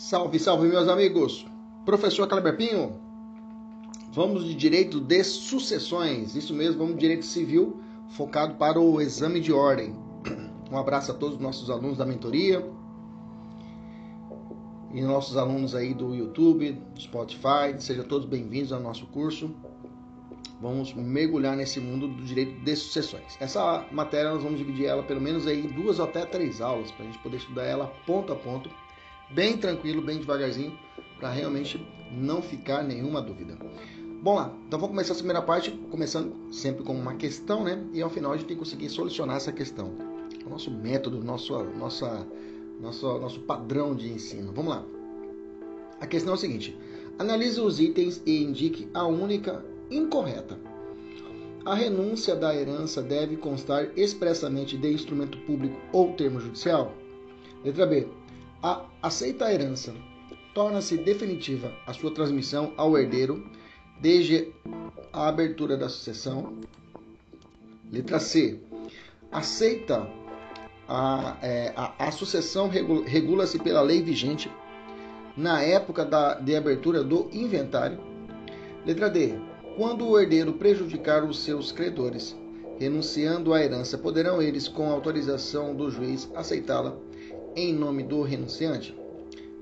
Salve, 0.00 0.38
salve, 0.38 0.66
meus 0.66 0.88
amigos! 0.88 1.44
Professor 1.84 2.26
Kleber 2.26 2.56
Pinho, 2.56 2.94
vamos 4.10 4.46
de 4.46 4.54
direito 4.54 4.98
de 4.98 5.22
sucessões, 5.22 6.34
isso 6.34 6.54
mesmo, 6.54 6.78
vamos 6.78 6.94
de 6.94 7.00
direito 7.00 7.26
civil, 7.26 7.82
focado 8.08 8.54
para 8.54 8.80
o 8.80 8.98
exame 8.98 9.40
de 9.40 9.52
ordem. 9.52 9.94
Um 10.72 10.78
abraço 10.78 11.10
a 11.10 11.14
todos 11.14 11.34
os 11.34 11.40
nossos 11.42 11.68
alunos 11.68 11.98
da 11.98 12.06
mentoria 12.06 12.66
e 14.94 15.02
nossos 15.02 15.36
alunos 15.36 15.74
aí 15.74 15.92
do 15.92 16.14
YouTube, 16.14 16.72
do 16.94 17.00
Spotify, 17.02 17.76
sejam 17.78 18.06
todos 18.06 18.26
bem-vindos 18.26 18.72
ao 18.72 18.80
nosso 18.80 19.04
curso. 19.08 19.54
Vamos 20.62 20.94
mergulhar 20.94 21.54
nesse 21.54 21.78
mundo 21.78 22.08
do 22.08 22.24
direito 22.24 22.58
de 22.64 22.74
sucessões. 22.74 23.36
Essa 23.38 23.84
matéria 23.92 24.32
nós 24.32 24.42
vamos 24.42 24.58
dividir 24.58 24.86
ela 24.86 25.02
pelo 25.02 25.20
menos 25.20 25.46
aí 25.46 25.60
duas 25.60 25.98
ou 25.98 26.06
até 26.06 26.24
três 26.24 26.62
aulas 26.62 26.90
para 26.90 27.04
a 27.04 27.06
gente 27.06 27.18
poder 27.18 27.36
estudar 27.36 27.64
ela 27.64 27.92
ponto 28.06 28.32
a 28.32 28.36
ponto 28.36 28.70
bem 29.32 29.56
tranquilo, 29.56 30.02
bem 30.02 30.18
devagarzinho, 30.18 30.76
para 31.18 31.30
realmente 31.30 31.84
não 32.10 32.42
ficar 32.42 32.82
nenhuma 32.82 33.20
dúvida. 33.20 33.56
Bom 34.22 34.34
lá, 34.34 34.54
então 34.66 34.78
vamos 34.78 34.94
começar 34.94 35.12
a 35.14 35.16
primeira 35.16 35.42
parte, 35.42 35.70
começando 35.90 36.52
sempre 36.52 36.84
com 36.84 36.92
uma 36.92 37.14
questão, 37.14 37.64
né? 37.64 37.82
E 37.92 38.02
ao 38.02 38.10
final 38.10 38.32
a 38.32 38.36
gente 38.36 38.48
tem 38.48 38.56
que 38.56 38.62
conseguir 38.62 38.88
solucionar 38.90 39.36
essa 39.36 39.52
questão. 39.52 39.94
O 40.44 40.50
nosso 40.50 40.70
método, 40.70 41.22
nosso, 41.24 41.58
nossa, 41.78 42.26
nosso, 42.80 43.18
nosso 43.18 43.40
padrão 43.40 43.94
de 43.94 44.12
ensino. 44.12 44.52
Vamos 44.52 44.74
lá. 44.74 44.84
A 46.00 46.06
questão 46.06 46.32
é 46.32 46.36
o 46.36 46.38
seguinte: 46.38 46.76
analise 47.18 47.60
os 47.60 47.80
itens 47.80 48.22
e 48.26 48.42
indique 48.42 48.88
a 48.92 49.06
única 49.06 49.64
incorreta. 49.90 50.58
A 51.64 51.74
renúncia 51.74 52.34
da 52.34 52.54
herança 52.54 53.02
deve 53.02 53.36
constar 53.36 53.88
expressamente 53.96 54.76
de 54.78 54.92
instrumento 54.92 55.38
público 55.38 55.78
ou 55.92 56.12
termo 56.14 56.40
judicial? 56.40 56.94
Letra 57.62 57.86
B. 57.86 58.08
A 58.62 58.84
aceita 59.02 59.46
a 59.46 59.54
herança 59.54 59.94
torna-se 60.54 60.98
definitiva 60.98 61.72
a 61.86 61.94
sua 61.94 62.12
transmissão 62.12 62.74
ao 62.76 62.98
herdeiro 62.98 63.50
desde 64.00 64.52
a 65.12 65.28
abertura 65.28 65.76
da 65.76 65.88
sucessão. 65.88 66.58
Letra 67.90 68.20
C. 68.20 68.60
Aceita 69.32 70.06
a, 70.86 71.38
é, 71.40 71.72
a, 71.74 72.08
a 72.08 72.10
sucessão 72.10 72.68
regula-se 72.68 73.58
pela 73.58 73.80
lei 73.80 74.02
vigente 74.02 74.50
na 75.36 75.62
época 75.62 76.04
da, 76.04 76.34
de 76.34 76.54
abertura 76.54 77.02
do 77.02 77.30
inventário. 77.32 77.98
Letra 78.84 79.08
D. 79.08 79.34
Quando 79.76 80.06
o 80.06 80.18
herdeiro 80.18 80.52
prejudicar 80.54 81.24
os 81.24 81.38
seus 81.38 81.72
credores, 81.72 82.36
renunciando 82.78 83.54
à 83.54 83.62
herança, 83.62 83.96
poderão 83.96 84.42
eles, 84.42 84.68
com 84.68 84.90
autorização 84.90 85.74
do 85.74 85.90
juiz, 85.90 86.28
aceitá-la 86.34 86.96
em 87.56 87.72
nome 87.72 88.02
do 88.02 88.22
renunciante. 88.22 88.94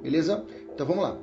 Beleza? 0.03 0.44
Então 0.72 0.86
vamos 0.86 1.03
lá. 1.03 1.19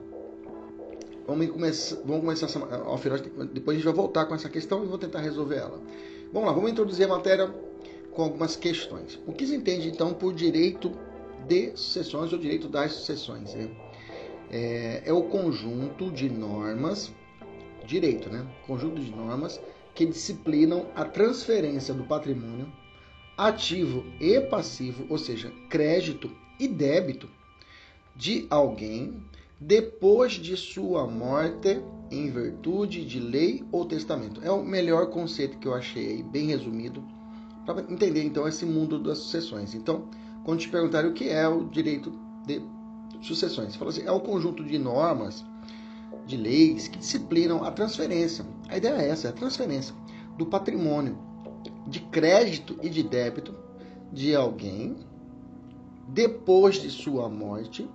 Vamos 1.27 1.47
começar, 1.47 1.95
vamos 2.05 2.21
começar 2.21 2.45
essa, 2.45 2.59
final, 2.97 3.17
depois 3.51 3.75
a 3.75 3.79
gente 3.79 3.85
vai 3.85 3.93
voltar 3.93 4.25
com 4.25 4.35
essa 4.35 4.47
questão 4.47 4.83
e 4.83 4.87
vou 4.87 4.97
tentar 4.97 5.21
resolver 5.21 5.55
ela. 5.55 5.79
Vamos 6.31 6.47
lá, 6.47 6.53
vamos 6.53 6.71
introduzir 6.71 7.05
a 7.05 7.09
matéria 7.09 7.51
com 8.11 8.23
algumas 8.23 8.55
questões. 8.55 9.19
O 9.25 9.33
que 9.33 9.47
se 9.47 9.55
entende 9.55 9.89
então 9.89 10.13
por 10.13 10.33
direito 10.33 10.91
de 11.47 11.71
sucessões 11.75 12.31
ou 12.31 12.37
direito 12.37 12.67
das 12.67 12.91
sucessões? 12.91 13.55
Né? 13.55 13.69
É, 14.51 15.03
é 15.05 15.13
o 15.13 15.23
conjunto 15.23 16.11
de 16.11 16.29
normas, 16.29 17.11
direito, 17.85 18.29
né? 18.29 18.45
Conjunto 18.67 19.01
de 19.01 19.09
normas 19.09 19.59
que 19.95 20.05
disciplinam 20.05 20.85
a 20.95 21.05
transferência 21.05 21.93
do 21.93 22.03
patrimônio 22.03 22.71
ativo 23.37 24.05
e 24.19 24.39
passivo, 24.41 25.05
ou 25.09 25.17
seja, 25.17 25.51
crédito 25.69 26.29
e 26.59 26.67
débito 26.67 27.29
de 28.15 28.47
alguém 28.49 29.21
depois 29.59 30.33
de 30.33 30.55
sua 30.55 31.07
morte 31.07 31.81
em 32.11 32.29
virtude 32.29 33.05
de 33.05 33.19
lei 33.19 33.63
ou 33.71 33.85
testamento. 33.85 34.41
É 34.43 34.51
o 34.51 34.63
melhor 34.63 35.09
conceito 35.09 35.57
que 35.57 35.67
eu 35.67 35.73
achei 35.73 36.07
aí, 36.07 36.23
bem 36.23 36.47
resumido, 36.47 37.03
para 37.65 37.81
entender 37.81 38.23
então 38.23 38.47
esse 38.47 38.65
mundo 38.65 38.99
das 38.99 39.17
sucessões. 39.17 39.73
Então, 39.73 40.07
quando 40.43 40.59
te 40.59 40.69
perguntarem 40.69 41.09
o 41.09 41.13
que 41.13 41.29
é 41.29 41.47
o 41.47 41.65
direito 41.65 42.11
de 42.45 42.61
sucessões, 43.21 43.73
você 43.73 43.79
fala 43.79 43.91
assim, 43.91 44.03
é 44.03 44.11
o 44.11 44.19
conjunto 44.19 44.63
de 44.63 44.77
normas, 44.77 45.43
de 46.25 46.37
leis 46.37 46.87
que 46.87 46.99
disciplinam 46.99 47.63
a 47.63 47.71
transferência. 47.71 48.45
A 48.69 48.77
ideia 48.77 49.01
é 49.01 49.09
essa, 49.09 49.27
é 49.27 49.29
a 49.31 49.33
transferência 49.33 49.95
do 50.37 50.45
patrimônio 50.45 51.17
de 51.87 51.99
crédito 51.99 52.77
e 52.81 52.89
de 52.89 53.03
débito 53.03 53.55
de 54.11 54.35
alguém 54.35 54.95
depois 56.07 56.75
de 56.75 56.89
sua 56.89 57.29
morte, 57.29 57.87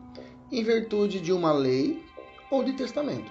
em 0.51 0.63
virtude 0.63 1.21
de 1.21 1.33
uma 1.33 1.53
lei 1.53 2.05
ou 2.51 2.65
de 2.65 2.73
testamento. 2.73 3.31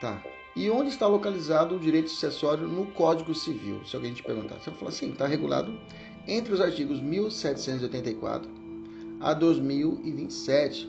Tá. 0.00 0.22
E 0.54 0.70
onde 0.70 0.90
está 0.90 1.06
localizado 1.06 1.74
o 1.74 1.80
direito 1.80 2.10
sucessório 2.10 2.68
no 2.68 2.86
Código 2.86 3.34
Civil? 3.34 3.84
Se 3.84 3.96
alguém 3.96 4.14
te 4.14 4.22
perguntar, 4.22 4.56
você 4.56 4.70
vai 4.70 4.78
falar 4.78 4.90
assim, 4.90 5.10
está 5.10 5.26
regulado 5.26 5.76
entre 6.28 6.52
os 6.52 6.60
artigos 6.60 7.00
1784 7.00 8.48
a 9.20 9.34
2027, 9.34 10.88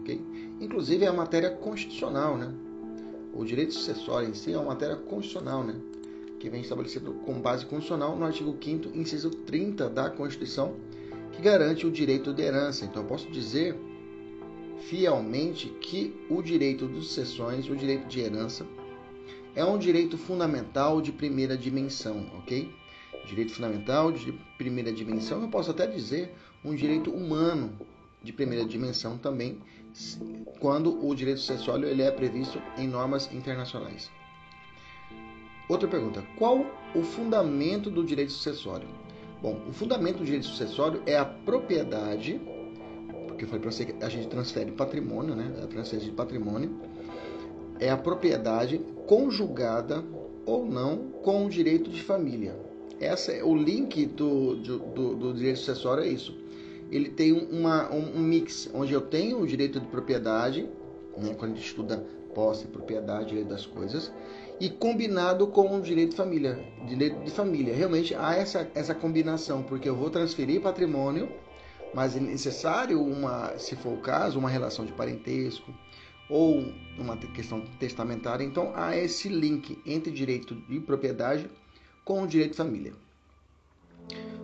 ok? 0.00 0.20
Inclusive 0.60 1.04
é 1.04 1.08
a 1.08 1.12
matéria 1.12 1.50
constitucional, 1.50 2.36
né? 2.36 2.52
O 3.32 3.44
direito 3.44 3.74
sucessório 3.74 4.28
em 4.28 4.34
si 4.34 4.52
é 4.52 4.56
uma 4.56 4.66
matéria 4.66 4.96
constitucional, 4.96 5.62
né? 5.62 5.74
Que 6.38 6.50
vem 6.50 6.60
estabelecido 6.60 7.12
com 7.24 7.40
base 7.40 7.64
constitucional 7.64 8.16
no 8.16 8.24
artigo 8.24 8.56
5 8.62 8.88
inciso 8.96 9.30
30 9.30 9.88
da 9.88 10.10
Constituição 10.10 10.74
que 11.36 11.42
garante 11.42 11.86
o 11.86 11.90
direito 11.90 12.32
de 12.32 12.42
herança. 12.42 12.86
Então, 12.86 13.02
eu 13.02 13.08
posso 13.08 13.30
dizer 13.30 13.78
fielmente 14.88 15.68
que 15.80 16.14
o 16.30 16.42
direito 16.42 16.88
de 16.88 16.96
sucessões, 16.96 17.68
o 17.68 17.76
direito 17.76 18.06
de 18.08 18.20
herança, 18.20 18.66
é 19.54 19.64
um 19.64 19.78
direito 19.78 20.16
fundamental 20.16 21.00
de 21.00 21.12
primeira 21.12 21.56
dimensão, 21.56 22.26
ok? 22.38 22.72
Direito 23.26 23.52
fundamental 23.52 24.10
de 24.12 24.32
primeira 24.56 24.92
dimensão, 24.92 25.42
eu 25.42 25.48
posso 25.48 25.70
até 25.70 25.86
dizer 25.86 26.34
um 26.64 26.74
direito 26.74 27.10
humano 27.10 27.72
de 28.22 28.32
primeira 28.32 28.64
dimensão 28.64 29.18
também, 29.18 29.58
quando 30.58 31.06
o 31.06 31.14
direito 31.14 31.40
sucessório 31.40 31.88
ele 31.88 32.02
é 32.02 32.10
previsto 32.10 32.60
em 32.76 32.88
normas 32.88 33.32
internacionais. 33.32 34.10
Outra 35.68 35.88
pergunta: 35.88 36.24
qual 36.36 36.64
o 36.94 37.02
fundamento 37.02 37.90
do 37.90 38.04
direito 38.04 38.32
sucessório? 38.32 38.88
Bom, 39.46 39.60
o 39.68 39.72
fundamento 39.72 40.18
do 40.18 40.24
direito 40.24 40.44
sucessório 40.44 41.00
é 41.06 41.16
a 41.16 41.24
propriedade, 41.24 42.40
porque 43.28 43.46
foi 43.46 43.60
para 43.60 43.70
você 43.70 43.94
a 44.00 44.08
gente 44.08 44.26
transfere 44.26 44.72
patrimônio, 44.72 45.36
né? 45.36 45.52
A 45.62 45.68
transferência 45.68 46.10
de 46.10 46.16
patrimônio 46.16 46.80
é 47.78 47.88
a 47.88 47.96
propriedade 47.96 48.80
conjugada 49.06 50.02
ou 50.44 50.66
não 50.66 51.12
com 51.22 51.46
o 51.46 51.48
direito 51.48 51.88
de 51.88 52.02
família. 52.02 52.58
Essa 52.98 53.30
é 53.30 53.44
o 53.44 53.54
link 53.54 54.04
do, 54.06 54.56
do, 54.56 55.14
do 55.14 55.32
direito 55.32 55.60
sucessório 55.60 56.02
é 56.02 56.08
isso. 56.08 56.36
Ele 56.90 57.08
tem 57.08 57.32
uma, 57.32 57.88
um, 57.94 58.16
um 58.16 58.20
mix 58.20 58.68
onde 58.74 58.92
eu 58.92 59.00
tenho 59.00 59.38
o 59.38 59.46
direito 59.46 59.78
de 59.78 59.86
propriedade, 59.86 60.68
né? 61.16 61.36
quando 61.38 61.52
a 61.52 61.54
gente 61.54 61.66
estuda 61.66 62.04
posse, 62.34 62.66
propriedade, 62.66 63.28
direito 63.28 63.48
das 63.48 63.64
coisas, 63.64 64.12
e 64.60 64.70
combinado 64.70 65.46
com 65.48 65.76
o 65.76 65.80
direito 65.80 66.10
de 66.10 66.16
família. 66.16 66.64
Direito 66.86 67.22
de 67.22 67.30
família. 67.30 67.74
Realmente 67.74 68.14
há 68.14 68.34
essa, 68.34 68.70
essa 68.74 68.94
combinação, 68.94 69.62
porque 69.62 69.88
eu 69.88 69.96
vou 69.96 70.10
transferir 70.10 70.60
patrimônio, 70.60 71.28
mas 71.94 72.16
é 72.16 72.20
necessário, 72.20 73.02
uma, 73.02 73.56
se 73.58 73.76
for 73.76 73.92
o 73.92 74.00
caso, 74.00 74.38
uma 74.38 74.48
relação 74.48 74.84
de 74.84 74.92
parentesco 74.92 75.72
ou 76.28 76.64
uma 76.98 77.16
questão 77.16 77.60
testamentária. 77.78 78.44
Então 78.44 78.72
há 78.74 78.96
esse 78.96 79.28
link 79.28 79.80
entre 79.86 80.10
direito 80.10 80.54
de 80.54 80.80
propriedade 80.80 81.48
com 82.04 82.22
o 82.22 82.26
direito 82.26 82.52
de 82.52 82.56
família. 82.56 82.92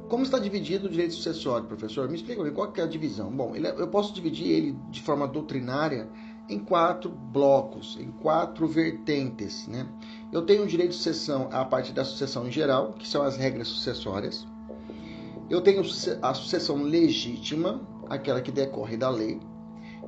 Como 0.08 0.24
está 0.24 0.38
dividido 0.38 0.86
o 0.86 0.90
direito 0.90 1.14
sucessório, 1.14 1.66
professor? 1.66 2.08
Me 2.08 2.16
explica 2.16 2.50
qual 2.50 2.72
é 2.76 2.82
a 2.82 2.86
divisão. 2.86 3.30
Bom, 3.30 3.54
é, 3.56 3.80
eu 3.80 3.88
posso 3.88 4.12
dividir 4.12 4.50
ele 4.50 4.76
de 4.90 5.00
forma 5.00 5.26
doutrinária 5.26 6.08
em 6.48 6.58
quatro 6.58 7.10
blocos, 7.10 7.96
em 8.00 8.10
quatro 8.10 8.66
vertentes. 8.66 9.66
Né? 9.66 9.86
Eu 10.32 10.42
tenho 10.42 10.64
o 10.64 10.66
direito 10.66 10.90
de 10.90 10.96
sucessão 10.96 11.48
a 11.52 11.64
partir 11.64 11.92
da 11.92 12.04
sucessão 12.04 12.46
em 12.46 12.50
geral, 12.50 12.92
que 12.92 13.06
são 13.06 13.22
as 13.22 13.36
regras 13.36 13.68
sucessórias. 13.68 14.46
Eu 15.48 15.60
tenho 15.60 15.82
a 16.22 16.34
sucessão 16.34 16.82
legítima, 16.82 17.80
aquela 18.08 18.40
que 18.40 18.50
decorre 18.50 18.96
da 18.96 19.10
lei. 19.10 19.40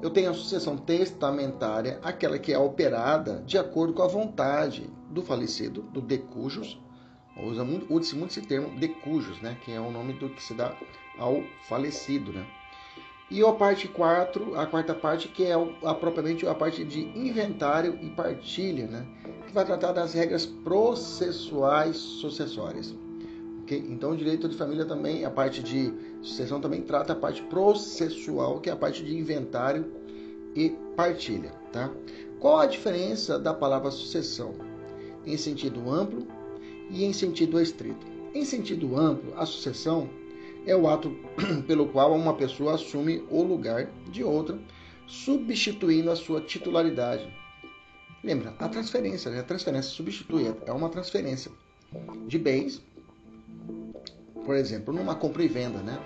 Eu 0.02 0.10
tenho 0.10 0.30
a 0.30 0.34
sucessão 0.34 0.76
testamentária, 0.76 1.98
aquela 2.02 2.38
que 2.38 2.52
é 2.52 2.58
operada 2.58 3.42
de 3.46 3.56
acordo 3.56 3.94
com 3.94 4.02
a 4.02 4.08
vontade 4.08 4.90
do 5.10 5.22
falecido, 5.22 5.82
do 5.82 6.00
decujus. 6.00 6.80
Usa 7.42 7.64
muito, 7.64 7.92
usa 7.92 8.14
muito 8.16 8.30
esse 8.30 8.42
termo 8.42 8.78
decujus, 8.78 9.40
né? 9.40 9.56
que 9.64 9.72
é 9.72 9.80
o 9.80 9.90
nome 9.90 10.12
do 10.14 10.28
que 10.28 10.42
se 10.42 10.54
dá 10.54 10.76
ao 11.18 11.42
falecido. 11.68 12.32
Né? 12.32 12.46
E 13.34 13.42
a 13.42 13.50
parte 13.50 13.88
4, 13.88 14.56
a 14.56 14.64
quarta 14.64 14.94
parte, 14.94 15.26
que 15.26 15.42
é 15.42 15.54
a, 15.82 15.92
propriamente 15.92 16.46
a 16.46 16.54
parte 16.54 16.84
de 16.84 17.00
inventário 17.18 17.98
e 18.00 18.08
partilha, 18.08 18.86
né? 18.86 19.04
que 19.44 19.52
vai 19.52 19.64
tratar 19.64 19.90
das 19.90 20.14
regras 20.14 20.46
processuais 20.46 21.96
sucessórias. 21.96 22.94
Okay? 23.62 23.84
Então 23.90 24.12
o 24.12 24.16
direito 24.16 24.48
de 24.48 24.56
família 24.56 24.84
também, 24.84 25.24
a 25.24 25.30
parte 25.32 25.64
de 25.64 25.92
sucessão 26.22 26.60
também 26.60 26.82
trata 26.82 27.12
a 27.12 27.16
parte 27.16 27.42
processual, 27.42 28.60
que 28.60 28.70
é 28.70 28.72
a 28.72 28.76
parte 28.76 29.02
de 29.02 29.18
inventário 29.18 29.92
e 30.54 30.70
partilha. 30.94 31.50
Tá? 31.72 31.90
Qual 32.38 32.58
a 32.58 32.66
diferença 32.66 33.36
da 33.36 33.52
palavra 33.52 33.90
sucessão? 33.90 34.54
Em 35.26 35.36
sentido 35.36 35.90
amplo 35.90 36.24
e 36.88 37.04
em 37.04 37.12
sentido 37.12 37.60
estrito. 37.60 38.06
Em 38.32 38.44
sentido 38.44 38.96
amplo, 38.96 39.32
a 39.36 39.44
sucessão 39.44 40.08
é 40.66 40.74
o 40.76 40.88
ato 40.88 41.16
pelo 41.66 41.88
qual 41.88 42.14
uma 42.14 42.34
pessoa 42.34 42.74
assume 42.74 43.24
o 43.30 43.42
lugar 43.42 43.90
de 44.10 44.22
outra, 44.24 44.58
substituindo 45.06 46.10
a 46.10 46.16
sua 46.16 46.40
titularidade. 46.40 47.28
Lembra, 48.22 48.54
a 48.58 48.68
transferência, 48.68 49.30
né? 49.30 49.40
a 49.40 49.44
transferência 49.44 49.90
substitui, 49.90 50.54
é 50.66 50.72
uma 50.72 50.88
transferência 50.88 51.50
de 52.26 52.38
bens 52.38 52.82
por 54.44 54.54
exemplo, 54.54 54.92
numa 54.92 55.14
compra 55.14 55.42
e 55.42 55.48
venda, 55.48 55.78
né? 55.78 55.98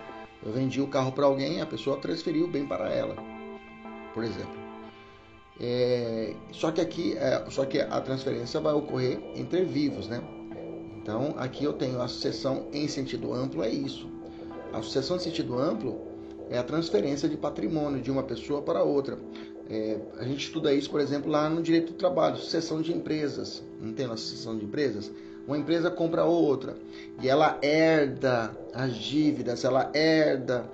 Eu 0.44 0.52
vendi 0.52 0.80
o 0.80 0.86
carro 0.86 1.12
para 1.12 1.26
alguém, 1.26 1.60
a 1.60 1.66
pessoa 1.66 1.98
transferiu 1.98 2.44
o 2.44 2.48
bem 2.48 2.66
para 2.66 2.90
ela, 2.90 3.16
por 4.14 4.22
exemplo. 4.22 4.56
É, 5.60 6.34
só 6.52 6.70
que 6.70 6.80
aqui, 6.80 7.16
é, 7.18 7.44
só 7.50 7.64
que 7.64 7.80
a 7.80 8.00
transferência 8.00 8.60
vai 8.60 8.72
ocorrer 8.72 9.20
entre 9.34 9.64
vivos, 9.64 10.06
né? 10.08 10.22
Então 10.96 11.34
aqui 11.36 11.64
eu 11.64 11.72
tenho 11.72 12.00
a 12.00 12.06
sucessão 12.06 12.68
em 12.72 12.86
sentido 12.86 13.34
amplo 13.34 13.64
é 13.64 13.68
isso. 13.68 14.08
A 14.72 14.82
sucessão 14.82 15.16
em 15.16 15.20
sentido 15.20 15.58
amplo 15.58 16.00
é 16.50 16.58
a 16.58 16.62
transferência 16.62 17.28
de 17.28 17.36
patrimônio 17.36 18.00
de 18.00 18.10
uma 18.10 18.22
pessoa 18.22 18.62
para 18.62 18.82
outra. 18.82 19.18
É, 19.68 19.98
a 20.18 20.24
gente 20.24 20.46
estuda 20.46 20.72
isso, 20.72 20.90
por 20.90 21.00
exemplo, 21.00 21.30
lá 21.30 21.48
no 21.48 21.62
direito 21.62 21.92
do 21.92 21.98
trabalho, 21.98 22.36
sucessão 22.36 22.80
de 22.80 22.92
empresas. 22.92 23.62
Não 23.80 23.92
tem 23.92 24.06
a 24.06 24.16
sucessão 24.16 24.56
de 24.56 24.64
empresas? 24.64 25.10
Uma 25.46 25.58
empresa 25.58 25.90
compra 25.90 26.24
outra 26.24 26.76
e 27.22 27.28
ela 27.28 27.58
herda 27.62 28.54
as 28.74 28.94
dívidas, 28.94 29.64
ela 29.64 29.90
herda 29.94 30.68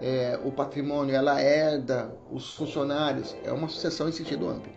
é, 0.00 0.38
o 0.44 0.50
patrimônio, 0.50 1.14
ela 1.14 1.40
herda 1.40 2.12
os 2.30 2.54
funcionários. 2.54 3.36
É 3.44 3.52
uma 3.52 3.68
sucessão 3.68 4.08
em 4.08 4.12
sentido 4.12 4.48
amplo. 4.48 4.72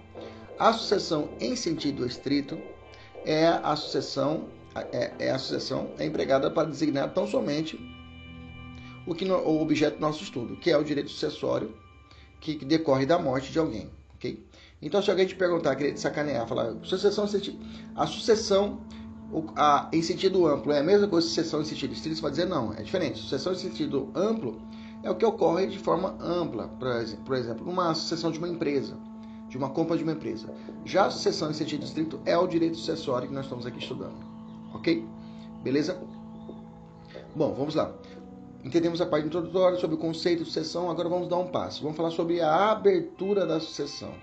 A 0.60 0.74
sucessão 0.74 1.30
em 1.40 1.56
sentido 1.56 2.06
estrito 2.06 2.58
é 3.25 3.48
a 3.48 3.75
sucessão 3.75 4.46
é, 4.75 5.12
é 5.19 5.31
a 5.31 5.38
sucessão 5.38 5.90
é 5.98 6.06
empregada 6.06 6.50
para 6.50 6.69
designar 6.69 7.13
tão 7.13 7.28
somente 7.28 7.78
o 9.06 9.15
que 9.15 9.25
no, 9.25 9.36
o 9.38 9.62
objeto 9.62 9.95
do 9.95 10.01
nosso 10.01 10.24
estudo, 10.24 10.56
que 10.57 10.69
é 10.69 10.77
o 10.77 10.83
direito 10.83 11.09
sucessório 11.09 11.74
que, 12.39 12.56
que 12.56 12.65
decorre 12.65 13.06
da 13.06 13.19
morte 13.19 13.51
de 13.51 13.59
alguém, 13.59 13.89
ok? 14.15 14.44
Então, 14.81 15.01
se 15.01 15.12
alguém 15.12 15.27
te 15.27 15.36
perguntar, 15.36 15.75
querer 15.75 15.94
te 15.94 16.00
sacanear, 16.00 16.48
falar 16.48 16.75
sucessão, 16.83 17.25
a 17.95 18.07
sucessão 18.07 18.81
a, 19.56 19.89
em 19.94 20.01
sentido 20.01 20.45
amplo 20.45 20.71
é 20.71 20.80
a 20.80 20.83
mesma 20.83 21.07
coisa 21.07 21.25
que 21.27 21.33
sucessão 21.33 21.62
em 21.62 21.65
sentido 21.65 21.94
estrito? 21.94 22.18
Você 22.18 22.21
vai 22.21 22.31
dizer 22.31 22.45
não, 22.45 22.74
é 22.74 22.81
diferente. 22.81 23.19
Sucessão 23.19 23.53
em 23.53 23.57
sentido 23.57 24.09
amplo 24.15 24.62
é 25.03 25.09
o 25.09 25.15
que 25.15 25.25
ocorre 25.25 25.68
de 25.68 25.80
forma 25.80 26.15
ampla, 26.19 26.68
por 27.25 27.36
exemplo, 27.36 27.65
numa 27.65 27.94
sucessão 27.94 28.31
de 28.31 28.39
uma 28.39 28.50
empresa, 28.50 28.98
de 29.48 29.57
uma 29.57 29.69
compra 29.69 29.98
de 29.98 30.03
uma 30.03 30.12
empresa. 30.13 30.53
Já 30.83 31.06
a 31.06 31.12
sucessão 31.12 31.50
em 31.50 31.53
sentido 31.53 31.86
estrito 31.86 32.19
é 32.25 32.38
o 32.38 32.48
direito 32.48 32.77
sucessório 32.77 33.27
que 33.27 33.33
nós 33.33 33.45
estamos 33.45 33.65
aqui 33.65 33.80
estudando. 33.80 34.18
Ok? 34.74 35.06
Beleza? 35.63 36.01
Bom, 37.36 37.53
vamos 37.53 37.75
lá. 37.75 37.94
Entendemos 38.63 39.02
a 39.02 39.06
parte 39.06 39.25
introdutória 39.25 39.78
sobre 39.80 39.96
o 39.96 40.00
conceito 40.00 40.40
de 40.40 40.46
sucessão, 40.46 40.90
agora 40.90 41.10
vamos 41.10 41.28
dar 41.28 41.38
um 41.38 41.48
passo. 41.48 41.81
Vamos 41.81 41.98
falar 41.98 42.12
sobre 42.12 42.42
a 42.42 42.72
abertura 42.72 43.46
da 43.46 43.60
sucessão. 43.60 44.13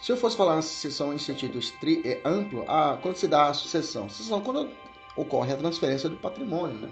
Se 0.00 0.12
eu 0.12 0.16
fosse 0.16 0.36
falar 0.36 0.56
na 0.56 0.62
sucessão 0.62 1.12
em 1.12 1.18
sentido 1.18 1.58
é, 2.04 2.20
amplo, 2.24 2.64
ah, 2.68 2.98
quando 3.02 3.16
se 3.16 3.26
dá 3.26 3.48
a 3.48 3.54
sucessão? 3.54 4.08
Sucessão 4.08 4.40
quando 4.40 4.68
ocorre 5.16 5.52
a 5.52 5.56
transferência 5.56 6.08
do 6.08 6.16
patrimônio, 6.16 6.76
né? 6.76 6.90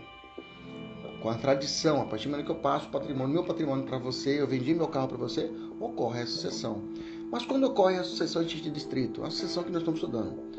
Com 1.22 1.28
a 1.28 1.34
tradição, 1.34 2.00
a 2.00 2.04
partir 2.06 2.26
do 2.26 2.30
momento 2.30 2.46
que 2.46 2.52
eu 2.52 2.56
passo 2.56 2.86
o 2.86 2.90
patrimônio, 2.90 3.34
meu 3.34 3.44
patrimônio 3.44 3.84
para 3.84 3.98
você, 3.98 4.40
eu 4.40 4.46
vendi 4.46 4.74
meu 4.74 4.88
carro 4.88 5.08
para 5.08 5.18
você, 5.18 5.50
ocorre 5.78 6.22
a 6.22 6.26
sucessão. 6.26 6.82
Mas 7.30 7.44
quando 7.44 7.64
ocorre 7.64 7.96
a 7.96 8.04
sucessão 8.04 8.42
em 8.42 8.48
sentido 8.48 8.76
estrito? 8.76 9.22
A 9.22 9.30
sucessão 9.30 9.62
que 9.62 9.70
nós 9.70 9.82
estamos 9.82 10.00
estudando. 10.00 10.49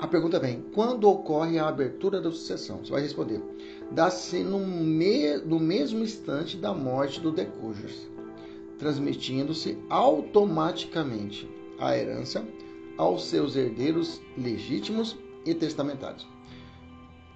A 0.00 0.06
pergunta 0.06 0.40
vem: 0.40 0.62
quando 0.74 1.08
ocorre 1.08 1.58
a 1.58 1.68
abertura 1.68 2.22
da 2.22 2.30
sucessão? 2.30 2.78
Você 2.78 2.90
vai 2.90 3.02
responder: 3.02 3.42
dá-se 3.92 4.42
no, 4.42 4.58
me, 4.58 5.36
no 5.36 5.60
mesmo 5.60 6.02
instante 6.02 6.56
da 6.56 6.72
morte 6.72 7.20
do 7.20 7.30
decujus, 7.30 8.08
transmitindo-se 8.78 9.76
automaticamente 9.90 11.46
a 11.78 11.94
herança 11.94 12.42
aos 12.96 13.26
seus 13.26 13.56
herdeiros 13.56 14.22
legítimos 14.38 15.18
e 15.44 15.54
testamentários. 15.54 16.26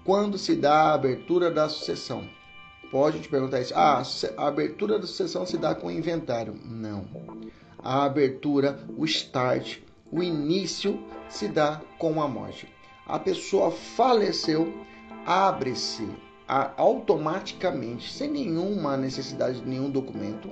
Quando 0.03 0.39
se 0.39 0.55
dá 0.55 0.85
a 0.85 0.95
abertura 0.95 1.51
da 1.51 1.69
sucessão? 1.69 2.27
Pode 2.91 3.21
te 3.21 3.29
perguntar 3.29 3.61
isso. 3.61 3.75
Ah, 3.75 4.03
a 4.39 4.47
abertura 4.47 4.99
da 4.99 5.07
sucessão 5.07 5.45
se 5.45 5.59
dá 5.59 5.75
com 5.75 5.89
o 5.89 5.91
inventário. 5.91 6.55
Não. 6.65 7.07
A 7.79 8.05
abertura, 8.05 8.79
o 8.97 9.05
start, 9.05 9.81
o 10.11 10.23
início 10.23 10.99
se 11.29 11.49
dá 11.49 11.81
com 11.99 12.23
a 12.23 12.29
morte. 12.29 12.69
A 13.07 13.19
pessoa 13.19 13.71
faleceu, 13.71 14.73
abre-se 15.27 16.09
automaticamente, 16.47 18.13
sem 18.13 18.31
nenhuma 18.31 18.97
necessidade 18.97 19.61
de 19.61 19.69
nenhum 19.69 19.91
documento, 19.91 20.51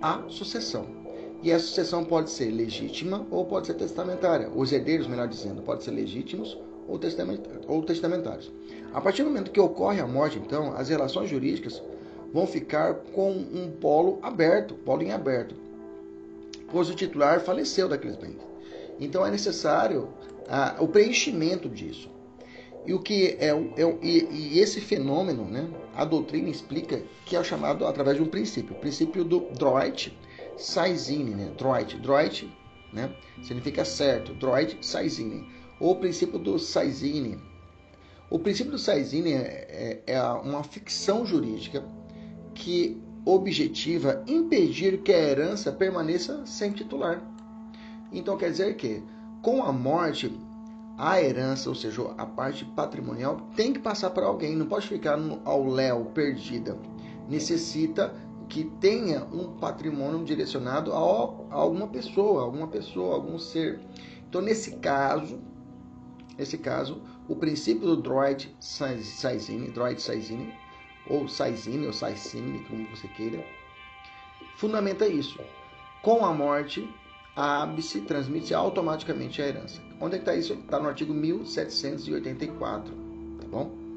a 0.00 0.22
sucessão. 0.28 0.86
E 1.42 1.52
a 1.52 1.58
sucessão 1.58 2.04
pode 2.04 2.30
ser 2.30 2.50
legítima 2.50 3.26
ou 3.30 3.44
pode 3.44 3.68
ser 3.68 3.74
testamentária. 3.74 4.50
Os 4.54 4.72
herdeiros, 4.72 5.06
melhor 5.06 5.28
dizendo, 5.28 5.62
podem 5.62 5.84
ser 5.84 5.92
legítimos 5.92 6.58
ou 6.88 6.98
testamentários. 6.98 8.50
A 8.92 9.00
partir 9.00 9.22
do 9.22 9.28
momento 9.28 9.50
que 9.50 9.60
ocorre 9.60 10.00
a 10.00 10.06
morte, 10.06 10.38
então, 10.38 10.74
as 10.74 10.88
relações 10.88 11.30
jurídicas 11.30 11.82
vão 12.32 12.46
ficar 12.46 12.94
com 13.14 13.30
um 13.30 13.70
polo 13.80 14.18
aberto, 14.22 14.74
polo 14.74 15.02
em 15.02 15.12
aberto, 15.12 15.54
pois 16.70 16.88
o 16.90 16.94
titular 16.94 17.40
faleceu 17.40 17.88
daqueles 17.88 18.16
bens. 18.16 18.38
Então 19.00 19.24
é 19.24 19.30
necessário 19.30 20.08
o 20.78 20.88
preenchimento 20.88 21.68
disso. 21.68 22.10
E 22.86 22.94
o 22.94 23.00
que 23.00 23.36
é, 23.38 23.48
é 23.48 23.98
e, 24.02 24.28
e, 24.30 24.58
esse 24.60 24.80
fenômeno, 24.80 25.44
né, 25.44 25.68
a 25.94 26.06
doutrina 26.06 26.48
explica 26.48 27.02
que 27.26 27.36
é 27.36 27.44
chamado 27.44 27.86
através 27.86 28.16
de 28.16 28.22
um 28.22 28.26
princípio, 28.26 28.74
o 28.74 28.78
princípio 28.78 29.24
do 29.24 29.40
Droit, 29.58 30.16
Saizine, 30.58 31.34
né? 31.34 31.52
Droid. 31.56 31.98
Droid 31.98 32.52
né? 32.92 33.14
significa 33.42 33.84
certo. 33.84 34.34
Droid 34.34 34.78
Saizine. 34.84 35.46
Ou 35.80 35.96
princípio 35.96 36.38
do 36.38 36.58
Saizine. 36.58 37.38
O 38.28 38.38
princípio 38.38 38.72
do 38.72 38.78
Saizine 38.78 39.32
é, 39.32 40.02
é, 40.06 40.14
é 40.14 40.22
uma 40.22 40.64
ficção 40.64 41.24
jurídica 41.24 41.84
que 42.54 43.00
objetiva 43.28 44.24
impedir 44.26 45.02
que 45.02 45.12
a 45.12 45.18
herança 45.18 45.70
permaneça 45.70 46.46
sem 46.46 46.72
titular. 46.72 47.22
Então 48.10 48.38
quer 48.38 48.50
dizer 48.50 48.76
que 48.76 49.02
com 49.42 49.62
a 49.62 49.72
morte 49.72 50.32
a 50.96 51.22
herança, 51.22 51.68
ou 51.68 51.76
seja, 51.76 52.10
a 52.16 52.26
parte 52.26 52.64
patrimonial, 52.64 53.48
tem 53.54 53.72
que 53.72 53.78
passar 53.78 54.10
para 54.10 54.26
alguém, 54.26 54.56
não 54.56 54.66
pode 54.66 54.88
ficar 54.88 55.16
no, 55.16 55.40
ao 55.44 55.64
léu, 55.64 56.06
perdida. 56.06 56.76
Necessita 57.28 58.12
que 58.48 58.64
tenha 58.80 59.24
um 59.32 59.58
patrimônio 59.58 60.24
direcionado 60.24 60.92
a, 60.92 60.96
alguma 60.96 61.86
pessoa, 61.86 62.42
alguma 62.42 62.66
pessoa, 62.66 63.14
algum 63.14 63.38
ser. 63.38 63.78
Então, 64.28 64.40
nesse 64.40 64.72
caso, 64.76 65.38
nesse 66.36 66.58
caso, 66.58 67.00
o 67.28 67.36
princípio 67.36 67.86
do 67.86 67.96
Droid 67.96 68.56
Saizine, 68.58 69.70
Droid 69.70 70.02
Saizine, 70.02 70.52
ou 71.08 71.28
Saizine, 71.28 71.86
ou 71.86 71.92
Saizine, 71.92 72.64
como 72.68 72.86
você 72.88 73.08
queira, 73.08 73.44
fundamenta 74.56 75.06
isso. 75.06 75.38
Com 76.02 76.24
a 76.24 76.32
morte, 76.32 76.88
a 77.34 77.62
ábice 77.62 78.00
transmite 78.00 78.54
automaticamente 78.54 79.40
a 79.40 79.46
herança. 79.46 79.80
Onde 80.00 80.16
é 80.16 80.18
que 80.18 80.22
está 80.22 80.34
isso? 80.34 80.54
Está 80.54 80.78
no 80.78 80.88
artigo 80.88 81.12
1784, 81.12 82.94
tá 83.40 83.46
bom? 83.48 83.88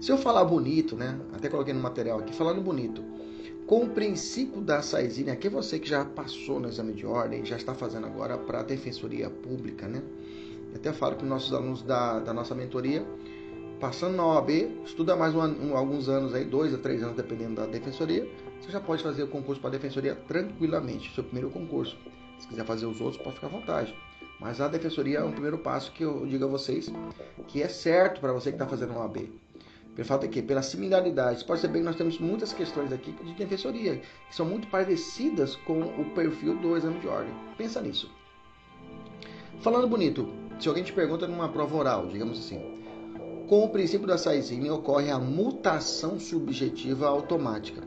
Se 0.00 0.10
eu 0.10 0.18
falar 0.18 0.44
bonito, 0.44 0.96
né? 0.96 1.18
Até 1.32 1.48
coloquei 1.48 1.72
no 1.72 1.80
material 1.80 2.18
aqui, 2.18 2.34
falando 2.34 2.60
bonito, 2.60 3.04
com 3.66 3.84
o 3.84 3.90
princípio 3.90 4.60
da 4.60 4.82
SAISINE, 4.82 5.30
aqui 5.30 5.48
você 5.48 5.78
que 5.78 5.88
já 5.88 6.04
passou 6.04 6.58
no 6.58 6.68
exame 6.68 6.92
de 6.92 7.06
ordem, 7.06 7.44
já 7.44 7.56
está 7.56 7.72
fazendo 7.72 8.06
agora 8.06 8.36
para 8.36 8.60
a 8.60 8.62
Defensoria 8.62 9.30
Pública, 9.30 9.86
né? 9.86 10.02
Até 10.74 10.92
falo 10.92 11.16
que 11.16 11.24
nossos 11.24 11.52
alunos 11.52 11.82
da, 11.82 12.18
da 12.18 12.34
nossa 12.34 12.54
mentoria, 12.54 13.06
passando 13.82 14.16
na 14.16 14.24
OAB, 14.24 14.48
estuda 14.84 15.16
mais 15.16 15.34
um, 15.34 15.40
um, 15.40 15.76
alguns 15.76 16.08
anos 16.08 16.32
aí, 16.34 16.44
dois 16.44 16.72
a 16.72 16.78
três 16.78 17.02
anos, 17.02 17.16
dependendo 17.16 17.56
da 17.56 17.66
Defensoria, 17.66 18.30
você 18.60 18.70
já 18.70 18.78
pode 18.78 19.02
fazer 19.02 19.24
o 19.24 19.26
concurso 19.26 19.60
para 19.60 19.70
a 19.70 19.72
Defensoria 19.72 20.14
tranquilamente, 20.14 21.12
seu 21.12 21.24
primeiro 21.24 21.50
concurso. 21.50 21.98
Se 22.38 22.46
quiser 22.46 22.64
fazer 22.64 22.86
os 22.86 23.00
outros, 23.00 23.20
pode 23.20 23.34
ficar 23.34 23.48
à 23.48 23.50
vontade. 23.50 23.92
Mas 24.38 24.60
a 24.60 24.68
Defensoria 24.68 25.18
é 25.18 25.24
um 25.24 25.32
primeiro 25.32 25.58
passo 25.58 25.90
que 25.90 26.04
eu 26.04 26.24
digo 26.26 26.44
a 26.44 26.46
vocês 26.46 26.92
que 27.48 27.60
é 27.60 27.66
certo 27.66 28.20
para 28.20 28.32
você 28.32 28.50
que 28.50 28.54
está 28.54 28.68
fazendo 28.68 28.92
uma 28.92 29.00
OAB. 29.00 29.28
Pelo 29.96 30.06
fato 30.06 30.26
é 30.26 30.28
que, 30.28 30.40
pela 30.40 30.62
similaridade, 30.62 31.44
pode 31.44 31.60
ser 31.60 31.66
bem 31.66 31.82
que 31.82 31.86
nós 31.86 31.96
temos 31.96 32.20
muitas 32.20 32.52
questões 32.52 32.92
aqui 32.92 33.10
de 33.10 33.34
defensoria 33.34 34.00
que 34.28 34.36
são 34.36 34.46
muito 34.46 34.68
parecidas 34.68 35.56
com 35.56 35.80
o 35.80 36.04
perfil 36.14 36.56
do 36.58 36.76
exame 36.76 37.00
de 37.00 37.08
ordem. 37.08 37.34
Pensa 37.58 37.80
nisso. 37.80 38.08
Falando 39.60 39.88
bonito, 39.88 40.32
se 40.60 40.68
alguém 40.68 40.84
te 40.84 40.92
pergunta 40.92 41.26
numa 41.26 41.48
prova 41.48 41.76
oral, 41.76 42.06
digamos 42.06 42.38
assim, 42.38 42.81
Com 43.48 43.64
o 43.64 43.68
princípio 43.68 44.06
da 44.06 44.16
Saizine 44.16 44.70
ocorre 44.70 45.10
a 45.10 45.18
mutação 45.18 46.18
subjetiva 46.18 47.06
automática 47.06 47.82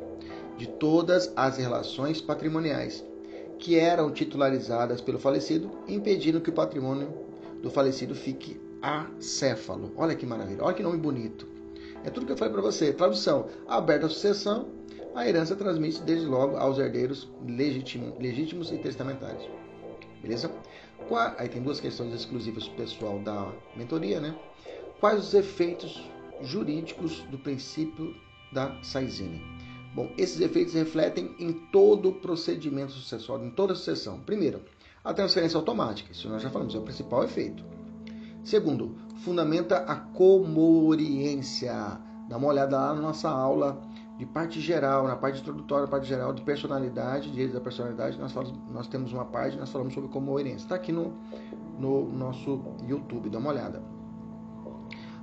de 0.57 0.67
todas 0.67 1.31
as 1.35 1.57
relações 1.57 2.21
patrimoniais 2.21 3.03
que 3.57 3.77
eram 3.79 4.11
titularizadas 4.11 5.01
pelo 5.01 5.17
falecido, 5.17 5.71
impedindo 5.87 6.41
que 6.41 6.49
o 6.49 6.53
patrimônio 6.53 7.13
do 7.61 7.71
falecido 7.71 8.13
fique 8.13 8.59
acéfalo. 8.81 9.91
Olha 9.95 10.15
que 10.15 10.25
maravilha, 10.25 10.63
olha 10.63 10.75
que 10.75 10.83
nome 10.83 10.97
bonito. 10.97 11.47
É 12.03 12.09
tudo 12.09 12.25
que 12.25 12.31
eu 12.31 12.37
falei 12.37 12.53
para 12.53 12.61
você. 12.61 12.93
Tradução: 12.93 13.47
aberta 13.67 14.05
a 14.05 14.09
sucessão, 14.09 14.67
a 15.15 15.27
herança 15.27 15.55
transmite 15.55 16.01
desde 16.03 16.27
logo 16.27 16.57
aos 16.57 16.77
herdeiros 16.77 17.27
legítimos 17.47 18.71
e 18.71 18.77
testamentários. 18.77 19.49
Beleza? 20.21 20.51
Aí 21.37 21.49
tem 21.49 21.61
duas 21.61 21.79
questões 21.79 22.13
exclusivas 22.13 22.67
pessoal 22.67 23.19
da 23.19 23.51
mentoria, 23.75 24.19
né? 24.19 24.35
Quais 25.05 25.19
os 25.19 25.35
efeitos 25.35 26.03
jurídicos 26.41 27.19
do 27.29 27.37
princípio 27.37 28.15
da 28.51 28.75
Saizine? 28.81 29.39
Bom, 29.93 30.09
esses 30.17 30.41
efeitos 30.41 30.73
refletem 30.73 31.35
em 31.37 31.53
todo 31.71 32.09
o 32.09 32.13
procedimento 32.13 32.91
sucessório, 32.91 33.45
em 33.45 33.51
toda 33.51 33.73
a 33.73 33.75
sucessão. 33.75 34.19
Primeiro, 34.21 34.63
a 35.03 35.13
transferência 35.13 35.57
automática, 35.57 36.11
isso 36.11 36.27
nós 36.27 36.41
já 36.41 36.49
falamos, 36.49 36.73
é 36.73 36.79
o 36.79 36.81
principal 36.81 37.23
efeito. 37.23 37.63
Segundo, 38.43 38.95
fundamenta 39.17 39.77
a 39.77 39.95
comoriência. 39.95 42.01
Dá 42.27 42.37
uma 42.37 42.47
olhada 42.47 42.75
lá 42.75 42.95
na 42.95 43.01
nossa 43.01 43.29
aula 43.29 43.79
de 44.17 44.25
parte 44.25 44.59
geral, 44.59 45.07
na 45.07 45.15
parte 45.15 45.39
introdutória, 45.39 45.87
parte 45.87 46.07
geral 46.07 46.33
de 46.33 46.41
personalidade, 46.41 47.29
direitos 47.29 47.53
da 47.53 47.61
personalidade, 47.61 48.17
nós, 48.17 48.31
falamos, 48.31 48.57
nós 48.71 48.87
temos 48.87 49.13
uma 49.13 49.25
parte, 49.25 49.55
nós 49.55 49.69
falamos 49.69 49.93
sobre 49.93 50.09
comoerência. 50.09 50.65
Está 50.65 50.73
aqui 50.73 50.91
no, 50.91 51.13
no 51.77 52.11
nosso 52.11 52.59
YouTube, 52.87 53.29
dá 53.29 53.37
uma 53.37 53.51
olhada. 53.51 53.94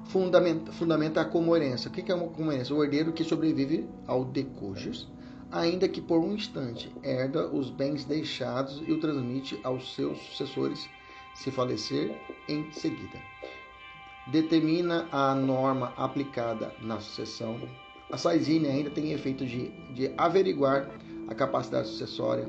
Fundamenta, 0.06 0.73
fundamenta 0.73 1.21
a 1.21 1.25
comoerência. 1.25 1.88
O 1.88 1.92
que 1.92 2.11
é 2.11 2.14
uma 2.14 2.28
comoerência? 2.28 2.75
O 2.75 2.82
herdeiro 2.82 3.12
que 3.12 3.25
sobrevive 3.25 3.88
ao 4.06 4.25
decujus, 4.25 5.09
ainda 5.50 5.88
que 5.88 6.00
por 6.00 6.21
um 6.21 6.35
instante, 6.35 6.92
herda 7.02 7.49
os 7.49 7.71
bens 7.71 8.04
deixados 8.04 8.82
e 8.87 8.92
o 8.92 9.00
transmite 9.00 9.59
aos 9.62 9.94
seus 9.94 10.18
sucessores 10.18 10.88
se 11.35 11.50
falecer 11.50 12.14
em 12.49 12.71
seguida. 12.73 13.18
Determina 14.30 15.09
a 15.11 15.35
norma 15.35 15.92
aplicada 15.97 16.73
na 16.80 17.00
sucessão 17.00 17.59
a 18.12 18.18
Saizine 18.18 18.68
ainda 18.68 18.90
tem 18.90 19.12
efeito 19.12 19.47
de, 19.47 19.71
de 19.94 20.12
averiguar 20.18 20.87
a 21.28 21.35
capacidade 21.35 21.88
sucessória. 21.88 22.47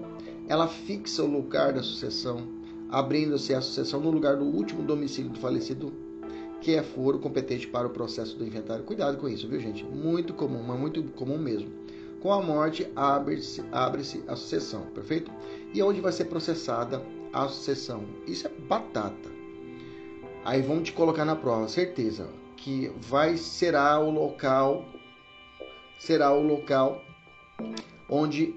Ela 0.49 0.67
fixa 0.67 1.23
o 1.23 1.25
lugar 1.25 1.71
da 1.71 1.81
sucessão, 1.81 2.45
abrindo-se 2.89 3.53
a 3.53 3.61
sucessão 3.61 4.01
no 4.01 4.11
lugar 4.11 4.35
do 4.35 4.43
último 4.43 4.83
domicílio 4.83 5.31
do 5.31 5.39
falecido, 5.39 5.93
que 6.63 6.75
é 6.75 6.81
foro 6.81 7.19
competente 7.19 7.67
para 7.67 7.85
o 7.85 7.89
processo 7.89 8.37
do 8.37 8.45
inventário. 8.45 8.85
Cuidado 8.85 9.17
com 9.17 9.27
isso, 9.27 9.47
viu, 9.49 9.59
gente? 9.59 9.83
Muito 9.83 10.33
comum, 10.33 10.63
mas 10.63 10.79
muito 10.79 11.03
comum 11.11 11.37
mesmo. 11.37 11.69
Com 12.21 12.31
a 12.31 12.41
morte, 12.41 12.87
abre-se 12.95 13.61
abre 13.69 14.01
a 14.27 14.35
sucessão, 14.35 14.85
perfeito? 14.93 15.29
E 15.73 15.83
onde 15.83 15.99
vai 15.99 16.13
ser 16.13 16.25
processada 16.25 17.03
a 17.33 17.49
sucessão? 17.49 18.05
Isso 18.25 18.47
é 18.47 18.49
batata. 18.49 19.29
Aí 20.45 20.61
vamos 20.61 20.83
te 20.83 20.93
colocar 20.93 21.25
na 21.25 21.35
prova, 21.35 21.67
certeza, 21.67 22.29
que 22.55 22.89
vai 22.97 23.35
será 23.35 23.99
o 23.99 24.09
local 24.09 24.85
será 25.99 26.33
o 26.33 26.41
local 26.41 27.01
onde 28.09 28.55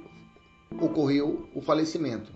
ocorreu 0.80 1.48
o 1.54 1.60
falecimento. 1.60 2.32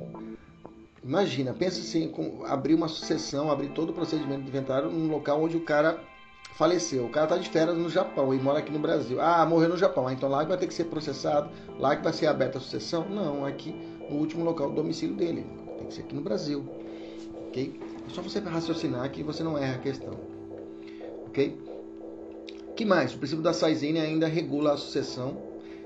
Imagina, 1.03 1.55
pensa 1.55 1.81
assim, 1.81 2.13
abrir 2.47 2.75
uma 2.75 2.89
sucessão, 2.89 3.51
abrir 3.51 3.71
todo 3.71 3.91
o 3.91 3.93
procedimento 3.93 4.43
de 4.43 4.49
inventário 4.49 4.91
num 4.91 5.11
local 5.11 5.43
onde 5.43 5.57
o 5.57 5.61
cara 5.61 5.99
faleceu. 6.55 7.07
O 7.07 7.11
cara 7.11 7.25
está 7.25 7.37
de 7.39 7.49
férias 7.49 7.77
no 7.77 7.89
Japão 7.89 8.35
e 8.35 8.39
mora 8.39 8.59
aqui 8.59 8.71
no 8.71 8.79
Brasil. 8.79 9.21
Ah, 9.21 9.45
morreu 9.47 9.71
no 9.71 9.77
Japão. 9.77 10.07
Ah, 10.07 10.13
então 10.13 10.29
lá 10.29 10.45
vai 10.45 10.59
ter 10.59 10.67
que 10.67 10.75
ser 10.75 10.85
processado, 10.85 11.51
lá 11.79 11.97
que 11.97 12.05
vai 12.05 12.13
ser 12.13 12.27
aberta 12.27 12.59
a 12.59 12.61
sucessão? 12.61 13.09
Não, 13.09 13.47
aqui 13.47 13.75
no 14.11 14.17
último 14.17 14.45
local 14.45 14.69
do 14.69 14.77
domicílio 14.77 15.17
dele. 15.17 15.47
Tem 15.79 15.87
que 15.87 15.95
ser 15.95 16.03
aqui 16.03 16.15
no 16.15 16.21
Brasil. 16.21 16.65
Ok? 17.49 17.81
É 18.07 18.11
só 18.13 18.21
você 18.21 18.39
raciocinar 18.39 19.11
que 19.11 19.23
você 19.23 19.43
não 19.43 19.57
erra 19.57 19.77
a 19.77 19.79
questão. 19.79 20.15
Ok? 21.27 21.71
que 22.81 22.85
mais? 22.87 23.13
O 23.13 23.19
princípio 23.19 23.43
da 23.43 23.53
Saizene 23.53 24.01
ainda 24.01 24.27
regula 24.27 24.73
a 24.73 24.77
sucessão 24.79 25.37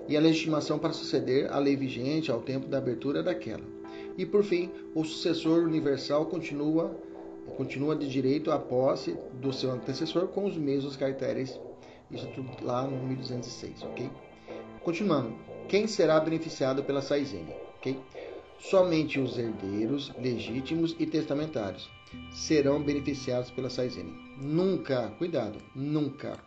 e 0.07 0.17
a 0.17 0.21
legitimação 0.21 0.79
para 0.79 0.93
suceder 0.93 1.53
a 1.53 1.59
lei 1.59 1.75
vigente 1.75 2.31
ao 2.31 2.41
tempo 2.41 2.69
da 2.69 2.79
abertura 2.79 3.21
daquela. 3.21 3.65
E 4.17 4.25
por 4.25 4.45
fim, 4.45 4.71
o 4.95 5.05
sucessor 5.05 5.65
universal 5.65 6.27
continua 6.27 6.95
continua 7.57 7.95
de 7.95 8.09
direito 8.09 8.51
à 8.51 8.59
posse 8.59 9.15
do 9.35 9.53
seu 9.53 9.71
antecessor 9.71 10.29
com 10.29 10.47
os 10.47 10.57
mesmos 10.57 10.97
caracteres. 10.97 11.61
Isso 12.11 12.27
tudo 12.29 12.51
lá 12.63 12.87
no 12.87 13.07
1206, 13.07 13.83
ok? 13.83 14.11
Continuando, 14.83 15.35
quem 15.69 15.87
será 15.87 16.19
beneficiado 16.21 16.83
pela 16.83 17.03
Saizene, 17.03 17.55
ok? 17.77 17.99
Somente 18.59 19.21
os 19.21 19.37
herdeiros 19.37 20.11
legítimos 20.19 20.97
e 20.99 21.05
testamentários 21.05 21.91
serão 22.33 22.83
beneficiados 22.83 23.51
pela 23.51 23.69
Saizene. 23.69 24.15
Nunca, 24.41 25.09
cuidado, 25.19 25.59
nunca 25.75 26.39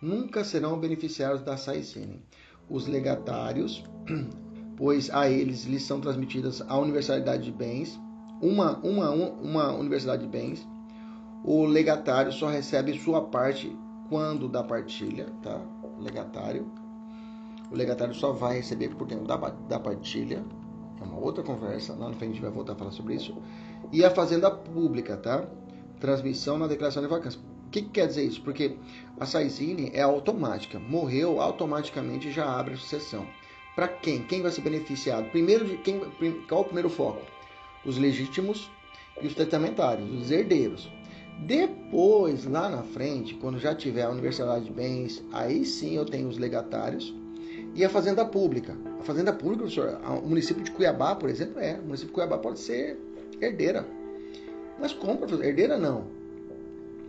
nunca 0.00 0.44
serão 0.44 0.78
beneficiários 0.78 1.42
da 1.42 1.56
SAICN. 1.56 2.20
Os 2.68 2.86
legatários, 2.86 3.84
pois 4.76 5.10
a 5.10 5.28
eles 5.28 5.64
lhes 5.64 5.82
são 5.82 6.00
transmitidas 6.00 6.62
a 6.68 6.78
universalidade 6.78 7.44
de 7.44 7.52
bens, 7.52 7.98
uma, 8.40 8.76
uma, 8.78 9.10
uma 9.10 9.72
universalidade 9.72 10.22
de 10.22 10.28
bens, 10.28 10.66
o 11.42 11.64
legatário 11.64 12.32
só 12.32 12.48
recebe 12.48 12.98
sua 12.98 13.22
parte 13.22 13.74
quando 14.08 14.48
da 14.48 14.62
partilha, 14.62 15.32
tá? 15.42 15.60
Legatário. 15.98 16.70
O 17.70 17.74
legatário 17.74 18.14
só 18.14 18.32
vai 18.32 18.56
receber 18.56 18.94
por 18.94 19.06
dentro 19.06 19.26
da, 19.26 19.36
da 19.36 19.78
partilha. 19.78 20.44
É 21.00 21.04
uma 21.04 21.18
outra 21.18 21.42
conversa. 21.42 21.94
Lá 21.94 22.08
no 22.08 22.14
frente 22.14 22.30
a 22.30 22.34
gente 22.34 22.42
vai 22.42 22.50
voltar 22.50 22.74
a 22.74 22.76
falar 22.76 22.90
sobre 22.92 23.14
isso. 23.14 23.36
E 23.92 24.04
a 24.04 24.10
fazenda 24.10 24.50
pública, 24.50 25.16
tá? 25.16 25.46
Transmissão 26.00 26.58
na 26.58 26.66
declaração 26.66 27.02
de 27.02 27.08
vacância. 27.08 27.40
O 27.66 27.70
que, 27.70 27.82
que, 27.82 27.88
quer 27.90 28.06
dizer 28.06 28.24
isso? 28.24 28.42
Porque 28.42 28.76
a 29.18 29.26
Saizine 29.26 29.90
é 29.92 30.02
automática. 30.02 30.78
Morreu, 30.78 31.40
automaticamente 31.40 32.30
já 32.30 32.48
abre 32.48 32.74
a 32.74 32.76
sucessão. 32.76 33.26
Para 33.76 33.88
quem? 33.88 34.22
Quem 34.22 34.42
vai 34.42 34.50
ser 34.50 34.62
beneficiado? 34.62 35.30
Primeiro, 35.30 35.78
quem, 35.78 36.00
qual 36.48 36.60
é 36.60 36.62
o 36.62 36.64
primeiro 36.64 36.90
foco? 36.90 37.22
Os 37.84 37.98
legítimos 37.98 38.68
e 39.22 39.26
os 39.26 39.34
testamentários, 39.34 40.10
os 40.10 40.30
herdeiros. 40.30 40.90
Depois, 41.38 42.46
lá 42.46 42.68
na 42.68 42.82
frente, 42.82 43.34
quando 43.34 43.58
já 43.58 43.74
tiver 43.74 44.02
a 44.02 44.10
universalidade 44.10 44.64
de 44.64 44.72
bens, 44.72 45.22
aí 45.32 45.64
sim 45.64 45.94
eu 45.94 46.06
tenho 46.06 46.26
os 46.28 46.38
legatários 46.38 47.14
e 47.74 47.84
a 47.84 47.90
fazenda 47.90 48.24
pública. 48.24 48.74
A 48.98 49.04
fazenda 49.04 49.32
pública, 49.32 49.64
professor, 49.64 50.00
o 50.24 50.26
município 50.26 50.64
de 50.64 50.70
Cuiabá, 50.70 51.14
por 51.14 51.28
exemplo, 51.28 51.60
é. 51.60 51.74
O 51.74 51.82
município 51.82 52.08
de 52.08 52.14
Cuiabá 52.14 52.38
pode 52.38 52.58
ser 52.58 52.98
herdeira. 53.40 53.86
Mas 54.80 54.92
como, 54.92 55.18
professor? 55.18 55.44
Herdeira 55.44 55.76
não 55.76 56.16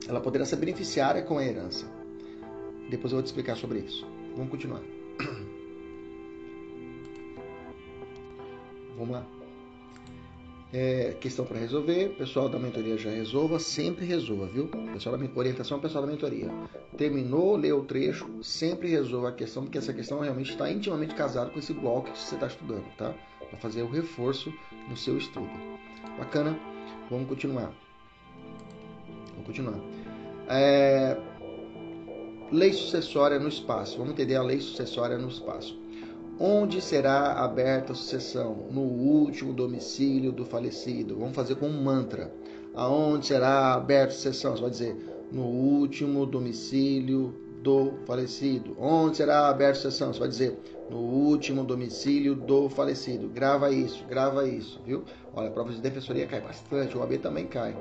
ela 0.08 0.22
poderá 0.22 0.46
ser 0.46 0.56
beneficiária 0.58 1.22
com 1.22 1.38
a 1.38 1.46
herança. 1.46 1.86
Depois 2.90 3.12
eu 3.12 3.18
vou 3.18 3.24
te 3.24 3.28
explicar 3.28 3.58
sobre 3.58 3.80
isso. 3.80 4.08
Vamos 4.36 4.50
continuar. 4.50 4.82
Vamos 8.98 9.12
lá. 9.12 9.26
É, 10.74 11.16
questão 11.22 11.46
para 11.46 11.58
resolver. 11.58 12.10
Pessoal 12.18 12.50
da 12.50 12.60
mentoria 12.60 12.98
já 12.98 13.10
resolva. 13.10 13.60
Sempre 13.60 14.06
resolva, 14.06 14.48
viu? 14.48 14.68
Pessoal 14.94 15.18
da 15.18 15.26
orientação 15.36 15.80
pessoal 15.80 16.06
da 16.06 16.12
mentoria. 16.12 16.50
Terminou, 16.98 17.56
leu 17.56 17.80
o 17.80 17.86
trecho, 17.86 18.28
sempre 18.44 18.90
resolva 18.90 19.30
a 19.30 19.32
questão, 19.32 19.64
porque 19.64 19.78
essa 19.78 19.94
questão 19.94 20.20
realmente 20.20 20.52
está 20.52 20.70
intimamente 20.70 21.16
casada 21.16 21.52
com 21.52 21.60
esse 21.60 21.74
bloco 21.74 22.12
que 22.12 22.18
você 22.18 22.36
está 22.36 22.48
estudando, 22.48 22.86
tá? 22.98 23.14
Para 23.50 23.58
fazer 23.60 23.84
o 23.84 23.90
reforço 23.90 24.52
no 24.90 24.98
seu 24.98 25.18
estudo. 25.18 25.50
Bacana? 26.18 26.60
Vamos 27.10 27.30
continuar. 27.30 27.72
Vamos 29.32 29.46
continuar. 29.46 29.80
É, 30.50 31.18
lei 32.52 32.74
sucessória 32.74 33.40
no 33.40 33.48
espaço. 33.48 33.98
Vamos 33.98 34.14
entender 34.14 34.36
a 34.36 34.44
lei 34.44 34.60
sucessória 34.60 35.18
no 35.18 35.30
espaço. 35.30 35.87
Onde 36.40 36.82
será 36.82 37.34
aberta 37.34 37.94
a 37.94 37.96
sucessão? 37.96 38.68
No 38.70 38.82
último 38.82 39.54
domicílio 39.54 40.32
do 40.32 40.46
falecido. 40.46 41.18
Vamos 41.18 41.36
fazer 41.36 41.56
com 41.56 41.68
um 41.68 41.84
mantra. 41.84 42.32
Aonde 42.76 43.26
será 43.26 43.74
aberta 43.74 44.14
a 44.14 44.16
sucessão? 44.16 44.56
Você 44.56 44.62
vai 44.62 44.70
dizer 44.70 45.28
no 45.32 45.44
último 45.44 46.28
domicílio 46.28 47.34
do 47.64 47.94
falecido. 48.06 48.78
Onde 48.80 49.18
será 49.18 49.48
aberta 49.48 49.80
a 49.80 49.82
sucessão? 49.82 50.14
Você 50.14 50.20
vai 50.20 50.30
dizer 50.30 50.60
no 50.92 50.98
último 50.98 51.64
domicílio 51.64 52.36
do 52.36 52.70
falecido. 52.70 53.28
Grava 53.28 53.72
isso, 53.72 54.06
grava 54.06 54.48
isso, 54.48 54.80
viu? 54.86 55.04
Olha, 55.34 55.48
a 55.48 55.52
prova 55.52 55.72
de 55.72 55.82
defensoria 55.82 56.28
cai 56.28 56.40
bastante, 56.40 56.96
o 56.96 57.02
AB 57.02 57.18
também 57.18 57.48
cai. 57.48 57.76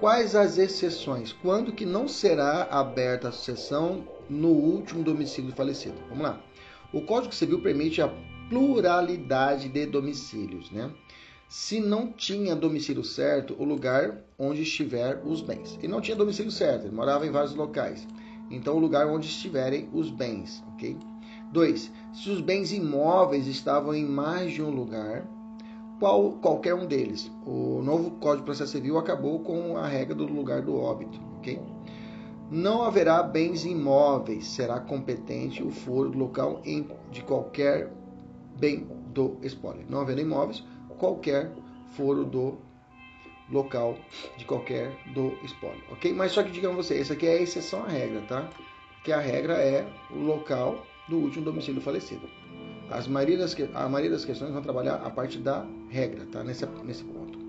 Quais 0.00 0.34
as 0.34 0.58
exceções? 0.58 1.32
Quando 1.32 1.72
que 1.72 1.86
não 1.86 2.08
será 2.08 2.64
aberta 2.64 3.28
a 3.28 3.32
sucessão 3.32 4.04
no 4.28 4.48
último 4.48 5.04
domicílio 5.04 5.52
falecido? 5.52 5.96
Vamos 6.08 6.24
lá. 6.24 6.45
O 6.92 7.00
Código 7.00 7.34
Civil 7.34 7.60
permite 7.60 8.00
a 8.00 8.12
pluralidade 8.48 9.68
de 9.68 9.86
domicílios, 9.86 10.70
né? 10.70 10.90
Se 11.48 11.80
não 11.80 12.12
tinha 12.12 12.56
domicílio 12.56 13.04
certo, 13.04 13.54
o 13.58 13.64
lugar 13.64 14.24
onde 14.38 14.62
estiver 14.62 15.20
os 15.24 15.40
bens. 15.40 15.78
E 15.82 15.86
não 15.86 16.00
tinha 16.00 16.16
domicílio 16.16 16.50
certo, 16.50 16.86
ele 16.86 16.94
morava 16.94 17.26
em 17.26 17.30
vários 17.30 17.54
locais. 17.54 18.06
Então, 18.50 18.76
o 18.76 18.78
lugar 18.78 19.06
onde 19.06 19.26
estiverem 19.26 19.88
os 19.92 20.10
bens, 20.10 20.62
ok? 20.74 20.96
2. 21.52 21.92
Se 22.12 22.30
os 22.30 22.40
bens 22.40 22.72
imóveis 22.72 23.46
estavam 23.46 23.94
em 23.94 24.04
mais 24.04 24.52
de 24.52 24.62
um 24.62 24.70
lugar, 24.70 25.26
qual, 25.98 26.32
qualquer 26.32 26.74
um 26.74 26.86
deles. 26.86 27.30
O 27.44 27.80
novo 27.82 28.12
Código 28.12 28.42
de 28.42 28.44
Processo 28.44 28.72
Civil 28.72 28.98
acabou 28.98 29.40
com 29.40 29.76
a 29.76 29.86
regra 29.86 30.14
do 30.14 30.26
lugar 30.26 30.62
do 30.62 30.76
óbito, 30.76 31.20
ok? 31.38 31.60
Não 32.50 32.82
haverá 32.82 33.22
bens 33.22 33.64
imóveis, 33.64 34.46
será 34.46 34.78
competente 34.78 35.62
o 35.62 35.70
foro 35.70 36.10
do 36.10 36.18
local 36.18 36.60
em, 36.64 36.88
de 37.10 37.22
qualquer 37.22 37.92
bem 38.58 38.86
do 39.12 39.36
espólio. 39.42 39.84
Não 39.88 40.00
haverá 40.00 40.20
imóveis, 40.20 40.62
qualquer 40.96 41.52
foro 41.96 42.24
do 42.24 42.58
local 43.50 43.96
de 44.36 44.44
qualquer 44.44 44.92
do 45.12 45.32
espólio, 45.44 45.82
ok? 45.90 46.12
Mas 46.12 46.32
só 46.32 46.42
que 46.42 46.50
digamos 46.50 46.86
você, 46.86 46.98
essa 46.98 47.14
aqui 47.14 47.26
é 47.26 47.38
a 47.38 47.42
exceção 47.42 47.84
à 47.84 47.88
regra, 47.88 48.20
tá? 48.22 48.48
Que 49.04 49.12
a 49.12 49.20
regra 49.20 49.54
é 49.54 49.86
o 50.10 50.18
local 50.18 50.84
do 51.08 51.18
último 51.18 51.44
domicílio 51.44 51.80
falecido. 51.80 52.28
As 52.90 53.08
maioria 53.08 53.38
das, 53.38 53.56
a 53.74 53.88
maioria 53.88 54.10
das 54.10 54.24
questões 54.24 54.52
vão 54.52 54.62
trabalhar 54.62 54.96
a 54.96 55.10
parte 55.10 55.38
da 55.38 55.66
regra, 55.88 56.26
tá? 56.26 56.44
Nesse, 56.44 56.66
nesse 56.84 57.04
ponto. 57.04 57.45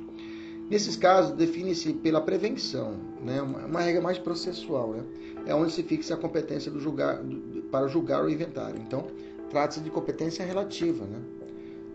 Nesses 0.69 0.97
casos, 0.97 1.31
define-se 1.35 1.93
pela 1.93 2.19
prevenção, 2.19 2.97
né? 3.23 3.41
Uma, 3.41 3.81
regra 3.81 4.01
mais 4.01 4.17
processual, 4.17 4.91
né? 4.91 5.03
É 5.45 5.55
onde 5.55 5.71
se 5.71 5.81
fixa 5.81 6.15
a 6.15 6.17
competência 6.17 6.69
do 6.69 6.79
julgar, 6.79 7.23
do, 7.23 7.61
para 7.63 7.87
julgar 7.87 8.23
o 8.23 8.29
inventário. 8.29 8.77
Então, 8.85 9.07
trata-se 9.49 9.79
de 9.79 9.89
competência 9.89 10.45
relativa, 10.45 11.05
né? 11.05 11.21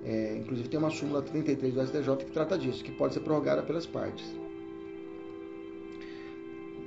É, 0.05 0.37
inclusive 0.39 0.69
tem 0.69 0.79
uma 0.79 0.91
súmula 0.91 1.23
33 1.23 1.75
do 1.75 1.87
STJ 1.87 2.17
que 2.25 2.33
trata 2.33 2.59
disso, 2.59 2.83
que 2.83 2.91
pode 2.93 3.15
ser 3.15 3.21
prorrogada 3.21 3.63
pelas 3.63 3.87
partes. 3.87 4.25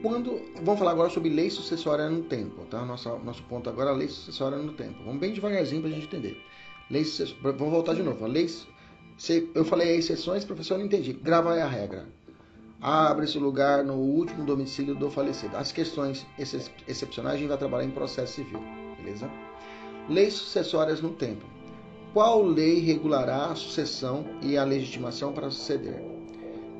Quando, 0.01 0.41
vamos 0.63 0.79
falar 0.79 0.91
agora 0.91 1.09
sobre 1.09 1.29
lei 1.29 1.49
sucessória 1.49 2.09
no 2.09 2.23
tempo, 2.23 2.65
tá? 2.65 2.83
Nosso, 2.83 3.09
nosso 3.19 3.43
ponto 3.43 3.69
agora 3.69 3.91
é 3.91 3.93
lei 3.93 4.07
sucessória 4.07 4.57
no 4.57 4.73
tempo. 4.73 5.03
Vamos 5.03 5.19
bem 5.19 5.33
devagarzinho 5.33 5.81
para 5.81 5.91
a 5.91 5.93
gente 5.93 6.07
entender. 6.07 6.37
Lei 6.89 7.03
vamos 7.41 7.71
voltar 7.71 7.93
de 7.93 8.03
novo. 8.03 8.25
Leis, 9.17 9.49
eu 9.55 9.65
falei 9.65 9.95
exceções, 9.95 10.43
professor, 10.43 10.77
não 10.77 10.85
entendi. 10.85 11.13
Grava 11.13 11.53
aí 11.53 11.61
a 11.61 11.67
regra. 11.67 12.05
Abre-se 12.81 13.39
lugar 13.39 13.83
no 13.83 13.95
último 13.95 14.45
domicílio 14.45 14.93
do 14.95 15.09
falecido. 15.09 15.55
As 15.55 15.71
questões 15.71 16.25
excepcionais 16.87 17.35
a 17.35 17.37
gente 17.39 17.47
vai 17.47 17.57
trabalhar 17.57 17.85
em 17.85 17.91
processo 17.91 18.33
civil, 18.33 18.61
beleza? 18.97 19.29
Leis 20.09 20.33
sucessórias 20.33 21.01
no 21.01 21.09
tempo. 21.11 21.45
Qual 22.13 22.43
lei 22.43 22.79
regulará 22.79 23.47
a 23.47 23.55
sucessão 23.55 24.25
e 24.41 24.57
a 24.57 24.63
legitimação 24.63 25.33
para 25.33 25.49
suceder? 25.49 26.01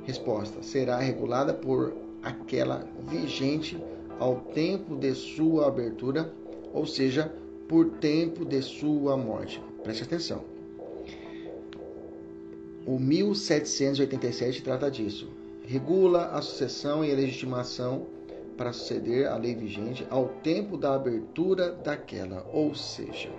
Resposta: 0.04 0.62
será 0.62 1.00
regulada 1.00 1.54
por 1.54 1.94
aquela 2.22 2.88
vigente 3.08 3.82
ao 4.20 4.36
tempo 4.54 4.96
de 4.96 5.14
sua 5.14 5.68
abertura, 5.68 6.32
ou 6.74 6.86
seja, 6.86 7.34
por 7.68 7.90
tempo 7.98 8.46
de 8.46 8.62
sua 8.62 9.18
morte. 9.18 9.62
Preste 9.84 10.04
atenção. 10.04 10.55
O 12.86 13.00
1787 13.00 14.62
trata 14.62 14.92
disso. 14.92 15.28
Regula 15.66 16.28
a 16.28 16.42
sucessão 16.42 17.04
e 17.04 17.12
a 17.12 17.16
legitimação 17.16 18.06
para 18.56 18.72
suceder 18.72 19.28
a 19.28 19.38
lei 19.38 19.56
vigente 19.56 20.06
ao 20.10 20.30
tempo 20.44 20.78
da 20.78 20.94
abertura 20.94 21.72
daquela, 21.72 22.46
ou 22.54 22.76
seja, 22.76 23.32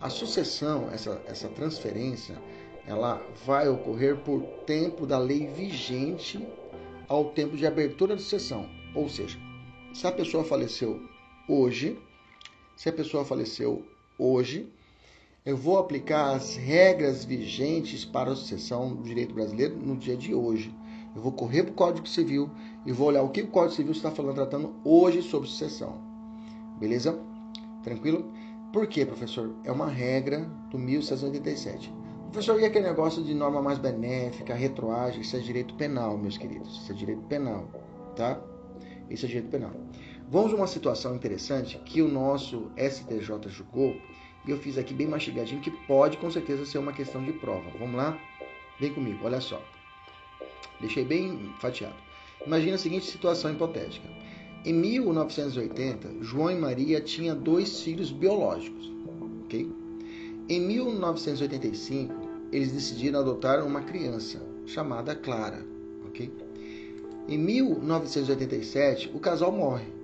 a 0.00 0.08
sucessão, 0.08 0.88
essa, 0.90 1.20
essa 1.26 1.48
transferência, 1.48 2.40
ela 2.86 3.22
vai 3.44 3.68
ocorrer 3.68 4.16
por 4.16 4.42
tempo 4.64 5.06
da 5.06 5.18
lei 5.18 5.46
vigente 5.46 6.48
ao 7.06 7.26
tempo 7.26 7.58
de 7.58 7.66
abertura 7.66 8.14
da 8.14 8.22
sucessão. 8.22 8.66
Ou 8.94 9.10
seja, 9.10 9.38
se 9.92 10.06
a 10.06 10.12
pessoa 10.12 10.42
faleceu 10.42 11.02
hoje, 11.46 11.98
se 12.74 12.88
a 12.88 12.92
pessoa 12.92 13.26
faleceu 13.26 13.84
hoje, 14.18 14.66
eu 15.44 15.56
vou 15.56 15.78
aplicar 15.78 16.34
as 16.34 16.56
regras 16.56 17.24
vigentes 17.24 18.04
para 18.04 18.32
a 18.32 18.36
sucessão 18.36 18.94
do 18.94 19.02
direito 19.02 19.34
brasileiro 19.34 19.76
no 19.76 19.96
dia 19.96 20.16
de 20.16 20.34
hoje. 20.34 20.74
Eu 21.16 21.22
vou 21.22 21.32
correr 21.32 21.62
para 21.64 21.72
o 21.72 21.74
Código 21.74 22.06
Civil 22.06 22.50
e 22.84 22.92
vou 22.92 23.08
olhar 23.08 23.22
o 23.22 23.30
que 23.30 23.42
o 23.42 23.48
Código 23.48 23.74
Civil 23.74 23.92
está 23.92 24.10
falando, 24.10 24.34
tratando 24.34 24.74
hoje 24.84 25.22
sobre 25.22 25.48
sucessão. 25.48 25.98
Beleza? 26.78 27.18
Tranquilo? 27.82 28.30
Por 28.72 28.86
quê, 28.86 29.04
professor? 29.04 29.54
É 29.64 29.72
uma 29.72 29.88
regra 29.88 30.40
do 30.70 30.78
1687. 30.78 31.92
Professor, 32.30 32.60
e 32.60 32.64
aquele 32.64 32.86
negócio 32.86 33.24
de 33.24 33.34
norma 33.34 33.60
mais 33.60 33.78
benéfica, 33.78 34.54
retroagem, 34.54 35.22
isso 35.22 35.36
é 35.36 35.40
direito 35.40 35.74
penal, 35.74 36.16
meus 36.16 36.38
queridos. 36.38 36.82
Isso 36.82 36.92
é 36.92 36.94
direito 36.94 37.22
penal, 37.22 37.68
tá? 38.14 38.40
Isso 39.08 39.24
é 39.24 39.28
direito 39.28 39.48
penal. 39.48 39.72
Vamos 40.28 40.52
a 40.52 40.56
uma 40.56 40.68
situação 40.68 41.16
interessante 41.16 41.76
que 41.78 42.00
o 42.00 42.06
nosso 42.06 42.70
STJ 42.78 43.48
julgou, 43.48 43.96
eu 44.46 44.56
fiz 44.56 44.78
aqui 44.78 44.94
bem 44.94 45.06
mastigadinho, 45.06 45.60
que 45.60 45.70
pode 45.70 46.16
com 46.16 46.30
certeza 46.30 46.64
ser 46.64 46.78
uma 46.78 46.92
questão 46.92 47.22
de 47.22 47.32
prova. 47.32 47.70
Vamos 47.78 47.96
lá? 47.96 48.18
Vem 48.78 48.92
comigo, 48.92 49.24
olha 49.24 49.40
só. 49.40 49.62
Deixei 50.80 51.04
bem 51.04 51.52
fatiado. 51.60 51.96
Imagina 52.46 52.76
a 52.76 52.78
seguinte 52.78 53.04
situação 53.04 53.52
hipotética. 53.52 54.08
Em 54.64 54.72
1980, 54.72 56.22
João 56.22 56.50
e 56.50 56.54
Maria 56.54 57.00
tinham 57.00 57.36
dois 57.36 57.82
filhos 57.82 58.10
biológicos. 58.10 58.90
ok? 59.44 59.70
Em 60.48 60.60
1985, 60.60 62.14
eles 62.50 62.72
decidiram 62.72 63.20
adotar 63.20 63.64
uma 63.64 63.82
criança 63.82 64.42
chamada 64.66 65.14
Clara. 65.14 65.64
ok? 66.06 66.32
Em 67.28 67.38
1987, 67.38 69.10
o 69.14 69.20
casal 69.20 69.52
morre 69.52 69.99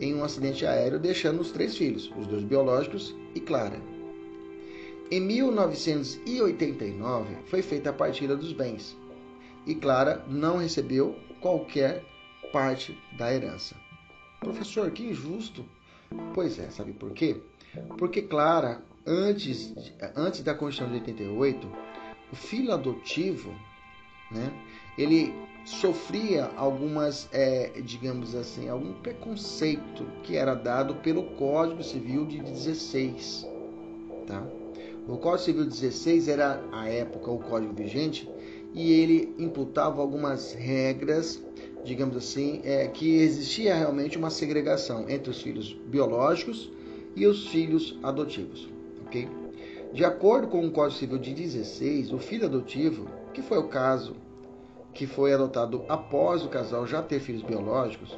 em 0.00 0.14
um 0.14 0.24
acidente 0.24 0.64
aéreo, 0.66 0.98
deixando 0.98 1.40
os 1.40 1.50
três 1.50 1.76
filhos, 1.76 2.10
os 2.16 2.26
dois 2.26 2.44
biológicos 2.44 3.14
e 3.34 3.40
Clara. 3.40 3.80
Em 5.10 5.20
1989, 5.20 7.36
foi 7.46 7.62
feita 7.62 7.90
a 7.90 7.92
partilha 7.92 8.36
dos 8.36 8.52
bens 8.52 8.96
e 9.66 9.74
Clara 9.74 10.24
não 10.28 10.58
recebeu 10.58 11.16
qualquer 11.40 12.04
parte 12.52 12.96
da 13.18 13.32
herança. 13.32 13.74
Professor, 14.40 14.90
que 14.90 15.04
injusto. 15.04 15.64
Pois 16.32 16.58
é, 16.58 16.70
sabe 16.70 16.92
por 16.92 17.12
quê? 17.12 17.40
Porque, 17.98 18.22
Clara, 18.22 18.80
antes, 19.04 19.74
antes 20.14 20.42
da 20.42 20.54
Constituição 20.54 20.92
de 20.92 21.00
88, 21.00 21.68
o 22.32 22.36
filho 22.36 22.72
adotivo, 22.72 23.54
né, 24.30 24.52
ele 24.96 25.34
sofria 25.64 26.50
algumas, 26.56 27.28
é, 27.32 27.72
digamos 27.84 28.34
assim, 28.34 28.68
algum 28.68 28.92
preconceito 28.94 30.06
que 30.22 30.36
era 30.36 30.54
dado 30.54 30.94
pelo 30.96 31.24
Código 31.34 31.82
Civil 31.82 32.24
de 32.24 32.40
16, 32.40 33.46
tá? 34.26 34.46
O 35.08 35.16
Código 35.16 35.44
Civil 35.44 35.64
16 35.64 36.28
era, 36.28 36.62
à 36.72 36.88
época, 36.88 37.30
o 37.30 37.38
código 37.38 37.72
vigente 37.72 38.28
e 38.74 38.92
ele 38.92 39.34
imputava 39.38 40.00
algumas 40.00 40.52
regras 40.52 41.42
digamos 41.86 42.16
assim, 42.16 42.60
é 42.64 42.88
que 42.88 43.16
existia 43.16 43.74
realmente 43.74 44.18
uma 44.18 44.28
segregação 44.28 45.08
entre 45.08 45.30
os 45.30 45.40
filhos 45.40 45.72
biológicos 45.86 46.70
e 47.14 47.26
os 47.26 47.46
filhos 47.46 47.96
adotivos, 48.02 48.68
ok? 49.06 49.28
De 49.92 50.04
acordo 50.04 50.48
com 50.48 50.66
o 50.66 50.70
Código 50.70 50.98
Civil 50.98 51.18
de 51.18 51.32
16, 51.32 52.12
o 52.12 52.18
filho 52.18 52.46
adotivo, 52.46 53.08
que 53.36 53.42
foi 53.42 53.58
o 53.58 53.68
caso 53.68 54.16
que 54.94 55.06
foi 55.06 55.34
adotado 55.34 55.84
após 55.90 56.42
o 56.42 56.48
casal 56.48 56.86
já 56.86 57.02
ter 57.02 57.20
filhos 57.20 57.42
biológicos, 57.42 58.16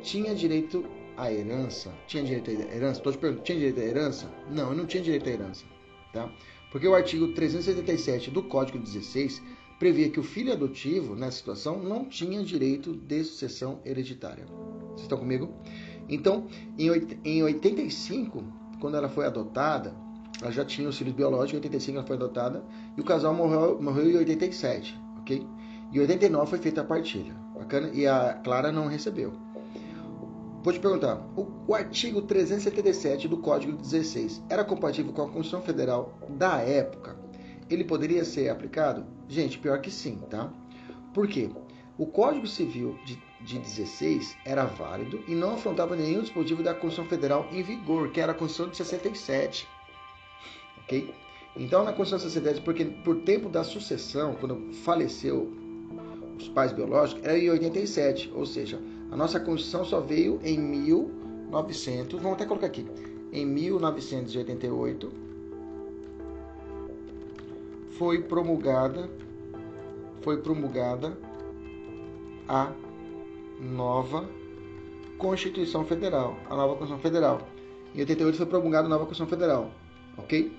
tinha 0.00 0.34
direito 0.34 0.86
à 1.18 1.30
herança. 1.30 1.92
Tinha 2.06 2.24
direito 2.24 2.50
à 2.50 2.74
herança? 2.74 2.98
Estou 2.98 3.12
te 3.12 3.18
perguntando, 3.18 3.44
tinha 3.44 3.58
direito 3.58 3.78
à 3.78 3.84
herança? 3.84 4.32
Não, 4.50 4.74
não 4.74 4.86
tinha 4.86 5.02
direito 5.02 5.28
à 5.28 5.32
herança, 5.32 5.66
tá? 6.14 6.32
Porque 6.72 6.88
o 6.88 6.94
artigo 6.94 7.34
377 7.34 8.30
do 8.30 8.42
Código 8.42 8.78
16 8.78 9.42
previa 9.78 10.08
que 10.08 10.18
o 10.18 10.22
filho 10.22 10.50
adotivo, 10.50 11.14
nessa 11.14 11.36
situação, 11.36 11.78
não 11.78 12.06
tinha 12.06 12.42
direito 12.42 12.94
de 12.94 13.24
sucessão 13.24 13.80
hereditária. 13.84 14.46
Vocês 14.46 15.02
estão 15.02 15.18
comigo? 15.18 15.52
Então, 16.08 16.46
em 16.78 17.42
85, 17.42 18.42
quando 18.80 18.96
ela 18.96 19.10
foi 19.10 19.26
adotada, 19.26 19.94
ela 20.40 20.50
já 20.50 20.64
tinha 20.64 20.88
os 20.88 20.96
filhos 20.96 21.14
biológicos, 21.14 21.52
em 21.52 21.56
85 21.56 21.98
ela 21.98 22.06
foi 22.06 22.16
adotada, 22.16 22.64
e 22.98 23.00
o 23.00 23.04
casal 23.04 23.32
morreu, 23.32 23.80
morreu 23.80 24.10
em 24.10 24.16
87, 24.16 25.00
ok? 25.20 25.46
Em 25.92 26.00
89 26.00 26.50
foi 26.50 26.58
feita 26.58 26.80
a 26.80 26.84
partilha, 26.84 27.32
bacana? 27.54 27.90
E 27.94 28.04
a 28.08 28.34
Clara 28.42 28.72
não 28.72 28.88
recebeu. 28.88 29.32
Vou 30.64 30.72
te 30.72 30.80
perguntar, 30.80 31.24
o, 31.36 31.46
o 31.68 31.74
artigo 31.76 32.22
377 32.22 33.28
do 33.28 33.38
Código 33.38 33.76
16 33.76 34.42
era 34.50 34.64
compatível 34.64 35.12
com 35.12 35.22
a 35.22 35.26
Constituição 35.26 35.62
Federal 35.62 36.18
da 36.28 36.58
época? 36.58 37.16
Ele 37.70 37.84
poderia 37.84 38.24
ser 38.24 38.48
aplicado? 38.48 39.06
Gente, 39.28 39.60
pior 39.60 39.80
que 39.80 39.92
sim, 39.92 40.16
tá? 40.28 40.52
Por 41.14 41.28
quê? 41.28 41.50
O 41.96 42.04
Código 42.04 42.48
Civil 42.48 42.98
de, 43.04 43.16
de 43.40 43.60
16 43.60 44.36
era 44.44 44.64
válido 44.64 45.22
e 45.28 45.36
não 45.36 45.54
afrontava 45.54 45.94
nenhum 45.94 46.22
dispositivo 46.22 46.64
da 46.64 46.74
Constituição 46.74 47.06
Federal 47.06 47.48
em 47.52 47.62
vigor, 47.62 48.10
que 48.10 48.20
era 48.20 48.32
a 48.32 48.34
Constituição 48.34 48.70
de 48.72 48.76
67. 48.76 49.68
Ok? 50.82 51.14
Então, 51.56 51.84
na 51.84 51.92
Constituição 51.92 52.28
de 52.28 52.34
67, 52.34 52.64
porque 52.64 52.84
por 52.84 53.16
tempo 53.22 53.48
da 53.48 53.64
sucessão, 53.64 54.34
quando 54.34 54.72
faleceu 54.84 55.52
os 56.38 56.48
pais 56.48 56.72
biológicos, 56.72 57.24
era 57.24 57.38
em 57.38 57.50
87, 57.50 58.30
ou 58.34 58.46
seja, 58.46 58.78
a 59.10 59.16
nossa 59.16 59.40
Constituição 59.40 59.84
só 59.84 60.00
veio 60.00 60.40
em 60.44 60.58
1000 60.58 61.18
1900, 61.48 62.20
vamos 62.20 62.34
até 62.34 62.44
colocar 62.44 62.66
aqui, 62.66 62.86
em 63.32 63.46
1988 63.46 65.10
foi 67.90 68.22
promulgada 68.22 69.08
foi 70.20 70.36
promulgada 70.38 71.16
a 72.46 72.72
nova 73.60 74.28
Constituição 75.16 75.84
Federal, 75.84 76.36
a 76.48 76.54
nova 76.54 76.76
Constituição 76.76 76.98
Federal. 76.98 77.48
Em 77.94 78.00
88 78.00 78.36
foi 78.36 78.46
promulgada 78.46 78.86
a 78.86 78.90
nova 78.90 79.06
Constituição 79.06 79.38
Federal, 79.38 79.70
ok? 80.16 80.52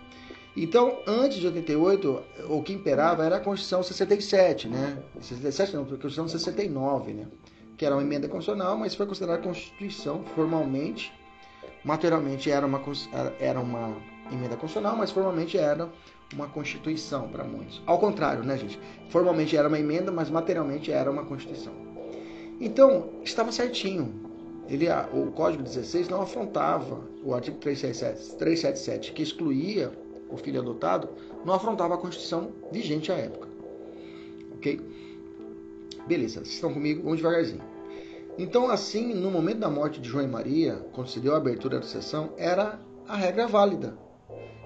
Então, 0.56 1.00
antes 1.06 1.38
de 1.38 1.48
88, 1.48 2.24
o 2.50 2.62
que 2.64 2.74
imperava 2.74 3.24
era 3.24 3.38
a 3.38 3.40
Constituição 3.40 3.84
67, 3.84 4.68
né? 4.68 4.98
67 5.22 5.76
não, 5.76 5.84
a 5.84 5.86
Constituição 5.86 6.28
69, 6.28 7.14
né? 7.14 7.28
Que 7.78 7.86
era 7.86 7.96
uma 7.96 8.02
emenda 8.02 8.28
constitucional, 8.28 8.78
mas 8.78 8.96
foi 8.96 9.06
considerada 9.06 9.42
Constituição 9.42 10.24
formalmente, 10.36 11.14
materialmente 11.84 12.52
era 12.52 12.66
uma, 12.66 12.82
era 13.40 13.60
uma 13.60 13.96
emenda 14.32 14.56
constitucional, 14.56 14.98
mas 14.98 15.12
formalmente 15.12 15.58
era 15.58 15.88
uma 16.34 16.48
Constituição 16.48 17.30
para 17.30 17.44
muitos. 17.44 17.82
Ao 17.86 17.98
contrário, 18.00 18.44
né, 18.44 18.58
gente? 18.58 18.80
Formalmente 19.10 19.56
era 19.56 19.68
uma 19.68 19.80
emenda, 19.80 20.12
mas 20.12 20.30
materialmente 20.30 20.92
era 20.92 21.10
uma 21.10 21.24
Constituição. 21.26 21.74
Então, 22.60 23.10
estava 23.24 23.52
certinho. 23.52 24.28
Ele, 24.68 24.88
o 25.14 25.32
Código 25.32 25.64
16 25.64 26.10
não 26.10 26.22
afrontava 26.22 27.02
o 27.24 27.34
artigo 27.34 27.58
377, 27.58 28.38
377 28.38 29.12
que 29.14 29.24
excluía 29.24 29.92
o 30.30 30.38
filho 30.38 30.62
adotado, 30.62 31.10
não 31.46 31.54
afrontava 31.54 31.96
a 31.96 31.98
Constituição 31.98 32.52
vigente 32.72 33.12
à 33.12 33.16
época. 33.16 33.48
Ok? 34.56 34.80
Beleza, 36.08 36.40
vocês 36.40 36.56
estão 36.56 36.74
comigo? 36.74 37.04
Vamos 37.04 37.18
devagarzinho. 37.18 37.62
Então, 38.38 38.70
assim, 38.70 39.14
no 39.14 39.30
momento 39.30 39.60
da 39.60 39.70
morte 39.70 40.00
de 40.00 40.08
João 40.08 40.24
e 40.24 40.28
Maria, 40.28 40.76
quando 40.94 41.10
se 41.10 41.20
deu 41.20 41.34
a 41.34 41.38
abertura 41.38 41.80
da 41.80 41.86
sessão, 41.86 42.32
era 42.38 42.80
a 43.08 43.16
regra 43.16 43.48
válida. 43.48 43.98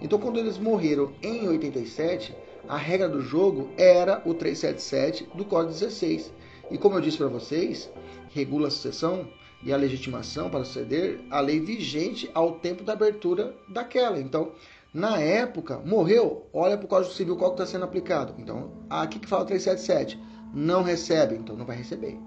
Então, 0.01 0.19
quando 0.19 0.37
eles 0.37 0.57
morreram 0.57 1.11
em 1.21 1.47
87, 1.47 2.35
a 2.67 2.77
regra 2.77 3.09
do 3.09 3.21
jogo 3.21 3.69
era 3.77 4.21
o 4.25 4.33
377 4.33 5.27
do 5.35 5.43
Código 5.43 5.73
16. 5.73 6.31
E 6.69 6.77
como 6.77 6.95
eu 6.95 7.01
disse 7.01 7.17
para 7.17 7.27
vocês, 7.27 7.91
regula 8.29 8.67
a 8.67 8.71
sucessão 8.71 9.27
e 9.63 9.71
a 9.71 9.77
legitimação 9.77 10.49
para 10.49 10.63
suceder 10.63 11.21
a 11.29 11.39
lei 11.39 11.59
vigente 11.59 12.29
ao 12.33 12.53
tempo 12.53 12.83
da 12.83 12.93
abertura 12.93 13.55
daquela. 13.67 14.19
Então, 14.19 14.51
na 14.93 15.17
época, 15.17 15.79
morreu, 15.83 16.47
olha 16.53 16.77
para 16.77 16.85
o 16.85 16.87
Código 16.87 17.13
Civil 17.13 17.35
qual 17.35 17.53
está 17.53 17.65
sendo 17.65 17.83
aplicado. 17.83 18.35
Então, 18.37 18.69
aqui 18.87 19.17
que 19.17 19.27
fala 19.27 19.43
377, 19.43 20.21
não 20.53 20.83
recebe, 20.83 21.33
então 21.35 21.55
não 21.55 21.65
vai 21.65 21.75
receber. 21.75 22.19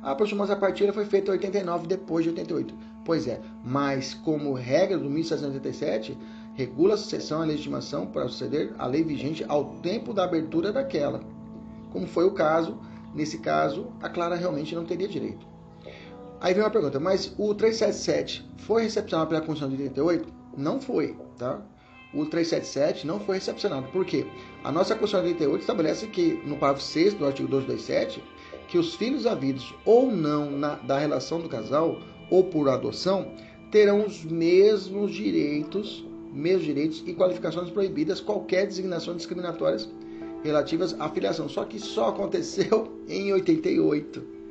A 0.00 0.12
aproximação 0.12 0.54
da 0.54 0.60
partilha 0.60 0.92
foi 0.92 1.04
feita 1.04 1.30
em 1.30 1.34
89, 1.34 1.88
depois 1.88 2.22
de 2.22 2.30
88. 2.30 2.72
Pois 3.04 3.26
é, 3.26 3.40
mas 3.64 4.14
como 4.14 4.52
regra 4.52 4.96
do 4.96 5.10
1787, 5.10 6.16
regula 6.54 6.94
a 6.94 6.96
sucessão 6.96 7.40
e 7.40 7.42
a 7.42 7.46
legitimação 7.46 8.06
para 8.06 8.28
suceder 8.28 8.72
a 8.78 8.86
lei 8.86 9.02
vigente 9.02 9.44
ao 9.48 9.76
tempo 9.80 10.14
da 10.14 10.22
abertura 10.22 10.72
daquela. 10.72 11.20
Como 11.90 12.06
foi 12.06 12.24
o 12.24 12.32
caso, 12.32 12.78
nesse 13.12 13.38
caso, 13.38 13.92
a 14.00 14.08
Clara 14.08 14.36
realmente 14.36 14.74
não 14.74 14.84
teria 14.84 15.08
direito. 15.08 15.44
Aí 16.40 16.54
vem 16.54 16.62
uma 16.62 16.70
pergunta, 16.70 17.00
mas 17.00 17.34
o 17.36 17.52
377 17.54 18.48
foi 18.58 18.84
recepcionado 18.84 19.30
pela 19.30 19.40
Constituição 19.40 19.76
de 19.76 19.82
88? 19.82 20.32
Não 20.56 20.80
foi, 20.80 21.16
tá? 21.38 21.60
O 22.14 22.26
377 22.26 23.06
não 23.06 23.18
foi 23.18 23.36
recepcionado. 23.36 23.88
Por 23.88 24.04
quê? 24.04 24.26
A 24.62 24.70
nossa 24.70 24.94
Constituição 24.94 25.22
de 25.22 25.32
88 25.34 25.60
estabelece 25.60 26.06
que, 26.08 26.40
no 26.44 26.56
parágrafo 26.56 26.84
6 26.84 27.14
do 27.14 27.26
artigo 27.26 27.48
227, 27.48 28.22
que 28.68 28.78
os 28.78 28.94
filhos 28.94 29.26
havidos 29.26 29.74
ou 29.84 30.10
não 30.10 30.50
na, 30.50 30.74
da 30.74 30.98
relação 30.98 31.40
do 31.40 31.48
casal 31.48 31.98
ou 32.30 32.44
por 32.44 32.68
adoção 32.68 33.32
terão 33.70 34.04
os 34.04 34.24
mesmos 34.24 35.14
direitos, 35.14 36.06
mesmos 36.32 36.64
direitos 36.64 37.02
e 37.06 37.14
qualificações 37.14 37.70
proibidas 37.70 38.20
qualquer 38.20 38.66
designação 38.66 39.16
discriminatórias 39.16 39.88
relativas 40.44 40.94
à 41.00 41.08
filiação. 41.08 41.48
Só 41.48 41.64
que 41.64 41.78
só 41.78 42.08
aconteceu 42.08 42.92
em 43.08 43.32
88 43.32 44.42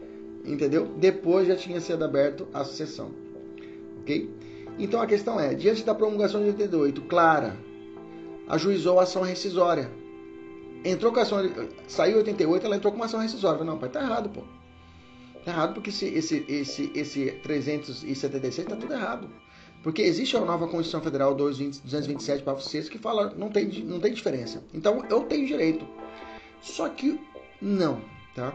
entendeu? 0.46 0.88
Depois 0.98 1.48
já 1.48 1.56
tinha 1.56 1.80
sido 1.80 2.04
aberto 2.04 2.48
a 2.54 2.64
sucessão, 2.64 3.12
ok? 4.02 4.30
Então 4.82 5.00
a 5.00 5.06
questão 5.06 5.40
é, 5.40 5.54
diante 5.54 5.84
da 5.84 5.94
promulgação 5.94 6.42
de 6.42 6.48
88, 6.48 7.04
Clara 7.04 7.56
ajuizou 8.48 9.00
a 9.00 9.04
ação 9.04 9.22
rescisória. 9.22 9.92
Entrou 10.84 11.14
com 11.14 11.20
a 11.20 11.22
ação, 11.22 11.38
saiu 11.88 12.18
88, 12.18 12.66
ela 12.66 12.76
entrou 12.76 12.92
com 12.92 12.98
uma 12.98 13.06
ação 13.06 13.20
rescisória. 13.20 13.64
Não, 13.64 13.78
pai, 13.78 13.90
tá 13.90 14.02
errado, 14.02 14.30
pô. 14.30 14.42
Tá 15.46 15.52
errado 15.52 15.76
porque 15.76 15.92
esse, 15.92 16.08
esse, 16.08 16.46
esse, 16.50 16.92
esse 16.96 17.32
376 17.44 18.68
tá 18.68 18.76
tudo 18.76 18.92
errado. 18.92 19.30
Porque 19.84 20.02
existe 20.02 20.36
a 20.36 20.40
nova 20.40 20.66
Constituição 20.66 21.02
Federal 21.02 21.36
227, 21.36 22.44
parágrafo 22.44 22.68
6, 22.68 22.90
que 22.90 22.98
fala 22.98 23.36
não 23.38 23.50
tem, 23.50 23.68
não 23.84 24.00
tem 24.00 24.12
diferença. 24.12 24.64
Então 24.74 25.06
eu 25.12 25.22
tenho 25.26 25.46
direito. 25.46 25.88
Só 26.60 26.90
que 26.90 27.20
não, 27.62 28.02
tá? 28.36 28.52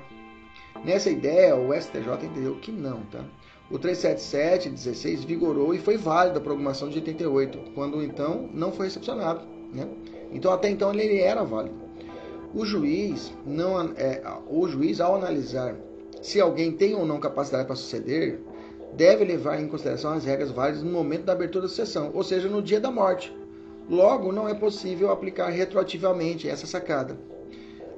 Nessa 0.85 1.09
ideia, 1.09 1.55
o 1.55 1.73
STJ 1.73 2.27
entendeu 2.27 2.57
que 2.57 2.73
não, 2.73 3.03
tá? 3.07 3.25
O 3.71 3.79
377 3.79 4.71
16 4.71 5.25
vigorou 5.25 5.75
e 5.75 5.79
foi 5.79 5.97
válido 5.97 6.39
a 6.39 6.43
promulgação 6.43 6.89
de 6.89 6.99
88, 6.99 7.73
quando 7.75 8.03
então 8.03 8.49
não 8.55 8.71
foi 8.71 8.87
recepcionado, 8.87 9.41
né? 9.73 9.89
Então 10.33 10.53
até 10.53 10.71
então 10.71 10.93
ele 10.93 11.19
era 11.19 11.43
válido. 11.43 11.75
O 12.55 12.65
juiz 12.65 13.33
não 13.45 13.81
é, 13.97 14.23
o 14.49 14.69
juiz 14.69 15.01
ao 15.01 15.17
analisar 15.17 15.77
se 16.27 16.41
alguém 16.41 16.73
tem 16.73 16.95
ou 16.95 17.07
não 17.07 17.21
capacidade 17.21 17.67
para 17.67 17.77
suceder, 17.77 18.41
deve 18.95 19.25
levar 19.25 19.61
em 19.61 19.69
consideração 19.69 20.13
as 20.13 20.25
regras 20.25 20.51
válidas 20.51 20.83
no 20.83 20.91
momento 20.91 21.25
da 21.25 21.33
abertura 21.33 21.69
da 21.69 21.73
sessão, 21.73 22.11
ou 22.15 22.25
seja, 22.25 22.49
no 22.49 22.61
dia 22.61 22.81
da 22.81 22.91
morte. 22.91 23.33
Logo, 23.89 24.33
não 24.33 24.49
é 24.49 24.55
possível 24.55 25.13
aplicar 25.13 25.51
retroativamente 25.51 26.49
essa 26.49 26.67
sacada. 26.67 27.17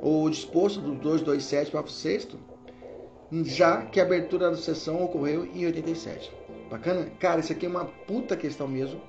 O 0.02 0.28
disposto 0.28 0.80
do 0.80 0.94
227 0.94 1.70
para 1.70 1.80
o 1.80 1.88
6 1.88 2.28
já 3.44 3.82
que 3.82 4.00
a 4.00 4.02
abertura 4.02 4.50
da 4.50 4.56
sessão 4.56 5.02
ocorreu 5.02 5.44
em 5.44 5.66
87. 5.66 6.32
Bacana? 6.70 7.06
Cara, 7.18 7.40
isso 7.40 7.52
aqui 7.52 7.66
é 7.66 7.68
uma 7.68 7.84
puta 7.84 8.36
questão 8.36 8.66
mesmo. 8.68 9.00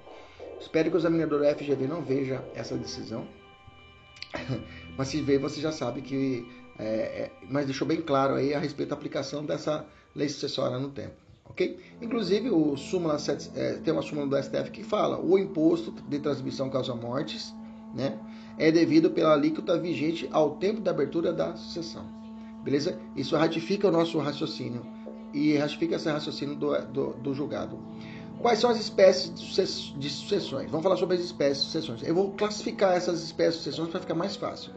Espero 0.60 0.90
que 0.90 0.98
o 0.98 1.00
examinador 1.00 1.44
FGV 1.56 1.88
não 1.88 2.02
veja 2.02 2.44
essa 2.54 2.76
decisão. 2.76 3.26
Mas 4.98 5.08
se 5.08 5.22
ver, 5.22 5.40
você 5.40 5.62
já 5.62 5.72
sabe 5.72 6.02
que. 6.02 6.46
É, 6.78 6.84
é, 6.84 7.32
mas 7.50 7.66
deixou 7.66 7.86
bem 7.86 8.02
claro 8.02 8.36
aí 8.36 8.54
a 8.54 8.60
respeito 8.60 8.92
da 8.92 8.96
aplicação 8.96 9.44
dessa 9.44 9.86
lei 10.16 10.30
sucessória 10.30 10.80
no 10.80 10.90
tempo. 10.90 11.16
Ok? 11.44 11.78
Inclusive, 12.02 12.50
o 12.50 12.78
súmula 12.78 13.20
7, 13.20 13.52
é, 13.54 13.74
tem 13.84 13.92
uma 13.92 14.02
súmula 14.02 14.28
do 14.28 14.42
STF 14.42 14.72
que 14.72 14.82
fala 14.82 15.20
o 15.20 15.38
imposto 15.38 15.92
de 15.92 16.20
transmissão 16.20 16.70
causa 16.70 16.96
mortes 16.96 17.54
né, 17.94 18.18
é 18.58 18.72
devido 18.72 19.12
pela 19.12 19.34
alíquota 19.34 19.78
vigente 19.78 20.28
ao 20.32 20.56
tempo 20.58 20.82
da 20.82 20.92
abertura 20.92 21.34
da 21.34 21.56
sucessão. 21.56 22.19
Beleza? 22.64 23.00
Isso 23.16 23.36
ratifica 23.36 23.88
o 23.88 23.92
nosso 23.92 24.18
raciocínio 24.20 24.86
e 25.34 25.56
ratifica 25.58 25.96
esse 25.96 26.10
raciocínio 26.10 26.56
do, 26.56 26.78
do, 26.88 27.14
do 27.14 27.34
julgado. 27.34 27.80
Quais 28.42 28.60
são 28.60 28.70
as 28.70 28.80
espécies 28.80 29.34
de 29.98 30.10
sucessões? 30.10 30.72
Vamos 30.72 30.84
falar 30.84 30.96
sobre 30.96 31.18
as 31.18 31.22
espécies 31.22 31.66
de 31.66 31.72
sucessões. 31.72 32.04
Eu 32.04 32.16
vou 32.16 32.32
classificar 32.32 32.96
essas 32.96 33.22
espécies 33.22 33.56
de 33.56 33.64
sucessões 33.66 33.90
para 33.90 34.00
ficar 34.00 34.16
mais 34.16 34.36
fácil. 34.36 34.72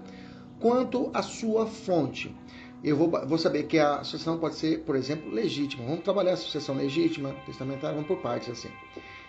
Quanto 0.59 1.11
à 1.15 1.23
sua 1.23 1.67
fonte, 1.67 2.35
eu 2.83 2.97
vou, 2.97 3.11
vou 3.27 3.39
saber 3.39 3.65
que 3.65 3.79
a 3.79 4.03
sucessão 4.03 4.39
pode 4.39 4.57
ser, 4.57 4.81
por 4.81 4.97
exemplo, 4.97 5.31
legítima. 5.31 5.85
Vamos 5.85 6.03
trabalhar 6.03 6.33
a 6.33 6.37
sucessão 6.37 6.75
legítima, 6.75 7.35
testamentária, 7.47 7.95
vamos 7.95 8.09
por 8.09 8.19
partes 8.19 8.49
assim. 8.49 8.69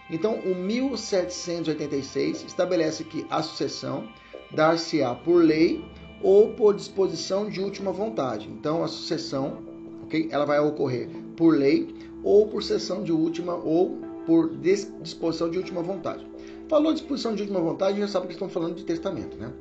Então, 0.09 0.39
o 0.39 0.55
1786 0.55 2.43
estabelece 2.43 3.03
que 3.03 3.25
a 3.29 3.41
sucessão 3.43 4.07
dar-se-á 4.51 5.13
por 5.15 5.43
lei 5.43 5.85
ou 6.23 6.53
por 6.53 6.73
disposição 6.73 7.49
de 7.49 7.59
última 7.59 7.91
vontade. 7.91 8.49
Então 8.49 8.83
a 8.83 8.87
sucessão, 8.87 9.59
ok? 10.03 10.29
Ela 10.31 10.45
vai 10.45 10.59
ocorrer 10.59 11.09
por 11.35 11.55
lei 11.55 11.93
ou 12.23 12.47
por 12.47 12.63
sessão 12.63 13.03
de 13.03 13.11
última 13.11 13.53
ou 13.53 13.99
por 14.25 14.55
disposição 14.55 15.49
de 15.49 15.57
última 15.57 15.83
vontade. 15.83 16.25
Falou 16.69 16.93
disposição 16.93 17.35
de 17.35 17.41
última 17.41 17.59
vontade, 17.59 17.99
já 17.99 18.07
sabe 18.07 18.27
que 18.27 18.33
estão 18.33 18.47
falando 18.47 18.75
de 18.75 18.85
testamento, 18.85 19.37
né? 19.37 19.51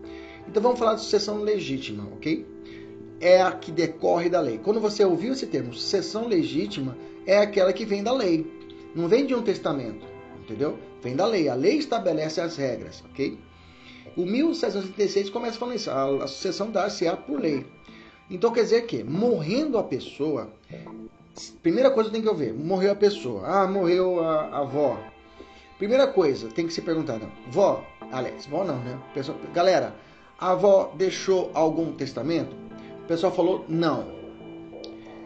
Então 0.48 0.62
vamos 0.62 0.78
falar 0.78 0.94
de 0.94 1.00
sucessão 1.00 1.42
legítima, 1.42 2.08
ok? 2.12 2.46
É 3.20 3.42
a 3.42 3.52
que 3.52 3.72
decorre 3.72 4.28
da 4.28 4.40
lei. 4.40 4.58
Quando 4.62 4.80
você 4.80 5.04
ouviu 5.04 5.32
esse 5.32 5.46
termo, 5.46 5.74
sucessão 5.74 6.26
legítima, 6.26 6.96
é 7.26 7.38
aquela 7.38 7.72
que 7.72 7.84
vem 7.84 8.02
da 8.02 8.12
lei. 8.12 8.46
Não 8.94 9.08
vem 9.08 9.26
de 9.26 9.34
um 9.34 9.42
testamento, 9.42 10.06
entendeu? 10.40 10.78
Vem 11.02 11.16
da 11.16 11.26
lei. 11.26 11.48
A 11.48 11.54
lei 11.54 11.76
estabelece 11.76 12.40
as 12.40 12.56
regras, 12.56 13.02
ok? 13.10 13.38
O 14.16 14.26
1736 14.26 15.30
começa 15.30 15.58
falando 15.58 15.76
isso, 15.76 15.90
a, 15.90 16.24
a 16.24 16.26
sucessão 16.26 16.70
dar-se-á 16.70 17.16
por 17.16 17.40
lei. 17.40 17.66
Então 18.30 18.52
quer 18.52 18.62
dizer 18.62 18.86
que, 18.86 19.02
morrendo 19.02 19.78
a 19.78 19.82
pessoa, 19.82 20.50
primeira 21.62 21.90
coisa 21.90 22.10
tem 22.10 22.22
que 22.22 22.28
eu 22.28 22.34
ver, 22.34 22.52
morreu 22.52 22.92
a 22.92 22.96
pessoa, 22.96 23.42
ah, 23.46 23.66
morreu 23.66 24.20
a, 24.22 24.42
a 24.46 24.58
avó. 24.60 24.98
Primeira 25.78 26.06
coisa, 26.06 26.48
tem 26.48 26.66
que 26.66 26.72
se 26.72 26.80
perguntar, 26.80 27.18
não, 27.18 27.30
vó, 27.50 27.84
aliás, 28.12 28.46
vó 28.46 28.64
não, 28.64 28.78
né? 28.78 28.98
Pessoa, 29.14 29.36
galera, 29.52 29.94
a 30.38 30.52
avó 30.52 30.92
deixou 30.96 31.50
algum 31.54 31.92
testamento? 31.92 32.54
O 33.04 33.06
pessoal 33.06 33.32
falou, 33.32 33.64
não. 33.68 34.06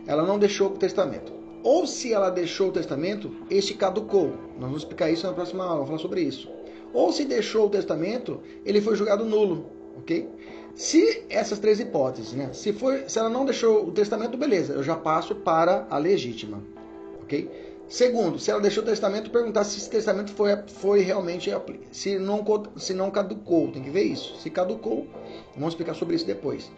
Ela 0.06 0.22
não 0.22 0.38
deixou 0.38 0.68
o 0.68 0.78
testamento. 0.78 1.32
ou 1.62 1.84
se 1.84 2.12
ela 2.12 2.30
deixou 2.30 2.68
o 2.68 2.72
testamento, 2.72 3.30
este 3.50 3.74
caducou. 3.74 4.28
Nós 4.54 4.60
vamos 4.68 4.82
explicar 4.82 5.10
isso 5.10 5.26
na 5.26 5.32
próxima 5.32 5.64
aula, 5.64 5.84
vamos 5.84 5.88
falar 5.88 6.02
sobre 6.02 6.20
isso. 6.22 6.48
Ou 6.92 7.12
se 7.12 7.24
deixou 7.24 7.66
o 7.66 7.70
testamento, 7.70 8.40
ele 8.64 8.80
foi 8.80 8.96
julgado 8.96 9.24
nulo, 9.24 9.66
ok? 9.98 10.28
Se 10.74 11.24
essas 11.30 11.58
três 11.58 11.80
hipóteses, 11.80 12.32
né? 12.32 12.50
Se, 12.52 12.72
foi, 12.72 13.08
se 13.08 13.18
ela 13.18 13.28
não 13.30 13.44
deixou 13.44 13.86
o 13.86 13.92
testamento, 13.92 14.36
beleza, 14.36 14.74
eu 14.74 14.82
já 14.82 14.94
passo 14.94 15.34
para 15.34 15.86
a 15.88 15.98
legítima, 15.98 16.62
ok? 17.22 17.50
Segundo, 17.88 18.38
se 18.38 18.50
ela 18.50 18.60
deixou 18.60 18.82
o 18.82 18.86
testamento, 18.86 19.30
perguntar 19.30 19.62
se 19.64 19.78
esse 19.78 19.88
testamento 19.88 20.32
foi, 20.32 20.50
foi 20.66 21.00
realmente 21.00 21.50
se 21.92 22.18
não 22.18 22.44
se 22.76 22.92
não 22.92 23.10
caducou, 23.10 23.70
tem 23.70 23.82
que 23.82 23.90
ver 23.90 24.02
isso. 24.02 24.36
Se 24.40 24.50
caducou, 24.50 25.06
vamos 25.54 25.72
explicar 25.72 25.94
sobre 25.94 26.16
isso 26.16 26.26
depois. 26.26 26.70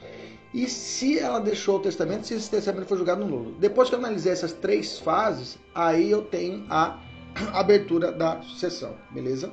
E 0.53 0.69
se 0.69 1.19
ela 1.19 1.41
deixou 1.41 1.77
o 1.77 1.81
testamento, 1.81 2.27
se 2.27 2.35
esse 2.35 2.51
testamento 2.51 2.87
foi 2.87 2.97
julgado 2.97 3.25
nulo. 3.25 3.53
Depois 3.59 3.89
que 3.89 3.95
eu 3.95 3.99
analisei 3.99 4.33
essas 4.33 4.53
três 4.53 4.99
fases, 4.99 5.59
aí 5.75 6.11
eu 6.11 6.23
tenho 6.23 6.65
a 6.69 6.99
abertura 7.53 8.13
da 8.13 8.41
sucessão, 8.43 8.95
beleza? 9.11 9.51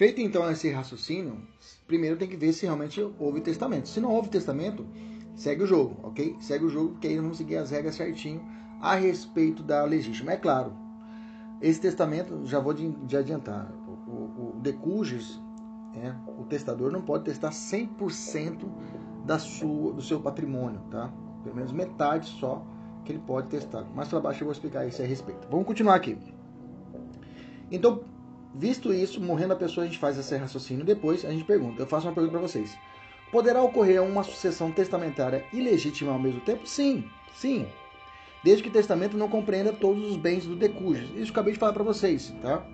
Feito 0.00 0.18
então 0.22 0.50
esse 0.50 0.70
raciocínio, 0.70 1.36
primeiro 1.86 2.16
tem 2.16 2.26
que 2.26 2.34
ver 2.34 2.54
se 2.54 2.64
realmente 2.64 3.06
houve 3.18 3.42
testamento. 3.42 3.86
Se 3.86 4.00
não 4.00 4.10
houve 4.10 4.30
testamento, 4.30 4.86
segue 5.36 5.64
o 5.64 5.66
jogo, 5.66 5.94
ok? 6.02 6.38
Segue 6.40 6.64
o 6.64 6.70
jogo, 6.70 6.92
porque 6.92 7.08
aí 7.08 7.18
vamos 7.18 7.36
seguir 7.36 7.58
as 7.58 7.70
regras 7.70 7.96
certinho 7.96 8.40
a 8.80 8.94
respeito 8.94 9.62
da 9.62 9.84
legítima. 9.84 10.32
É 10.32 10.38
claro, 10.38 10.72
esse 11.60 11.78
testamento, 11.78 12.46
já 12.46 12.58
vou 12.58 12.72
de, 12.72 13.14
adiantar, 13.14 13.70
o, 13.86 14.10
o, 14.10 14.56
o 14.56 14.62
é, 16.02 16.14
o 16.40 16.44
testador 16.44 16.90
não 16.90 17.02
pode 17.02 17.24
testar 17.24 17.50
100% 17.50 18.66
da 19.26 19.38
sua, 19.38 19.92
do 19.92 20.00
seu 20.00 20.18
patrimônio, 20.18 20.80
tá? 20.90 21.12
Pelo 21.44 21.56
menos 21.56 21.72
metade 21.72 22.26
só 22.40 22.64
que 23.04 23.12
ele 23.12 23.22
pode 23.26 23.48
testar. 23.48 23.84
Mais 23.94 24.08
para 24.08 24.20
baixo 24.20 24.40
eu 24.44 24.46
vou 24.46 24.52
explicar 24.52 24.86
isso 24.86 25.02
a 25.02 25.04
respeito. 25.04 25.46
Vamos 25.50 25.66
continuar 25.66 25.96
aqui. 25.96 26.16
Então, 27.70 28.02
visto 28.54 28.92
isso, 28.92 29.20
morrendo 29.20 29.52
a 29.52 29.56
pessoa, 29.56 29.84
a 29.84 29.86
gente 29.86 29.98
faz 29.98 30.18
esse 30.18 30.36
raciocínio. 30.36 30.84
Depois 30.84 31.24
a 31.24 31.30
gente 31.30 31.44
pergunta. 31.44 31.82
Eu 31.82 31.86
faço 31.86 32.06
uma 32.06 32.14
pergunta 32.14 32.38
para 32.38 32.46
vocês. 32.46 32.76
Poderá 33.30 33.62
ocorrer 33.62 34.02
uma 34.02 34.24
sucessão 34.24 34.72
testamentária 34.72 35.44
ilegítima 35.52 36.12
ao 36.12 36.18
mesmo 36.18 36.40
tempo? 36.40 36.66
Sim, 36.66 37.04
sim. 37.34 37.66
Desde 38.42 38.62
que 38.62 38.68
o 38.68 38.72
testamento 38.72 39.16
não 39.16 39.28
compreenda 39.28 39.72
todos 39.72 40.04
os 40.10 40.16
bens 40.16 40.46
do 40.46 40.56
decúgio. 40.56 41.06
Isso 41.16 41.30
acabei 41.30 41.52
de 41.52 41.58
falar 41.58 41.72
para 41.72 41.84
vocês, 41.84 42.34
tá? 42.42 42.66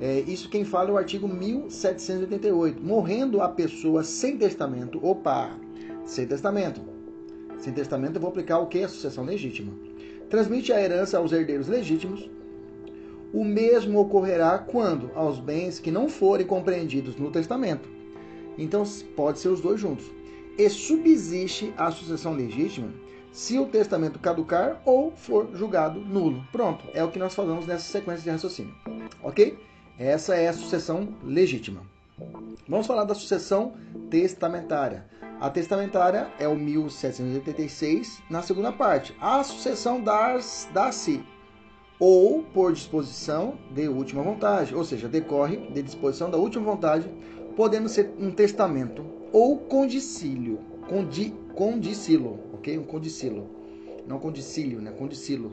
É, 0.00 0.20
isso 0.20 0.48
quem 0.48 0.64
fala 0.64 0.90
é 0.90 0.92
o 0.92 0.96
artigo 0.96 1.26
1788. 1.28 2.82
Morrendo 2.82 3.42
a 3.42 3.48
pessoa 3.48 4.02
sem 4.02 4.38
testamento, 4.38 5.04
opa, 5.04 5.50
sem 6.04 6.26
testamento. 6.26 6.80
Sem 7.58 7.72
testamento 7.72 8.16
eu 8.16 8.20
vou 8.20 8.30
aplicar 8.30 8.58
o 8.58 8.66
que? 8.66 8.82
A 8.82 8.88
sucessão 8.88 9.24
legítima. 9.24 9.72
Transmite 10.30 10.72
a 10.72 10.80
herança 10.80 11.18
aos 11.18 11.32
herdeiros 11.32 11.68
legítimos. 11.68 12.30
O 13.32 13.44
mesmo 13.44 14.00
ocorrerá 14.00 14.58
quando 14.58 15.10
aos 15.14 15.38
bens 15.38 15.78
que 15.78 15.90
não 15.90 16.08
forem 16.08 16.46
compreendidos 16.46 17.16
no 17.16 17.30
testamento. 17.30 17.88
Então 18.58 18.82
pode 19.14 19.38
ser 19.38 19.48
os 19.48 19.60
dois 19.60 19.80
juntos. 19.80 20.10
E 20.58 20.68
subsiste 20.68 21.72
a 21.76 21.90
sucessão 21.90 22.34
legítima 22.34 22.92
se 23.32 23.58
o 23.58 23.66
testamento 23.66 24.18
caducar 24.18 24.82
ou 24.84 25.12
for 25.12 25.48
julgado 25.54 26.00
nulo. 26.00 26.44
Pronto, 26.50 26.84
é 26.92 27.02
o 27.04 27.10
que 27.10 27.18
nós 27.18 27.34
falamos 27.34 27.66
nessa 27.66 27.84
sequência 27.84 28.24
de 28.24 28.30
raciocínio. 28.30 28.74
Ok? 29.22 29.56
Essa 29.98 30.34
é 30.34 30.48
a 30.48 30.52
sucessão 30.52 31.08
legítima. 31.22 31.82
Vamos 32.68 32.86
falar 32.86 33.04
da 33.04 33.14
sucessão 33.14 33.74
testamentária. 34.10 35.06
A 35.40 35.48
testamentária 35.48 36.30
é 36.38 36.46
o 36.46 36.54
1786, 36.54 38.20
na 38.28 38.42
segunda 38.42 38.72
parte. 38.72 39.16
A 39.20 39.42
sucessão 39.42 40.02
dá-se 40.02 41.22
ou 42.00 42.42
por 42.42 42.72
disposição 42.72 43.58
de 43.70 43.86
última 43.86 44.22
vontade, 44.22 44.74
ou 44.74 44.82
seja, 44.82 45.06
decorre 45.06 45.58
de 45.58 45.82
disposição 45.82 46.30
da 46.30 46.38
última 46.38 46.64
vontade, 46.64 47.06
podendo 47.54 47.90
ser 47.90 48.10
um 48.18 48.30
testamento 48.30 49.04
ou 49.30 49.58
condicílio, 49.58 50.58
condi, 50.88 51.34
condicilo, 51.54 52.40
ok? 52.54 52.78
Um 52.78 52.84
condicilo, 52.84 53.50
não 54.06 54.18
condicílio, 54.18 54.80
né? 54.80 54.90
Condicilo. 54.90 55.52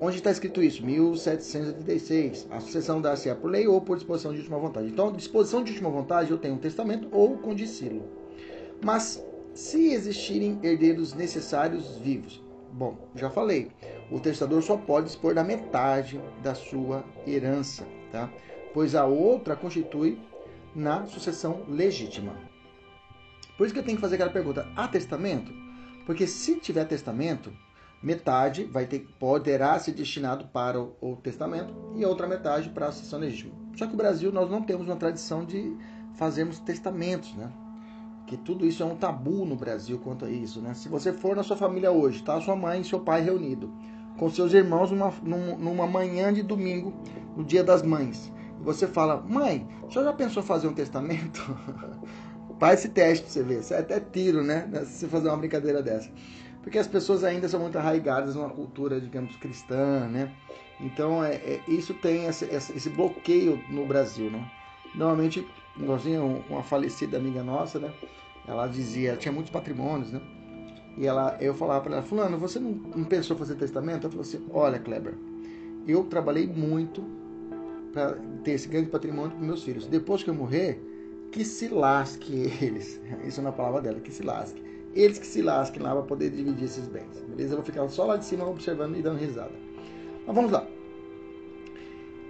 Onde 0.00 0.16
está 0.16 0.32
escrito 0.32 0.60
isso? 0.60 0.84
1786. 0.84 2.48
A 2.50 2.58
sucessão 2.58 3.00
dá-se 3.00 3.32
por 3.36 3.48
lei 3.48 3.68
ou 3.68 3.80
por 3.80 3.96
disposição 3.96 4.32
de 4.32 4.38
última 4.38 4.58
vontade. 4.58 4.88
Então, 4.88 5.12
disposição 5.12 5.62
de 5.62 5.70
última 5.70 5.90
vontade, 5.90 6.32
eu 6.32 6.38
tenho 6.38 6.54
um 6.54 6.58
testamento 6.58 7.06
ou 7.12 7.38
condicilo. 7.38 8.02
Mas 8.84 9.24
se 9.54 9.92
existirem 9.92 10.58
herdeiros 10.60 11.14
necessários 11.14 11.98
vivos, 11.98 12.41
bom, 12.72 12.96
já 13.14 13.30
falei, 13.30 13.70
o 14.10 14.18
testador 14.18 14.62
só 14.62 14.76
pode 14.76 15.06
dispor 15.06 15.34
da 15.34 15.44
metade 15.44 16.20
da 16.42 16.54
sua 16.54 17.04
herança, 17.26 17.86
tá? 18.10 18.30
Pois 18.72 18.94
a 18.94 19.04
outra 19.04 19.54
constitui 19.54 20.18
na 20.74 21.06
sucessão 21.06 21.64
legítima. 21.68 22.34
Por 23.56 23.64
isso 23.64 23.74
que 23.74 23.80
eu 23.80 23.84
tenho 23.84 23.96
que 23.96 24.00
fazer 24.00 24.14
aquela 24.14 24.30
pergunta: 24.30 24.66
há 24.74 24.88
testamento? 24.88 25.52
Porque 26.06 26.26
se 26.26 26.56
tiver 26.56 26.84
testamento, 26.86 27.52
metade 28.02 28.64
vai 28.64 28.86
ter, 28.86 29.06
poderá 29.18 29.78
ser 29.78 29.92
destinado 29.92 30.46
para 30.46 30.80
o, 30.80 30.96
o 31.00 31.16
testamento 31.16 31.72
e 31.94 32.04
a 32.04 32.08
outra 32.08 32.26
metade 32.26 32.70
para 32.70 32.88
a 32.88 32.92
sucessão 32.92 33.20
legítima. 33.20 33.54
Só 33.76 33.86
que 33.86 33.92
no 33.92 33.98
Brasil 33.98 34.32
nós 34.32 34.50
não 34.50 34.62
temos 34.62 34.86
uma 34.86 34.96
tradição 34.96 35.44
de 35.44 35.76
fazermos 36.16 36.58
testamentos, 36.58 37.34
né? 37.34 37.50
Que 38.26 38.36
tudo 38.36 38.66
isso 38.66 38.82
é 38.82 38.86
um 38.86 38.96
tabu 38.96 39.44
no 39.44 39.56
Brasil 39.56 39.98
quanto 39.98 40.24
a 40.24 40.30
isso, 40.30 40.60
né? 40.60 40.74
Se 40.74 40.88
você 40.88 41.12
for 41.12 41.36
na 41.36 41.42
sua 41.42 41.56
família 41.56 41.90
hoje, 41.90 42.22
tá 42.22 42.40
sua 42.40 42.56
mãe 42.56 42.80
e 42.80 42.84
seu 42.84 43.00
pai 43.00 43.22
reunido 43.22 43.72
com 44.16 44.30
seus 44.30 44.52
irmãos 44.52 44.90
numa, 44.90 45.12
numa 45.58 45.86
manhã 45.86 46.32
de 46.32 46.42
domingo, 46.42 46.92
no 47.36 47.44
dia 47.44 47.64
das 47.64 47.82
mães, 47.82 48.32
e 48.60 48.62
você 48.62 48.86
fala, 48.86 49.20
mãe, 49.20 49.66
você 49.82 50.02
já 50.02 50.12
pensou 50.12 50.42
fazer 50.42 50.68
um 50.68 50.74
testamento? 50.74 51.40
Faz 52.58 52.80
esse 52.80 52.90
teste 52.90 53.24
pra 53.24 53.32
você 53.32 53.42
ver, 53.42 53.60
isso 53.60 53.74
é 53.74 53.78
até 53.78 53.98
tiro, 53.98 54.42
né? 54.42 54.68
Se 54.84 55.00
você 55.00 55.08
fazer 55.08 55.28
uma 55.28 55.36
brincadeira 55.36 55.82
dessa. 55.82 56.10
Porque 56.62 56.78
as 56.78 56.86
pessoas 56.86 57.24
ainda 57.24 57.48
são 57.48 57.58
muito 57.58 57.76
arraigadas 57.76 58.36
numa 58.36 58.50
cultura, 58.50 59.00
digamos, 59.00 59.34
cristã, 59.36 60.06
né? 60.06 60.30
Então, 60.78 61.24
é, 61.24 61.34
é 61.34 61.60
isso 61.66 61.92
tem 61.94 62.26
esse, 62.26 62.44
esse 62.44 62.88
bloqueio 62.90 63.60
no 63.68 63.84
Brasil, 63.84 64.30
né? 64.30 64.48
Normalmente 64.94 65.44
igualzinho 65.78 66.44
uma 66.48 66.62
falecida 66.62 67.16
amiga 67.16 67.42
nossa, 67.42 67.78
né? 67.78 67.92
Ela 68.46 68.66
dizia, 68.66 69.10
ela 69.10 69.18
tinha 69.18 69.32
muitos 69.32 69.52
patrimônios, 69.52 70.12
né? 70.12 70.20
E 70.96 71.06
ela, 71.06 71.36
eu 71.40 71.54
falava 71.54 71.80
para 71.82 71.94
ela, 71.94 72.02
fulano, 72.02 72.38
você 72.38 72.58
não, 72.58 72.72
não 72.72 73.04
pensou 73.04 73.36
fazer 73.36 73.54
testamento? 73.54 74.02
Ela 74.02 74.10
falou 74.10 74.22
assim, 74.22 74.46
olha, 74.52 74.78
Kleber, 74.78 75.14
eu 75.86 76.04
trabalhei 76.04 76.46
muito 76.46 77.02
para 77.92 78.18
ter 78.44 78.52
esse 78.52 78.68
grande 78.68 78.88
patrimônio 78.88 79.36
para 79.36 79.46
meus 79.46 79.62
filhos. 79.62 79.86
Depois 79.86 80.22
que 80.22 80.30
eu 80.30 80.34
morrer, 80.34 80.80
que 81.30 81.44
se 81.44 81.68
lasque 81.68 82.50
eles. 82.60 83.00
Isso 83.24 83.40
é 83.40 83.42
uma 83.42 83.52
palavra 83.52 83.80
dela, 83.80 84.00
que 84.00 84.12
se 84.12 84.22
lasque. 84.22 84.62
Eles 84.94 85.18
que 85.18 85.26
se 85.26 85.40
lasquem 85.40 85.82
lá 85.82 85.92
para 85.92 86.02
poder 86.02 86.30
dividir 86.30 86.64
esses 86.64 86.86
bens. 86.86 87.24
Beleza? 87.28 87.54
Eu 87.54 87.58
vou 87.58 87.64
ficar 87.64 87.88
só 87.88 88.04
lá 88.04 88.16
de 88.16 88.26
cima 88.26 88.46
observando 88.46 88.96
e 88.96 89.02
dando 89.02 89.18
risada. 89.18 89.52
Mas 90.26 90.34
vamos 90.34 90.52
lá. 90.52 90.66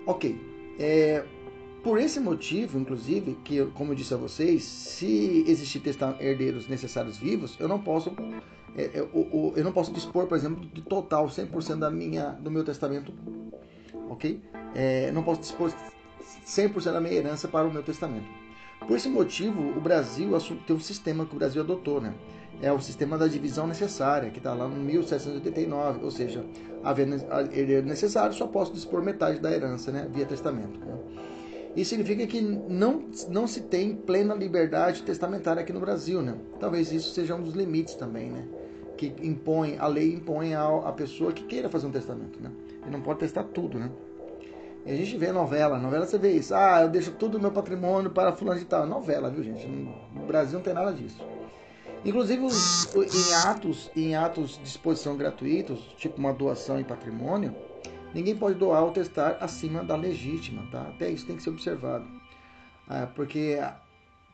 Ok. 0.06 0.38
É, 0.78 1.24
por 1.82 1.98
esse 1.98 2.20
motivo, 2.20 2.78
inclusive, 2.78 3.34
que 3.44 3.64
como 3.74 3.92
eu 3.92 3.96
disse 3.96 4.14
a 4.14 4.16
vocês, 4.16 4.62
se 4.62 5.44
existir 5.46 5.82
herdeiros 6.20 6.68
necessários 6.68 7.16
vivos, 7.16 7.56
eu 7.58 7.66
não 7.66 7.80
posso 7.80 8.14
é, 8.76 8.84
é 8.84 9.00
eu, 9.00 9.52
eu, 9.56 9.64
não 9.64 9.72
posso 9.72 9.92
dispor, 9.92 10.26
por 10.26 10.36
exemplo, 10.36 10.64
de 10.64 10.80
total 10.82 11.26
100% 11.26 11.78
da 11.78 11.90
minha 11.90 12.30
do 12.30 12.50
meu 12.50 12.64
testamento, 12.64 13.12
ok? 14.08 14.40
É, 14.74 15.10
não 15.12 15.22
posso 15.22 15.40
dispor 15.40 15.72
100% 16.46 16.92
da 16.92 17.00
minha 17.00 17.14
herança 17.14 17.48
para 17.48 17.66
o 17.66 17.72
meu 17.72 17.82
testamento. 17.82 18.26
Por 18.86 18.96
esse 18.96 19.08
motivo, 19.08 19.60
o 19.76 19.80
Brasil 19.80 20.30
tem 20.66 20.74
um 20.76 20.80
sistema 20.80 21.26
que 21.26 21.34
o 21.34 21.38
Brasil 21.38 21.62
adotou, 21.62 22.00
né? 22.00 22.14
É 22.60 22.72
o 22.72 22.80
sistema 22.80 23.18
da 23.18 23.26
divisão 23.26 23.66
necessária, 23.66 24.30
que 24.30 24.38
está 24.38 24.54
lá 24.54 24.68
no 24.68 24.76
1789, 24.76 26.04
ou 26.04 26.10
seja, 26.10 26.44
havendo 26.84 27.16
herdeiro 27.52 27.86
necessário, 27.86 28.34
só 28.34 28.46
posso 28.46 28.72
dispor 28.72 29.02
metade 29.02 29.40
da 29.40 29.50
herança, 29.50 29.90
né? 29.90 30.08
Via 30.12 30.24
testamento. 30.26 30.78
Né? 30.78 30.96
Isso 31.74 31.90
significa 31.90 32.26
que 32.26 32.40
não, 32.40 33.04
não 33.28 33.46
se 33.46 33.62
tem 33.62 33.94
plena 33.94 34.34
liberdade 34.34 35.02
testamentária 35.02 35.62
aqui 35.62 35.72
no 35.72 35.80
Brasil, 35.80 36.20
né? 36.20 36.36
Talvez 36.60 36.92
isso 36.92 37.14
seja 37.14 37.34
um 37.34 37.42
dos 37.42 37.54
limites 37.54 37.94
também, 37.94 38.30
né? 38.30 38.46
Que 38.96 39.14
impõe, 39.22 39.76
a 39.78 39.86
lei 39.86 40.12
impõe 40.12 40.54
a 40.54 40.92
pessoa 40.92 41.32
que 41.32 41.44
queira 41.44 41.70
fazer 41.70 41.86
um 41.86 41.90
testamento, 41.90 42.40
né? 42.42 42.50
E 42.86 42.90
não 42.90 43.00
pode 43.00 43.20
testar 43.20 43.44
tudo, 43.44 43.78
né? 43.78 43.90
E 44.84 44.90
a 44.90 44.96
gente 44.96 45.16
vê 45.16 45.32
novela, 45.32 45.78
novela 45.78 46.04
você 46.04 46.18
vê 46.18 46.32
isso. 46.32 46.54
Ah, 46.54 46.82
eu 46.82 46.88
deixo 46.88 47.12
tudo 47.12 47.38
o 47.38 47.40
meu 47.40 47.52
patrimônio 47.52 48.10
para 48.10 48.32
fulano 48.32 48.58
de 48.58 48.66
tal. 48.66 48.86
Novela, 48.86 49.30
viu, 49.30 49.42
gente? 49.42 49.66
No 49.66 50.26
Brasil 50.26 50.58
não 50.58 50.64
tem 50.64 50.74
nada 50.74 50.92
disso. 50.92 51.24
Inclusive 52.04 52.42
em 52.42 53.34
atos, 53.46 53.90
em 53.94 54.16
atos 54.16 54.58
de 54.58 54.68
exposição 54.68 55.16
gratuitos, 55.16 55.80
tipo 55.96 56.18
uma 56.18 56.32
doação 56.32 56.80
em 56.80 56.84
patrimônio, 56.84 57.54
Ninguém 58.14 58.36
pode 58.36 58.58
doar 58.58 58.84
ou 58.84 58.90
testar 58.90 59.38
acima 59.40 59.82
da 59.82 59.96
legítima, 59.96 60.66
tá? 60.70 60.82
Até 60.82 61.10
isso 61.10 61.26
tem 61.26 61.36
que 61.36 61.42
ser 61.42 61.50
observado. 61.50 62.06
Ah, 62.88 63.06
porque, 63.06 63.58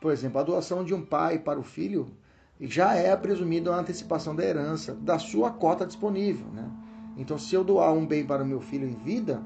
por 0.01 0.11
exemplo, 0.11 0.39
a 0.39 0.43
doação 0.43 0.83
de 0.83 0.93
um 0.93 1.01
pai 1.01 1.39
para 1.39 1.59
o 1.59 1.63
filho 1.63 2.11
já 2.59 2.93
é 2.93 3.15
presumida 3.15 3.73
a 3.73 3.79
antecipação 3.79 4.35
da 4.35 4.43
herança, 4.43 4.93
da 4.95 5.17
sua 5.17 5.51
cota 5.51 5.85
disponível, 5.85 6.47
né? 6.47 6.69
Então, 7.15 7.37
se 7.37 7.55
eu 7.55 7.63
doar 7.63 7.93
um 7.93 8.05
bem 8.05 8.25
para 8.25 8.43
o 8.43 8.45
meu 8.45 8.59
filho 8.59 8.87
em 8.87 8.95
vida, 8.95 9.41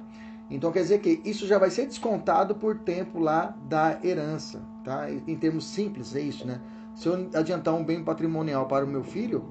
então 0.50 0.72
quer 0.72 0.82
dizer 0.82 1.00
que 1.00 1.22
isso 1.24 1.48
já 1.48 1.58
vai 1.58 1.70
ser 1.70 1.86
descontado 1.86 2.56
por 2.56 2.78
tempo 2.80 3.20
lá 3.20 3.56
da 3.68 4.00
herança, 4.04 4.62
tá? 4.84 5.10
Em 5.10 5.36
termos 5.36 5.66
simples, 5.66 6.16
é 6.16 6.22
isso, 6.22 6.46
né? 6.46 6.60
Se 6.96 7.08
eu 7.08 7.30
adiantar 7.34 7.74
um 7.74 7.84
bem 7.84 8.04
patrimonial 8.04 8.68
para 8.68 8.86
o 8.86 8.88
meu 8.88 9.04
filho, 9.04 9.44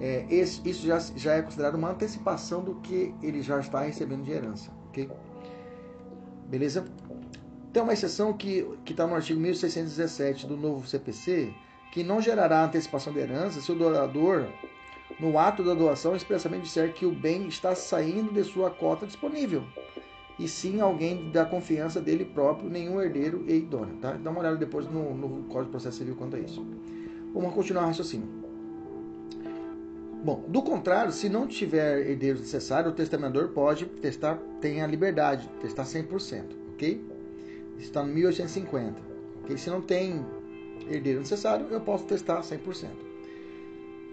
é, 0.00 0.26
esse, 0.28 0.66
isso 0.68 0.86
já, 0.86 0.98
já 0.98 1.34
é 1.34 1.42
considerado 1.42 1.74
uma 1.74 1.90
antecipação 1.90 2.62
do 2.62 2.76
que 2.76 3.14
ele 3.22 3.42
já 3.42 3.60
está 3.60 3.80
recebendo 3.80 4.24
de 4.24 4.32
herança, 4.32 4.70
ok? 4.88 5.10
Beleza? 6.48 6.84
Tem 7.72 7.82
uma 7.82 7.92
exceção 7.92 8.32
que 8.32 8.66
está 8.88 9.06
no 9.06 9.14
artigo 9.14 9.38
1617 9.40 10.46
do 10.46 10.56
novo 10.56 10.86
CPC, 10.86 11.52
que 11.92 12.02
não 12.02 12.20
gerará 12.20 12.64
antecipação 12.64 13.12
de 13.12 13.18
herança 13.18 13.60
se 13.60 13.70
o 13.70 13.74
doador, 13.74 14.46
no 15.20 15.38
ato 15.38 15.62
da 15.62 15.74
doação, 15.74 16.16
expressamente 16.16 16.62
disser 16.62 16.92
que 16.94 17.04
o 17.04 17.12
bem 17.12 17.48
está 17.48 17.74
saindo 17.74 18.32
de 18.32 18.44
sua 18.44 18.70
cota 18.70 19.06
disponível, 19.06 19.64
e 20.38 20.46
sim 20.46 20.80
alguém 20.80 21.30
da 21.30 21.44
confiança 21.44 22.00
dele 22.00 22.24
próprio, 22.24 22.68
nenhum 22.68 23.00
herdeiro 23.00 23.44
e 23.46 23.54
idôneo. 23.54 23.96
Tá? 23.96 24.12
Dá 24.12 24.30
uma 24.30 24.40
olhada 24.40 24.56
depois 24.56 24.86
no, 24.90 25.14
no 25.14 25.44
Código 25.44 25.64
de 25.64 25.70
Processo 25.70 25.98
Civil 25.98 26.14
quanto 26.14 26.36
a 26.36 26.38
isso. 26.38 26.64
Vamos 27.32 27.54
continuar 27.54 27.84
o 27.84 27.86
raciocínio. 27.86 28.28
Bom, 30.22 30.44
do 30.48 30.60
contrário, 30.62 31.12
se 31.12 31.28
não 31.28 31.46
tiver 31.46 32.10
herdeiros 32.10 32.40
necessários, 32.40 32.92
o 32.92 32.96
testamentador 32.96 33.48
pode 33.50 33.86
testar, 33.86 34.36
tem 34.60 34.82
a 34.82 34.86
liberdade, 34.86 35.48
testar 35.60 35.84
100%, 35.84 36.44
ok? 36.74 37.04
Está 37.78 38.02
no 38.02 38.12
1850. 38.12 39.00
Okay? 39.44 39.56
Se 39.56 39.70
não 39.70 39.80
tem 39.80 40.24
herdeiro 40.90 41.20
necessário, 41.20 41.66
eu 41.70 41.80
posso 41.80 42.04
testar 42.04 42.40
100%. 42.40 42.88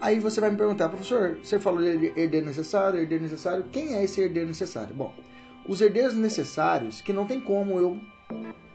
Aí 0.00 0.20
você 0.20 0.40
vai 0.40 0.50
me 0.50 0.56
perguntar, 0.56 0.88
professor, 0.88 1.38
você 1.42 1.58
falou 1.58 1.80
de 1.80 2.12
herdeiro 2.16 2.46
necessário, 2.46 3.00
herdeiro 3.00 3.24
necessário, 3.24 3.64
quem 3.72 3.94
é 3.94 4.04
esse 4.04 4.20
herdeiro 4.20 4.48
necessário? 4.48 4.94
Bom, 4.94 5.12
os 5.66 5.80
herdeiros 5.80 6.14
necessários, 6.14 7.00
que 7.00 7.12
não 7.12 7.26
tem 7.26 7.40
como 7.40 7.78
eu 7.78 7.98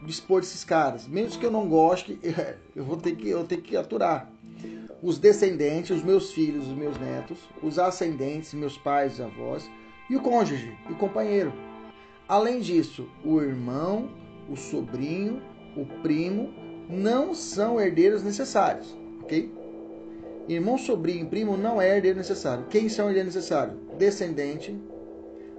dispor 0.03 0.41
desses 0.41 0.63
caras, 0.63 1.07
mesmo 1.07 1.39
que 1.39 1.45
eu 1.45 1.51
não 1.51 1.67
goste, 1.67 2.19
eu 2.75 2.83
vou 2.83 2.97
ter 2.97 3.15
que, 3.15 3.29
eu 3.29 3.43
tenho 3.43 3.61
que 3.61 3.75
aturar. 3.75 4.31
Os 5.01 5.17
descendentes, 5.17 5.91
os 5.91 6.03
meus 6.03 6.31
filhos, 6.31 6.67
os 6.67 6.73
meus 6.73 6.97
netos, 6.99 7.37
os 7.63 7.79
ascendentes, 7.79 8.53
meus 8.53 8.77
pais 8.77 9.21
avós, 9.21 9.69
e 10.09 10.15
o 10.15 10.21
cônjuge 10.21 10.75
e 10.89 10.93
companheiro. 10.93 11.53
Além 12.27 12.59
disso, 12.59 13.07
o 13.23 13.41
irmão, 13.41 14.09
o 14.49 14.55
sobrinho, 14.55 15.41
o 15.75 15.85
primo, 16.01 16.53
não 16.89 17.33
são 17.33 17.79
herdeiros 17.79 18.23
necessários, 18.23 18.97
ok? 19.21 19.51
Irmão, 20.47 20.79
sobrinho 20.79 21.27
primo 21.27 21.55
não 21.55 21.79
é 21.79 21.95
herdeiro 21.95 22.17
necessário. 22.17 22.65
Quem 22.71 22.89
são 22.89 23.07
herdeiros 23.07 23.35
necessários? 23.35 23.77
Descendente, 23.99 24.75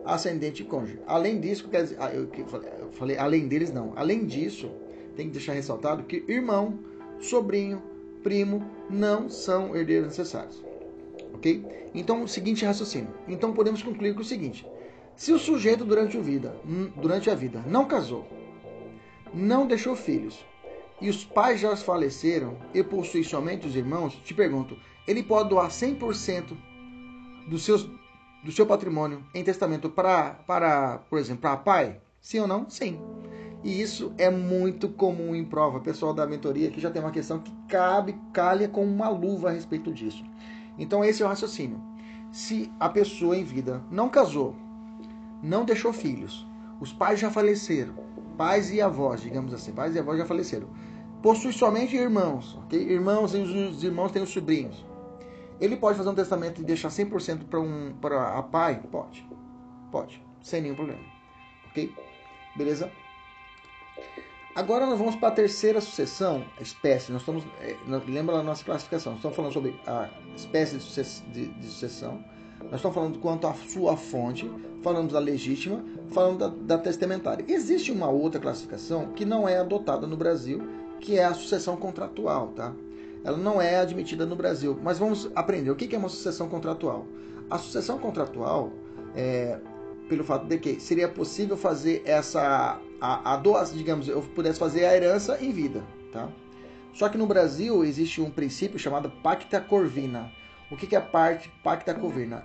ascendente 0.04 0.62
e 0.62 0.66
cônjuge. 0.66 0.98
Além 1.06 1.40
disso, 1.40 1.68
ah, 1.98 2.10
eu 2.12 2.28
falei, 2.92 3.16
além 3.16 3.48
deles 3.48 3.72
não. 3.72 3.92
Além 3.96 4.24
disso, 4.24 4.70
tem 5.16 5.26
que 5.26 5.32
deixar 5.32 5.52
ressaltado 5.52 6.04
que 6.04 6.24
irmão, 6.28 6.78
sobrinho, 7.20 7.82
primo 8.22 8.64
não 8.88 9.28
são 9.28 9.76
herdeiros 9.76 10.08
necessários. 10.08 10.62
Ok? 11.34 11.64
Então, 11.94 12.22
o 12.22 12.28
seguinte 12.28 12.64
raciocínio. 12.64 13.12
Então, 13.28 13.52
podemos 13.52 13.82
concluir 13.82 14.14
com 14.14 14.20
o 14.20 14.24
seguinte: 14.24 14.66
se 15.16 15.32
o 15.32 15.38
sujeito 15.38 15.84
durante 15.84 16.16
a 16.16 16.20
vida, 16.20 16.54
durante 16.96 17.30
a 17.30 17.34
vida 17.34 17.62
não 17.66 17.84
casou, 17.84 18.26
não 19.32 19.66
deixou 19.66 19.94
filhos 19.94 20.44
e 21.00 21.08
os 21.08 21.24
pais 21.24 21.60
já 21.60 21.74
faleceram 21.76 22.56
e 22.74 22.82
possui 22.82 23.24
somente 23.24 23.66
os 23.66 23.74
irmãos, 23.74 24.14
te 24.22 24.34
pergunto, 24.34 24.76
ele 25.06 25.22
pode 25.22 25.48
doar 25.48 25.68
100% 25.68 26.56
dos 27.48 27.64
seus, 27.64 27.88
do 28.44 28.50
seu 28.52 28.66
patrimônio 28.66 29.24
em 29.34 29.44
testamento 29.44 29.90
para, 29.90 30.30
para 30.46 30.98
por 31.10 31.18
exemplo, 31.18 31.42
para 31.42 31.56
pai? 31.56 32.00
Sim 32.20 32.40
ou 32.40 32.46
não? 32.46 32.68
Sim. 32.68 33.00
E 33.62 33.80
isso 33.80 34.12
é 34.16 34.30
muito 34.30 34.88
comum 34.88 35.34
em 35.34 35.44
prova. 35.44 35.80
Pessoal 35.80 36.14
da 36.14 36.26
mentoria 36.26 36.70
que 36.70 36.80
já 36.80 36.90
tem 36.90 37.02
uma 37.02 37.10
questão 37.10 37.38
que 37.38 37.52
cabe, 37.68 38.18
calha 38.32 38.68
com 38.68 38.84
uma 38.84 39.08
luva 39.08 39.48
a 39.48 39.52
respeito 39.52 39.92
disso. 39.92 40.24
Então 40.78 41.04
esse 41.04 41.22
é 41.22 41.26
o 41.26 41.28
raciocínio. 41.28 41.80
Se 42.32 42.70
a 42.80 42.88
pessoa 42.88 43.36
em 43.36 43.44
vida 43.44 43.82
não 43.90 44.08
casou, 44.08 44.54
não 45.42 45.64
deixou 45.64 45.92
filhos, 45.92 46.46
os 46.80 46.92
pais 46.92 47.20
já 47.20 47.30
faleceram, 47.30 47.94
pais 48.38 48.70
e 48.70 48.80
avós, 48.80 49.20
digamos 49.20 49.52
assim, 49.52 49.72
pais 49.72 49.94
e 49.94 49.98
avós 49.98 50.18
já 50.18 50.24
faleceram. 50.24 50.68
Possui 51.22 51.52
somente 51.52 51.96
irmãos, 51.96 52.58
ok? 52.64 52.80
Irmãos 52.80 53.34
e 53.34 53.38
os 53.38 53.84
irmãos 53.84 54.10
têm 54.10 54.22
os 54.22 54.30
sobrinhos. 54.30 54.86
Ele 55.60 55.76
pode 55.76 55.98
fazer 55.98 56.08
um 56.08 56.14
testamento 56.14 56.60
e 56.60 56.64
deixar 56.64 56.88
100% 56.88 57.44
para 57.44 57.60
um, 57.60 57.94
para 58.00 58.38
a 58.38 58.42
pai? 58.42 58.82
Pode. 58.90 59.26
Pode, 59.90 60.22
sem 60.42 60.62
nenhum 60.62 60.74
problema. 60.74 61.00
Ok? 61.70 61.92
Beleza? 62.56 62.90
Agora 64.54 64.86
nós 64.86 64.98
vamos 64.98 65.16
para 65.16 65.28
a 65.28 65.32
terceira 65.32 65.80
sucessão, 65.80 66.44
espécie. 66.60 67.12
Nós 67.12 67.22
estamos, 67.22 67.44
é, 67.60 67.76
lembra 68.08 68.36
da 68.36 68.42
nossa 68.42 68.64
classificação? 68.64 69.12
Nós 69.12 69.18
estamos 69.18 69.36
falando 69.36 69.52
sobre 69.52 69.80
a 69.86 70.08
espécie 70.34 70.78
de, 70.78 71.68
sucessão 71.68 72.24
nós 72.64 72.74
estamos 72.76 72.94
falando 72.94 73.18
quanto 73.18 73.46
à 73.46 73.54
sua 73.54 73.96
fonte, 73.96 74.50
falamos 74.82 75.12
da 75.12 75.18
legítima, 75.18 75.82
falando 76.10 76.38
da, 76.38 76.76
da 76.76 76.78
testamentária. 76.78 77.44
Existe 77.48 77.90
uma 77.90 78.08
outra 78.08 78.40
classificação 78.40 79.12
que 79.12 79.24
não 79.24 79.48
é 79.48 79.58
adotada 79.58 80.06
no 80.06 80.16
Brasil, 80.16 80.62
que 81.00 81.18
é 81.18 81.24
a 81.24 81.34
sucessão 81.34 81.76
contratual, 81.76 82.48
tá? 82.48 82.72
Ela 83.24 83.36
não 83.36 83.60
é 83.60 83.78
admitida 83.78 84.24
no 84.24 84.34
Brasil, 84.34 84.78
mas 84.82 84.98
vamos 84.98 85.30
aprender 85.34 85.70
o 85.70 85.76
que 85.76 85.94
é 85.94 85.98
uma 85.98 86.08
sucessão 86.08 86.48
contratual. 86.48 87.06
A 87.50 87.58
sucessão 87.58 87.98
contratual 87.98 88.72
é 89.14 89.58
pelo 90.08 90.24
fato 90.24 90.46
de 90.46 90.58
que 90.58 90.80
seria 90.80 91.08
possível 91.08 91.56
fazer 91.56 92.02
essa 92.04 92.80
a, 93.00 93.34
a 93.34 93.36
doação, 93.36 93.76
digamos, 93.76 94.08
eu 94.08 94.20
pudesse 94.22 94.58
fazer 94.58 94.84
a 94.84 94.94
herança 94.94 95.38
em 95.40 95.52
vida, 95.52 95.82
tá? 96.12 96.28
Só 96.92 97.08
que 97.08 97.16
no 97.16 97.26
Brasil 97.26 97.84
existe 97.84 98.20
um 98.20 98.30
princípio 98.30 98.78
chamado 98.78 99.10
pacta 99.22 99.60
corvina. 99.60 100.30
O 100.70 100.76
que, 100.76 100.94
é 100.94 101.00
parte 101.00 101.50
pacta 101.62 101.94
coverna? 101.94 102.44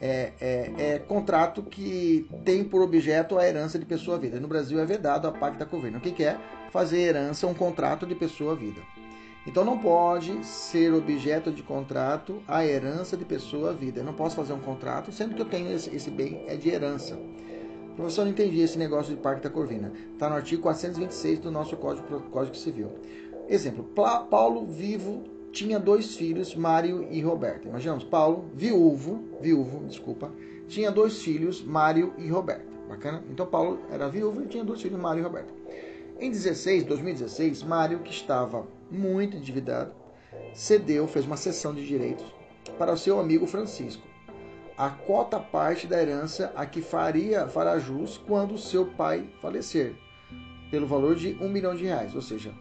É, 0.00 0.32
é, 0.40 0.72
é, 0.78 0.98
contrato 0.98 1.62
que 1.62 2.26
tem 2.44 2.64
por 2.64 2.82
objeto 2.82 3.38
a 3.38 3.46
herança 3.46 3.78
de 3.78 3.84
pessoa 3.84 4.18
vida. 4.18 4.40
No 4.40 4.48
Brasil 4.48 4.80
é 4.80 4.84
vedado 4.84 5.28
a 5.28 5.32
pacta 5.32 5.64
coverna. 5.64 5.98
O 5.98 6.00
que, 6.00 6.10
que 6.10 6.24
é? 6.24 6.38
Fazer 6.70 6.98
herança 6.98 7.46
um 7.46 7.54
contrato 7.54 8.06
de 8.06 8.14
pessoa 8.14 8.56
vida. 8.56 8.80
Então 9.46 9.64
não 9.64 9.78
pode 9.78 10.44
ser 10.46 10.94
objeto 10.94 11.50
de 11.50 11.62
contrato 11.62 12.40
a 12.46 12.64
herança 12.64 13.16
de 13.16 13.24
pessoa 13.24 13.72
vida. 13.72 14.00
Eu 14.00 14.04
não 14.04 14.14
posso 14.14 14.36
fazer 14.36 14.52
um 14.52 14.60
contrato 14.60 15.10
sendo 15.10 15.34
que 15.34 15.42
eu 15.42 15.46
tenho 15.46 15.72
esse, 15.72 15.94
esse 15.94 16.10
bem 16.10 16.44
é 16.46 16.56
de 16.56 16.68
herança. 16.68 17.18
Professor, 17.96 18.24
não 18.24 18.30
entendi 18.30 18.60
esse 18.60 18.78
negócio 18.78 19.14
de 19.14 19.20
pacta 19.20 19.50
corvina. 19.50 19.92
Está 20.12 20.28
no 20.28 20.36
artigo 20.36 20.62
426 20.62 21.40
do 21.40 21.50
nosso 21.50 21.76
Código, 21.76 22.20
Código 22.30 22.56
Civil. 22.56 22.88
Exemplo, 23.48 23.84
Paulo 24.30 24.64
vivo 24.66 25.24
tinha 25.52 25.78
dois 25.78 26.16
filhos, 26.16 26.54
Mário 26.54 27.06
e 27.10 27.20
Roberto. 27.20 27.68
Imaginamos, 27.68 28.04
Paulo, 28.04 28.46
viúvo, 28.54 29.22
viúvo, 29.40 29.84
desculpa, 29.86 30.32
tinha 30.66 30.90
dois 30.90 31.22
filhos, 31.22 31.62
Mário 31.62 32.14
e 32.16 32.28
Roberto. 32.28 32.72
Bacana? 32.88 33.22
Então 33.30 33.46
Paulo 33.46 33.78
era 33.90 34.08
viúvo 34.08 34.42
e 34.42 34.46
tinha 34.46 34.64
dois 34.64 34.80
filhos, 34.80 34.98
Mário 34.98 35.20
e 35.20 35.22
Roberto. 35.22 35.52
Em 36.22 36.30
16, 36.30 36.84
2016, 36.84 37.64
Mário, 37.64 37.98
que 37.98 38.12
estava 38.12 38.64
muito 38.88 39.36
endividado, 39.36 39.92
cedeu, 40.54 41.08
fez 41.08 41.26
uma 41.26 41.36
cessão 41.36 41.74
de 41.74 41.84
direitos 41.84 42.24
para 42.78 42.92
o 42.92 42.96
seu 42.96 43.18
amigo 43.18 43.44
Francisco. 43.44 44.06
A 44.78 44.88
cota 44.88 45.40
parte 45.40 45.84
da 45.84 46.00
herança 46.00 46.52
a 46.54 46.64
que 46.64 46.80
faria 46.80 47.48
fará 47.48 47.76
jus 47.80 48.18
quando 48.18 48.56
seu 48.56 48.86
pai 48.86 49.28
falecer, 49.42 49.96
pelo 50.70 50.86
valor 50.86 51.16
de 51.16 51.36
um 51.40 51.48
milhão 51.48 51.74
de 51.74 51.86
reais, 51.86 52.14
ou 52.14 52.22
seja, 52.22 52.54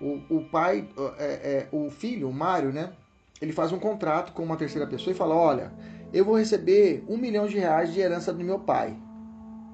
o, 0.00 0.20
o 0.28 0.44
pai, 0.50 0.88
é, 1.16 1.24
é, 1.24 1.68
o 1.70 1.90
filho, 1.90 2.28
o 2.28 2.34
Mário, 2.34 2.72
né? 2.72 2.92
Ele 3.40 3.52
faz 3.52 3.70
um 3.70 3.78
contrato 3.78 4.32
com 4.32 4.42
uma 4.42 4.56
terceira 4.56 4.84
pessoa 4.84 5.14
e 5.14 5.16
fala: 5.16 5.36
Olha, 5.36 5.72
eu 6.12 6.24
vou 6.24 6.36
receber 6.36 7.04
um 7.06 7.16
milhão 7.16 7.46
de 7.46 7.56
reais 7.56 7.94
de 7.94 8.00
herança 8.00 8.32
do 8.32 8.42
meu 8.42 8.58
pai. 8.58 8.98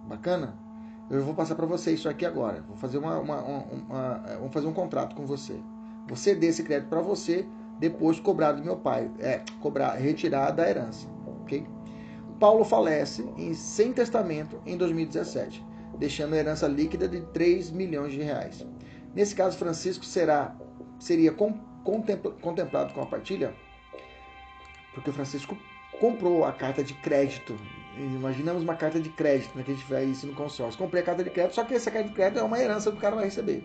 Bacana? 0.07 0.66
Eu 1.09 1.23
vou 1.23 1.35
passar 1.35 1.55
para 1.55 1.67
você 1.67 1.93
isso 1.93 2.09
aqui 2.09 2.27
agora. 2.27 2.63
Vou 2.67 2.77
fazer 2.77 2.99
uma, 2.99 3.19
uma, 3.19 3.41
uma, 3.41 3.65
uma 3.65 4.23
é, 4.27 4.49
fazer 4.51 4.67
um 4.67 4.73
contrato 4.73 5.15
com 5.15 5.25
você. 5.25 5.61
Vou 6.07 6.17
ceder 6.17 6.51
esse 6.51 6.63
crédito 6.63 6.89
para 6.89 7.01
você, 7.01 7.47
depois 7.79 8.19
cobrar 8.19 8.53
do 8.53 8.65
meu 8.65 8.77
pai, 8.77 9.11
é 9.19 9.43
cobrar, 9.61 9.95
retirar 9.95 10.51
da 10.51 10.69
herança, 10.69 11.09
ok? 11.43 11.67
Paulo 12.39 12.65
falece 12.65 13.29
em, 13.37 13.55
sem 13.55 13.93
testamento 13.93 14.61
em 14.67 14.77
2017, 14.77 15.65
deixando 15.99 16.35
a 16.35 16.39
herança 16.39 16.69
líquida 16.69 17.09
de 17.09 17.21
3 17.21 17.71
milhões 17.71 18.13
de 18.13 18.23
reais. 18.23 18.65
Nesse 19.15 19.35
caso, 19.35 19.57
Francisco 19.57 20.05
será 20.05 20.55
seria 20.99 21.33
contemplado 21.33 22.95
com 22.95 23.03
a 23.03 23.07
partilha, 23.07 23.55
porque 24.95 25.13
Francisco 25.13 25.57
comprou 26.01 26.45
a 26.45 26.53
carta 26.53 26.83
de 26.83 26.95
crédito. 26.95 27.57
Imaginamos 27.97 28.63
uma 28.63 28.75
carta 28.75 29.01
de 29.01 29.09
crédito, 29.09 29.57
né, 29.57 29.63
que 29.63 29.73
a 29.73 29.75
gente 29.75 29.87
vai 29.89 30.05
isso 30.05 30.27
no 30.27 30.35
consórcio. 30.35 30.79
Comprei 30.79 31.03
a 31.03 31.07
carta 31.07 31.25
de 31.25 31.31
crédito, 31.31 31.55
só 31.55 31.65
que 31.65 31.75
essa 31.75 31.91
carta 31.91 32.09
de 32.09 32.15
crédito 32.15 32.39
é 32.39 32.43
uma 32.43 32.61
herança 32.61 32.91
que 32.91 32.99
o 32.99 33.01
cara 33.01 33.17
vai 33.17 33.25
receber. 33.25 33.65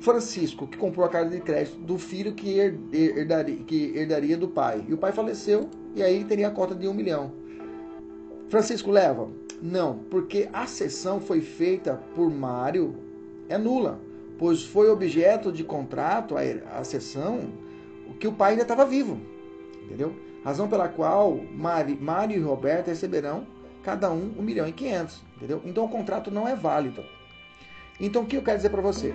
Francisco, 0.00 0.66
que 0.66 0.76
comprou 0.76 1.04
a 1.04 1.08
carta 1.08 1.30
de 1.30 1.40
crédito 1.40 1.78
do 1.78 1.98
filho 1.98 2.34
que 2.34 2.58
herdaria, 2.92 3.56
que 3.64 3.96
herdaria 3.96 4.36
do 4.36 4.48
pai. 4.48 4.84
E 4.88 4.94
o 4.94 4.98
pai 4.98 5.12
faleceu, 5.12 5.68
e 5.94 6.02
aí 6.02 6.24
teria 6.24 6.48
a 6.48 6.50
cota 6.50 6.74
de 6.74 6.86
um 6.86 6.94
milhão. 6.94 7.32
Francisco 8.48 8.90
leva? 8.90 9.28
Não, 9.62 9.98
porque 10.10 10.48
a 10.52 10.66
cessão 10.66 11.20
foi 11.20 11.40
feita 11.40 12.00
por 12.14 12.30
Mário 12.30 12.94
é 13.48 13.58
nula, 13.58 14.00
pois 14.38 14.62
foi 14.64 14.88
objeto 14.88 15.52
de 15.52 15.64
contrato 15.64 16.34
a, 16.36 16.84
cessão 16.84 17.52
que 18.18 18.28
o 18.28 18.32
pai 18.32 18.52
ainda 18.52 18.62
estava 18.62 18.84
vivo, 18.84 19.18
entendeu? 19.84 20.14
Razão 20.44 20.68
pela 20.68 20.88
qual 20.88 21.38
Mário 21.52 22.36
e 22.36 22.40
Roberto 22.40 22.88
receberão 22.88 23.46
cada 23.82 24.10
um 24.10 24.34
1 24.38 24.42
milhão 24.42 24.68
e 24.68 24.72
500, 24.72 25.22
entendeu? 25.36 25.62
Então 25.64 25.84
o 25.84 25.88
contrato 25.88 26.30
não 26.30 26.46
é 26.48 26.54
válido. 26.54 27.04
Então 27.98 28.22
o 28.22 28.26
que 28.26 28.36
eu 28.36 28.42
quero 28.42 28.56
dizer 28.56 28.70
para 28.70 28.80
você? 28.80 29.14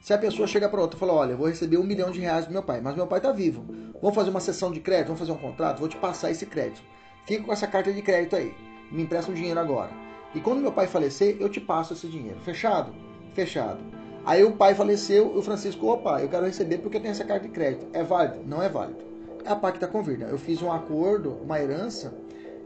Se 0.00 0.12
a 0.12 0.18
pessoa 0.18 0.46
chega 0.46 0.68
para 0.68 0.80
outra 0.80 0.98
e 0.98 1.00
fala, 1.00 1.14
olha, 1.14 1.32
eu 1.32 1.38
vou 1.38 1.48
receber 1.48 1.78
um 1.78 1.84
milhão 1.84 2.10
de 2.10 2.20
reais 2.20 2.44
do 2.46 2.52
meu 2.52 2.62
pai, 2.62 2.80
mas 2.82 2.94
meu 2.94 3.06
pai 3.06 3.20
está 3.20 3.32
vivo. 3.32 3.64
Vamos 4.02 4.14
fazer 4.14 4.28
uma 4.28 4.40
sessão 4.40 4.70
de 4.70 4.80
crédito, 4.80 5.06
vamos 5.06 5.20
fazer 5.20 5.32
um 5.32 5.38
contrato, 5.38 5.78
vou 5.78 5.88
te 5.88 5.96
passar 5.96 6.30
esse 6.30 6.44
crédito. 6.44 6.82
Fica 7.26 7.42
com 7.42 7.52
essa 7.52 7.66
carta 7.66 7.90
de 7.90 8.02
crédito 8.02 8.36
aí. 8.36 8.54
Me 8.92 9.04
empresta 9.04 9.30
um 9.30 9.34
dinheiro 9.34 9.58
agora. 9.58 9.90
E 10.34 10.40
quando 10.40 10.60
meu 10.60 10.72
pai 10.72 10.86
falecer, 10.86 11.38
eu 11.40 11.48
te 11.48 11.58
passo 11.58 11.94
esse 11.94 12.06
dinheiro. 12.06 12.38
Fechado? 12.40 12.92
Fechado. 13.32 13.78
Aí 14.26 14.44
o 14.44 14.52
pai 14.52 14.74
faleceu, 14.74 15.34
o 15.34 15.40
Francisco, 15.40 15.86
opa, 15.86 16.20
eu 16.20 16.28
quero 16.28 16.44
receber 16.44 16.78
porque 16.78 16.98
eu 16.98 17.00
tenho 17.00 17.12
essa 17.12 17.24
carta 17.24 17.46
de 17.46 17.52
crédito. 17.52 17.86
É 17.94 18.02
válido? 18.02 18.40
Não 18.46 18.62
é 18.62 18.68
válido. 18.68 19.13
A 19.44 19.56
pacta 19.56 19.86
convirda. 19.86 20.26
Eu 20.26 20.38
fiz 20.38 20.62
um 20.62 20.72
acordo, 20.72 21.38
uma 21.42 21.60
herança, 21.60 22.14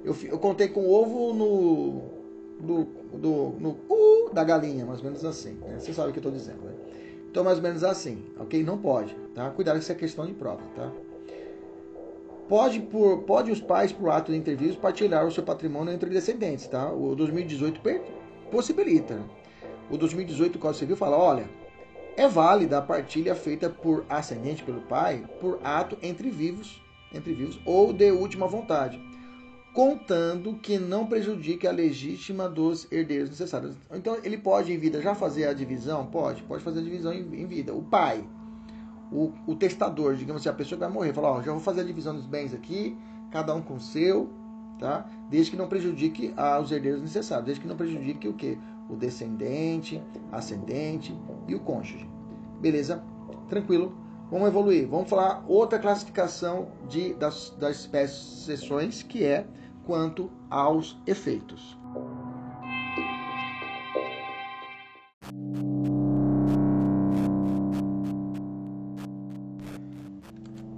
eu, 0.05 0.17
eu 0.25 0.39
contei 0.39 0.69
com 0.69 0.89
ovo 0.89 1.35
no, 1.35 2.03
do, 2.61 2.85
do, 3.17 3.55
no 3.59 3.71
uh, 3.89 4.31
da 4.33 4.45
galinha, 4.45 4.85
mais 4.87 5.01
ou 5.01 5.07
menos 5.07 5.25
assim. 5.25 5.55
Né? 5.55 5.79
Você 5.79 5.93
sabe 5.93 6.11
o 6.11 6.13
que 6.13 6.19
eu 6.19 6.23
estou 6.29 6.33
dizendo, 6.33 6.63
né? 6.63 6.73
Então, 7.31 7.45
mais 7.45 7.59
ou 7.59 7.63
menos 7.63 7.85
assim, 7.85 8.25
ok? 8.39 8.63
Não 8.63 8.79
pode, 8.79 9.15
tá? 9.35 9.51
Cuidado 9.51 9.77
que 9.77 9.83
isso 9.83 9.93
é 9.93 9.95
questão 9.95 10.25
de 10.25 10.33
prova, 10.33 10.63
tá? 10.75 10.91
Pode, 12.49 12.81
por, 12.81 13.23
pode 13.25 13.51
os 13.51 13.61
pais, 13.61 13.93
por 13.93 14.09
ato 14.09 14.33
de 14.33 14.39
interviews, 14.39 14.75
partilhar 14.75 15.27
o 15.27 15.31
seu 15.31 15.43
patrimônio 15.43 15.93
entre 15.93 16.09
descendentes, 16.09 16.67
tá? 16.67 16.91
O 16.91 17.15
2018 17.15 17.83
possibilita. 18.51 19.21
O 19.91 19.99
2018 19.99 20.57
o 20.57 20.59
Código 20.59 20.79
Civil 20.79 20.97
fala, 20.97 21.19
olha, 21.19 21.49
é 22.19 22.29
válida 22.29 22.79
a 22.79 22.83
partilha 22.83 23.35
feita 23.35 23.71
por 23.71 24.05
ascendente 24.11 24.63
pelo 24.65 24.81
pai 24.83 25.25
por 25.41 25.61
ato 25.63 25.97
entre 26.03 26.29
vivos, 26.31 26.83
entre 27.15 27.33
vivos 27.33 27.61
ou 27.65 27.93
de 27.93 28.11
última 28.11 28.47
vontade 28.47 29.01
contando 29.79 30.55
que 30.55 30.77
não 30.77 31.07
prejudique 31.07 31.65
a 31.65 31.71
legítima 31.71 32.49
dos 32.49 32.91
herdeiros 32.91 33.31
necessários. 33.31 33.77
Então, 33.93 34.19
ele 34.25 34.37
pode 34.37 34.73
em 34.73 34.77
vida 34.77 35.01
já 35.01 35.15
fazer 35.15 35.47
a 35.47 35.53
divisão? 35.53 36.05
Pode, 36.07 36.43
pode 36.43 36.65
fazer 36.65 36.81
a 36.81 36.83
divisão 36.83 37.13
em, 37.13 37.47
vida. 37.47 37.73
O 37.73 37.81
pai, 37.81 38.27
o, 39.13 39.33
o, 39.47 39.55
testador, 39.55 40.17
digamos 40.17 40.43
assim, 40.43 40.49
a 40.49 40.53
pessoa 40.53 40.77
que 40.77 40.85
vai 40.85 40.93
morrer, 40.93 41.13
fala: 41.13 41.31
Ó, 41.31 41.43
já 41.43 41.53
vou 41.53 41.61
fazer 41.61 41.83
a 41.83 41.85
divisão 41.85 42.13
dos 42.13 42.27
bens 42.27 42.53
aqui, 42.53 42.97
cada 43.31 43.55
um 43.55 43.63
com 43.63 43.75
o 43.75 43.81
seu, 43.81 44.29
tá? 44.81 45.09
Desde 45.31 45.53
que 45.53 45.57
não 45.57 45.69
prejudique 45.69 46.35
os 46.61 46.73
herdeiros 46.73 47.01
necessários, 47.01 47.47
desde 47.47 47.63
que 47.63 47.69
não 47.69 47.77
prejudique 47.77 48.27
o 48.27 48.33
que? 48.33 48.59
O 48.89 48.97
descendente, 48.97 50.03
ascendente 50.33 51.17
e 51.47 51.55
o 51.55 51.61
cônjuge. 51.61 52.09
Beleza? 52.61 53.03
Tranquilo. 53.49 53.93
Vamos 54.31 54.49
evoluir. 54.49 54.87
Vamos 54.87 55.09
falar 55.09 55.45
outra 55.49 55.79
classificação 55.79 56.69
de, 56.89 57.15
das, 57.15 57.51
das 57.59 57.81
espécies 57.81 58.45
sessões, 58.45 59.03
que 59.03 59.25
é 59.25 59.47
quanto 59.87 60.31
aos 60.51 61.01
efeitos. 61.07 61.79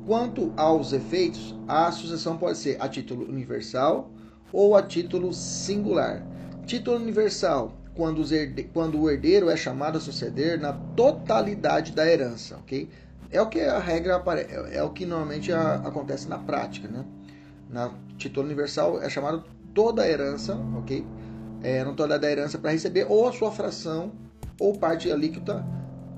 Quanto 0.06 0.52
aos 0.56 0.92
efeitos, 0.92 1.56
a 1.68 1.90
sucessão 1.92 2.36
pode 2.36 2.58
ser 2.58 2.76
a 2.80 2.88
título 2.88 3.28
universal 3.28 4.10
ou 4.52 4.74
a 4.74 4.82
título 4.82 5.32
singular. 5.32 6.26
Título 6.66 6.96
universal, 6.96 7.79
quando, 8.00 8.22
quando, 8.72 8.98
o 8.98 9.10
herdeiro 9.10 9.50
é 9.50 9.56
chamado 9.58 9.98
a 9.98 10.00
suceder 10.00 10.58
na 10.58 10.72
totalidade 10.72 11.92
da 11.92 12.10
herança, 12.10 12.56
ok? 12.56 12.88
É 13.30 13.42
o 13.42 13.46
que 13.46 13.60
a 13.60 13.78
regra 13.78 14.22
é 14.72 14.82
o 14.82 14.88
que 14.88 15.04
normalmente 15.04 15.52
acontece 15.52 16.26
na 16.26 16.38
prática, 16.38 16.88
né? 16.88 17.04
na 17.68 17.92
título 18.16 18.46
universal 18.46 19.02
é 19.02 19.10
chamado 19.10 19.44
toda 19.74 20.00
a 20.00 20.08
herança, 20.08 20.58
ok? 20.78 21.04
É, 21.62 21.84
no 21.84 21.94
toda 21.94 22.18
da 22.18 22.30
herança 22.30 22.56
para 22.56 22.70
receber 22.70 23.06
ou 23.06 23.28
a 23.28 23.32
sua 23.32 23.52
fração 23.52 24.12
ou 24.58 24.78
parte 24.78 25.12
líquida 25.12 25.62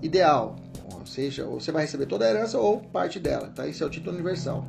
ideal, 0.00 0.54
ou 0.94 1.04
seja, 1.04 1.44
você 1.44 1.72
vai 1.72 1.82
receber 1.82 2.06
toda 2.06 2.24
a 2.24 2.30
herança 2.30 2.60
ou 2.60 2.78
parte 2.78 3.18
dela, 3.18 3.48
tá? 3.48 3.66
Esse 3.66 3.82
é 3.82 3.86
o 3.86 3.90
título 3.90 4.14
universal. 4.14 4.64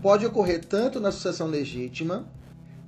Pode 0.00 0.24
ocorrer 0.24 0.64
tanto 0.64 1.00
na 1.00 1.10
sucessão 1.10 1.48
legítima, 1.48 2.24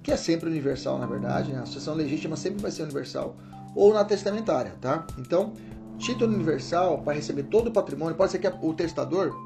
que 0.04 0.12
é 0.12 0.16
sempre 0.16 0.48
universal, 0.48 1.00
na 1.00 1.06
verdade, 1.06 1.52
né? 1.52 1.58
a 1.58 1.66
sucessão 1.66 1.94
legítima 1.94 2.36
sempre 2.36 2.62
vai 2.62 2.70
ser 2.70 2.84
universal, 2.84 3.34
ou 3.76 3.92
na 3.92 4.04
testamentária, 4.04 4.74
tá? 4.80 5.06
Então, 5.18 5.52
título 5.98 6.34
universal 6.34 7.02
para 7.02 7.12
receber 7.12 7.44
todo 7.44 7.68
o 7.68 7.70
patrimônio, 7.70 8.16
pode 8.16 8.32
ser 8.32 8.38
que 8.38 8.48
o 8.48 8.72
testador 8.72 9.36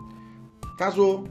casou, 0.79 1.25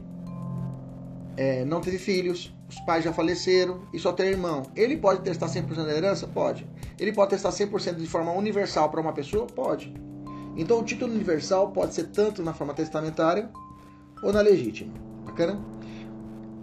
é, 1.36 1.64
não 1.64 1.80
teve 1.80 1.98
filhos, 1.98 2.54
os 2.68 2.78
pais 2.80 3.02
já 3.02 3.12
faleceram 3.12 3.80
e 3.92 3.98
só 3.98 4.12
tem 4.12 4.26
irmão. 4.26 4.62
Ele 4.76 4.96
pode 4.96 5.22
testar 5.22 5.46
100% 5.46 5.74
da 5.74 5.96
herança? 5.96 6.28
Pode. 6.28 6.68
Ele 6.98 7.12
pode 7.12 7.30
testar 7.30 7.50
100% 7.50 7.96
de 7.96 8.06
forma 8.06 8.30
universal 8.32 8.90
para 8.90 9.00
uma 9.00 9.12
pessoa? 9.12 9.46
Pode. 9.46 9.92
Então 10.56 10.78
o 10.78 10.84
título 10.84 11.12
universal 11.12 11.72
pode 11.72 11.94
ser 11.94 12.08
tanto 12.08 12.42
na 12.42 12.52
forma 12.52 12.74
testamentária 12.74 13.50
ou 14.22 14.32
na 14.32 14.40
legítima. 14.40 14.92
Bacana? 15.24 15.58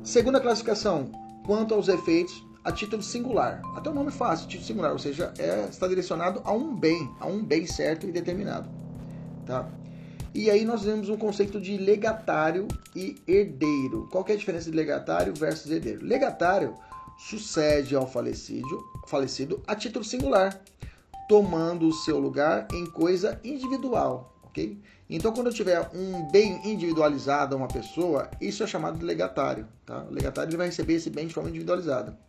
Segunda 0.03 0.39
classificação, 0.39 1.11
quanto 1.45 1.73
aos 1.73 1.87
efeitos, 1.87 2.46
a 2.67 2.71
título 2.73 3.01
singular. 3.01 3.61
Até 3.77 3.89
o 3.89 3.93
nome 3.93 4.09
é 4.09 4.11
fácil, 4.11 4.45
título 4.45 4.67
singular, 4.67 4.91
ou 4.91 4.99
seja, 4.99 5.33
é, 5.39 5.69
está 5.69 5.87
direcionado 5.87 6.41
a 6.43 6.51
um 6.51 6.75
bem, 6.75 7.09
a 7.17 7.25
um 7.25 7.41
bem 7.41 7.65
certo 7.65 8.05
e 8.05 8.11
determinado. 8.11 8.69
Tá? 9.45 9.69
E 10.35 10.51
aí 10.51 10.65
nós 10.65 10.83
vemos 10.83 11.07
um 11.07 11.15
conceito 11.15 11.61
de 11.61 11.77
legatário 11.77 12.67
e 12.93 13.15
herdeiro. 13.25 14.09
Qual 14.11 14.25
é 14.27 14.33
a 14.33 14.35
diferença 14.35 14.69
de 14.69 14.75
legatário 14.75 15.33
versus 15.33 15.71
herdeiro? 15.71 16.03
Legatário 16.03 16.75
sucede 17.17 17.95
ao 17.95 18.05
falecido, 18.05 18.77
falecido 19.07 19.63
a 19.65 19.73
título 19.73 20.03
singular, 20.03 20.61
tomando 21.29 21.87
o 21.87 21.93
seu 21.93 22.19
lugar 22.19 22.67
em 22.73 22.85
coisa 22.85 23.39
individual, 23.45 24.37
ok? 24.43 24.77
Então, 25.09 25.31
quando 25.31 25.47
eu 25.47 25.53
tiver 25.53 25.89
um 25.93 26.29
bem 26.29 26.59
individualizado 26.69 27.55
a 27.55 27.57
uma 27.57 27.69
pessoa, 27.69 28.29
isso 28.41 28.61
é 28.61 28.67
chamado 28.67 28.99
de 28.99 29.05
legatário, 29.05 29.65
tá? 29.85 30.03
O 30.03 30.13
legatário 30.13 30.49
ele 30.49 30.57
vai 30.57 30.67
receber 30.67 30.95
esse 30.95 31.09
bem 31.09 31.27
de 31.27 31.33
forma 31.33 31.49
individualizada. 31.49 32.26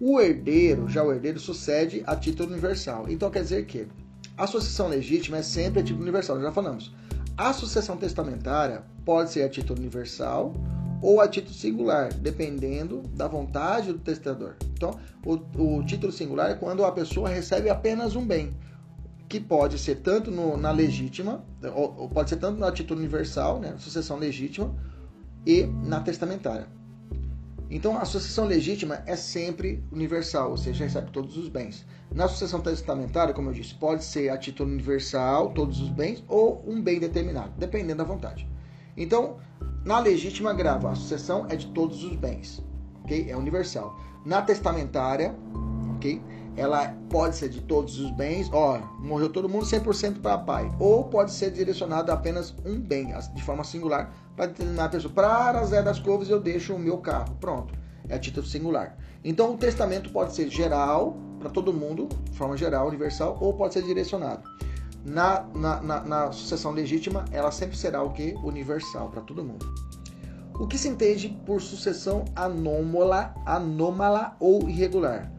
O 0.00 0.20
herdeiro, 0.20 0.88
já 0.88 1.02
o 1.02 1.12
herdeiro, 1.12 1.40
sucede 1.40 2.02
a 2.06 2.14
título 2.14 2.52
universal. 2.52 3.06
Então, 3.08 3.30
quer 3.30 3.42
dizer 3.42 3.66
que 3.66 3.88
a 4.36 4.46
sucessão 4.46 4.86
legítima 4.88 5.38
é 5.38 5.42
sempre 5.42 5.80
a 5.80 5.82
título 5.82 6.02
universal, 6.02 6.40
já 6.40 6.52
falamos. 6.52 6.94
A 7.36 7.52
sucessão 7.52 7.96
testamentária 7.96 8.82
pode 9.04 9.32
ser 9.32 9.42
a 9.42 9.48
título 9.48 9.80
universal 9.80 10.54
ou 11.02 11.20
a 11.20 11.28
título 11.28 11.54
singular, 11.54 12.12
dependendo 12.12 13.02
da 13.14 13.26
vontade 13.26 13.92
do 13.92 13.98
testador. 13.98 14.54
Então, 14.72 14.98
o, 15.24 15.78
o 15.78 15.84
título 15.84 16.12
singular 16.12 16.50
é 16.50 16.54
quando 16.54 16.84
a 16.84 16.92
pessoa 16.92 17.28
recebe 17.28 17.68
apenas 17.68 18.14
um 18.14 18.24
bem, 18.24 18.56
que 19.28 19.38
pode 19.38 19.78
ser 19.78 19.96
tanto 19.96 20.30
no, 20.30 20.56
na 20.56 20.70
legítima, 20.70 21.44
ou, 21.74 21.94
ou, 21.98 22.08
pode 22.08 22.30
ser 22.30 22.36
tanto 22.36 22.58
na 22.58 22.72
título 22.72 22.98
universal, 23.00 23.60
né, 23.60 23.74
sucessão 23.78 24.16
legítima, 24.16 24.74
e 25.46 25.64
na 25.84 26.00
testamentária. 26.00 26.66
Então, 27.70 27.98
a 27.98 28.04
sucessão 28.04 28.46
legítima 28.46 29.02
é 29.04 29.14
sempre 29.14 29.84
universal, 29.92 30.50
ou 30.50 30.56
seja, 30.56 30.84
recebe 30.84 31.10
todos 31.10 31.36
os 31.36 31.48
bens. 31.48 31.84
Na 32.10 32.26
sucessão 32.26 32.60
testamentária, 32.60 33.34
como 33.34 33.50
eu 33.50 33.52
disse, 33.52 33.74
pode 33.74 34.04
ser 34.04 34.30
a 34.30 34.38
título 34.38 34.70
universal, 34.70 35.50
todos 35.50 35.80
os 35.80 35.90
bens, 35.90 36.24
ou 36.26 36.64
um 36.66 36.80
bem 36.80 36.98
determinado, 36.98 37.52
dependendo 37.58 37.98
da 37.98 38.04
vontade. 38.04 38.48
Então, 38.96 39.36
na 39.84 39.98
legítima 39.98 40.54
grava, 40.54 40.90
a 40.90 40.94
sucessão 40.94 41.46
é 41.50 41.56
de 41.56 41.66
todos 41.68 42.02
os 42.04 42.16
bens, 42.16 42.64
ok? 43.04 43.30
É 43.30 43.36
universal. 43.36 43.94
Na 44.24 44.40
testamentária, 44.40 45.34
ok? 45.94 46.22
Ela 46.56 46.88
pode 47.08 47.36
ser 47.36 47.50
de 47.50 47.60
todos 47.60 48.00
os 48.00 48.10
bens, 48.12 48.50
ó, 48.52 48.80
morreu 48.98 49.28
todo 49.28 49.48
mundo 49.48 49.64
100% 49.64 50.20
para 50.20 50.38
pai, 50.38 50.68
ou 50.80 51.04
pode 51.04 51.32
ser 51.32 51.52
direcionado 51.52 52.10
a 52.10 52.14
apenas 52.14 52.54
um 52.64 52.80
bem, 52.80 53.14
de 53.34 53.42
forma 53.44 53.62
singular, 53.62 54.12
para 54.38 54.46
determinar 54.46 54.88
pessoa. 54.88 55.12
Para 55.12 55.64
Zé 55.64 55.82
das 55.82 55.98
Covas 55.98 56.30
eu 56.30 56.40
deixo 56.40 56.72
o 56.72 56.78
meu 56.78 56.98
carro. 56.98 57.36
Pronto. 57.40 57.74
É 58.08 58.14
a 58.14 58.18
título 58.20 58.46
singular. 58.46 58.96
Então 59.24 59.52
o 59.52 59.58
testamento 59.58 60.10
pode 60.10 60.32
ser 60.32 60.48
geral, 60.48 61.18
para 61.40 61.50
todo 61.50 61.72
mundo, 61.72 62.08
de 62.30 62.38
forma 62.38 62.56
geral, 62.56 62.86
universal, 62.86 63.36
ou 63.40 63.52
pode 63.52 63.74
ser 63.74 63.82
direcionado. 63.82 64.48
Na, 65.04 65.44
na, 65.54 65.82
na, 65.82 66.00
na 66.02 66.32
sucessão 66.32 66.70
legítima, 66.70 67.24
ela 67.32 67.50
sempre 67.50 67.76
será 67.76 68.00
o 68.00 68.12
que? 68.12 68.34
Universal, 68.44 69.08
para 69.10 69.22
todo 69.22 69.44
mundo. 69.44 69.66
O 70.54 70.68
que 70.68 70.78
se 70.78 70.88
entende 70.88 71.36
por 71.44 71.60
sucessão 71.60 72.24
anômala, 72.36 73.34
anômala 73.44 74.36
ou 74.38 74.68
irregular? 74.68 75.32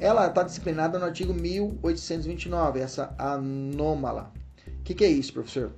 Ela 0.00 0.26
está 0.26 0.42
disciplinada 0.42 0.98
no 0.98 1.04
artigo 1.04 1.32
1829, 1.32 2.80
essa 2.80 3.14
anômala. 3.16 4.32
O 4.66 4.82
que, 4.82 4.94
que 4.94 5.04
é 5.04 5.08
isso, 5.08 5.32
professor? 5.32 5.72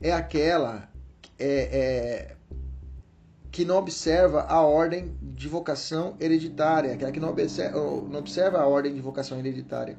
É 0.00 0.12
aquela 0.12 0.93
é, 1.38 1.46
é, 1.46 2.36
que 3.50 3.64
não 3.64 3.76
observa 3.76 4.42
a 4.42 4.60
ordem 4.62 5.14
de 5.22 5.48
vocação 5.48 6.16
hereditária, 6.18 6.92
aquela 6.92 7.12
que 7.12 7.20
não 7.20 7.30
observa, 7.30 7.78
não 7.78 8.18
observa 8.18 8.58
a 8.58 8.66
ordem 8.66 8.94
de 8.94 9.00
vocação 9.00 9.38
hereditária. 9.38 9.96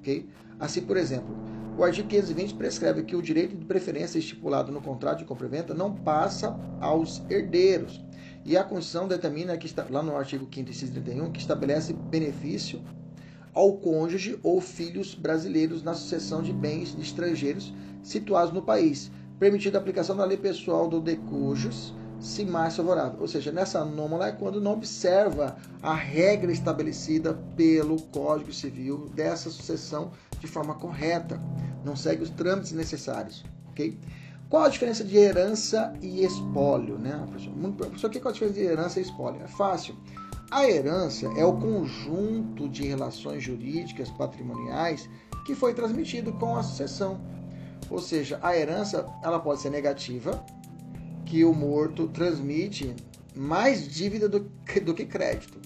Okay? 0.00 0.28
Assim, 0.60 0.82
por 0.82 0.96
exemplo, 0.96 1.34
o 1.76 1.82
artigo 1.82 2.06
520 2.06 2.54
prescreve 2.54 3.02
que 3.02 3.16
o 3.16 3.22
direito 3.22 3.56
de 3.56 3.64
preferência 3.64 4.18
estipulado 4.18 4.70
no 4.70 4.82
contrato 4.82 5.20
de 5.20 5.24
compra-venda 5.24 5.72
não 5.72 5.94
passa 5.94 6.54
aos 6.80 7.22
herdeiros. 7.30 8.04
E 8.44 8.56
a 8.56 8.64
Constituição 8.64 9.08
determina, 9.08 9.56
que 9.56 9.66
está, 9.66 9.86
lá 9.88 10.02
no 10.02 10.16
artigo 10.16 10.46
5 10.52 10.70
e 10.70 10.74
631, 10.74 11.32
que 11.32 11.40
estabelece 11.40 11.92
benefício 11.92 12.82
ao 13.54 13.74
cônjuge 13.78 14.38
ou 14.42 14.60
filhos 14.60 15.14
brasileiros 15.14 15.82
na 15.82 15.94
sucessão 15.94 16.42
de 16.42 16.52
bens 16.52 16.94
de 16.94 17.02
estrangeiros 17.02 17.72
situados 18.02 18.52
no 18.52 18.62
país, 18.62 19.10
permitida 19.42 19.76
a 19.76 19.80
aplicação 19.80 20.16
da 20.16 20.24
lei 20.24 20.36
pessoal 20.36 20.88
do 20.88 21.00
decujus 21.00 21.92
se 22.20 22.44
mais 22.44 22.76
favorável. 22.76 23.18
Ou 23.20 23.26
seja, 23.26 23.50
nessa 23.50 23.80
anômala 23.80 24.28
é 24.28 24.30
quando 24.30 24.60
não 24.60 24.74
observa 24.74 25.56
a 25.82 25.92
regra 25.94 26.52
estabelecida 26.52 27.34
pelo 27.56 28.00
Código 28.02 28.52
Civil 28.52 29.10
dessa 29.16 29.50
sucessão 29.50 30.12
de 30.38 30.46
forma 30.46 30.76
correta, 30.76 31.40
não 31.84 31.96
segue 31.96 32.22
os 32.22 32.30
trâmites 32.30 32.70
necessários, 32.70 33.44
ok? 33.70 33.98
Qual 34.48 34.62
a 34.62 34.68
diferença 34.68 35.02
de 35.02 35.16
herança 35.16 35.92
e 36.00 36.24
espólio, 36.24 36.96
né? 36.96 37.26
Professor, 37.76 38.06
o 38.06 38.10
que 38.10 38.18
é 38.18 38.20
a 38.20 38.30
diferença 38.30 38.54
de 38.60 38.64
herança 38.64 39.00
e 39.00 39.02
espólio? 39.02 39.42
É 39.42 39.48
fácil. 39.48 39.96
A 40.52 40.70
herança 40.70 41.26
é 41.36 41.44
o 41.44 41.54
conjunto 41.54 42.68
de 42.68 42.86
relações 42.86 43.42
jurídicas 43.42 44.08
patrimoniais 44.08 45.10
que 45.44 45.56
foi 45.56 45.74
transmitido 45.74 46.32
com 46.34 46.56
a 46.56 46.62
sucessão. 46.62 47.20
Ou 47.90 47.98
seja, 47.98 48.38
a 48.42 48.56
herança 48.56 49.06
ela 49.22 49.38
pode 49.38 49.60
ser 49.60 49.70
negativa, 49.70 50.44
que 51.26 51.44
o 51.44 51.52
morto 51.54 52.08
transmite 52.08 52.94
mais 53.34 53.88
dívida 53.88 54.28
do 54.28 54.50
que, 54.66 54.80
do 54.80 54.94
que 54.94 55.04
crédito. 55.04 55.58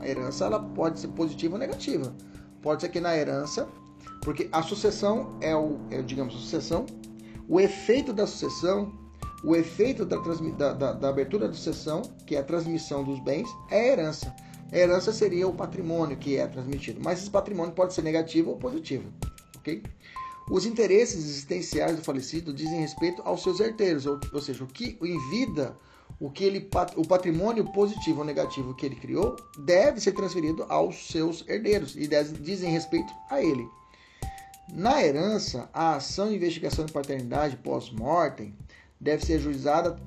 A 0.00 0.08
herança 0.08 0.44
ela 0.44 0.60
pode 0.60 1.00
ser 1.00 1.08
positiva 1.08 1.54
ou 1.54 1.58
negativa. 1.58 2.14
Pode 2.60 2.82
ser 2.82 2.88
que 2.88 3.00
na 3.00 3.16
herança, 3.16 3.68
porque 4.22 4.48
a 4.52 4.62
sucessão 4.62 5.36
é 5.40 5.54
o, 5.54 5.80
é, 5.90 6.00
digamos, 6.02 6.34
sucessão, 6.34 6.86
o 7.48 7.60
efeito 7.60 8.12
da 8.12 8.26
sucessão, 8.26 8.92
o 9.44 9.56
efeito 9.56 10.04
da, 10.04 10.16
da, 10.16 10.72
da, 10.72 10.92
da 10.92 11.08
abertura 11.08 11.48
da 11.48 11.54
sucessão, 11.54 12.02
que 12.26 12.36
é 12.36 12.38
a 12.38 12.44
transmissão 12.44 13.02
dos 13.02 13.18
bens, 13.20 13.48
é 13.70 13.80
a 13.80 13.86
herança. 13.92 14.34
A 14.70 14.76
herança 14.76 15.12
seria 15.12 15.46
o 15.46 15.52
patrimônio 15.52 16.16
que 16.16 16.36
é 16.36 16.46
transmitido, 16.46 17.00
mas 17.04 17.20
esse 17.20 17.30
patrimônio 17.30 17.74
pode 17.74 17.92
ser 17.92 18.02
negativo 18.02 18.50
ou 18.50 18.56
positivo, 18.56 19.12
ok? 19.58 19.82
Os 20.50 20.66
interesses 20.66 21.24
existenciais 21.24 21.96
do 21.96 22.02
falecido 22.02 22.52
dizem 22.52 22.80
respeito 22.80 23.22
aos 23.24 23.42
seus 23.42 23.60
herdeiros, 23.60 24.06
ou, 24.06 24.18
ou 24.32 24.40
seja, 24.40 24.64
o 24.64 24.66
que 24.66 24.98
em 25.02 25.30
vida, 25.30 25.76
o 26.20 26.30
que 26.30 26.44
ele 26.44 26.68
o 26.96 27.06
patrimônio 27.06 27.64
positivo 27.72 28.20
ou 28.20 28.24
negativo 28.24 28.74
que 28.74 28.86
ele 28.86 28.96
criou 28.96 29.36
deve 29.58 30.00
ser 30.00 30.12
transferido 30.12 30.64
aos 30.68 31.10
seus 31.10 31.44
herdeiros 31.48 31.96
e 31.96 32.08
dizem 32.40 32.70
respeito 32.70 33.12
a 33.30 33.42
ele. 33.42 33.66
Na 34.72 35.02
herança, 35.04 35.68
a 35.72 35.96
ação 35.96 36.28
de 36.28 36.36
investigação 36.36 36.84
de 36.84 36.92
paternidade 36.92 37.56
pós-mortem 37.56 38.54
deve 39.00 39.24
ser 39.24 39.34
ajuizada 39.34 39.98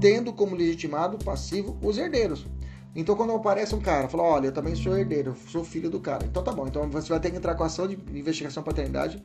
tendo 0.00 0.32
como 0.32 0.56
legitimado 0.56 1.18
passivo 1.24 1.78
os 1.82 1.98
herdeiros. 1.98 2.46
Então, 2.94 3.14
quando 3.14 3.32
aparece 3.32 3.74
um 3.74 3.80
cara, 3.80 4.08
fala: 4.08 4.24
Olha, 4.24 4.46
eu 4.46 4.52
também 4.52 4.74
sou 4.74 4.96
herdeiro, 4.96 5.36
sou 5.48 5.64
filho 5.64 5.88
do 5.88 6.00
cara. 6.00 6.24
Então, 6.26 6.42
tá 6.42 6.52
bom. 6.52 6.66
Então, 6.66 6.88
você 6.90 7.08
vai 7.08 7.20
ter 7.20 7.30
que 7.30 7.36
entrar 7.36 7.54
com 7.54 7.62
a 7.62 7.66
ação 7.66 7.86
de 7.86 7.94
investigação 8.12 8.62
paternidade 8.62 9.22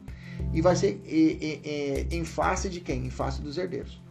e 0.53 0.61
vai 0.61 0.75
ser 0.75 1.01
em 2.11 2.23
face 2.23 2.69
de 2.69 2.79
quem? 2.79 3.07
Em 3.07 3.09
face 3.09 3.41
dos 3.41 3.57
herdeiros. 3.57 4.01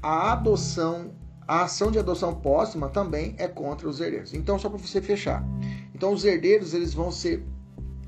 A 0.00 0.32
adoção, 0.32 1.12
a 1.48 1.62
ação 1.62 1.90
de 1.90 1.98
adoção 1.98 2.34
póstuma 2.34 2.88
também 2.88 3.34
é 3.38 3.48
contra 3.48 3.88
os 3.88 4.00
herdeiros. 4.00 4.32
Então, 4.34 4.58
só 4.58 4.68
para 4.68 4.78
você 4.78 5.00
fechar. 5.00 5.44
Então, 5.94 6.12
os 6.12 6.24
herdeiros 6.24 6.74
eles 6.74 6.94
vão 6.94 7.10
ser, 7.10 7.44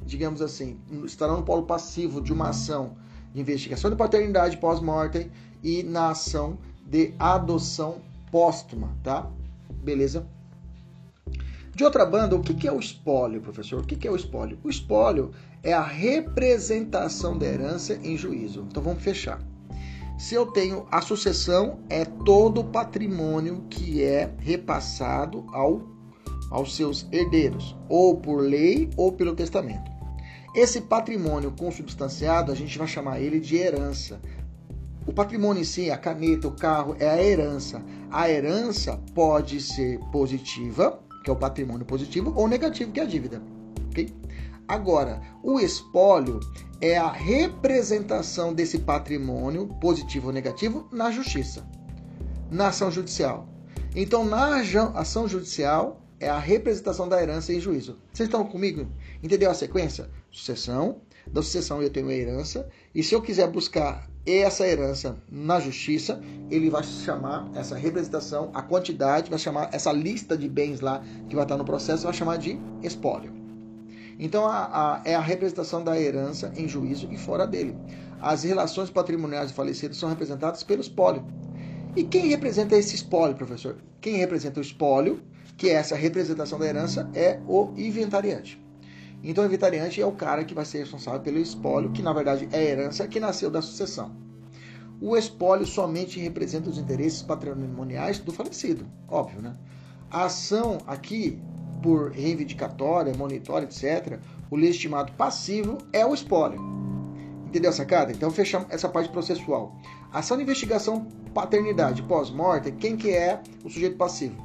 digamos 0.05 0.40
assim, 0.40 0.78
estarão 1.05 1.38
no 1.38 1.42
polo 1.42 1.62
passivo 1.62 2.20
de 2.20 2.32
uma 2.32 2.51
ação 2.51 2.97
de 3.34 3.40
investigação 3.40 3.90
de 3.90 3.97
paternidade 3.97 4.57
pós-mortem 4.59 5.30
e 5.62 5.82
na 5.82 6.11
ação 6.11 6.59
de 6.86 7.12
adoção 7.18 8.01
póstuma, 8.30 8.97
tá? 9.03 9.28
Beleza? 9.82 10.26
De 11.77 11.85
outra 11.85 12.07
banda, 12.07 12.35
o 12.35 12.41
que 12.41 12.66
é 12.66 12.72
o 12.72 12.81
espólio, 12.81 13.43
professor? 13.43 13.83
O 13.83 13.87
que 13.87 14.09
é 14.09 14.11
o 14.11 14.16
espólio? 14.16 14.59
O 14.64 14.70
espólio 14.70 15.33
é 15.62 15.74
a 15.74 15.83
representação 15.83 17.37
da 17.37 17.45
herança 17.45 18.01
em 18.03 18.16
juízo. 18.16 18.64
Então 18.66 18.83
vamos 18.83 19.03
fechar. 19.03 19.39
Se 20.18 20.35
eu 20.35 20.47
tenho 20.47 20.87
a 20.91 21.03
sucessão, 21.03 21.81
é 21.91 22.07
todo 22.07 22.62
o 22.62 22.64
patrimônio 22.64 23.66
que 23.68 24.03
é 24.03 24.33
repassado 24.39 25.45
ao, 25.53 25.83
aos 26.51 26.74
seus 26.74 27.07
herdeiros, 27.12 27.77
ou 27.91 28.16
por 28.16 28.41
lei 28.41 28.89
ou 28.97 29.12
pelo 29.12 29.37
testamento. 29.37 29.91
Esse 30.55 30.81
patrimônio 30.81 31.53
consubstanciado, 31.53 32.51
a 32.51 32.55
gente 32.55 32.79
vai 32.79 32.87
chamar 32.87 33.20
ele 33.20 33.39
de 33.39 33.55
herança. 33.55 34.18
O 35.07 35.12
patrimônio 35.12 35.61
em 35.61 35.64
si, 35.64 35.91
a 35.91 35.99
caneta, 35.99 36.49
o 36.49 36.53
carro, 36.53 36.97
é 36.99 37.07
a 37.07 37.22
herança. 37.22 37.85
A 38.11 38.31
herança 38.31 38.99
pode 39.14 39.61
ser 39.61 40.01
positiva 40.11 41.05
que 41.27 41.31
é 41.31 41.33
o 41.33 41.37
patrimônio 41.37 41.85
positivo, 41.85 42.33
ou 42.37 42.47
negativo, 42.47 42.93
que 42.93 43.01
é 43.01 43.03
a 43.03 43.07
dívida. 43.07 43.43
Okay? 43.89 44.14
Agora, 44.68 45.20
o 45.43 45.59
espólio 45.59 46.39
é 46.81 46.97
a 46.97 47.11
representação 47.11 48.55
desse 48.55 48.79
patrimônio, 48.79 49.66
positivo 49.81 50.29
ou 50.29 50.33
negativo, 50.33 50.89
na 50.93 51.11
justiça, 51.11 51.68
na 52.49 52.68
ação 52.68 52.93
judicial. 52.93 53.49
Então, 53.97 54.24
na 54.24 54.61
ação 54.95 55.27
judicial, 55.27 56.01
é 56.20 56.29
a 56.29 56.39
representação 56.39 57.09
da 57.09 57.20
herança 57.20 57.53
em 57.53 57.59
juízo. 57.59 57.99
Vocês 58.12 58.29
estão 58.29 58.45
comigo? 58.45 58.87
Entendeu 59.20 59.51
a 59.51 59.55
sequência? 59.55 60.09
Sucessão, 60.31 61.01
da 61.27 61.43
sucessão 61.43 61.83
eu 61.83 61.91
tenho 61.91 62.09
a 62.09 62.14
herança, 62.14 62.68
e 62.95 63.03
se 63.03 63.16
eu 63.16 63.20
quiser 63.20 63.51
buscar 63.51 64.09
essa 64.27 64.66
herança 64.66 65.16
na 65.31 65.61
justiça, 65.61 66.20
ele 66.51 66.68
vai 66.68 66.83
chamar 66.83 67.49
essa 67.55 67.77
representação, 67.77 68.51
a 68.53 68.61
quantidade, 68.61 69.31
vai 69.31 69.39
chamar 69.39 69.68
essa 69.72 69.93
lista 69.93 70.37
de 70.37 70.49
bens 70.49 70.81
lá 70.81 71.03
que 71.29 71.37
vai 71.37 71.45
estar 71.45 71.57
no 71.57 71.64
processo, 71.64 72.05
vai 72.05 72.12
chamar 72.12 72.39
de 72.39 72.59
espólio. 72.83 73.33
Então 74.18 74.47
a, 74.47 74.97
a, 74.97 75.03
é 75.05 75.14
a 75.14 75.20
representação 75.20 75.85
da 75.85 76.01
herança 76.01 76.53
em 76.57 76.66
juízo 76.66 77.09
e 77.12 77.16
fora 77.16 77.47
dele. 77.47 77.77
As 78.20 78.43
relações 78.43 78.91
patrimoniais 78.91 79.51
do 79.51 79.55
falecido 79.55 79.95
são 79.95 80.09
representadas 80.09 80.62
pelo 80.62 80.81
espólio. 80.81 81.24
E 81.95 82.03
quem 82.03 82.27
representa 82.29 82.77
esse 82.77 82.95
espólio, 82.95 83.37
professor? 83.37 83.77
Quem 84.01 84.16
representa 84.16 84.59
o 84.59 84.62
espólio, 84.62 85.22
que 85.57 85.68
é 85.68 85.74
essa 85.74 85.95
representação 85.95 86.59
da 86.59 86.66
herança, 86.66 87.09
é 87.14 87.41
o 87.47 87.72
inventariante. 87.77 88.61
Então, 89.29 89.43
o 89.43 89.47
inventariante 89.49 90.01
é 90.01 90.07
o 90.07 90.12
cara 90.12 90.45
que 90.45 90.55
vai 90.55 90.64
ser 90.64 90.79
responsável 90.79 91.18
pelo 91.20 91.39
espólio, 91.39 91.91
que 91.91 92.01
na 92.01 92.12
verdade 92.12 92.49
é 92.53 92.59
a 92.59 92.62
herança 92.62 93.09
que 93.09 93.18
nasceu 93.18 93.51
da 93.51 93.61
sucessão. 93.61 94.14
O 95.01 95.16
espólio 95.16 95.66
somente 95.66 96.20
representa 96.20 96.70
os 96.70 96.79
interesses 96.79 97.22
patrimoniais 97.22 98.20
do 98.20 98.33
falecido, 98.33 98.87
óbvio, 99.09 99.43
né? 99.43 99.57
A 100.09 100.27
ação 100.27 100.79
aqui, 100.87 101.43
por 101.83 102.12
reivindicatória, 102.12 103.12
monitória, 103.14 103.66
etc., 103.66 104.20
o 104.49 104.55
legitimado 104.55 105.11
passivo 105.14 105.77
é 105.93 106.07
o 106.07 106.14
espólio. 106.14 106.61
Entendeu 107.49 107.70
a 107.70 107.74
sacada? 107.74 108.12
Então, 108.12 108.31
fechamos 108.31 108.68
essa 108.70 108.89
parte 108.89 109.11
processual. 109.11 109.74
Ação 110.12 110.37
de 110.37 110.45
investigação 110.45 111.09
paternidade 111.35 112.01
pós-morte, 112.05 112.70
quem 112.70 112.97
que 112.97 113.11
é 113.11 113.43
o 113.64 113.68
sujeito 113.68 113.97
passivo? 113.97 114.41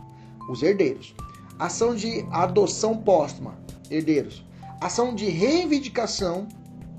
Os 0.49 0.63
herdeiros. 0.63 1.15
Ação 1.59 1.93
de 1.93 2.25
adoção 2.31 2.97
póstuma, 2.97 3.59
herdeiros 3.87 4.43
ação 4.81 5.13
de 5.13 5.29
reivindicação 5.29 6.47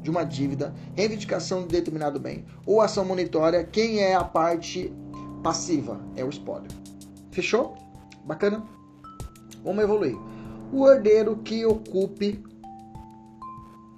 de 0.01 0.09
uma 0.09 0.25
dívida, 0.25 0.73
reivindicação 0.95 1.63
de 1.63 1.69
determinado 1.69 2.21
bem, 2.21 2.45
ou 2.65 2.81
ação 2.81 3.05
monitória, 3.05 3.65
quem 3.65 3.99
é 3.99 4.15
a 4.15 4.23
parte 4.23 4.93
passiva? 5.43 6.01
É 6.15 6.25
o 6.25 6.29
espólio. 6.29 6.71
Fechou? 7.33 7.75
Bacana? 8.25 8.65
Vamos 9.65 9.83
evoluir. 9.83 10.17
O 10.73 10.89
herdeiro 10.89 11.37
que 11.39 11.67
ocupe 11.67 12.43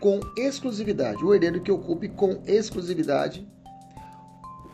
com 0.00 0.20
exclusividade, 0.36 1.22
o 1.22 1.34
herdeiro 1.34 1.60
que 1.60 1.70
ocupe 1.70 2.08
com 2.08 2.42
exclusividade 2.46 3.46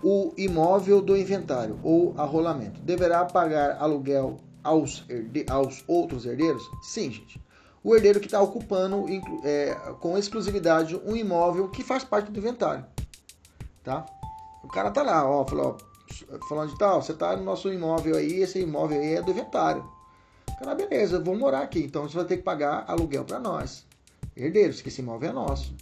o 0.03 0.33
imóvel 0.37 1.03
do 1.03 1.17
inventário 1.17 1.79
ou 1.83 2.15
arrolamento 2.17 2.81
deverá 2.81 3.25
pagar 3.25 3.77
aluguel 3.81 4.39
aos, 4.65 5.05
herde 5.09 5.45
aos 5.49 5.85
outros 5.87 6.25
herdeiros? 6.25 6.63
Sim, 6.83 7.11
gente 7.11 7.41
o 7.83 7.95
herdeiro 7.95 8.21
que 8.21 8.27
está 8.27 8.41
ocupando 8.41 9.07
é, 9.43 9.75
com 10.01 10.19
exclusividade 10.19 10.97
um 11.05 11.17
imóvel 11.17 11.69
que 11.69 11.83
faz 11.83 12.05
parte 12.05 12.31
do 12.31 12.39
inventário. 12.39 12.85
Tá? 13.83 14.05
O 14.63 14.69
cara 14.69 14.91
tá 14.91 15.03
lá, 15.03 15.29
ó, 15.29 15.45
falou, 15.47 15.79
falando 16.49 16.71
de 16.71 16.79
tal, 16.79 17.01
você 17.03 17.15
tá 17.15 17.37
no 17.37 17.43
nosso 17.43 17.73
imóvel 17.73 18.17
aí, 18.17 18.41
esse 18.41 18.61
imóvel 18.61 19.01
aí 19.01 19.15
é 19.15 19.23
do 19.23 19.31
inventário. 19.31 19.85
Cara, 20.59 20.75
beleza, 20.75 21.17
eu 21.17 21.25
vou 21.25 21.37
morar 21.37 21.63
aqui, 21.63 21.81
então 21.81 22.07
você 22.07 22.17
vai 22.17 22.27
ter 22.27 22.37
que 22.37 22.43
pagar 22.43 22.85
aluguel 22.87 23.25
para 23.25 23.39
nós. 23.39 23.87
Herdeiros, 24.37 24.83
que 24.83 24.89
esse 24.89 25.01
imóvel 25.01 25.31
é 25.31 25.33
nosso. 25.33 25.75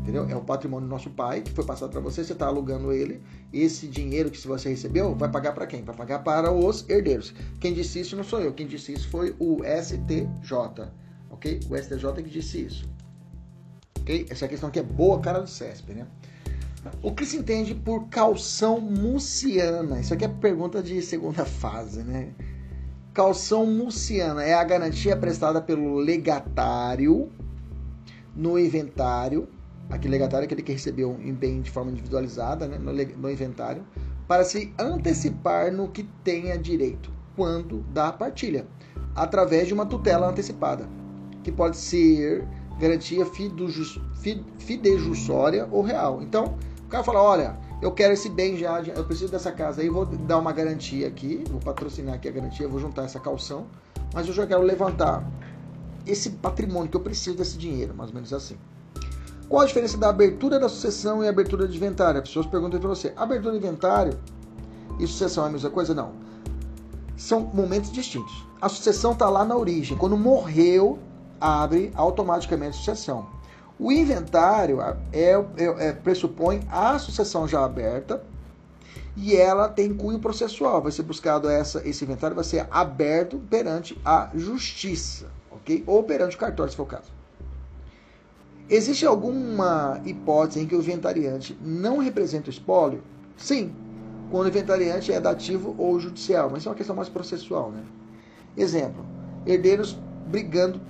entendeu? 0.00 0.26
É 0.30 0.34
o 0.34 0.40
patrimônio 0.40 0.88
do 0.88 0.90
nosso 0.90 1.10
pai 1.10 1.42
que 1.42 1.50
foi 1.50 1.64
passado 1.64 1.90
para 1.90 2.00
você, 2.00 2.24
você 2.24 2.32
está 2.32 2.46
alugando 2.46 2.90
ele. 2.90 3.22
Esse 3.52 3.86
dinheiro 3.86 4.30
que 4.30 4.48
você 4.48 4.70
recebeu 4.70 5.14
vai 5.14 5.30
pagar 5.30 5.52
para 5.52 5.66
quem? 5.66 5.82
Vai 5.82 5.94
pagar 5.94 6.24
para 6.24 6.50
os 6.50 6.88
herdeiros. 6.88 7.34
Quem 7.60 7.74
disse 7.74 8.00
isso 8.00 8.16
não 8.16 8.24
sou 8.24 8.40
eu, 8.40 8.54
quem 8.54 8.66
disse 8.66 8.94
isso 8.94 9.10
foi 9.10 9.36
o 9.38 9.58
STJ, 9.62 10.88
ok? 11.38 11.60
O 11.70 11.76
STJ 11.76 12.22
que 12.22 12.30
disse 12.30 12.62
isso, 12.62 12.88
ok? 14.00 14.26
Essa 14.28 14.46
questão 14.46 14.68
aqui 14.68 14.80
é 14.80 14.82
boa 14.82 15.20
cara 15.20 15.40
do 15.40 15.48
CESP, 15.48 15.94
né? 15.94 16.06
O 17.02 17.12
que 17.12 17.24
se 17.24 17.36
entende 17.36 17.74
por 17.74 18.08
calção 18.08 18.80
muciana? 18.80 20.00
Isso 20.00 20.14
aqui 20.14 20.24
é 20.24 20.28
pergunta 20.28 20.82
de 20.82 21.00
segunda 21.02 21.44
fase, 21.44 22.02
né? 22.02 22.30
Calção 23.12 23.66
muciana 23.66 24.44
é 24.44 24.54
a 24.54 24.62
garantia 24.62 25.16
prestada 25.16 25.60
pelo 25.60 25.96
legatário 25.96 27.30
no 28.34 28.58
inventário. 28.58 29.48
Aquele 29.90 30.12
legatário 30.12 30.44
é 30.44 30.46
aquele 30.46 30.62
que 30.62 30.72
recebeu 30.72 31.10
um 31.10 31.34
bem 31.34 31.60
de 31.60 31.70
forma 31.70 31.90
individualizada 31.90 32.66
né, 32.66 32.78
no, 32.78 32.92
no 32.92 33.30
inventário, 33.30 33.84
para 34.26 34.44
se 34.44 34.72
antecipar 34.78 35.72
no 35.72 35.88
que 35.88 36.04
tenha 36.22 36.56
direito, 36.58 37.10
quando 37.34 37.80
da 37.92 38.12
partilha, 38.12 38.66
através 39.16 39.66
de 39.66 39.74
uma 39.74 39.86
tutela 39.86 40.28
antecipada, 40.28 40.86
que 41.42 41.52
pode 41.52 41.76
ser 41.76 42.46
garantia 42.78 43.26
fidejussória 44.58 45.68
ou 45.70 45.82
real. 45.82 46.22
Então, 46.22 46.56
o 46.84 46.88
cara 46.88 47.02
fala: 47.04 47.22
olha, 47.22 47.58
eu 47.82 47.92
quero 47.92 48.12
esse 48.12 48.28
bem 48.28 48.56
já, 48.56 48.80
eu 48.80 49.04
preciso 49.04 49.30
dessa 49.30 49.52
casa 49.52 49.82
aí, 49.82 49.88
vou 49.88 50.06
dar 50.06 50.38
uma 50.38 50.52
garantia 50.52 51.06
aqui, 51.06 51.44
vou 51.50 51.60
patrocinar 51.60 52.14
aqui 52.14 52.28
a 52.28 52.32
garantia, 52.32 52.66
vou 52.68 52.80
juntar 52.80 53.04
essa 53.04 53.20
calção, 53.20 53.66
mas 54.14 54.26
eu 54.26 54.32
já 54.32 54.46
quero 54.46 54.62
levantar 54.62 55.24
esse 56.06 56.30
patrimônio 56.30 56.90
que 56.90 56.96
eu 56.96 57.00
preciso 57.00 57.36
desse 57.36 57.58
dinheiro, 57.58 57.94
mais 57.94 58.10
ou 58.10 58.14
menos 58.14 58.32
assim. 58.32 58.56
Qual 59.48 59.62
a 59.62 59.66
diferença 59.66 59.96
da 59.96 60.10
abertura 60.10 60.58
da 60.58 60.68
sucessão 60.68 61.24
e 61.24 61.28
abertura 61.28 61.66
de 61.66 61.76
inventário? 61.76 62.20
As 62.20 62.28
pessoas 62.28 62.46
perguntam 62.46 62.78
para 62.78 62.88
você: 62.88 63.12
abertura 63.16 63.52
de 63.52 63.58
inventário 63.58 64.18
e 64.98 65.06
sucessão 65.06 65.44
é 65.44 65.48
a 65.48 65.50
mesma 65.50 65.70
coisa? 65.70 65.94
Não. 65.94 66.12
São 67.16 67.40
momentos 67.40 67.90
distintos. 67.90 68.46
A 68.60 68.68
sucessão 68.68 69.12
está 69.12 69.28
lá 69.28 69.44
na 69.44 69.56
origem. 69.56 69.96
Quando 69.96 70.16
morreu, 70.16 70.98
abre 71.40 71.92
automaticamente 71.94 72.70
a 72.70 72.78
sucessão. 72.78 73.26
O 73.78 73.92
inventário 73.92 74.80
é, 74.80 74.96
é, 75.12 75.88
é, 75.88 75.92
pressupõe 75.92 76.60
a 76.68 76.98
sucessão 76.98 77.46
já 77.46 77.64
aberta 77.64 78.22
e 79.16 79.36
ela 79.36 79.68
tem 79.68 79.94
cunho 79.94 80.18
processual. 80.18 80.82
Vai 80.82 80.90
ser 80.90 81.02
buscado 81.02 81.48
essa, 81.48 81.86
esse 81.88 82.04
inventário, 82.04 82.34
vai 82.34 82.44
ser 82.44 82.66
aberto 82.70 83.38
perante 83.50 84.00
a 84.04 84.30
justiça, 84.34 85.30
ok? 85.50 85.84
Ou 85.86 86.02
perante 86.02 86.34
o 86.34 86.38
cartório, 86.38 86.70
se 86.70 86.76
for 86.76 86.84
o 86.84 86.86
caso. 86.86 87.10
Existe 88.68 89.06
alguma 89.06 90.00
hipótese 90.04 90.60
em 90.60 90.66
que 90.66 90.74
o 90.74 90.80
inventariante 90.80 91.56
não 91.62 91.98
representa 91.98 92.48
o 92.48 92.50
espólio? 92.50 93.02
Sim, 93.36 93.72
quando 94.30 94.46
o 94.46 94.48
inventariante 94.48 95.12
é 95.12 95.20
dativo 95.20 95.74
ou 95.78 95.98
judicial, 95.98 96.50
mas 96.50 96.60
isso 96.60 96.68
é 96.68 96.70
uma 96.70 96.76
questão 96.76 96.94
mais 96.94 97.08
processual, 97.08 97.70
né? 97.70 97.82
Exemplo: 98.56 99.06
herdeiros 99.46 99.96
brigando, 100.26 100.80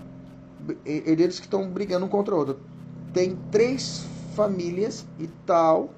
herdeiros 0.84 1.38
que 1.38 1.46
estão 1.46 1.68
brigando 1.70 2.06
um 2.06 2.08
contra 2.08 2.34
o 2.34 2.38
outro 2.38 2.58
tem 3.12 3.36
três 3.50 4.06
famílias 4.34 5.06
e 5.18 5.26
tal, 5.46 5.90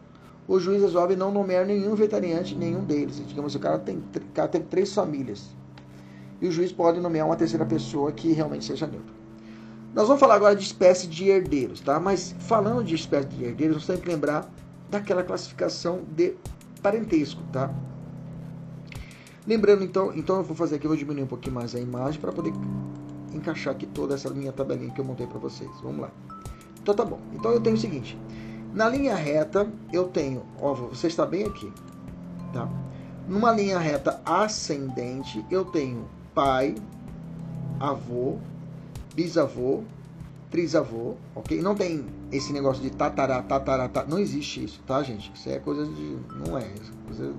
o 0.48 0.58
juiz 0.58 0.80
resolve 0.80 1.14
não 1.14 1.30
nomear 1.30 1.66
nenhum 1.66 1.94
veterinante, 1.94 2.54
nenhum 2.54 2.82
deles. 2.82 3.22
Digamos, 3.26 3.54
o 3.54 3.58
cara 3.58 3.78
tem, 3.78 3.98
o 3.98 4.32
cara 4.32 4.48
tem 4.48 4.62
três 4.62 4.92
famílias. 4.94 5.50
E 6.40 6.48
o 6.48 6.52
juiz 6.52 6.72
pode 6.72 7.00
nomear 7.00 7.26
uma 7.26 7.36
terceira 7.36 7.66
pessoa 7.66 8.10
que 8.10 8.32
realmente 8.32 8.64
seja 8.64 8.86
neutra. 8.86 9.14
Nós 9.94 10.06
vamos 10.06 10.20
falar 10.20 10.36
agora 10.36 10.56
de 10.56 10.62
espécie 10.62 11.06
de 11.06 11.28
herdeiros, 11.28 11.80
tá? 11.80 12.00
Mas 12.00 12.34
falando 12.38 12.82
de 12.82 12.94
espécie 12.94 13.28
de 13.28 13.44
herdeiros, 13.44 13.76
nós 13.76 13.86
temos 13.86 14.02
que 14.02 14.08
lembrar 14.08 14.50
daquela 14.88 15.22
classificação 15.22 16.00
de 16.16 16.34
parentesco, 16.80 17.42
tá? 17.52 17.70
Lembrando, 19.46 19.84
então, 19.84 20.14
então 20.14 20.36
eu 20.36 20.44
vou 20.44 20.56
fazer 20.56 20.76
aqui, 20.76 20.86
eu 20.86 20.90
vou 20.90 20.96
diminuir 20.96 21.24
um 21.24 21.26
pouquinho 21.26 21.54
mais 21.54 21.74
a 21.74 21.80
imagem 21.80 22.20
para 22.20 22.32
poder 22.32 22.52
encaixar 23.40 23.74
aqui 23.74 23.86
toda 23.86 24.14
essa 24.14 24.30
minha 24.30 24.52
tabelinha 24.52 24.92
que 24.92 25.00
eu 25.00 25.04
montei 25.04 25.26
para 25.26 25.38
vocês. 25.38 25.70
Vamos 25.82 26.02
lá. 26.02 26.10
Então 26.80 26.94
tá 26.94 27.04
bom. 27.04 27.18
Então 27.34 27.50
eu 27.50 27.60
tenho 27.60 27.76
o 27.76 27.78
seguinte. 27.78 28.16
Na 28.72 28.88
linha 28.88 29.14
reta, 29.16 29.68
eu 29.92 30.08
tenho, 30.08 30.44
ó, 30.60 30.74
você 30.74 31.08
está 31.08 31.26
bem 31.26 31.44
aqui, 31.44 31.72
tá? 32.52 32.68
Numa 33.26 33.50
linha 33.50 33.78
reta 33.78 34.20
ascendente, 34.24 35.44
eu 35.50 35.64
tenho 35.64 36.08
pai, 36.32 36.76
avô, 37.80 38.38
bisavô, 39.12 39.82
trisavô, 40.50 41.14
ok? 41.34 41.60
Não 41.60 41.74
tem 41.74 42.06
esse 42.30 42.52
negócio 42.52 42.80
de 42.80 42.90
tatará, 42.90 43.42
tatará, 43.42 43.88
tatará, 43.88 44.06
não 44.08 44.18
existe 44.18 44.64
isso, 44.64 44.80
tá, 44.86 45.02
gente? 45.02 45.32
Isso 45.34 45.48
é 45.48 45.58
coisa 45.58 45.84
de, 45.84 46.16
não 46.46 46.56
é, 46.56 46.68
coisa 47.06 47.32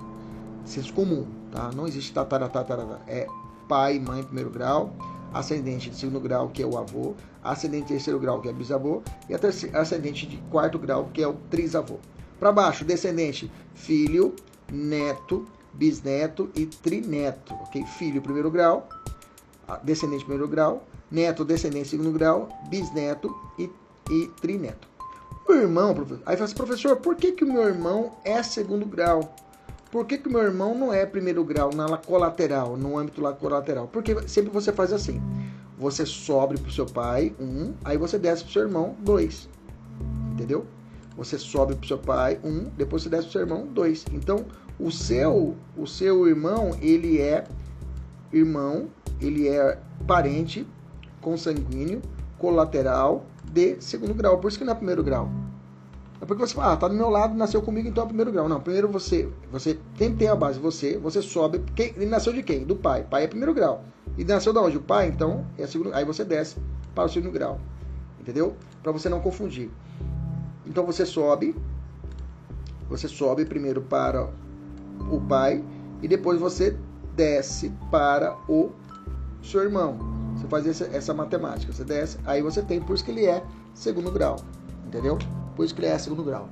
de 0.64 0.70
senso 0.70 0.94
comum, 0.94 1.26
tá? 1.50 1.72
Não 1.74 1.88
existe 1.88 2.14
tatará, 2.14 2.50
tatará, 2.50 3.00
é 3.08 3.26
pai, 3.70 4.00
mãe, 4.00 4.22
primeiro 4.22 4.50
grau, 4.50 4.94
ascendente 5.34 5.90
de 5.90 5.96
segundo 5.96 6.20
grau, 6.20 6.50
que 6.50 6.62
é 6.62 6.66
o 6.66 6.78
avô, 6.78 7.16
ascendente 7.44 7.84
de 7.84 7.94
terceiro 7.94 8.20
grau, 8.20 8.42
que 8.42 8.50
é 8.50 8.54
bisavô, 8.54 9.02
e 9.30 9.36
ascendente 9.76 10.26
de 10.26 10.38
quarto 10.50 10.78
grau, 10.78 11.10
que 11.14 11.22
é 11.22 11.28
o 11.28 11.34
trisavô. 11.50 11.98
Para 12.40 12.52
baixo, 12.52 12.84
descendente, 12.84 13.52
filho, 13.74 14.36
neto, 14.72 15.46
bisneto 15.74 16.50
e 16.56 16.66
trineto, 16.66 17.54
ok? 17.54 17.86
Filho, 17.86 18.22
primeiro 18.22 18.50
grau, 18.50 18.90
descendente, 19.84 20.26
primeiro 20.26 20.48
grau, 20.48 20.86
neto, 21.10 21.46
descendente, 21.46 21.90
segundo 21.90 22.12
grau, 22.12 22.50
bisneto 22.70 23.34
e, 23.58 23.70
e 24.10 24.28
trineto. 24.42 24.90
O 25.48 25.54
irmão, 25.54 25.90
aí 26.26 26.36
fala 26.36 26.46
assim, 26.46 26.56
professor, 26.56 26.96
por 26.98 27.16
que, 27.16 27.32
que 27.34 27.44
o 27.44 27.52
meu 27.52 27.64
irmão 27.64 28.14
é 28.24 28.42
segundo 28.42 28.86
grau? 28.86 29.36
Por 29.92 30.06
que, 30.06 30.18
que 30.18 30.30
o 30.30 30.32
meu 30.32 30.42
irmão 30.42 30.74
não 30.74 30.94
é 30.94 31.06
primeiro 31.06 31.44
grau 31.44 31.70
na 31.76 31.98
colateral, 31.98 32.78
no 32.78 32.98
âmbito 32.98 33.22
colateral? 33.36 33.90
Porque 33.90 34.26
sempre 34.26 34.50
você 34.50 34.72
faz 34.72 34.94
assim. 34.94 35.22
Você 35.78 36.06
sobe 36.06 36.58
para 36.58 36.70
o 36.70 36.72
seu 36.72 36.86
pai, 36.86 37.36
um, 37.38 37.74
aí 37.84 37.98
você 37.98 38.18
desce 38.18 38.44
para 38.44 38.50
o 38.50 38.54
seu 38.54 38.62
irmão, 38.62 38.96
dois. 39.00 39.50
Entendeu? 40.32 40.66
Você 41.18 41.38
sobe 41.38 41.76
para 41.76 41.84
o 41.84 41.88
seu 41.88 41.98
pai, 41.98 42.40
um, 42.42 42.70
depois 42.78 43.04
você 43.04 43.10
desce 43.10 43.24
para 43.24 43.30
o 43.30 43.32
seu 43.34 43.42
irmão, 43.42 43.68
dois. 43.68 44.06
Então, 44.14 44.46
o 44.80 44.90
seu, 44.90 45.58
o 45.76 45.86
seu 45.86 46.26
irmão, 46.26 46.72
ele 46.82 47.20
é 47.20 47.44
irmão, 48.32 48.88
ele 49.20 49.50
é 49.50 49.78
parente 50.08 50.66
consanguíneo, 51.20 52.02
colateral 52.38 53.26
de 53.44 53.76
segundo 53.82 54.14
grau. 54.14 54.40
Por 54.40 54.48
isso 54.48 54.58
que 54.58 54.64
não 54.64 54.72
é 54.72 54.76
primeiro 54.76 55.04
grau. 55.04 55.30
É 56.22 56.26
porque 56.26 56.46
você 56.46 56.54
fala, 56.54 56.74
ah, 56.74 56.78
tá 56.78 56.88
do 56.88 56.94
meu 56.94 57.10
lado, 57.10 57.34
nasceu 57.34 57.64
comigo, 57.64 57.90
então 57.90 58.04
é 58.04 58.08
primeiro 58.08 58.32
grau. 58.32 58.48
Não, 58.48 58.62
primeiro 58.62 58.88
você, 58.88 59.28
você 59.52 59.80
tem 59.98 60.16
ter 60.16 60.28
a 60.28 60.36
base, 60.36 60.60
você, 60.60 60.96
você 61.00 61.20
sobe. 61.20 61.64
Quem, 61.76 61.94
ele 61.96 62.06
nasceu 62.06 62.32
de 62.32 62.44
quem? 62.44 62.64
Do 62.64 62.76
pai. 62.76 63.04
Pai 63.10 63.24
é 63.24 63.28
primeiro 63.28 63.56
grau. 63.56 63.84
E 64.16 64.24
nasceu 64.24 64.54
da 64.54 64.62
onde? 64.62 64.78
O 64.78 64.82
pai, 64.82 65.08
então, 65.08 65.44
é 65.58 65.66
segundo, 65.66 65.94
aí 65.96 66.06
você 66.06 66.24
desce 66.24 66.58
para 66.94 67.06
o 67.06 67.10
segundo 67.10 67.32
grau. 67.32 67.60
Entendeu? 68.20 68.56
Para 68.84 68.92
você 68.92 69.10
não 69.10 69.20
confundir. 69.20 69.72
Então 70.64 70.86
você 70.86 71.08
sobe, 71.08 71.56
você 72.88 73.08
sobe 73.08 73.44
primeiro 73.44 73.82
para 73.82 74.30
o 75.10 75.20
pai 75.20 75.64
e 76.04 76.08
depois 76.08 76.40
você 76.40 76.78
desce 77.16 77.74
para 77.90 78.38
o 78.48 78.70
seu 79.42 79.64
irmão. 79.64 79.98
Você 80.36 80.48
faz 80.48 80.68
essa, 80.68 80.86
essa 80.96 81.14
matemática, 81.16 81.74
você 81.74 81.84
desce, 81.84 82.20
aí 82.26 82.44
você 82.44 82.62
tem, 82.62 82.80
por 82.80 82.94
isso 82.94 83.04
que 83.04 83.10
ele 83.10 83.26
é 83.26 83.44
segundo 83.74 84.12
grau. 84.12 84.36
Entendeu? 84.86 85.18
Que 85.56 85.80
ele 85.80 85.86
é 85.86 85.98
segundo 85.98 86.24
grau. 86.24 86.50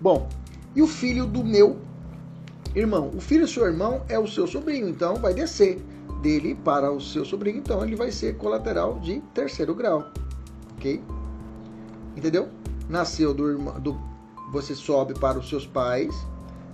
Bom, 0.00 0.28
e 0.74 0.80
o 0.80 0.86
filho 0.86 1.26
do 1.26 1.44
meu 1.44 1.78
irmão? 2.74 3.10
O 3.14 3.20
filho 3.20 3.44
do 3.44 3.50
seu 3.50 3.66
irmão 3.66 4.02
é 4.08 4.18
o 4.18 4.26
seu 4.26 4.46
sobrinho, 4.46 4.88
então 4.88 5.16
vai 5.16 5.34
descer 5.34 5.82
dele 6.22 6.54
para 6.54 6.90
o 6.92 7.00
seu 7.00 7.24
sobrinho, 7.24 7.58
então 7.58 7.84
ele 7.84 7.96
vai 7.96 8.12
ser 8.12 8.36
colateral 8.36 8.98
de 9.00 9.20
terceiro 9.34 9.74
grau, 9.74 10.10
ok? 10.76 11.02
Entendeu? 12.16 12.48
Nasceu 12.88 13.34
do 13.34 13.48
irmão, 13.48 13.80
do, 13.80 13.98
você 14.52 14.74
sobe 14.74 15.14
para 15.14 15.38
os 15.38 15.48
seus 15.48 15.66
pais, 15.66 16.14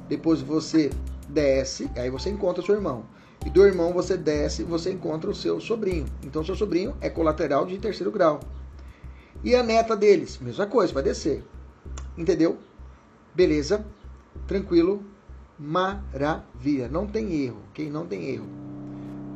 depois 0.08 0.40
você 0.40 0.90
desce, 1.28 1.90
aí 1.96 2.10
você 2.10 2.30
encontra 2.30 2.62
o 2.62 2.66
seu 2.66 2.74
irmão. 2.74 3.04
E 3.44 3.50
do 3.50 3.64
irmão 3.64 3.92
você 3.92 4.16
desce, 4.16 4.64
você 4.64 4.92
encontra 4.92 5.30
o 5.30 5.34
seu 5.34 5.60
sobrinho. 5.60 6.06
Então 6.24 6.44
seu 6.44 6.56
sobrinho 6.56 6.96
é 7.00 7.08
colateral 7.08 7.64
de 7.66 7.78
terceiro 7.78 8.10
grau. 8.10 8.40
E 9.44 9.54
a 9.54 9.62
neta 9.62 9.96
deles, 9.96 10.38
mesma 10.38 10.66
coisa, 10.66 10.92
vai 10.92 11.02
descer. 11.02 11.44
Entendeu? 12.16 12.58
Beleza? 13.34 13.84
Tranquilo? 14.46 15.02
Maravilha. 15.58 16.88
Não 16.88 17.06
tem 17.06 17.44
erro, 17.44 17.58
ok? 17.70 17.90
Não 17.90 18.06
tem 18.06 18.30
erro. 18.30 18.46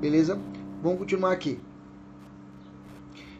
Beleza? 0.01 0.39
Vamos 0.83 0.99
continuar 0.99 1.33
aqui. 1.33 1.61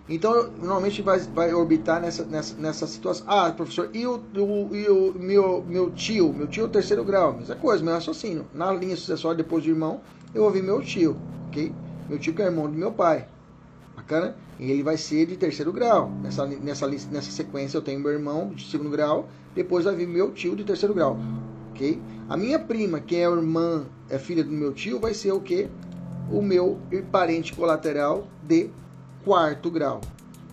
Então, 0.09 0.51
normalmente 0.59 1.03
vai, 1.03 1.21
vai 1.21 1.55
orbitar 1.55 2.01
nessa, 2.01 2.25
nessa, 2.25 2.57
nessa 2.57 2.87
situação. 2.87 3.25
Ah, 3.29 3.53
professor, 3.53 3.91
e 3.95 4.05
o, 4.07 4.17
o, 4.17 4.75
e 4.75 4.89
o 4.89 5.15
meu, 5.15 5.65
meu 5.67 5.91
tio? 5.93 6.33
Meu 6.33 6.49
tio 6.49 6.65
é 6.65 6.67
o 6.67 6.69
terceiro 6.69 7.05
grau. 7.05 7.35
Mesma 7.35 7.55
coisa, 7.55 7.85
meu 7.85 7.95
raciocínio. 7.95 8.45
Na 8.53 8.73
linha 8.73 8.97
sucessória, 8.97 9.37
depois 9.37 9.63
do 9.63 9.71
irmão, 9.71 10.01
eu 10.35 10.43
ouvi 10.43 10.61
meu 10.61 10.83
tio, 10.83 11.17
ok? 11.49 11.73
Meu 12.09 12.19
tio 12.19 12.35
que 12.35 12.43
é 12.43 12.47
irmão 12.47 12.69
do 12.69 12.77
meu 12.77 12.91
pai. 12.91 13.29
Bacana? 14.11 14.35
Ele 14.59 14.83
vai 14.83 14.97
ser 14.97 15.25
de 15.27 15.37
terceiro 15.37 15.73
grau. 15.73 16.11
Nessa, 16.21 16.45
nessa, 16.45 16.89
nessa 16.89 17.31
sequência 17.31 17.79
eu 17.79 17.83
tenho 17.83 18.01
meu 18.01 18.11
irmão 18.11 18.49
de 18.49 18.69
segundo 18.69 18.91
grau, 18.91 19.29
depois 19.55 19.85
vai 19.85 19.95
vir 19.95 20.09
meu 20.09 20.33
tio 20.33 20.57
de 20.57 20.65
terceiro 20.65 20.93
grau. 20.93 21.17
Ok? 21.71 22.01
A 22.29 22.37
minha 22.37 22.59
prima, 22.59 22.99
que 22.99 23.15
é 23.15 23.23
irmã, 23.23 23.87
é 24.09 24.19
filha 24.19 24.43
do 24.43 24.51
meu 24.51 24.73
tio, 24.73 24.99
vai 24.99 25.15
ser 25.15 25.33
o 25.33 25.41
quê? 25.41 25.69
O 26.31 26.43
meu 26.43 26.77
parente 27.13 27.55
colateral 27.55 28.27
de 28.43 28.71
quarto 29.25 29.71
grau. 29.71 30.01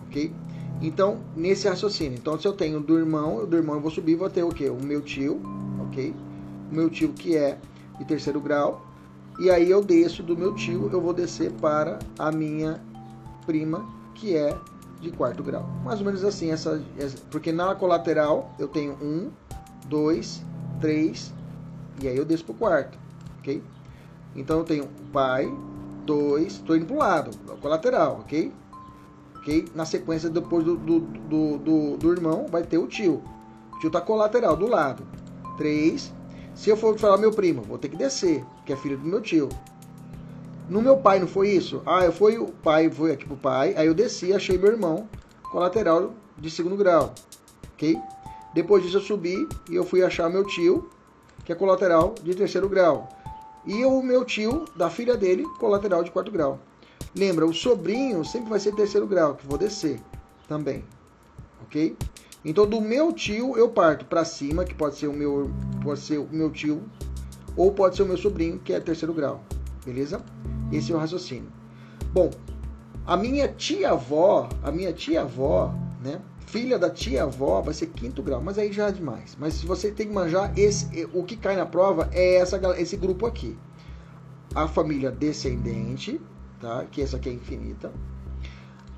Ok? 0.06 0.32
Então, 0.80 1.18
nesse 1.36 1.68
raciocínio. 1.68 2.16
Então, 2.16 2.38
se 2.38 2.46
eu 2.46 2.52
tenho 2.52 2.78
do 2.78 2.96
irmão, 2.96 3.44
do 3.44 3.56
irmão 3.56 3.74
eu 3.74 3.80
vou 3.80 3.90
subir, 3.90 4.14
vou 4.14 4.30
ter 4.30 4.44
o 4.44 4.50
quê? 4.50 4.70
O 4.70 4.80
meu 4.80 5.02
tio, 5.02 5.40
ok? 5.88 6.14
O 6.70 6.74
meu 6.74 6.88
tio 6.88 7.08
que 7.08 7.36
é 7.36 7.58
de 7.98 8.04
terceiro 8.04 8.40
grau. 8.40 8.86
E 9.40 9.50
aí 9.50 9.68
eu 9.68 9.82
desço 9.82 10.22
do 10.22 10.36
meu 10.36 10.54
tio, 10.54 10.88
eu 10.92 11.00
vou 11.00 11.12
descer 11.12 11.50
para 11.52 11.98
a 12.18 12.30
minha 12.30 12.80
prima, 13.48 13.82
que 14.14 14.36
é 14.36 14.54
de 15.00 15.10
quarto 15.10 15.42
grau. 15.42 15.66
Mais 15.82 16.00
ou 16.00 16.04
menos 16.04 16.22
assim, 16.22 16.50
essa, 16.50 16.84
porque 17.30 17.50
na 17.50 17.74
colateral 17.74 18.52
eu 18.58 18.68
tenho 18.68 18.92
um, 19.00 19.30
dois, 19.86 20.44
três, 20.82 21.32
e 22.02 22.06
aí 22.06 22.16
eu 22.16 22.26
desço 22.26 22.44
para 22.44 22.52
o 22.52 22.58
quarto, 22.58 22.98
ok? 23.38 23.62
Então 24.36 24.58
eu 24.58 24.64
tenho 24.64 24.86
pai, 25.10 25.50
dois, 26.04 26.54
estou 26.54 26.76
indo 26.76 26.84
para 26.84 26.94
o 26.94 26.98
lado, 26.98 27.30
colateral, 27.62 28.18
ok? 28.20 28.52
Ok? 29.36 29.66
Na 29.74 29.86
sequência, 29.86 30.28
depois 30.28 30.62
do, 30.62 30.76
do, 30.76 31.00
do, 31.00 31.58
do, 31.58 31.96
do 31.96 32.12
irmão, 32.12 32.46
vai 32.50 32.62
ter 32.62 32.76
o 32.76 32.86
tio. 32.86 33.22
O 33.72 33.78
tio 33.78 33.86
está 33.86 34.00
colateral, 34.00 34.56
do 34.56 34.66
lado. 34.66 35.04
Três. 35.56 36.12
Se 36.54 36.68
eu 36.68 36.76
for 36.76 36.98
falar 36.98 37.16
meu 37.16 37.32
primo, 37.32 37.62
vou 37.62 37.78
ter 37.78 37.88
que 37.88 37.96
descer, 37.96 38.44
que 38.66 38.72
é 38.72 38.76
filho 38.76 38.98
do 38.98 39.06
meu 39.06 39.22
tio. 39.22 39.48
No 40.68 40.82
meu 40.82 40.98
pai 40.98 41.18
não 41.18 41.26
foi 41.26 41.48
isso? 41.48 41.82
Ah, 41.86 42.04
eu 42.04 42.12
fui 42.12 42.36
o 42.36 42.48
pai, 42.48 42.90
fui 42.90 43.10
aqui 43.10 43.24
pro 43.24 43.36
pai, 43.36 43.74
aí 43.76 43.86
eu 43.86 43.94
desci, 43.94 44.34
achei 44.34 44.58
meu 44.58 44.70
irmão 44.70 45.08
colateral 45.50 46.12
de 46.36 46.50
segundo 46.50 46.76
grau, 46.76 47.14
ok? 47.72 47.98
Depois 48.52 48.82
disso 48.82 48.98
eu 48.98 49.00
subi 49.00 49.48
e 49.70 49.74
eu 49.74 49.84
fui 49.84 50.02
achar 50.02 50.28
meu 50.28 50.44
tio, 50.44 50.90
que 51.42 51.52
é 51.52 51.54
colateral 51.54 52.14
de 52.22 52.34
terceiro 52.34 52.68
grau. 52.68 53.08
E 53.64 53.82
o 53.84 54.02
meu 54.02 54.24
tio, 54.24 54.66
da 54.76 54.90
filha 54.90 55.16
dele, 55.16 55.44
colateral 55.58 56.04
de 56.04 56.10
quarto 56.10 56.30
grau. 56.30 56.58
Lembra, 57.16 57.46
o 57.46 57.54
sobrinho 57.54 58.22
sempre 58.24 58.50
vai 58.50 58.60
ser 58.60 58.74
terceiro 58.74 59.06
grau, 59.06 59.36
que 59.36 59.46
vou 59.46 59.56
descer 59.56 60.00
também, 60.46 60.84
ok? 61.62 61.96
Então 62.44 62.66
do 62.66 62.80
meu 62.80 63.10
tio 63.12 63.56
eu 63.56 63.70
parto 63.70 64.04
para 64.04 64.24
cima, 64.24 64.64
que 64.64 64.74
pode 64.74 64.96
ser 64.96 65.06
o 65.06 65.14
meu, 65.14 65.50
pode 65.82 66.00
ser 66.00 66.18
o 66.18 66.28
meu 66.30 66.50
tio, 66.50 66.82
ou 67.56 67.72
pode 67.72 67.96
ser 67.96 68.02
o 68.02 68.06
meu 68.06 68.18
sobrinho, 68.18 68.58
que 68.58 68.72
é 68.72 68.80
terceiro 68.80 69.14
grau, 69.14 69.42
beleza? 69.84 70.22
Esse 70.72 70.92
é 70.92 70.94
o 70.94 70.98
raciocínio. 70.98 71.50
Bom, 72.12 72.30
a 73.06 73.16
minha 73.16 73.48
tia-avó, 73.48 74.48
a 74.62 74.70
minha 74.70 74.92
tia-avó, 74.92 75.74
né? 76.02 76.20
Filha 76.40 76.78
da 76.78 76.90
tia-avó 76.90 77.60
vai 77.60 77.74
ser 77.74 77.86
quinto 77.86 78.22
grau, 78.22 78.40
mas 78.42 78.58
aí 78.58 78.72
já 78.72 78.88
é 78.88 78.92
demais. 78.92 79.36
Mas 79.38 79.54
se 79.54 79.66
você 79.66 79.90
tem 79.90 80.08
que 80.08 80.12
manjar, 80.12 80.52
esse, 80.58 81.08
o 81.12 81.22
que 81.22 81.36
cai 81.36 81.56
na 81.56 81.66
prova 81.66 82.08
é 82.12 82.36
essa, 82.36 82.58
esse 82.78 82.96
grupo 82.96 83.26
aqui. 83.26 83.56
A 84.54 84.66
família 84.66 85.10
descendente, 85.10 86.20
tá? 86.60 86.84
Que 86.90 87.02
essa 87.02 87.16
aqui 87.16 87.28
é 87.28 87.32
infinita. 87.32 87.92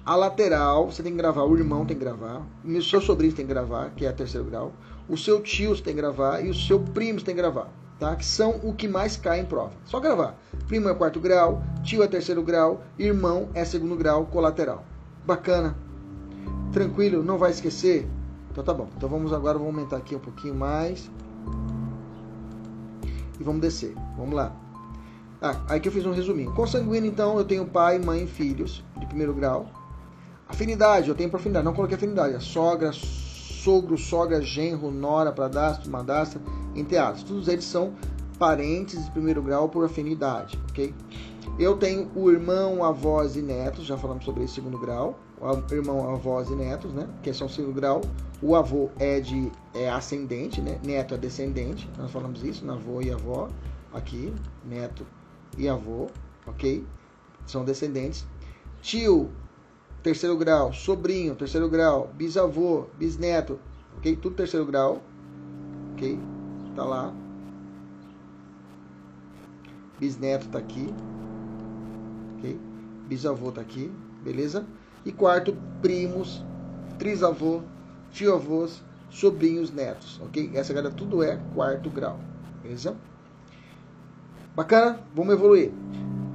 A 0.04 0.16
lateral, 0.16 0.90
você 0.90 1.02
tem 1.02 1.12
que 1.12 1.18
gravar, 1.18 1.44
o 1.44 1.56
irmão 1.56 1.84
tem 1.84 1.96
que 1.96 2.02
gravar, 2.02 2.44
o 2.64 2.82
seu 2.82 3.00
sobrinho 3.00 3.32
tem 3.32 3.46
que 3.46 3.52
gravar, 3.52 3.90
que 3.90 4.06
é 4.06 4.08
a 4.08 4.12
terceiro 4.12 4.46
grau, 4.46 4.72
o 5.08 5.16
seu 5.16 5.40
tio 5.40 5.74
tem 5.80 5.94
que 5.94 6.00
gravar 6.00 6.40
e 6.40 6.48
o 6.48 6.54
seu 6.54 6.80
primo 6.80 7.20
tem 7.20 7.34
que 7.34 7.40
gravar 7.40 7.70
tá? 8.00 8.16
que 8.16 8.24
são 8.24 8.58
o 8.62 8.74
que 8.74 8.88
mais 8.88 9.16
cai 9.16 9.40
em 9.40 9.44
prova. 9.44 9.72
Só 9.84 10.00
gravar. 10.00 10.34
Primo 10.66 10.88
é 10.88 10.94
quarto 10.94 11.20
grau, 11.20 11.62
tio 11.82 12.02
é 12.02 12.08
terceiro 12.08 12.42
grau, 12.42 12.82
irmão 12.98 13.50
é 13.54 13.64
segundo 13.64 13.94
grau 13.94 14.26
colateral. 14.26 14.84
Bacana. 15.26 15.76
Tranquilo, 16.72 17.22
não 17.22 17.36
vai 17.36 17.50
esquecer? 17.50 18.08
Então 18.50 18.64
tá 18.64 18.72
bom. 18.72 18.88
Então 18.96 19.08
vamos 19.08 19.32
agora, 19.32 19.58
vamos 19.58 19.74
aumentar 19.74 19.98
aqui 19.98 20.16
um 20.16 20.20
pouquinho 20.20 20.54
mais. 20.54 21.10
E 23.38 23.44
vamos 23.44 23.60
descer. 23.60 23.94
Vamos 24.16 24.34
lá. 24.34 24.52
Ah, 25.42 25.56
aí 25.68 25.80
que 25.80 25.88
eu 25.88 25.92
fiz 25.92 26.04
um 26.04 26.12
resuminho. 26.12 26.52
Consanguíneo, 26.52 27.10
então, 27.10 27.38
eu 27.38 27.44
tenho 27.44 27.64
pai, 27.64 27.98
mãe, 27.98 28.26
filhos 28.26 28.84
de 28.98 29.06
primeiro 29.06 29.32
grau. 29.32 29.66
Afinidade, 30.46 31.08
eu 31.08 31.14
tenho 31.14 31.30
por 31.30 31.36
afinidade, 31.36 31.64
não 31.64 31.72
coloquei 31.72 31.96
afinidade. 31.96 32.34
A 32.34 32.40
sogra, 32.40 32.90
sogro, 33.62 33.96
sogra, 33.98 34.40
genro, 34.40 34.90
nora, 34.90 35.32
pradastro, 35.32 35.90
madastra, 35.90 36.40
enteados. 36.74 37.22
Todos 37.22 37.48
eles 37.48 37.64
são 37.64 37.94
parentes 38.38 39.04
de 39.04 39.10
primeiro 39.10 39.42
grau 39.42 39.68
por 39.68 39.84
afinidade, 39.84 40.58
ok? 40.70 40.94
Eu 41.58 41.76
tenho 41.76 42.10
o 42.14 42.30
irmão, 42.30 42.82
avós 42.82 43.36
e 43.36 43.42
netos, 43.42 43.84
já 43.84 43.98
falamos 43.98 44.24
sobre 44.24 44.44
esse 44.44 44.54
segundo 44.54 44.78
grau. 44.78 45.18
O 45.40 45.74
irmão, 45.74 46.10
avós 46.10 46.48
e 46.50 46.54
netos, 46.54 46.92
né? 46.92 47.08
Que 47.22 47.32
são 47.32 47.48
segundo 47.48 47.74
grau. 47.74 48.00
O 48.42 48.54
avô 48.54 48.90
é 48.98 49.20
de 49.20 49.50
é 49.74 49.90
ascendente, 49.90 50.60
né? 50.60 50.78
Neto 50.84 51.14
é 51.14 51.18
descendente. 51.18 51.88
Nós 51.98 52.10
falamos 52.10 52.42
isso, 52.42 52.64
na 52.64 52.74
avô 52.74 53.02
e 53.02 53.10
avó. 53.10 53.48
Aqui, 53.92 54.32
neto 54.64 55.06
e 55.58 55.68
avô, 55.68 56.06
ok? 56.46 56.86
São 57.46 57.64
descendentes. 57.64 58.26
Tio, 58.80 59.30
terceiro 60.02 60.36
grau. 60.36 60.72
Sobrinho, 60.72 61.34
terceiro 61.34 61.68
grau. 61.68 62.10
Bisavô, 62.14 62.86
bisneto, 62.98 63.58
ok? 63.98 64.16
Tudo 64.16 64.36
terceiro 64.36 64.66
grau, 64.66 65.02
ok? 65.94 66.18
Tá 66.74 66.84
lá. 66.84 67.12
Bisneto 69.98 70.48
tá 70.48 70.58
aqui. 70.58 70.92
Ok? 72.38 72.58
Bisavô 73.08 73.52
tá 73.52 73.60
aqui. 73.60 73.90
Beleza? 74.24 74.64
E 75.04 75.12
quarto, 75.12 75.56
primos, 75.80 76.42
trisavô, 76.98 77.60
tio-avós, 78.12 78.82
sobrinhos, 79.10 79.70
netos. 79.70 80.20
Ok? 80.22 80.50
Essa 80.54 80.72
galera 80.72 80.94
tudo 80.94 81.22
é 81.22 81.38
quarto 81.54 81.90
grau. 81.90 82.18
Beleza? 82.62 82.94
Bacana? 84.54 85.00
Vamos 85.14 85.34
evoluir. 85.34 85.72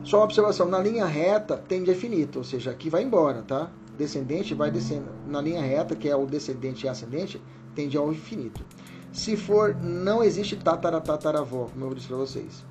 Só 0.05 0.17
uma 0.17 0.25
observação, 0.25 0.67
na 0.67 0.77
linha 0.77 1.07
reta 1.07 1.57
tende 1.57 1.89
a 1.89 1.93
infinito, 1.95 2.37
ou 2.37 2.43
seja, 2.43 2.69
aqui 2.69 2.91
vai 2.91 3.01
embora, 3.01 3.41
tá? 3.41 3.71
Descendente 3.97 4.53
vai 4.53 4.69
descendo. 4.69 5.07
Na 5.27 5.41
linha 5.41 5.59
reta, 5.59 5.95
que 5.95 6.07
é 6.07 6.15
o 6.15 6.27
descendente 6.27 6.85
e 6.85 6.89
ascendente, 6.89 7.41
tende 7.73 7.97
ao 7.97 8.13
infinito. 8.13 8.63
Se 9.11 9.35
for, 9.35 9.75
não 9.81 10.23
existe 10.23 10.55
tataravó, 10.57 11.69
como 11.73 11.85
eu 11.85 11.93
disse 11.95 12.07
para 12.07 12.17
vocês. 12.17 12.63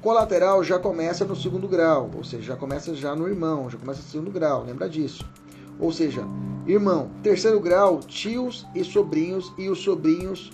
Colateral 0.00 0.62
já 0.62 0.78
começa 0.78 1.24
no 1.24 1.34
segundo 1.34 1.66
grau, 1.66 2.08
ou 2.14 2.22
seja, 2.22 2.44
já 2.44 2.56
começa 2.56 2.94
já 2.94 3.16
no 3.16 3.26
irmão, 3.26 3.68
já 3.68 3.76
começa 3.76 4.00
no 4.02 4.08
segundo 4.08 4.30
grau, 4.30 4.62
lembra 4.62 4.88
disso. 4.88 5.28
Ou 5.76 5.90
seja, 5.92 6.22
irmão, 6.68 7.10
terceiro 7.20 7.58
grau, 7.58 7.98
tios 7.98 8.64
e 8.76 8.84
sobrinhos, 8.84 9.52
e 9.58 9.68
os 9.68 9.80
sobrinhos, 9.80 10.52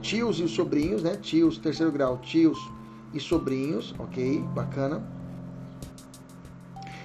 tios 0.00 0.40
e 0.40 0.42
os 0.42 0.50
sobrinhos, 0.50 1.04
né? 1.04 1.16
Tios, 1.16 1.56
terceiro 1.56 1.92
grau, 1.92 2.18
tios 2.18 2.58
e 3.12 3.20
sobrinhos, 3.20 3.94
ok? 3.98 4.40
Bacana. 4.54 5.02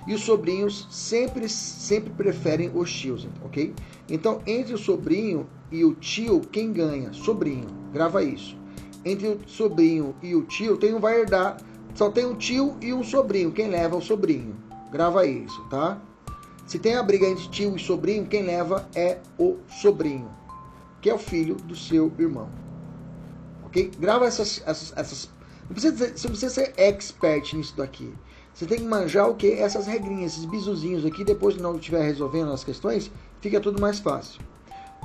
E 0.08 0.14
os 0.14 0.22
sobrinhos 0.22 0.88
sempre, 0.89 1.49
sempre 1.49 2.12
preferem 2.12 2.72
os 2.74 2.91
tios, 2.91 3.28
ok? 3.43 3.74
Então, 4.10 4.41
entre 4.47 4.74
o 4.74 4.78
sobrinho 4.78 5.45
e 5.70 5.84
o 5.84 5.93
tio, 5.93 6.39
quem 6.39 6.72
ganha? 6.72 7.12
Sobrinho. 7.12 7.68
Grava 7.91 8.24
isso. 8.24 8.58
Entre 9.03 9.28
o 9.28 9.39
sobrinho 9.47 10.16
e 10.24 10.34
o 10.34 10.43
tio, 10.43 10.78
tem 10.78 10.93
um 10.93 10.99
vai 10.99 11.20
herdar. 11.20 11.58
Só 11.93 12.10
tem 12.10 12.26
um 12.26 12.36
tio 12.36 12.78
e 12.82 12.93
um 12.93 13.03
sobrinho. 13.03 13.51
Quem 13.51 13.68
leva 13.70 13.95
é 13.95 13.97
o 13.97 14.01
sobrinho. 14.01 14.55
Grava 14.91 15.26
isso, 15.26 15.62
tá? 15.70 15.99
Se 16.66 16.78
tem 16.78 16.95
a 16.95 17.03
briga 17.03 17.26
entre 17.26 17.47
tio 17.47 17.76
e 17.76 17.80
sobrinho, 17.80 18.26
quem 18.26 18.43
leva 18.43 18.88
é 18.93 19.20
o 19.38 19.58
sobrinho, 19.70 20.30
que 21.01 21.10
é 21.10 21.14
o 21.14 21.18
filho 21.18 21.55
do 21.55 21.76
seu 21.76 22.12
irmão. 22.20 22.49
Ok? 23.66 23.91
Grava 23.99 24.26
essas. 24.26 24.62
essas, 24.66 24.93
essas... 24.95 25.36
Não 25.68 25.74
precisa, 25.74 25.95
você 25.95 26.28
não 26.28 26.36
precisa 26.36 26.49
ser 26.49 26.74
expert 26.78 27.53
nisso 27.53 27.76
daqui. 27.76 28.13
Você 28.53 28.65
tem 28.65 28.80
que 28.80 28.86
manjar 28.86 29.30
o 29.30 29.36
que? 29.36 29.51
Essas 29.51 29.86
regrinhas, 29.86 30.34
esses 30.34 30.45
bizuzinhos 30.45 31.05
aqui. 31.05 31.24
Depois 31.24 31.55
que 31.55 31.61
não 31.61 31.76
estiver 31.76 32.01
resolvendo 32.01 32.51
as 32.51 32.63
questões, 32.63 33.11
fica 33.39 33.59
tudo 33.59 33.80
mais 33.80 33.99
fácil. 33.99 34.41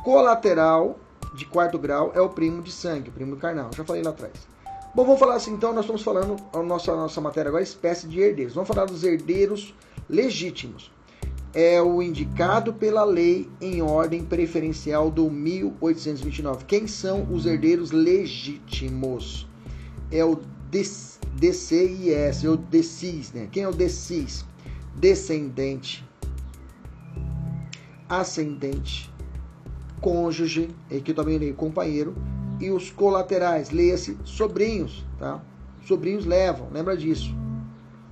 Colateral 0.03 0.99
de 1.35 1.45
quarto 1.45 1.79
grau 1.79 2.13
é 2.15 2.21
o 2.21 2.29
primo 2.29 2.63
de 2.63 2.73
sangue, 2.73 3.11
o 3.11 3.13
primo 3.13 3.37
carnal. 3.37 3.71
Já 3.77 3.85
falei 3.85 4.03
lá 4.03 4.11
atrás. 4.11 4.33
Bom, 4.95 5.05
vamos 5.05 5.21
falar 5.21 5.37
assim, 5.37 5.55
então, 5.55 5.73
nós 5.73 5.85
estamos 5.85 6.03
falando, 6.03 6.37
a 6.53 6.63
nossa, 6.63 6.93
a 6.93 6.97
nossa 6.97 7.21
matéria 7.21 7.49
agora 7.49 7.63
é 7.63 7.65
espécie 7.65 8.07
de 8.07 8.21
herdeiros. 8.21 8.55
Vamos 8.55 8.69
falar 8.69 8.85
dos 8.85 9.03
herdeiros 9.05 9.75
legítimos. 10.09 10.91
É 11.55 11.81
o 11.81 12.03
indicado 12.03 12.73
pela 12.75 13.05
lei 13.05 13.49
em 13.61 13.81
ordem 13.83 14.25
preferencial 14.25 15.11
do 15.11 15.31
1829. 15.31 16.65
Quem 16.65 16.87
são 16.87 17.27
os 17.31 17.47
herdeiros 17.47 17.91
legítimos? 17.91 19.47
É 20.11 20.25
o 20.25 20.37
DCIS, 20.73 22.45
é 22.45 22.49
o 22.49 22.57
DCIS, 22.57 23.33
né? 23.35 23.47
Quem 23.53 23.65
é 23.65 23.69
o 23.69 23.73
DCIS? 23.73 24.47
Descendente, 24.97 26.03
ascendente, 28.09 29.13
cônjuge, 30.01 30.71
aqui 30.91 31.13
também 31.13 31.37
leio 31.37 31.55
companheiro, 31.55 32.15
e 32.59 32.71
os 32.71 32.91
colaterais, 32.91 33.71
leia-se 33.71 34.17
sobrinhos, 34.25 35.05
tá? 35.19 35.43
Sobrinhos 35.85 36.25
levam, 36.25 36.69
lembra 36.73 36.97
disso. 36.97 37.35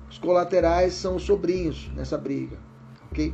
Os 0.07 0.19
colaterais 0.19 0.93
são 0.93 1.15
os 1.15 1.23
sobrinhos 1.23 1.89
nessa 1.95 2.17
briga, 2.17 2.57
ok? 3.11 3.33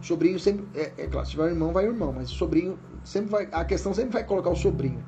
Sobrinho 0.00 0.38
sempre, 0.38 0.64
é, 0.78 0.92
é 0.96 1.06
claro, 1.08 1.26
se 1.26 1.32
tiver 1.32 1.48
irmão, 1.48 1.72
vai 1.72 1.86
irmão, 1.86 2.12
mas 2.12 2.30
o 2.30 2.34
sobrinho 2.34 2.78
sempre 3.02 3.30
vai, 3.30 3.48
a 3.50 3.64
questão 3.64 3.92
sempre 3.92 4.12
vai 4.12 4.22
colocar 4.24 4.50
o 4.50 4.56
sobrinho, 4.56 5.04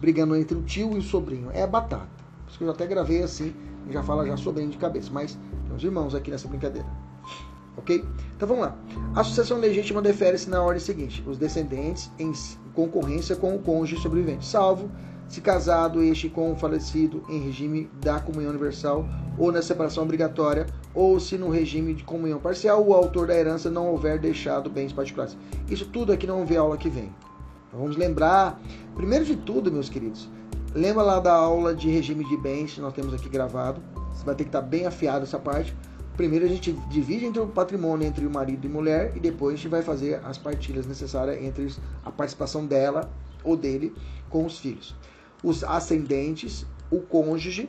brigando 0.00 0.36
entre 0.36 0.56
o 0.56 0.62
tio 0.62 0.92
e 0.92 0.98
o 0.98 1.02
sobrinho. 1.02 1.50
É 1.52 1.66
batata. 1.66 2.21
Isso 2.52 2.58
que 2.58 2.64
eu 2.64 2.70
até 2.70 2.86
gravei 2.86 3.22
assim, 3.22 3.54
e 3.88 3.92
já 3.94 4.02
fala 4.02 4.26
já 4.26 4.36
sobrinho 4.36 4.68
de 4.68 4.76
cabeça, 4.76 5.08
mas 5.10 5.38
tem 5.66 5.74
os 5.74 5.82
irmãos 5.82 6.14
aqui 6.14 6.30
nessa 6.30 6.46
brincadeira. 6.46 6.86
Ok? 7.78 8.04
Então 8.36 8.46
vamos 8.46 8.64
lá. 8.64 8.76
A 9.16 9.24
sucessão 9.24 9.58
legítima 9.58 10.02
defere-se 10.02 10.50
na 10.50 10.62
ordem 10.62 10.78
seguinte: 10.78 11.24
os 11.26 11.38
descendentes 11.38 12.10
em 12.18 12.30
concorrência 12.74 13.34
com 13.34 13.56
o 13.56 13.58
cônjuge 13.58 14.02
sobrevivente, 14.02 14.44
salvo 14.44 14.90
se 15.26 15.40
casado 15.40 16.02
este 16.02 16.28
com 16.28 16.52
o 16.52 16.56
falecido 16.56 17.24
em 17.26 17.40
regime 17.40 17.88
da 18.02 18.20
comunhão 18.20 18.50
universal 18.50 19.08
ou 19.38 19.50
na 19.50 19.62
separação 19.62 20.04
obrigatória, 20.04 20.66
ou 20.94 21.18
se 21.18 21.38
no 21.38 21.48
regime 21.48 21.94
de 21.94 22.04
comunhão 22.04 22.38
parcial 22.38 22.86
o 22.86 22.92
autor 22.92 23.28
da 23.28 23.34
herança 23.34 23.70
não 23.70 23.88
houver 23.88 24.18
deixado 24.18 24.68
bens 24.68 24.92
particulares. 24.92 25.38
Isso 25.70 25.86
tudo 25.86 26.12
aqui 26.12 26.26
não 26.26 26.44
vê 26.44 26.58
aula 26.58 26.76
que 26.76 26.90
vem. 26.90 27.10
Então, 27.66 27.80
vamos 27.80 27.96
lembrar, 27.96 28.60
primeiro 28.94 29.24
de 29.24 29.36
tudo, 29.36 29.72
meus 29.72 29.88
queridos, 29.88 30.28
lembra 30.74 31.02
lá 31.02 31.20
da 31.20 31.32
aula 31.32 31.74
de 31.74 31.88
regime 31.88 32.28
de 32.28 32.36
bens 32.36 32.74
que 32.74 32.80
nós 32.80 32.92
temos 32.92 33.14
aqui 33.14 33.28
gravado. 33.28 33.82
Você 34.12 34.24
vai 34.24 34.34
ter 34.34 34.44
que 34.44 34.48
estar 34.48 34.62
bem 34.62 34.86
afiado 34.86 35.24
essa 35.24 35.38
parte. 35.38 35.74
Primeiro 36.16 36.44
a 36.44 36.48
gente 36.48 36.72
divide 36.90 37.24
entre 37.24 37.40
o 37.40 37.46
patrimônio 37.46 38.06
entre 38.06 38.26
o 38.26 38.30
marido 38.30 38.66
e 38.66 38.70
mulher 38.70 39.12
e 39.16 39.20
depois 39.20 39.54
a 39.54 39.56
gente 39.56 39.68
vai 39.68 39.82
fazer 39.82 40.20
as 40.24 40.36
partilhas 40.36 40.86
necessárias 40.86 41.42
entre 41.42 41.74
a 42.04 42.10
participação 42.10 42.66
dela 42.66 43.10
ou 43.42 43.56
dele 43.56 43.94
com 44.28 44.44
os 44.44 44.58
filhos 44.58 44.94
os 45.42 45.64
ascendentes, 45.64 46.64
o 46.90 47.00
cônjuge, 47.00 47.68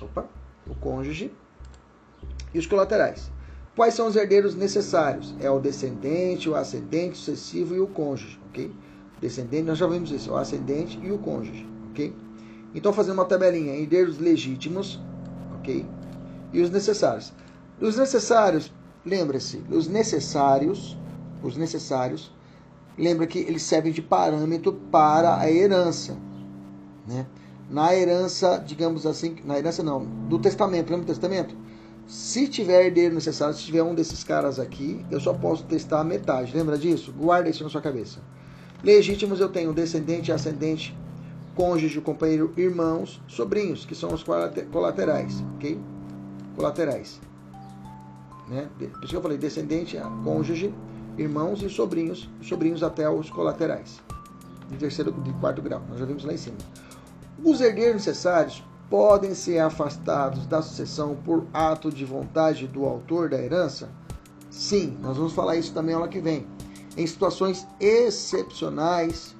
opa, 0.00 0.26
o 0.66 0.74
cônjuge 0.74 1.30
e 2.54 2.58
os 2.58 2.66
colaterais. 2.66 3.30
Quais 3.76 3.94
são 3.94 4.06
os 4.06 4.16
herdeiros 4.16 4.54
necessários? 4.54 5.34
É 5.40 5.50
o 5.50 5.58
descendente, 5.58 6.48
o 6.48 6.54
ascendente, 6.54 7.12
o 7.12 7.16
sucessivo 7.16 7.74
e 7.74 7.80
o 7.80 7.86
cônjuge, 7.86 8.38
ok? 8.48 8.70
Descendente, 9.20 9.64
nós 9.64 9.78
já 9.78 9.86
vimos 9.86 10.10
isso, 10.10 10.32
o 10.32 10.36
ascendente 10.36 10.98
e 11.02 11.10
o 11.10 11.18
cônjuge, 11.18 11.66
ok? 11.90 12.14
Então, 12.74 12.92
fazendo 12.92 13.14
uma 13.14 13.24
tabelinha, 13.24 13.74
herdeiros 13.74 14.18
legítimos, 14.18 15.00
ok? 15.58 15.86
E 16.52 16.60
os 16.60 16.70
necessários. 16.70 17.32
Os 17.80 17.96
necessários, 17.96 18.72
lembre-se, 19.04 19.62
os 19.70 19.88
necessários, 19.88 20.96
os 21.42 21.56
necessários, 21.56 22.32
lembra 22.96 23.26
que 23.26 23.38
eles 23.38 23.62
servem 23.62 23.92
de 23.92 24.02
parâmetro 24.02 24.72
para 24.90 25.38
a 25.38 25.50
herança, 25.50 26.16
né? 27.06 27.26
Na 27.70 27.94
herança, 27.94 28.62
digamos 28.64 29.06
assim, 29.06 29.36
na 29.44 29.58
herança 29.58 29.82
não, 29.82 30.04
do 30.28 30.38
testamento, 30.38 30.90
lembra 30.90 31.06
do 31.06 31.08
testamento? 31.08 31.56
Se 32.06 32.46
tiver 32.46 32.86
herdeiro 32.86 33.14
necessário, 33.14 33.54
se 33.54 33.62
tiver 33.62 33.82
um 33.82 33.94
desses 33.94 34.22
caras 34.22 34.58
aqui, 34.58 35.04
eu 35.10 35.20
só 35.20 35.32
posso 35.32 35.64
testar 35.64 36.04
metade. 36.04 36.54
Lembra 36.54 36.76
disso? 36.76 37.12
Guarda 37.12 37.48
isso 37.48 37.64
na 37.64 37.70
sua 37.70 37.80
cabeça. 37.80 38.20
Legítimos 38.82 39.40
eu 39.40 39.48
tenho 39.48 39.72
descendente, 39.72 40.32
ascendente, 40.32 40.96
cônjuge, 41.54 42.00
companheiro, 42.00 42.52
irmãos, 42.56 43.20
sobrinhos, 43.28 43.84
que 43.84 43.94
são 43.94 44.12
os 44.12 44.22
colaterais, 44.22 45.42
ok? 45.56 45.80
Colaterais. 46.56 47.20
Né? 48.48 48.68
Por 48.78 49.04
isso 49.04 49.08
que 49.08 49.16
eu 49.16 49.22
falei 49.22 49.38
descendente, 49.38 49.98
cônjuge, 50.24 50.74
irmãos 51.16 51.62
e 51.62 51.68
sobrinhos, 51.68 52.28
sobrinhos 52.42 52.82
até 52.82 53.08
os 53.08 53.30
colaterais. 53.30 54.00
De 54.68 54.76
terceiro, 54.76 55.12
de 55.12 55.32
quarto 55.34 55.60
grau. 55.60 55.82
Nós 55.88 55.98
já 55.98 56.06
vimos 56.06 56.24
lá 56.24 56.32
em 56.32 56.38
cima. 56.38 56.56
Os 57.44 57.60
herdeiros 57.60 58.06
necessários 58.06 58.62
podem 58.88 59.34
ser 59.34 59.58
afastados 59.58 60.46
da 60.46 60.60
sucessão 60.60 61.16
por 61.24 61.46
ato 61.52 61.90
de 61.90 62.04
vontade 62.04 62.66
do 62.66 62.84
autor 62.84 63.30
da 63.30 63.38
herança? 63.38 63.88
Sim, 64.50 64.98
nós 65.00 65.16
vamos 65.16 65.32
falar 65.32 65.56
isso 65.56 65.72
também 65.72 65.98
na 65.98 66.08
que 66.08 66.20
vem. 66.20 66.46
Em 66.96 67.06
situações 67.06 67.66
excepcionais, 67.80 69.34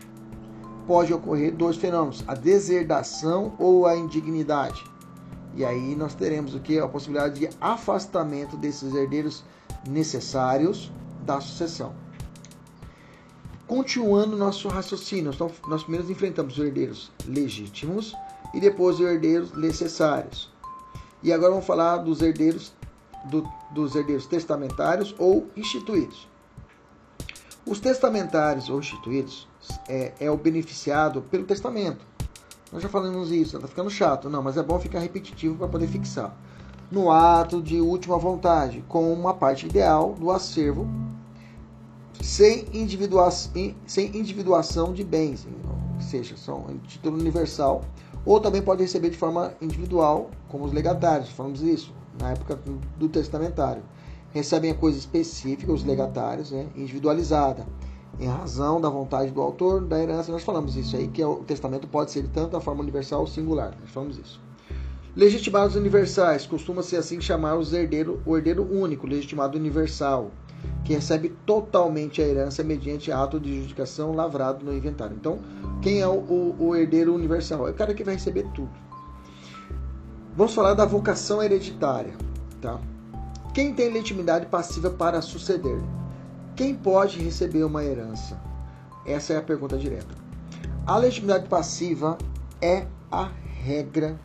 pode 0.87 1.13
ocorrer 1.13 1.55
dois 1.55 1.77
fenômenos: 1.77 2.25
a 2.27 2.35
deserdação 2.35 3.55
ou 3.59 3.87
a 3.87 3.97
indignidade. 3.97 4.85
E 5.55 5.65
aí 5.65 5.95
nós 5.95 6.15
teremos 6.15 6.55
o 6.55 6.61
que? 6.61 6.79
A 6.79 6.89
possibilidade 6.89 7.41
de 7.41 7.49
afastamento 7.61 8.57
desses 8.57 8.95
herdeiros 8.95 9.45
necessários 9.87 10.91
da 11.25 11.41
sucessão. 11.41 11.95
Continuando 13.67 14.37
nosso 14.37 14.69
raciocínio, 14.69 15.33
nós 15.69 15.83
primeiro 15.83 16.11
enfrentamos 16.11 16.59
os 16.59 16.65
herdeiros 16.65 17.11
legítimos 17.27 18.15
e 18.53 18.61
depois 18.61 18.99
os 18.99 19.07
herdeiros 19.07 19.53
necessários. 19.53 20.53
E 21.23 21.33
agora 21.33 21.53
vamos 21.53 21.67
falar 21.67 21.99
dos 21.99 22.21
herdeiros 22.21 22.73
do, 23.27 23.49
dos 23.71 23.95
herdeiros 23.95 24.27
testamentários 24.27 25.15
ou 25.19 25.47
instituídos. 25.57 26.29
Os 27.65 27.79
testamentários 27.79 28.69
ou 28.69 28.81
instituídos 28.81 29.49
é, 29.89 30.13
é 30.21 30.31
o 30.31 30.37
beneficiado 30.37 31.23
pelo 31.23 31.45
testamento. 31.45 32.05
Nós 32.73 32.83
já 32.83 32.89
falamos 32.89 33.31
isso, 33.31 33.57
está 33.57 33.69
ficando 33.69 33.91
chato, 33.91 34.31
não, 34.31 34.43
mas 34.43 34.57
é 34.57 34.63
bom 34.63 34.79
ficar 34.79 34.99
repetitivo 34.99 35.57
para 35.57 35.69
poder 35.69 35.87
fixar. 35.87 36.35
No 36.91 37.11
ato 37.11 37.63
de 37.63 37.81
última 37.81 38.19
vontade, 38.19 38.85
com 38.89 39.13
uma 39.13 39.35
parte 39.35 39.67
ideal 39.67 40.15
do 40.15 40.31
acervo 40.31 40.87
sem, 42.21 42.67
individua 42.73 43.31
sem 43.31 44.17
individuação 44.17 44.93
de 44.93 45.05
bens, 45.05 45.47
seja, 46.01 46.37
são 46.37 46.67
em 46.69 46.79
título 46.79 47.19
universal, 47.19 47.83
ou 48.25 48.41
também 48.41 48.63
pode 48.63 48.83
receber 48.83 49.11
de 49.11 49.17
forma 49.17 49.55
individual, 49.61 50.31
como 50.49 50.65
os 50.65 50.73
legatários, 50.73 51.31
falamos 51.31 51.63
isso 51.63 51.93
na 52.21 52.31
época 52.31 52.59
do 52.99 53.09
testamentário. 53.09 53.83
Recebem 54.33 54.71
a 54.71 54.75
coisa 54.75 54.99
específica, 54.99 55.73
os 55.73 55.85
legatários, 55.85 56.51
né, 56.51 56.67
individualizada, 56.77 57.67
em 58.21 58.27
razão 58.27 58.81
da 58.81 58.89
vontade 58.89 59.31
do 59.31 59.41
autor 59.41 59.83
da 59.83 60.01
herança. 60.01 60.31
Nós 60.31 60.43
falamos 60.43 60.77
isso 60.77 60.97
aí, 60.97 61.09
que 61.09 61.23
é 61.23 61.27
o 61.27 61.37
testamento 61.37 61.87
pode 61.87 62.11
ser 62.11 62.29
tanto 62.29 62.57
a 62.57 62.61
forma 62.61 62.83
universal 62.83 63.21
ou 63.21 63.27
singular. 63.27 63.75
Nós 63.81 63.91
falamos 63.91 64.19
isso. 64.19 64.41
Legitimados 65.15 65.77
universais, 65.77 66.47
costuma 66.47 66.83
ser 66.83 66.97
assim 66.97 67.21
chamar 67.21 67.57
os 67.57 67.73
herdeiro, 67.73 68.23
o 68.25 68.37
herdeiro 68.37 68.63
único, 68.63 69.07
legitimado 69.07 69.59
universal 69.59 70.31
que 70.85 70.95
recebe 70.95 71.31
totalmente 71.47 72.21
a 72.21 72.27
herança 72.27 72.63
mediante 72.63 73.13
ato 73.13 73.39
de 73.39 73.63
judicação 73.63 74.13
lavrado 74.13 74.65
no 74.65 74.73
inventário. 74.73 75.17
Então, 75.19 75.39
quem 75.81 76.01
é 76.01 76.07
o, 76.07 76.19
o, 76.19 76.57
o 76.59 76.77
herdeiro 76.77 77.15
universal? 77.15 77.69
É 77.69 77.71
o 77.71 77.75
cara 77.75 77.95
que 77.95 78.05
vai 78.05 78.15
receber 78.15 78.47
tudo. 78.55 78.71
Vamos 80.37 80.55
falar 80.55 80.75
da 80.75 80.85
vocação 80.85 81.43
hereditária, 81.43 82.15
tá? 82.61 82.81
Quem 83.53 83.75
tem 83.75 83.93
legitimidade 83.93 84.47
passiva 84.47 84.89
para 84.91 85.21
suceder? 85.21 85.79
Quem 86.63 86.77
pode 86.77 87.19
receber 87.19 87.65
uma 87.65 87.83
herança? 87.83 88.41
Essa 89.05 89.33
é 89.33 89.37
a 89.37 89.43
pergunta 89.43 89.77
direta. 89.77 90.15
A 90.87 90.97
legitimidade 90.97 91.49
passiva 91.49 92.17
é 92.61 92.87
a 93.11 93.33
regra 93.65 94.17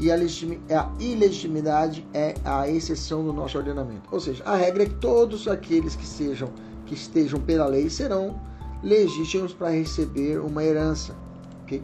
e 0.00 0.10
a, 0.10 0.16
a 0.16 0.92
ilegitimidade 0.98 2.04
é 2.12 2.34
a 2.44 2.68
exceção 2.68 3.22
do 3.22 3.32
nosso 3.32 3.56
ordenamento. 3.56 4.08
Ou 4.10 4.18
seja, 4.18 4.42
a 4.42 4.56
regra 4.56 4.82
é 4.82 4.86
que 4.86 4.96
todos 4.96 5.46
aqueles 5.46 5.94
que 5.94 6.04
sejam 6.04 6.50
que 6.84 6.94
estejam 6.94 7.38
pela 7.38 7.66
lei 7.66 7.88
serão 7.88 8.40
legítimos 8.82 9.54
para 9.54 9.70
receber 9.70 10.40
uma 10.40 10.64
herança. 10.64 11.14
Okay? 11.62 11.80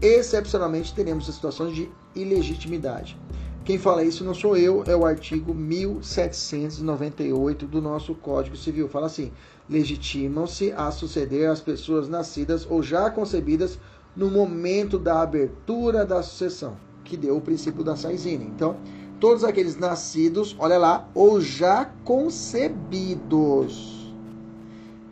Excepcionalmente 0.00 0.94
teremos 0.94 1.26
situações 1.26 1.74
de 1.74 1.92
ilegitimidade. 2.14 3.20
Quem 3.68 3.78
fala 3.78 4.02
isso 4.02 4.24
não 4.24 4.32
sou 4.32 4.56
eu, 4.56 4.82
é 4.86 4.96
o 4.96 5.04
artigo 5.04 5.52
1798 5.52 7.66
do 7.66 7.82
nosso 7.82 8.14
Código 8.14 8.56
Civil. 8.56 8.88
Fala 8.88 9.08
assim: 9.08 9.30
legitimam-se 9.68 10.72
a 10.72 10.90
suceder 10.90 11.50
as 11.50 11.60
pessoas 11.60 12.08
nascidas 12.08 12.66
ou 12.66 12.82
já 12.82 13.10
concebidas 13.10 13.78
no 14.16 14.30
momento 14.30 14.98
da 14.98 15.20
abertura 15.20 16.06
da 16.06 16.22
sucessão 16.22 16.78
que 17.04 17.14
deu 17.14 17.36
o 17.36 17.42
princípio 17.42 17.84
da 17.84 17.94
Saizine. 17.94 18.46
Então, 18.46 18.74
todos 19.20 19.44
aqueles 19.44 19.76
nascidos, 19.76 20.56
olha 20.58 20.78
lá, 20.78 21.06
ou 21.14 21.38
já 21.38 21.92
concebidos. 22.06 24.14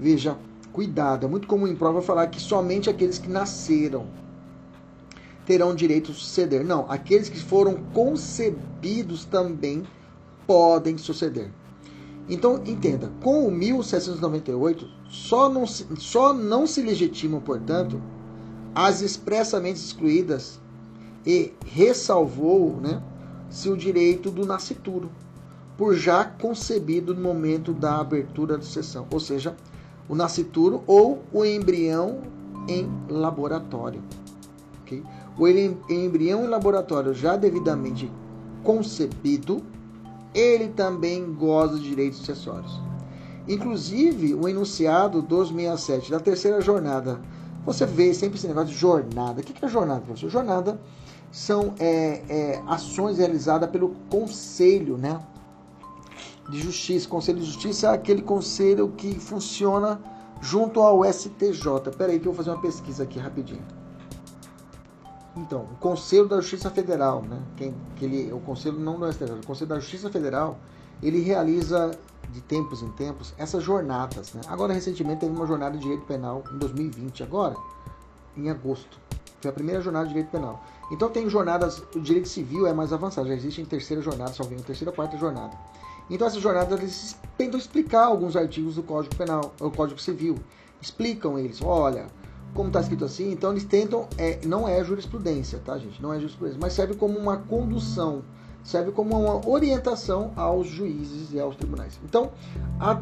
Veja, 0.00 0.38
cuidado, 0.72 1.26
é 1.26 1.28
muito 1.28 1.46
comum 1.46 1.66
em 1.66 1.76
prova 1.76 2.00
falar 2.00 2.28
que 2.28 2.40
somente 2.40 2.88
aqueles 2.88 3.18
que 3.18 3.28
nasceram 3.28 4.06
terão 5.46 5.74
direito 5.74 6.10
a 6.10 6.14
suceder. 6.14 6.64
Não, 6.64 6.84
aqueles 6.90 7.28
que 7.28 7.38
foram 7.38 7.76
concebidos 7.94 9.24
também 9.24 9.84
podem 10.46 10.98
suceder. 10.98 11.50
Então, 12.28 12.60
entenda, 12.66 13.10
com 13.22 13.46
o 13.46 13.50
1798, 13.50 14.88
só 15.08 15.48
não, 15.48 15.64
só 15.64 16.34
não 16.34 16.66
se 16.66 16.82
legitimam, 16.82 17.40
portanto, 17.40 18.02
as 18.74 19.00
expressamente 19.00 19.76
excluídas 19.76 20.60
e 21.24 21.52
ressalvou 21.64 22.80
né, 22.80 23.00
seu 23.48 23.76
direito 23.76 24.30
do 24.30 24.44
nascituro, 24.44 25.10
por 25.76 25.94
já 25.94 26.24
concebido 26.24 27.14
no 27.14 27.20
momento 27.20 27.72
da 27.72 28.00
abertura 28.00 28.56
da 28.56 28.64
sessão, 28.64 29.06
ou 29.10 29.20
seja, 29.20 29.54
o 30.08 30.14
nascituro 30.14 30.82
ou 30.86 31.22
o 31.32 31.44
embrião 31.44 32.22
em 32.68 32.88
laboratório. 33.08 34.02
Okay? 34.82 35.02
O 35.38 35.46
embrião 35.46 36.44
em 36.44 36.48
laboratório 36.48 37.12
já 37.12 37.36
devidamente 37.36 38.10
concebido 38.62 39.62
ele 40.36 40.68
também 40.68 41.32
goza 41.32 41.78
de 41.78 41.88
direitos 41.88 42.18
sucessórios. 42.18 42.78
Inclusive, 43.48 44.34
o 44.34 44.46
enunciado 44.48 45.22
267 45.22 46.10
da 46.10 46.20
terceira 46.20 46.60
jornada. 46.60 47.20
Você 47.64 47.86
vê 47.86 48.12
sempre 48.12 48.36
esse 48.36 48.46
negócio 48.46 48.68
de 48.68 48.76
jornada. 48.76 49.40
O 49.40 49.44
que 49.44 49.64
é 49.64 49.68
jornada, 49.68 50.00
professor? 50.00 50.28
Jornada 50.28 50.80
são 51.32 51.74
é, 51.78 52.22
é, 52.28 52.62
ações 52.66 53.18
realizadas 53.18 53.70
pelo 53.70 53.90
Conselho 54.10 54.96
né, 54.98 55.18
de 56.50 56.60
Justiça. 56.60 57.08
Conselho 57.08 57.38
de 57.38 57.46
Justiça 57.46 57.88
é 57.88 57.94
aquele 57.94 58.22
conselho 58.22 58.92
que 58.96 59.18
funciona 59.18 60.00
junto 60.40 60.80
ao 60.80 61.02
STJ. 61.04 61.88
Espera 61.88 62.12
aí 62.12 62.20
que 62.20 62.26
eu 62.26 62.32
vou 62.32 62.34
fazer 62.34 62.50
uma 62.50 62.60
pesquisa 62.60 63.04
aqui 63.04 63.18
rapidinho. 63.18 63.64
Então, 65.36 65.68
o 65.70 65.76
Conselho 65.76 66.26
da 66.26 66.40
Justiça 66.40 66.70
Federal, 66.70 67.22
né? 67.22 67.38
Quem, 67.56 67.74
que 67.96 68.04
ele, 68.06 68.32
o 68.32 68.40
Conselho 68.40 68.78
não 68.78 68.98
do 68.98 69.12
STJ, 69.12 69.32
o 69.32 69.46
Conselho 69.46 69.68
da 69.68 69.78
Justiça 69.78 70.10
Federal, 70.10 70.58
ele 71.02 71.20
realiza 71.20 71.90
de 72.30 72.40
tempos 72.40 72.82
em 72.82 72.90
tempos 72.92 73.34
essas 73.36 73.62
jornadas. 73.62 74.32
Né? 74.32 74.40
Agora, 74.48 74.72
recentemente, 74.72 75.20
teve 75.20 75.32
uma 75.32 75.46
jornada 75.46 75.76
de 75.76 75.82
direito 75.82 76.04
penal 76.06 76.42
em 76.52 76.58
2020, 76.58 77.22
agora, 77.22 77.54
em 78.36 78.48
agosto. 78.48 78.98
Foi 79.40 79.50
a 79.50 79.54
primeira 79.54 79.80
jornada 79.82 80.06
de 80.06 80.14
direito 80.14 80.30
penal. 80.30 80.64
Então, 80.90 81.10
tem 81.10 81.28
jornadas, 81.28 81.82
o 81.94 82.00
direito 82.00 82.28
civil 82.28 82.66
é 82.66 82.72
mais 82.72 82.92
avançado, 82.92 83.28
já 83.28 83.34
existe 83.34 83.60
em 83.60 83.64
terceira 83.64 84.02
jornada, 84.02 84.32
só 84.32 84.44
vem 84.44 84.58
terceira 84.58 84.90
ou 84.90 84.94
quarta 84.94 85.18
jornada. 85.18 85.56
Então, 86.08 86.26
essas 86.26 86.40
jornadas 86.40 86.78
eles 86.78 87.16
tentam 87.36 87.58
explicar 87.58 88.06
alguns 88.06 88.36
artigos 88.36 88.76
do 88.76 88.82
Código 88.82 89.14
Penal, 89.16 89.52
o 89.60 89.70
Código 89.70 90.00
Civil. 90.00 90.38
Explicam 90.80 91.38
eles, 91.38 91.60
olha, 91.60 92.06
como 92.56 92.68
está 92.68 92.80
escrito 92.80 93.04
assim, 93.04 93.30
então 93.30 93.50
eles 93.52 93.64
tentam, 93.64 94.08
é, 94.16 94.40
não 94.44 94.66
é 94.66 94.82
jurisprudência, 94.82 95.60
tá, 95.64 95.78
gente? 95.78 96.02
Não 96.02 96.12
é 96.12 96.18
jurisprudência, 96.18 96.58
mas 96.60 96.72
serve 96.72 96.94
como 96.94 97.18
uma 97.18 97.36
condução, 97.36 98.22
serve 98.64 98.90
como 98.90 99.16
uma 99.16 99.48
orientação 99.48 100.32
aos 100.34 100.66
juízes 100.66 101.32
e 101.32 101.38
aos 101.38 101.54
tribunais. 101.54 102.00
Então, 102.04 102.32
a, 102.80 103.00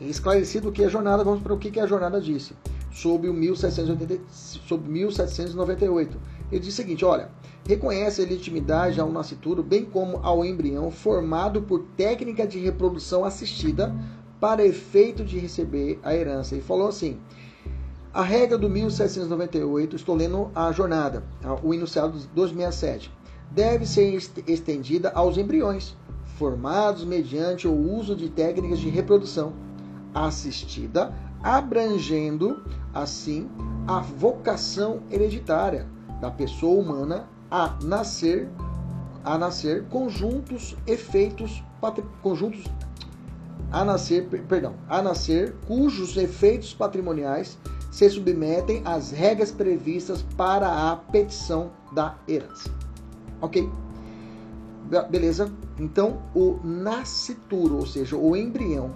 esclarecido 0.00 0.68
o 0.68 0.72
que 0.72 0.82
é 0.82 0.86
a 0.86 0.90
jornada, 0.90 1.24
vamos 1.24 1.42
para 1.42 1.54
o 1.54 1.58
que, 1.58 1.70
que 1.70 1.80
a 1.80 1.86
jornada 1.86 2.20
disse. 2.20 2.54
Sob 2.92 3.28
o 3.28 3.34
1780, 3.34 4.22
sob 4.30 4.88
1798. 4.88 6.18
Ele 6.50 6.60
diz 6.60 6.74
o 6.74 6.76
seguinte: 6.76 7.04
olha, 7.04 7.30
reconhece 7.66 8.20
a 8.20 8.24
legitimidade 8.24 9.00
ao 9.00 9.10
nascituro, 9.12 9.62
bem 9.62 9.84
como 9.84 10.18
ao 10.22 10.44
embrião 10.44 10.90
formado 10.90 11.62
por 11.62 11.84
técnica 11.96 12.46
de 12.46 12.58
reprodução 12.58 13.24
assistida 13.24 13.94
para 14.40 14.66
efeito 14.66 15.24
de 15.24 15.38
receber 15.38 16.00
a 16.02 16.14
herança. 16.14 16.56
E 16.56 16.60
falou 16.60 16.88
assim: 16.88 17.18
a 18.12 18.22
regra 18.22 18.58
do 18.58 18.68
1798, 18.68 19.94
estou 19.94 20.16
lendo 20.16 20.50
a 20.54 20.72
jornada, 20.72 21.22
o 21.62 21.72
enunciado 21.72 22.18
267, 22.34 23.10
deve 23.50 23.86
ser 23.86 24.20
estendida 24.46 25.12
aos 25.14 25.36
embriões, 25.36 25.96
formados 26.36 27.04
mediante 27.04 27.68
o 27.68 27.72
uso 27.72 28.16
de 28.16 28.28
técnicas 28.28 28.78
de 28.78 28.88
reprodução 28.88 29.52
assistida, 30.12 31.14
abrangendo, 31.42 32.62
assim, 32.92 33.48
a 33.86 34.00
vocação 34.00 35.00
hereditária 35.10 35.86
da 36.20 36.30
pessoa 36.30 36.80
humana 36.80 37.28
a 37.50 37.76
nascer 37.82 38.48
a 39.22 39.36
nascer 39.36 39.84
conjuntos 39.84 40.76
efeitos 40.86 41.62
conjuntos 42.22 42.64
a 43.70 43.84
nascer 43.84 44.26
perdão 44.48 44.74
a 44.88 45.02
nascer 45.02 45.54
cujos 45.66 46.16
efeitos 46.16 46.72
patrimoniais 46.72 47.58
se 47.90 48.08
submetem 48.08 48.82
às 48.84 49.10
regras 49.10 49.50
previstas 49.50 50.22
para 50.36 50.90
a 50.90 50.96
petição 50.96 51.72
da 51.92 52.16
herança. 52.28 52.70
Ok? 53.40 53.68
Beleza? 55.10 55.52
Então, 55.78 56.22
o 56.34 56.58
nascituro, 56.64 57.76
ou 57.78 57.86
seja, 57.86 58.16
o 58.16 58.36
embrião, 58.36 58.92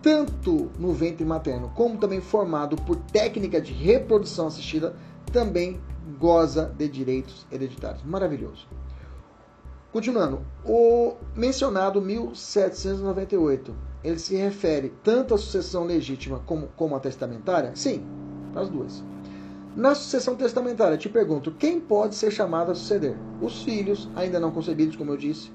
tanto 0.00 0.70
no 0.78 0.92
ventre 0.92 1.24
materno 1.24 1.70
como 1.74 1.96
também 1.98 2.20
formado 2.20 2.76
por 2.76 2.96
técnica 2.96 3.60
de 3.60 3.72
reprodução 3.72 4.46
assistida, 4.46 4.96
também 5.32 5.80
goza 6.18 6.72
de 6.76 6.88
direitos 6.88 7.46
hereditários. 7.50 8.02
Maravilhoso. 8.04 8.66
Continuando, 9.92 10.40
o 10.64 11.14
mencionado 11.36 12.00
1798 12.00 13.91
ele 14.04 14.18
se 14.18 14.36
refere 14.36 14.90
tanto 15.02 15.34
à 15.34 15.38
sucessão 15.38 15.84
legítima 15.84 16.40
como, 16.40 16.68
como 16.76 16.96
à 16.96 17.00
testamentária? 17.00 17.74
Sim, 17.74 18.02
as 18.54 18.68
duas. 18.68 19.02
Na 19.74 19.94
sucessão 19.94 20.36
testamentária, 20.36 20.98
te 20.98 21.08
pergunto, 21.08 21.50
quem 21.52 21.80
pode 21.80 22.14
ser 22.14 22.30
chamado 22.30 22.70
a 22.70 22.74
suceder? 22.74 23.16
Os 23.40 23.62
filhos, 23.62 24.08
ainda 24.14 24.38
não 24.40 24.50
concebidos, 24.50 24.96
como 24.96 25.12
eu 25.12 25.16
disse, 25.16 25.50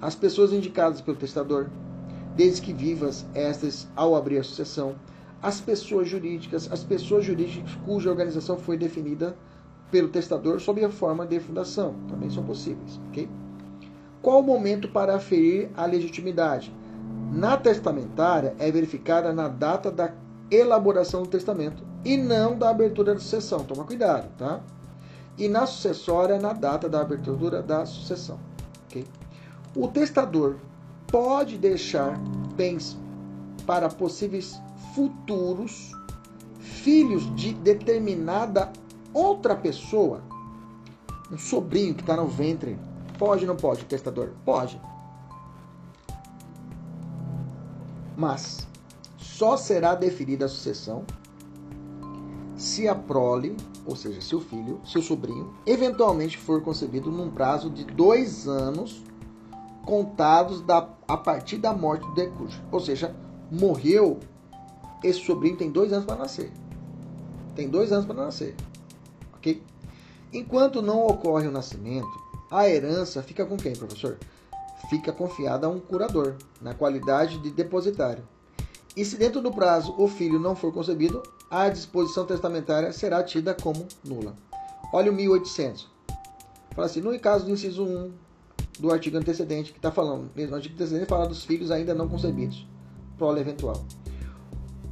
as 0.00 0.14
pessoas 0.14 0.52
indicadas 0.52 1.00
pelo 1.00 1.16
testador, 1.16 1.70
desde 2.34 2.62
que 2.62 2.72
vivas 2.72 3.26
estas 3.34 3.88
ao 3.96 4.14
abrir 4.14 4.38
a 4.38 4.44
sucessão, 4.44 4.94
as 5.42 5.60
pessoas 5.60 6.08
jurídicas, 6.08 6.68
as 6.70 6.84
pessoas 6.84 7.24
jurídicas 7.24 7.74
cuja 7.84 8.10
organização 8.10 8.58
foi 8.58 8.76
definida 8.76 9.36
pelo 9.90 10.08
testador 10.08 10.60
sob 10.60 10.84
a 10.84 10.90
forma 10.90 11.26
de 11.26 11.40
fundação, 11.40 11.96
também 12.08 12.30
são 12.30 12.44
possíveis, 12.44 13.00
ok? 13.08 13.28
Qual 14.20 14.40
o 14.40 14.42
momento 14.42 14.88
para 14.88 15.14
aferir 15.16 15.70
a 15.74 15.86
legitimidade? 15.86 16.74
Na 17.32 17.56
testamentária 17.56 18.54
é 18.58 18.70
verificada 18.70 19.32
na 19.32 19.48
data 19.48 19.90
da 19.90 20.12
elaboração 20.50 21.22
do 21.22 21.28
testamento 21.28 21.82
e 22.04 22.16
não 22.16 22.56
da 22.56 22.70
abertura 22.70 23.14
da 23.14 23.20
sucessão. 23.20 23.64
Toma 23.64 23.84
cuidado, 23.84 24.28
tá? 24.38 24.60
E 25.36 25.48
na 25.48 25.66
sucessória, 25.66 26.38
na 26.38 26.52
data 26.52 26.88
da 26.88 27.00
abertura 27.00 27.62
da 27.62 27.84
sucessão. 27.84 28.38
Okay? 28.86 29.04
O 29.74 29.88
testador 29.88 30.56
pode 31.08 31.58
deixar 31.58 32.18
bens 32.56 32.96
para 33.66 33.88
possíveis 33.88 34.58
futuros 34.94 35.92
filhos 36.58 37.34
de 37.34 37.52
determinada 37.52 38.70
outra 39.12 39.54
pessoa, 39.54 40.22
um 41.30 41.36
sobrinho 41.38 41.94
que 41.94 42.02
está 42.02 42.16
no 42.16 42.26
ventre. 42.26 42.78
Pode 43.18 43.44
ou 43.44 43.48
não 43.48 43.56
pode, 43.56 43.84
testador? 43.84 44.30
Pode. 44.44 44.80
Mas 48.16 48.66
só 49.16 49.56
será 49.56 49.94
definida 49.94 50.46
a 50.46 50.48
sucessão 50.48 51.04
se 52.56 52.88
a 52.88 52.94
prole, 52.94 53.54
ou 53.84 53.94
seja, 53.94 54.20
se 54.20 54.34
o 54.34 54.40
filho, 54.40 54.80
seu 54.84 55.02
sobrinho, 55.02 55.52
eventualmente 55.66 56.38
for 56.38 56.62
concebido 56.62 57.10
num 57.10 57.30
prazo 57.30 57.68
de 57.68 57.84
dois 57.84 58.48
anos 58.48 59.04
contados 59.84 60.62
da, 60.62 60.88
a 61.06 61.16
partir 61.16 61.58
da 61.58 61.72
morte 61.72 62.06
do 62.06 62.14
decúbito. 62.14 62.60
Ou 62.72 62.80
seja, 62.80 63.14
morreu, 63.50 64.18
esse 65.04 65.20
sobrinho 65.20 65.56
tem 65.56 65.70
dois 65.70 65.92
anos 65.92 66.06
para 66.06 66.16
nascer. 66.16 66.50
Tem 67.54 67.68
dois 67.68 67.92
anos 67.92 68.06
para 68.06 68.16
nascer. 68.16 68.56
Ok? 69.34 69.62
Enquanto 70.32 70.80
não 70.80 71.06
ocorre 71.06 71.46
o 71.46 71.52
nascimento, 71.52 72.08
a 72.50 72.68
herança 72.68 73.22
fica 73.22 73.44
com 73.44 73.56
quem, 73.56 73.74
professor? 73.74 74.18
Fica 74.88 75.12
confiada 75.12 75.66
a 75.66 75.70
um 75.70 75.80
curador, 75.80 76.34
na 76.60 76.74
qualidade 76.74 77.38
de 77.38 77.50
depositário. 77.50 78.22
E 78.96 79.04
se 79.04 79.16
dentro 79.16 79.40
do 79.40 79.52
prazo 79.52 79.94
o 79.98 80.08
filho 80.08 80.38
não 80.38 80.56
for 80.56 80.72
concebido, 80.72 81.22
a 81.50 81.68
disposição 81.68 82.24
testamentária 82.24 82.92
será 82.92 83.22
tida 83.22 83.54
como 83.54 83.86
nula. 84.04 84.34
Olha 84.92 85.10
o 85.10 85.14
1800. 85.14 85.88
Fala 86.74 86.86
assim, 86.86 87.00
no 87.00 87.18
caso 87.18 87.44
do 87.44 87.50
inciso 87.50 87.84
1 87.84 88.12
do 88.78 88.92
artigo 88.92 89.16
antecedente, 89.16 89.72
que 89.72 89.78
está 89.78 89.90
falando, 89.90 90.30
mesmo 90.34 90.52
o 90.52 90.56
artigo 90.56 90.74
antecedente 90.74 91.08
fala 91.08 91.26
dos 91.26 91.44
filhos 91.44 91.70
ainda 91.70 91.94
não 91.94 92.08
concebidos, 92.08 92.66
prole 93.16 93.40
eventual. 93.40 93.84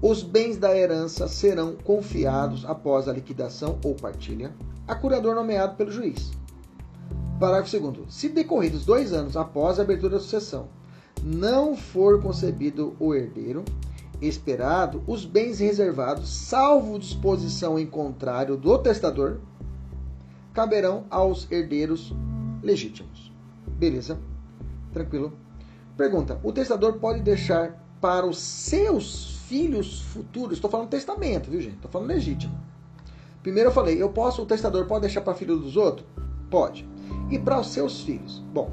Os 0.01 0.23
bens 0.23 0.57
da 0.57 0.77
herança 0.77 1.29
serão 1.29 1.77
confiados 1.77 2.65
após 2.65 3.09
a 3.09 3.13
liquidação 3.13 3.79
ou 3.85 3.95
partilha 3.95 4.55
a 4.87 4.95
curador 4.95 5.35
nomeado 5.35 5.77
pelo 5.77 5.91
juiz 5.91 6.31
Parágrafo 7.39 7.91
2. 7.91 8.15
Se 8.15 8.29
decorridos 8.29 8.85
dois 8.85 9.13
anos 9.13 9.37
após 9.37 9.79
a 9.79 9.83
abertura 9.83 10.15
da 10.15 10.21
sucessão 10.21 10.69
não 11.23 11.77
for 11.77 12.21
concebido 12.23 12.95
o 13.01 13.15
herdeiro 13.15 13.65
esperado, 14.21 15.03
os 15.07 15.25
bens 15.25 15.59
reservados, 15.59 16.29
salvo 16.29 16.99
disposição 16.99 17.79
em 17.79 17.87
contrário 17.87 18.57
do 18.57 18.79
testador, 18.79 19.39
caberão 20.53 21.05
aos 21.11 21.51
herdeiros 21.51 22.15
legítimos. 22.63 23.33
Beleza? 23.67 24.19
Tranquilo? 24.93 25.33
Pergunta: 25.97 26.39
o 26.43 26.53
testador 26.53 26.95
pode 26.95 27.21
deixar 27.21 27.85
para 28.01 28.27
os 28.27 28.39
seus 28.39 29.41
filhos 29.49 30.03
futuros? 30.03 30.59
Estou 30.59 30.71
falando 30.71 30.89
testamento, 30.89 31.51
viu, 31.51 31.61
gente? 31.61 31.77
Estou 31.77 31.91
falando 31.91 32.09
legítimo. 32.09 32.57
Primeiro 33.43 33.71
eu 33.71 33.75
falei: 33.75 34.01
eu 34.01 34.11
posso, 34.11 34.43
o 34.43 34.47
testador 34.47 34.87
pode 34.87 35.03
deixar 35.03 35.21
para 35.21 35.35
filho 35.35 35.59
dos 35.59 35.77
outros? 35.77 36.07
Pode 36.49 36.94
e 37.35 37.39
para 37.39 37.59
os 37.59 37.67
seus 37.67 38.01
filhos. 38.03 38.43
Bom, 38.53 38.71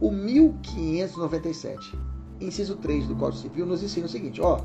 o 0.00 0.10
1597, 0.10 1.96
inciso 2.40 2.74
3 2.76 3.06
do 3.06 3.14
Código 3.14 3.40
Civil, 3.40 3.64
nos 3.64 3.84
ensina 3.84 4.06
o 4.06 4.08
seguinte: 4.08 4.40
ó, 4.40 4.62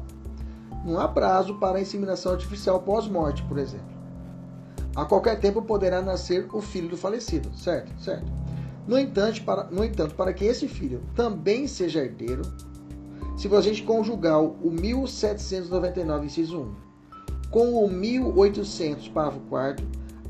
não 0.83 0.99
há 0.99 1.07
prazo 1.07 1.53
para 1.59 1.77
a 1.77 1.81
inseminação 1.81 2.31
artificial 2.31 2.79
pós-morte, 2.79 3.43
por 3.43 3.59
exemplo. 3.59 3.93
A 4.95 5.05
qualquer 5.05 5.39
tempo 5.39 5.61
poderá 5.61 6.01
nascer 6.01 6.47
o 6.51 6.61
filho 6.61 6.89
do 6.89 6.97
falecido, 6.97 7.55
certo? 7.55 7.91
Certo. 8.01 8.25
No 8.87 8.97
entanto, 8.97 9.43
para, 9.43 9.65
no 9.65 9.83
entanto, 9.83 10.15
para 10.15 10.33
que 10.33 10.45
esse 10.45 10.67
filho 10.67 11.03
também 11.15 11.67
seja 11.67 12.03
herdeiro, 12.03 12.43
se 13.37 13.53
a 13.53 13.61
gente 13.61 13.83
conjugar 13.83 14.41
o 14.41 14.71
1799, 14.71 16.25
inciso 16.25 16.61
1, 16.61 16.75
com 17.51 17.73
o 17.83 17.89
1800, 17.89 19.09
parágrafo 19.09 19.41
4, 19.49 19.85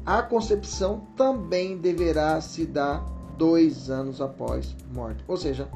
a 0.05 0.21
concepção 0.21 1.07
também 1.17 1.77
deverá 1.77 2.39
se 2.39 2.65
dar 2.65 3.03
dois 3.37 3.89
anos 3.89 4.21
após 4.21 4.75
morte. 4.93 5.23
Ou 5.27 5.35
seja, 5.35 5.67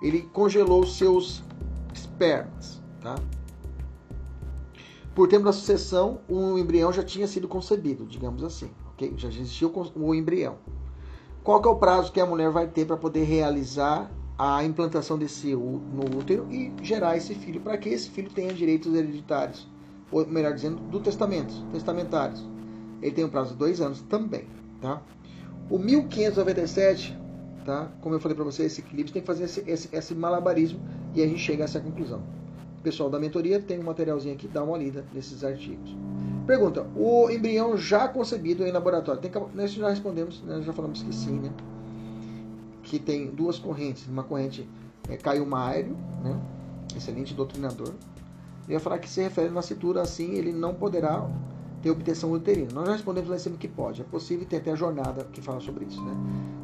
ele 0.00 0.22
congelou 0.22 0.86
seus 0.86 1.42
espermas. 1.92 2.80
Tá? 3.00 3.16
Por 5.14 5.28
tempo 5.28 5.44
da 5.44 5.52
sucessão, 5.52 6.20
o 6.28 6.56
embrião 6.56 6.92
já 6.92 7.02
tinha 7.02 7.26
sido 7.26 7.48
concebido, 7.48 8.06
digamos 8.06 8.44
assim. 8.44 8.70
Okay? 8.92 9.12
Já 9.16 9.28
existiu 9.28 9.72
o 9.96 10.14
embrião. 10.14 10.56
Qual 11.42 11.60
que 11.60 11.68
é 11.68 11.70
o 11.70 11.76
prazo 11.76 12.12
que 12.12 12.20
a 12.20 12.26
mulher 12.26 12.50
vai 12.50 12.66
ter 12.68 12.86
para 12.86 12.96
poder 12.96 13.24
realizar 13.24 14.10
a 14.38 14.64
implantação 14.64 15.18
desse 15.18 15.54
no 15.54 16.18
útero 16.18 16.46
e 16.50 16.72
gerar 16.82 17.16
esse 17.16 17.34
filho, 17.34 17.60
para 17.60 17.76
que 17.76 17.88
esse 17.88 18.08
filho 18.10 18.30
tenha 18.30 18.52
direitos 18.52 18.94
hereditários, 18.94 19.68
ou 20.10 20.26
melhor 20.26 20.54
dizendo, 20.54 20.76
do 20.90 21.00
testamento, 21.00 21.54
testamentários. 21.72 22.53
Ele 23.02 23.12
tem 23.12 23.24
um 23.24 23.28
prazo 23.28 23.50
de 23.52 23.56
dois 23.56 23.80
anos 23.80 24.00
também, 24.02 24.46
tá? 24.80 25.02
O 25.70 25.78
1597, 25.78 27.18
tá? 27.64 27.90
Como 28.00 28.14
eu 28.14 28.20
falei 28.20 28.34
para 28.34 28.44
você, 28.44 28.64
esse 28.64 28.80
equilíbrio 28.80 29.12
tem 29.12 29.22
que 29.22 29.26
fazer 29.26 29.44
esse, 29.44 29.64
esse, 29.66 29.88
esse, 29.92 30.14
malabarismo 30.14 30.80
e 31.14 31.22
a 31.22 31.26
gente 31.26 31.40
chega 31.40 31.64
a 31.64 31.66
essa 31.66 31.80
conclusão. 31.80 32.22
O 32.78 32.82
pessoal 32.82 33.08
da 33.08 33.18
mentoria 33.18 33.60
tem 33.60 33.78
um 33.78 33.84
materialzinho 33.84 34.34
aqui, 34.34 34.46
dá 34.46 34.62
uma 34.62 34.76
lida 34.76 35.04
nesses 35.12 35.42
artigos. 35.42 35.96
Pergunta: 36.46 36.86
o 36.94 37.30
embrião 37.30 37.76
já 37.76 38.06
concebido 38.08 38.66
em 38.66 38.70
laboratório? 38.70 39.20
Tem, 39.20 39.30
nós 39.54 39.72
já 39.72 39.88
respondemos, 39.88 40.42
né? 40.42 40.60
já 40.62 40.72
falamos 40.72 41.02
que 41.02 41.14
sim, 41.14 41.38
né? 41.38 41.50
que 42.84 42.98
tem 42.98 43.30
duas 43.30 43.58
correntes. 43.58 44.06
Uma 44.06 44.22
corrente 44.22 44.68
é 45.08 45.16
Caio 45.16 45.46
Mário, 45.46 45.96
né? 46.22 46.38
excelente 46.96 47.34
doutrinador. 47.34 47.88
Ele 47.88 48.74
vai 48.74 48.78
falar 48.78 48.98
que 48.98 49.08
se 49.08 49.22
refere 49.22 49.50
na 49.50 49.62
cintura 49.62 50.02
assim, 50.02 50.34
ele 50.34 50.52
não 50.52 50.74
poderá 50.74 51.28
ter 51.84 51.90
obtenção 51.90 52.32
uterina. 52.32 52.72
Nós 52.72 52.88
respondemos 52.88 53.28
lá 53.28 53.36
em 53.36 53.38
cima 53.38 53.58
que 53.58 53.68
pode. 53.68 54.00
É 54.00 54.04
possível 54.04 54.46
ter 54.46 54.56
até 54.56 54.72
a 54.72 54.74
jornada 54.74 55.22
que 55.24 55.42
fala 55.42 55.60
sobre 55.60 55.84
isso. 55.84 56.02
Né? 56.02 56.16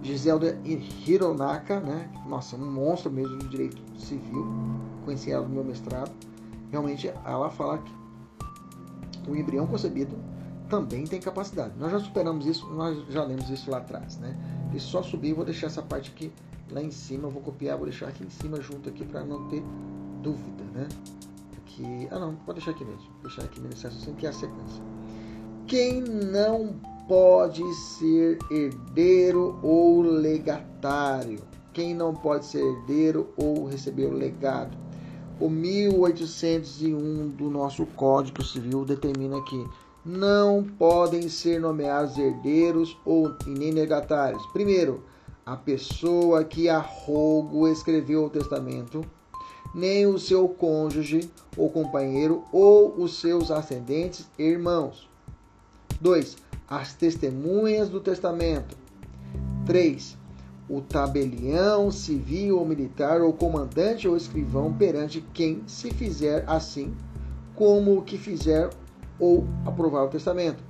Giselda 0.03 0.59
Hironaka, 1.07 1.79
né? 1.79 2.11
nossa, 2.27 2.57
um 2.57 2.73
monstro 2.73 3.13
mesmo 3.13 3.37
de 3.37 3.49
direito 3.49 3.83
civil. 3.99 4.47
Conheci 5.05 5.31
ela 5.31 5.47
no 5.47 5.55
meu 5.55 5.63
mestrado. 5.63 6.11
Realmente, 6.71 7.13
ela 7.27 7.51
fala 7.51 7.79
que 7.79 7.93
o 9.31 9.37
embrião 9.37 9.67
concebido 9.67 10.17
também 10.71 11.05
tem 11.05 11.21
capacidade. 11.21 11.75
Nós 11.79 11.93
já 11.93 12.01
superamos 12.01 12.47
isso, 12.47 12.67
nós 12.71 13.05
já 13.11 13.23
lemos 13.23 13.51
isso 13.51 13.71
lá 13.71 13.77
atrás, 13.79 14.17
né? 14.17 14.35
E 14.75 14.81
só 14.81 15.03
subir, 15.03 15.35
vou 15.35 15.45
deixar 15.45 15.67
essa 15.67 15.83
parte 15.83 16.11
aqui 16.11 16.33
lá 16.71 16.81
em 16.81 16.91
cima, 16.91 17.29
vou 17.29 17.43
copiar, 17.43 17.77
vou 17.77 17.87
deixar 17.87 18.09
aqui 18.09 18.25
em 18.25 18.31
cima 18.31 18.59
junto 18.61 18.89
aqui 18.89 19.05
para 19.05 19.23
não 19.23 19.49
ter 19.49 19.63
dúvida, 20.23 20.65
né? 20.73 20.89
Aqui, 21.59 22.09
ah 22.11 22.19
não, 22.19 22.37
pode 22.37 22.61
deixar 22.61 22.71
aqui 22.71 22.85
mesmo, 22.85 23.11
deixar 23.21 23.43
aqui 23.43 23.61
no 23.61 23.69
excesso 23.69 23.99
assim 23.99 24.15
que 24.15 24.25
é 24.25 24.31
a 24.31 24.33
sequência. 24.33 24.83
Quem 25.67 26.01
não 26.01 26.75
pode 27.07 27.63
ser 27.75 28.39
herdeiro 28.51 29.59
ou 29.63 30.01
legatário? 30.01 31.41
Quem 31.73 31.95
não 31.95 32.15
pode 32.15 32.47
ser 32.47 32.63
herdeiro 32.63 33.29
ou 33.37 33.67
receber 33.67 34.07
o 34.07 34.13
legado? 34.13 34.77
O 35.39 35.49
1801 35.49 37.29
do 37.31 37.49
nosso 37.49 37.87
Código 37.87 38.45
Civil 38.45 38.85
determina 38.85 39.41
que 39.45 39.65
não 40.05 40.65
podem 40.79 41.29
ser 41.29 41.61
nomeados 41.61 42.17
herdeiros 42.17 42.97
ou 43.05 43.35
nem 43.47 43.73
negatários. 43.73 44.45
Primeiro, 44.53 45.03
a 45.45 45.57
pessoa 45.57 46.45
que 46.45 46.69
a 46.69 46.79
rogo 46.79 47.67
escreveu 47.69 48.25
o 48.25 48.31
testamento, 48.31 49.05
nem 49.75 50.07
o 50.07 50.19
seu 50.19 50.49
cônjuge 50.49 51.31
ou 51.57 51.71
companheiro 51.71 52.45
ou 52.53 52.95
os 53.01 53.21
seus 53.21 53.51
ascendentes 53.51 54.29
irmãos. 54.39 55.10
2. 56.01 56.37
As 56.69 56.95
testemunhas 56.95 57.89
do 57.89 58.01
testamento. 58.01 58.77
3. 59.67 60.17
O 60.69 60.81
tabelião 60.81 61.91
civil 61.91 62.59
ou 62.59 62.65
militar 62.65 63.21
ou 63.21 63.33
comandante 63.33 64.09
ou 64.09 64.17
escrivão 64.17 64.73
perante 64.73 65.25
quem 65.35 65.63
se 65.67 65.91
fizer 65.91 66.45
assim, 66.47 66.95
como 67.55 67.99
o 67.99 68.03
que 68.03 68.17
fizer 68.17 68.71
ou 69.19 69.47
aprovar 69.67 70.05
o 70.05 70.09
testamento. 70.09 70.63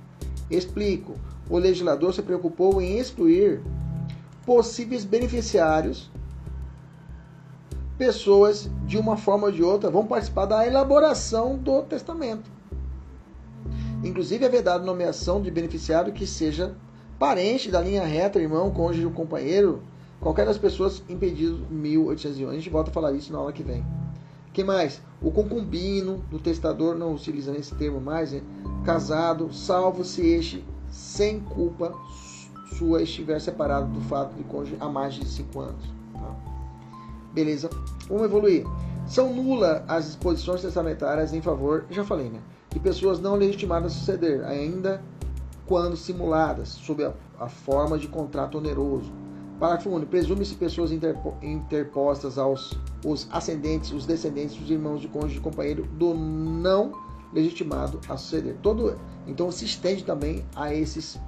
Explico. 0.49 1.15
O 1.49 1.57
legislador 1.57 2.13
se 2.13 2.21
preocupou 2.21 2.81
em 2.81 2.97
excluir 2.97 3.61
possíveis 4.45 5.05
beneficiários, 5.05 6.09
pessoas 7.97 8.69
de 8.85 8.97
uma 8.97 9.15
forma 9.15 9.47
ou 9.47 9.51
de 9.51 9.61
outra 9.61 9.89
vão 9.89 10.05
participar 10.05 10.45
da 10.45 10.65
elaboração 10.65 11.57
do 11.57 11.83
testamento. 11.83 12.49
Inclusive 14.03 14.45
é 14.45 14.49
vedado 14.49 14.85
nomeação 14.85 15.41
de 15.41 15.51
beneficiário 15.51 16.13
que 16.13 16.25
seja 16.25 16.75
parente 17.19 17.69
da 17.69 17.81
linha 17.81 18.03
reta, 18.03 18.39
irmão, 18.39 18.71
cônjuge 18.71 19.05
ou 19.05 19.11
companheiro, 19.11 19.83
qualquer 20.19 20.45
das 20.45 20.57
pessoas 20.57 21.03
impedido 21.07 21.65
1801. 21.69 22.49
A 22.49 22.53
gente 22.53 22.69
volta 22.69 22.89
a 22.89 22.93
falar 22.93 23.11
isso 23.13 23.31
na 23.31 23.39
aula 23.39 23.53
que 23.53 23.63
vem 23.63 23.85
que 24.53 24.63
mais? 24.63 25.01
O 25.21 25.31
concubino 25.31 26.17
do 26.29 26.37
testador, 26.39 26.95
não 26.95 27.13
utiliza 27.13 27.55
esse 27.57 27.73
termo 27.75 28.01
mais, 28.01 28.31
né? 28.31 28.41
casado, 28.83 29.53
salvo 29.53 30.03
se 30.03 30.25
este, 30.27 30.65
sem 30.89 31.39
culpa 31.39 31.93
sua, 32.77 33.01
estiver 33.01 33.39
separado 33.39 33.87
do 33.87 34.01
fato 34.01 34.33
de 34.35 34.43
cônjuge 34.43 34.75
há 34.79 34.89
mais 34.89 35.13
de 35.13 35.25
5 35.25 35.59
anos. 35.59 35.85
Tá? 36.13 36.35
Beleza? 37.33 37.69
Vamos 38.07 38.23
evoluir. 38.23 38.65
São 39.07 39.33
nulas 39.33 39.83
as 39.87 40.05
disposições 40.05 40.61
testamentárias 40.61 41.33
em 41.33 41.41
favor, 41.41 41.85
já 41.89 42.03
falei, 42.03 42.29
né? 42.29 42.39
De 42.71 42.79
pessoas 42.79 43.19
não 43.19 43.35
legitimadas 43.35 43.93
a 43.93 43.95
suceder, 43.95 44.43
ainda 44.45 45.03
quando 45.65 45.95
simuladas, 45.95 46.69
sob 46.69 47.03
a, 47.03 47.13
a 47.39 47.47
forma 47.47 47.97
de 47.97 48.07
contrato 48.07 48.57
oneroso 48.57 49.11
Parágrafo 49.61 49.91
único. 49.91 50.09
Presume-se 50.09 50.55
pessoas 50.55 50.91
interpo, 50.91 51.35
interpostas 51.39 52.39
aos 52.39 52.75
os 53.05 53.27
ascendentes, 53.31 53.91
os 53.91 54.07
descendentes, 54.07 54.59
os 54.59 54.71
irmãos 54.71 55.01
de 55.01 55.07
cônjuge, 55.07 55.35
de 55.35 55.39
companheiro 55.39 55.83
do 55.83 56.15
não 56.15 56.91
legitimado 57.31 57.99
a 58.09 58.17
suceder. 58.17 58.57
Todo, 58.63 58.99
então 59.27 59.51
se 59.51 59.63
estende 59.65 60.03
também 60.03 60.43
a 60.55 60.73
esses 60.73 61.21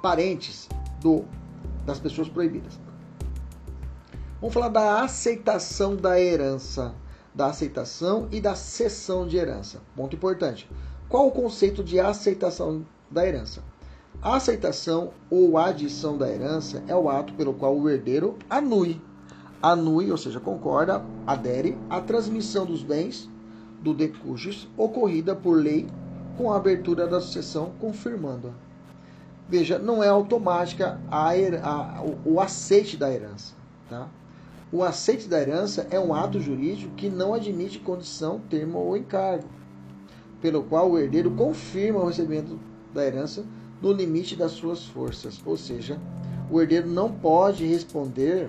parentes 0.00 0.70
do, 1.02 1.26
das 1.84 2.00
pessoas 2.00 2.30
proibidas. 2.30 2.80
Vamos 4.40 4.54
falar 4.54 4.70
da 4.70 5.02
aceitação 5.02 5.94
da 5.94 6.18
herança, 6.18 6.94
da 7.34 7.46
aceitação 7.46 8.28
e 8.30 8.40
da 8.40 8.54
cessão 8.54 9.26
de 9.26 9.36
herança. 9.36 9.80
Ponto 9.96 10.16
importante. 10.16 10.68
Qual 11.08 11.26
o 11.26 11.32
conceito 11.32 11.82
de 11.82 11.98
aceitação 11.98 12.84
da 13.10 13.26
herança? 13.26 13.62
A 14.22 14.36
aceitação 14.36 15.12
ou 15.30 15.56
adição 15.56 16.18
da 16.18 16.28
herança 16.28 16.82
é 16.86 16.94
o 16.94 17.08
ato 17.08 17.32
pelo 17.34 17.54
qual 17.54 17.76
o 17.76 17.88
herdeiro 17.88 18.36
anui, 18.48 19.00
anui, 19.62 20.10
ou 20.10 20.18
seja, 20.18 20.38
concorda, 20.38 21.02
adere 21.26 21.78
à 21.88 22.00
transmissão 22.00 22.66
dos 22.66 22.82
bens 22.82 23.28
do 23.80 23.94
decujus 23.94 24.68
ocorrida 24.76 25.34
por 25.34 25.56
lei 25.56 25.88
com 26.36 26.52
a 26.52 26.56
abertura 26.56 27.06
da 27.06 27.20
sucessão, 27.20 27.72
confirmando-a. 27.80 28.52
Veja, 29.48 29.78
não 29.78 30.02
é 30.02 30.08
automática 30.08 31.00
a, 31.10 31.30
a, 31.30 32.02
o, 32.02 32.34
o 32.34 32.40
aceite 32.40 32.96
da 32.96 33.12
herança. 33.12 33.54
Tá? 33.88 34.08
O 34.72 34.84
aceite 34.84 35.28
da 35.28 35.40
herança 35.40 35.88
é 35.90 35.98
um 35.98 36.14
ato 36.14 36.40
jurídico 36.40 36.94
que 36.94 37.08
não 37.08 37.34
admite 37.34 37.80
condição, 37.80 38.40
termo 38.48 38.78
ou 38.78 38.96
encargo, 38.96 39.48
pelo 40.40 40.62
qual 40.62 40.90
o 40.90 40.98
herdeiro 40.98 41.30
confirma 41.32 42.00
o 42.00 42.06
recebimento 42.06 42.56
da 42.94 43.04
herança 43.04 43.44
no 43.82 43.92
limite 43.92 44.36
das 44.36 44.52
suas 44.52 44.84
forças. 44.84 45.40
Ou 45.44 45.56
seja, 45.56 45.98
o 46.48 46.60
herdeiro 46.60 46.88
não 46.88 47.10
pode 47.10 47.66
responder, 47.66 48.48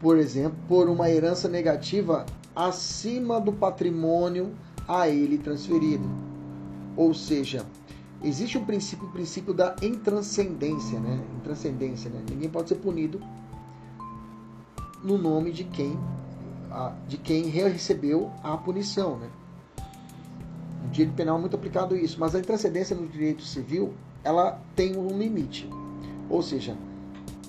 por 0.00 0.16
exemplo, 0.16 0.56
por 0.66 0.88
uma 0.88 1.10
herança 1.10 1.46
negativa 1.46 2.24
acima 2.56 3.38
do 3.38 3.52
patrimônio 3.52 4.54
a 4.88 5.06
ele 5.06 5.36
transferido. 5.36 6.08
Ou 6.96 7.12
seja, 7.12 7.66
existe 8.24 8.56
um 8.56 8.64
princípio, 8.64 9.06
o 9.06 9.10
princípio 9.10 9.52
da 9.52 9.76
intranscendência, 9.82 10.98
né? 10.98 11.20
Intranscendência, 11.38 12.10
né? 12.10 12.22
Ninguém 12.28 12.48
pode 12.48 12.70
ser 12.70 12.76
punido 12.76 13.20
no 15.02 15.18
nome 15.18 15.52
de 15.52 15.64
quem 15.64 15.98
de 17.08 17.16
quem 17.16 17.46
recebeu 17.46 18.30
a 18.44 18.56
punição, 18.56 19.16
né? 19.16 19.28
No 20.84 20.90
direito 20.90 21.14
penal 21.16 21.36
é 21.36 21.40
muito 21.40 21.56
aplicado 21.56 21.96
isso, 21.96 22.18
mas 22.20 22.34
a 22.34 22.38
intranscendência 22.38 22.94
no 22.94 23.08
direito 23.08 23.42
civil, 23.42 23.92
ela 24.22 24.60
tem 24.76 24.96
um 24.96 25.18
limite. 25.18 25.68
Ou 26.28 26.42
seja, 26.42 26.76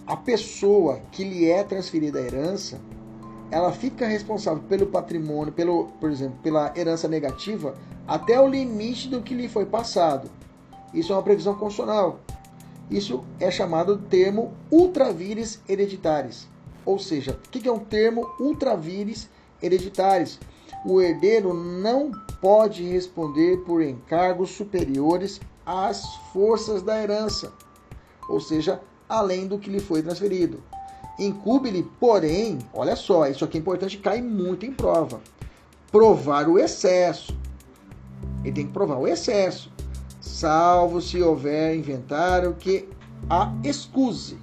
a 0.08 0.18
pessoa 0.18 1.02
que 1.12 1.24
lhe 1.24 1.50
é 1.50 1.64
transferida 1.64 2.18
a 2.18 2.24
herança, 2.24 2.82
ela 3.52 3.72
fica 3.72 4.08
responsável 4.08 4.64
pelo 4.64 4.88
patrimônio, 4.88 5.54
pelo, 5.54 5.90
por 6.00 6.10
exemplo, 6.10 6.40
pela 6.42 6.74
herança 6.76 7.08
negativa, 7.08 7.76
até 8.08 8.40
o 8.40 8.48
limite 8.48 9.08
do 9.08 9.22
que 9.22 9.36
lhe 9.36 9.48
foi 9.48 9.66
passado. 9.66 10.32
Isso 10.94 11.14
é 11.14 11.16
uma 11.16 11.24
previsão 11.24 11.54
constitucional. 11.54 12.20
Isso 12.90 13.24
é 13.40 13.52
chamado 13.52 13.98
termo 13.98 14.52
ultravires 14.70 15.62
hereditários. 15.70 16.51
Ou 16.86 16.98
seja, 16.98 17.40
o 17.46 17.50
que 17.50 17.68
é 17.68 17.72
um 17.72 17.80
termo 17.80 18.30
ultravires 18.40 19.30
hereditários? 19.62 20.40
O 20.86 21.02
herdeiro 21.02 21.54
não 21.54 22.12
pode 22.42 22.84
responder 22.84 23.58
por 23.66 23.82
encargos 23.82 24.52
superiores 24.52 25.40
às 25.66 26.16
forças 26.34 26.82
da 26.82 27.02
herança, 27.02 27.54
ou 28.28 28.40
seja, 28.40 28.82
além 29.08 29.48
do 29.48 29.60
que 29.60 29.70
lhe 29.70 29.80
foi 29.80 30.02
transferido. 30.02 30.64
Incube-lhe, 31.20 31.84
porém, 32.00 32.58
olha 32.74 32.96
só, 32.96 33.28
isso 33.28 33.46
aqui 33.46 33.58
é 33.58 33.62
importante, 33.62 33.98
cai 34.00 34.22
muito 34.22 34.66
em 34.66 34.74
prova. 34.74 35.22
Provar 35.92 36.50
o 36.50 36.58
excesso. 36.58 37.38
Ele 38.44 38.54
tem 38.54 38.66
que 38.66 38.74
provar 38.74 38.98
o 38.98 39.08
excesso 39.08 39.72
salvo 40.22 41.02
se 41.02 41.22
houver 41.22 41.76
inventário 41.76 42.56
que 42.58 42.88
a 43.30 43.54
excuse, 43.64 44.38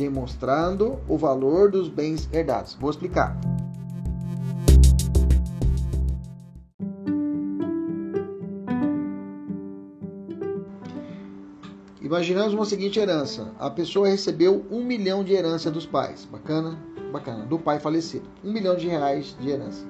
demonstrando 0.00 0.98
o 1.06 1.18
valor 1.18 1.70
dos 1.70 1.88
bens 1.88 2.26
herdados. 2.32 2.74
Vou 2.80 2.88
explicar. 2.88 3.38
Imaginamos 12.00 12.54
uma 12.54 12.64
seguinte 12.64 12.98
herança. 12.98 13.52
A 13.58 13.68
pessoa 13.68 14.08
recebeu 14.08 14.64
um 14.70 14.82
milhão 14.82 15.22
de 15.22 15.34
herança 15.34 15.70
dos 15.70 15.84
pais. 15.84 16.24
Bacana? 16.24 16.78
Bacana. 17.12 17.44
Do 17.44 17.58
pai 17.58 17.78
falecido. 17.78 18.28
Um 18.42 18.52
milhão 18.52 18.74
de 18.74 18.88
reais 18.88 19.36
de 19.38 19.50
herança. 19.50 19.86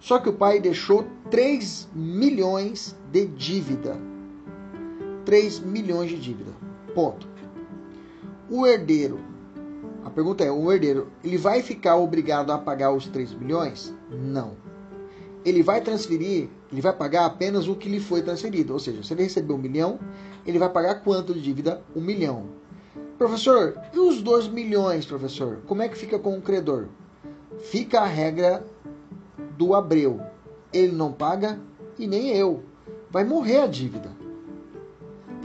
Só 0.00 0.18
que 0.18 0.28
o 0.28 0.32
pai 0.32 0.60
deixou 0.60 1.06
3 1.30 1.88
milhões 1.94 2.94
de 3.10 3.26
dívida 3.26 3.96
3 5.26 5.58
milhões 5.60 6.08
de 6.08 6.18
dívida. 6.18 6.52
Ponto. 6.94 7.28
O 8.48 8.64
herdeiro, 8.64 9.18
pergunta 10.16 10.42
é, 10.42 10.50
o 10.50 10.72
herdeiro, 10.72 11.12
ele 11.22 11.38
vai 11.38 11.62
ficar 11.62 11.94
obrigado 11.94 12.50
a 12.50 12.58
pagar 12.58 12.90
os 12.90 13.06
3 13.06 13.34
milhões? 13.34 13.94
Não. 14.10 14.56
Ele 15.44 15.62
vai 15.62 15.80
transferir, 15.80 16.48
ele 16.72 16.80
vai 16.80 16.92
pagar 16.92 17.24
apenas 17.24 17.68
o 17.68 17.76
que 17.76 17.88
lhe 17.88 18.00
foi 18.00 18.20
transferido. 18.20 18.72
Ou 18.72 18.80
seja, 18.80 19.04
se 19.04 19.14
ele 19.14 19.22
recebeu 19.22 19.54
um 19.54 19.60
milhão, 19.60 20.00
ele 20.44 20.58
vai 20.58 20.68
pagar 20.68 20.96
quanto 21.04 21.32
de 21.32 21.40
dívida? 21.40 21.80
Um 21.94 22.00
milhão. 22.00 22.46
Professor, 23.16 23.78
e 23.94 23.98
os 24.00 24.20
2 24.20 24.48
milhões, 24.48 25.06
professor? 25.06 25.58
Como 25.68 25.82
é 25.82 25.88
que 25.88 25.96
fica 25.96 26.18
com 26.18 26.36
o 26.36 26.42
credor? 26.42 26.86
Fica 27.70 28.00
a 28.00 28.06
regra 28.06 28.66
do 29.56 29.72
Abreu. 29.72 30.20
Ele 30.72 30.92
não 30.92 31.12
paga 31.12 31.60
e 31.96 32.08
nem 32.08 32.30
eu. 32.36 32.64
Vai 33.08 33.22
morrer 33.22 33.60
a 33.60 33.66
dívida 33.68 34.16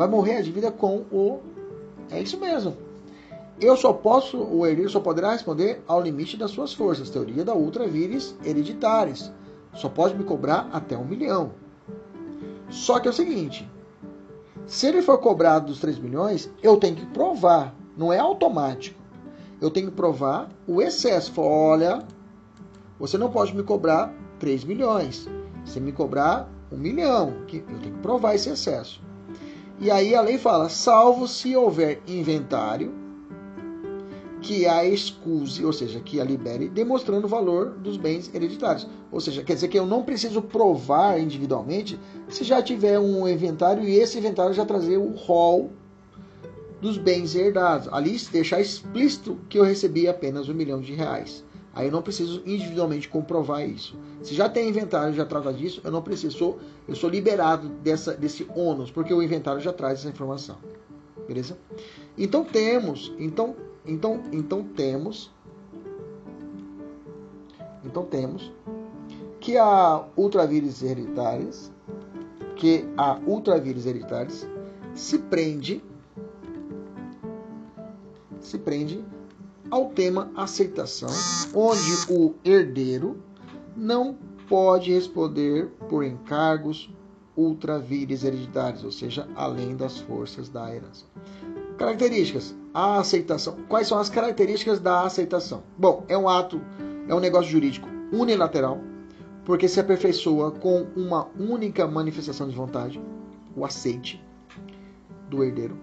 vai 0.02 0.08
morrer 0.08 0.38
a 0.38 0.42
dívida 0.42 0.72
com 0.72 1.06
o. 1.12 1.42
É 2.10 2.20
isso 2.20 2.40
mesmo. 2.40 2.76
Eu 3.62 3.78
só 3.78 3.94
posso, 3.94 4.40
o 4.40 4.66
herdeiro 4.66 4.90
só 4.90 5.00
poderá 5.00 5.34
responder 5.34 5.84
ao 5.88 6.02
limite 6.02 6.36
das 6.36 6.50
suas 6.50 6.74
forças. 6.74 7.12
Teoria 7.12 7.46
da 7.46 7.54
ultra 7.54 7.88
vires 7.88 8.36
hereditares. 8.44 9.32
Só 9.76 9.88
pode 9.88 10.16
me 10.16 10.24
cobrar 10.24 10.68
até 10.74 10.98
um 10.98 11.06
milhão. 11.06 11.52
Só 12.72 13.00
que 13.00 13.08
é 13.08 13.12
o 13.12 13.14
seguinte: 13.14 13.70
se 14.66 14.88
ele 14.88 15.04
for 15.04 15.20
cobrado 15.20 15.68
dos 15.68 15.80
3 15.80 16.00
milhões, 16.00 16.50
eu 16.64 16.76
tenho 16.78 16.96
que 16.96 17.06
provar. 17.06 17.76
Não 17.96 18.12
é 18.12 18.18
automático. 18.18 19.00
Eu 19.62 19.70
tenho 19.70 19.92
que 19.92 19.96
provar 19.96 20.50
o 20.68 20.82
excesso. 20.82 21.40
Olha, 21.40 22.04
você 23.00 23.16
não 23.16 23.30
pode 23.30 23.56
me 23.56 23.62
cobrar 23.62 24.12
3 24.40 24.64
milhões. 24.64 25.30
Você 25.64 25.80
me 25.80 25.92
cobrar 25.92 26.50
um 26.72 26.78
milhão. 26.78 27.36
Eu 27.54 27.62
tenho 27.62 27.80
que 27.80 28.02
provar 28.02 28.34
esse 28.34 28.50
excesso. 28.50 29.00
E 29.80 29.92
aí 29.92 30.16
a 30.16 30.22
lei 30.22 30.40
fala: 30.40 30.68
salvo 30.68 31.28
se 31.28 31.56
houver 31.56 32.02
inventário 32.08 33.01
que 34.42 34.66
a 34.66 34.84
excuse, 34.84 35.64
ou 35.64 35.72
seja, 35.72 36.00
que 36.00 36.20
a 36.20 36.24
libere, 36.24 36.68
demonstrando 36.68 37.28
o 37.28 37.30
valor 37.30 37.72
dos 37.72 37.96
bens 37.96 38.34
hereditários. 38.34 38.88
Ou 39.12 39.20
seja, 39.20 39.44
quer 39.44 39.54
dizer 39.54 39.68
que 39.68 39.78
eu 39.78 39.86
não 39.86 40.04
preciso 40.04 40.42
provar 40.42 41.20
individualmente 41.20 42.00
se 42.28 42.44
já 42.44 42.62
tiver 42.62 43.00
um 43.00 43.28
inventário 43.28 43.84
e 43.84 43.96
esse 43.96 44.18
inventário 44.18 44.54
já 44.54 44.66
trazer 44.66 44.98
o 44.98 45.12
rol 45.12 45.72
dos 46.82 46.98
bens 46.98 47.36
herdados. 47.36 47.88
Ali 47.94 48.18
deixar 48.32 48.60
explícito 48.60 49.38
que 49.48 49.60
eu 49.60 49.64
recebi 49.64 50.08
apenas 50.08 50.50
um 50.50 50.54
milhão 50.54 50.82
de 50.82 50.94
reais. 50.94 51.44
Aí 51.74 51.88
eu 51.88 51.92
não 51.92 52.02
preciso 52.02 52.42
individualmente 52.46 53.08
comprovar 53.08 53.68
isso. 53.68 53.96
Se 54.24 54.34
já 54.34 54.50
tem 54.50 54.68
inventário, 54.68 55.14
já 55.14 55.26
trata 55.26 55.54
disso, 55.54 55.80
eu 55.84 55.92
não 55.92 56.02
preciso, 56.02 56.38
sou, 56.38 56.60
eu 56.88 56.96
sou 56.96 57.10
liberado 57.10 57.70
dessa, 57.70 58.14
desse 58.14 58.46
ônus, 58.56 58.92
porque 58.92 59.14
o 59.14 59.22
inventário 59.22 59.62
já 59.62 59.72
traz 59.72 60.00
essa 60.00 60.10
informação. 60.10 60.58
Beleza? 61.28 61.58
Então 62.18 62.44
temos, 62.44 63.14
então, 63.18 63.56
então, 63.86 64.22
então 64.32 64.64
temos, 64.64 65.32
então 67.84 68.06
temos 68.06 68.52
que 69.40 69.58
a 69.58 70.06
ultravírus 70.16 70.84
hereditárias, 70.84 71.72
que 72.56 72.86
a 72.96 73.20
ultravírus 73.26 73.86
hereditárias 73.86 74.48
se 74.94 75.18
prende, 75.18 75.84
se 78.40 78.60
prende 78.60 79.04
ao 79.72 79.90
tema 79.90 80.32
aceitação, 80.36 81.10
onde 81.56 82.14
o 82.14 82.36
herdeiro 82.46 83.18
não 83.76 84.16
pode 84.48 84.92
responder 84.92 85.70
por 85.90 86.04
encargos 86.04 86.94
ultravires 87.36 88.24
hereditários, 88.24 88.84
ou 88.84 88.92
seja, 88.92 89.28
além 89.36 89.76
das 89.76 89.98
forças 89.98 90.50
da 90.50 90.76
herança. 90.76 91.06
Características: 91.82 92.54
a 92.72 93.00
aceitação. 93.00 93.58
Quais 93.68 93.88
são 93.88 93.98
as 93.98 94.08
características 94.08 94.80
da 94.80 95.02
aceitação? 95.02 95.64
Bom, 95.76 96.06
é 96.08 96.16
um 96.16 96.30
ato, 96.30 96.62
é 97.08 97.16
um 97.16 97.20
negócio 97.20 97.50
jurídico 97.50 97.90
unilateral, 98.14 98.80
porque 99.44 99.68
se 99.68 99.80
aperfeiçoa 99.80 100.52
com 100.52 100.86
uma 100.96 101.28
única 101.40 101.88
manifestação 101.88 102.48
de 102.48 102.56
vontade, 102.56 103.02
o 103.56 103.66
aceite 103.66 104.24
do 105.28 105.44
herdeiro 105.44 105.76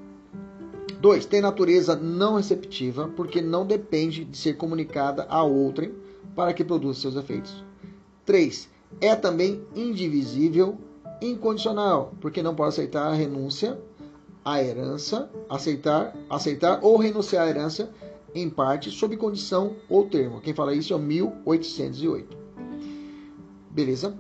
2. 1.00 1.26
Tem 1.26 1.40
natureza 1.40 1.96
não 1.96 2.36
receptiva, 2.36 3.08
porque 3.16 3.42
não 3.42 3.66
depende 3.66 4.24
de 4.24 4.38
ser 4.38 4.56
comunicada 4.56 5.26
a 5.28 5.42
outrem 5.42 5.92
para 6.32 6.52
que 6.52 6.64
produza 6.64 7.00
seus 7.00 7.16
efeitos. 7.16 7.64
3. 8.24 8.68
É 9.00 9.16
também 9.16 9.64
indivisível, 9.74 10.78
incondicional, 11.20 12.14
porque 12.20 12.40
não 12.40 12.54
pode 12.54 12.68
aceitar 12.68 13.08
a 13.08 13.14
renúncia 13.14 13.76
à 14.44 14.62
herança, 14.62 15.30
aceitar, 15.48 16.14
aceitar 16.28 16.80
ou 16.82 16.96
renunciar 16.96 17.46
à 17.46 17.50
herança 17.50 17.90
em 18.34 18.48
parte 18.48 18.90
sob 18.90 19.16
condição 19.16 19.76
ou 19.88 20.06
termo. 20.06 20.40
Quem 20.40 20.54
fala 20.54 20.74
isso 20.74 20.92
é 20.92 20.96
o 20.96 20.98
1808. 20.98 22.36
Beleza? 23.70 24.16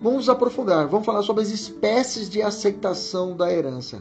Vamos 0.00 0.28
aprofundar, 0.28 0.86
vamos 0.86 1.04
falar 1.04 1.22
sobre 1.22 1.42
as 1.42 1.50
espécies 1.50 2.28
de 2.28 2.40
aceitação 2.40 3.36
da 3.36 3.52
herança. 3.52 4.00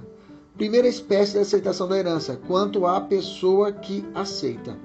Primeira 0.56 0.88
espécie 0.88 1.34
de 1.34 1.40
aceitação 1.40 1.88
da 1.88 1.98
herança, 1.98 2.40
quanto 2.48 2.86
à 2.86 3.02
pessoa 3.02 3.72
que 3.72 4.06
aceita. 4.14 4.78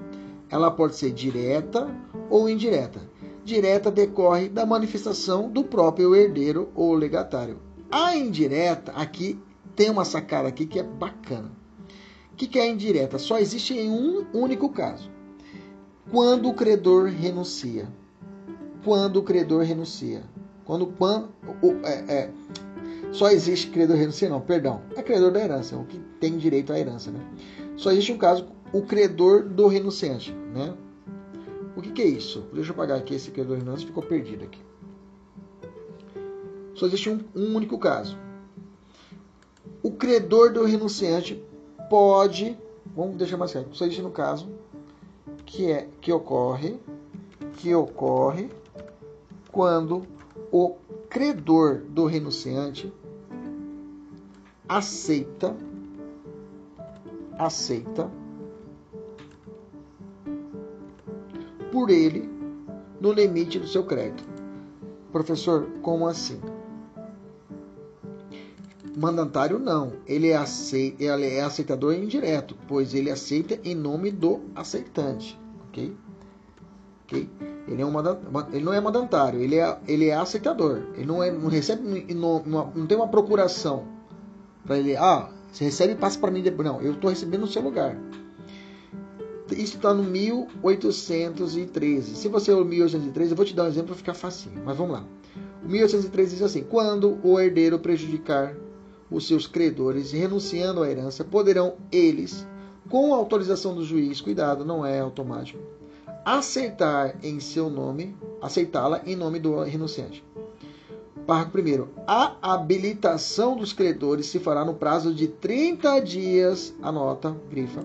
Ela 0.49 0.69
pode 0.71 0.95
ser 0.95 1.11
direta 1.11 1.87
ou 2.29 2.47
indireta. 2.47 3.01
Direta 3.43 3.91
decorre 3.91 4.49
da 4.49 4.65
manifestação 4.65 5.49
do 5.49 5.63
próprio 5.63 6.15
herdeiro 6.15 6.69
ou 6.75 6.93
legatário. 6.93 7.57
A 7.91 8.15
indireta, 8.15 8.91
aqui 8.93 9.39
tem 9.75 9.89
uma 9.89 10.05
sacada 10.05 10.47
aqui 10.47 10.65
que 10.65 10.79
é 10.79 10.83
bacana. 10.83 11.51
O 12.31 12.35
que 12.35 12.59
é 12.59 12.67
indireta? 12.67 13.19
Só 13.19 13.37
existe 13.37 13.73
em 13.73 13.89
um 13.89 14.25
único 14.33 14.69
caso. 14.69 15.11
Quando 16.09 16.49
o 16.49 16.53
credor 16.53 17.09
renuncia. 17.09 17.87
Quando 18.83 19.17
o 19.17 19.23
credor 19.23 19.63
renuncia. 19.63 20.23
Quando, 20.65 20.87
quando 20.87 21.29
é, 21.83 22.13
é, 22.13 22.31
só 23.11 23.29
existe 23.29 23.69
credor 23.69 23.97
renuncia, 23.97 24.29
não, 24.29 24.41
perdão. 24.41 24.81
É 24.95 25.03
credor 25.03 25.31
da 25.31 25.39
herança, 25.39 25.77
o 25.77 25.85
que 25.85 25.99
tem 26.19 26.37
direito 26.37 26.73
à 26.73 26.79
herança, 26.79 27.11
né? 27.11 27.19
Só 27.77 27.91
existe 27.91 28.11
um 28.11 28.17
caso, 28.17 28.47
o 28.71 28.81
credor 28.81 29.43
do 29.43 29.67
renunciante, 29.67 30.33
né? 30.53 30.73
O 31.75 31.81
que, 31.81 31.91
que 31.91 32.01
é 32.01 32.07
isso? 32.07 32.43
Deixa 32.53 32.71
eu 32.71 32.73
apagar 32.73 32.97
aqui 32.97 33.13
esse 33.13 33.29
credor 33.31 33.57
renunciante, 33.57 33.85
ficou 33.85 34.03
perdido 34.03 34.45
aqui. 34.45 34.59
Só 36.73 36.87
existe 36.87 37.09
um, 37.09 37.19
um 37.35 37.55
único 37.55 37.77
caso. 37.77 38.17
O 39.83 39.91
credor 39.91 40.53
do 40.53 40.63
renunciante 40.63 41.43
pode, 41.89 42.57
vamos 42.95 43.17
deixar 43.17 43.35
mais 43.35 43.51
certo, 43.51 43.75
só 43.75 43.83
existe 43.83 44.01
no 44.01 44.11
caso 44.11 44.47
que 45.45 45.69
é 45.69 45.89
que 45.99 46.11
ocorre 46.11 46.79
que 47.57 47.75
ocorre 47.75 48.49
quando 49.51 50.03
o 50.51 50.75
credor 51.09 51.81
do 51.89 52.05
renunciante 52.05 52.91
aceita 54.67 55.55
aceita 57.37 58.09
por 61.71 61.89
ele 61.89 62.29
no 63.01 63.11
limite 63.11 63.59
do 63.59 63.67
seu 63.67 63.83
crédito. 63.83 64.23
Professor, 65.11 65.67
como 65.81 66.07
assim? 66.07 66.39
Mandatário 68.95 69.59
não. 69.59 69.93
Ele 70.07 70.29
é, 70.29 70.35
aceita, 70.35 71.03
ele 71.03 71.27
é 71.27 71.41
aceitador 71.41 71.93
indireto, 71.93 72.55
pois 72.67 72.93
ele 72.93 73.09
aceita 73.09 73.59
em 73.63 73.75
nome 73.75 74.11
do 74.11 74.41
aceitante. 74.55 75.39
Ok? 75.69 75.95
Ok? 77.03 77.29
Ele, 77.67 77.81
é 77.81 77.85
um 77.85 77.93
ele 78.51 78.63
não 78.63 78.73
é 78.73 78.81
mandatário, 78.81 79.39
ele 79.39 79.57
é, 79.57 79.77
ele 79.87 80.07
é 80.07 80.15
aceitador. 80.15 80.83
Ele 80.95 81.05
não, 81.05 81.23
é, 81.23 81.31
não 81.31 81.49
recebe, 81.49 82.13
não, 82.13 82.43
não 82.75 82.85
tem 82.85 82.97
uma 82.97 83.07
procuração 83.07 83.85
para 84.65 84.77
ele. 84.77 84.95
Ah, 84.95 85.29
você 85.51 85.65
recebe 85.65 85.93
e 85.93 85.95
passa 85.95 86.19
para 86.19 86.31
mim 86.31 86.41
depois. 86.41 86.67
Não, 86.67 86.81
eu 86.81 86.93
estou 86.93 87.09
recebendo 87.09 87.41
no 87.41 87.47
seu 87.47 87.61
lugar. 87.61 87.97
Isso 89.51 89.77
está 89.77 89.93
no 89.93 90.03
1813. 90.03 92.15
Se 92.15 92.27
você 92.27 92.51
é 92.51 92.55
o 92.55 92.65
1813, 92.65 93.31
eu 93.31 93.37
vou 93.37 93.45
te 93.45 93.53
dar 93.53 93.65
um 93.65 93.67
exemplo 93.67 93.89
para 93.89 93.97
ficar 93.97 94.13
facinho. 94.13 94.61
Mas 94.65 94.75
vamos 94.75 94.93
lá. 94.93 95.05
O 95.63 95.67
1813 95.67 96.35
diz 96.35 96.43
assim: 96.43 96.63
Quando 96.63 97.19
o 97.23 97.39
herdeiro 97.39 97.77
prejudicar 97.77 98.55
os 99.13 99.27
seus 99.27 99.45
credores, 99.45 100.11
renunciando 100.11 100.81
à 100.81 100.89
herança, 100.89 101.23
poderão 101.23 101.75
eles, 101.91 102.45
com 102.89 103.13
autorização 103.13 103.75
do 103.75 103.85
juiz, 103.85 104.19
cuidado, 104.19 104.65
não 104.65 104.85
é 104.85 104.99
automático, 104.99 105.59
aceitar 106.25 107.15
em 107.23 107.39
seu 107.39 107.69
nome, 107.69 108.15
aceitá-la 108.41 109.01
em 109.05 109.15
nome 109.15 109.39
do 109.39 109.61
renunciante. 109.61 110.23
Parágrafo 111.27 111.57
1. 111.57 111.87
A 112.05 112.35
habilitação 112.41 113.55
dos 113.55 113.71
credores 113.71 114.25
se 114.25 114.39
fará 114.39 114.65
no 114.65 114.73
prazo 114.73 115.13
de 115.13 115.27
30 115.27 115.99
dias, 116.01 116.73
anota, 116.81 117.33
grifa, 117.49 117.81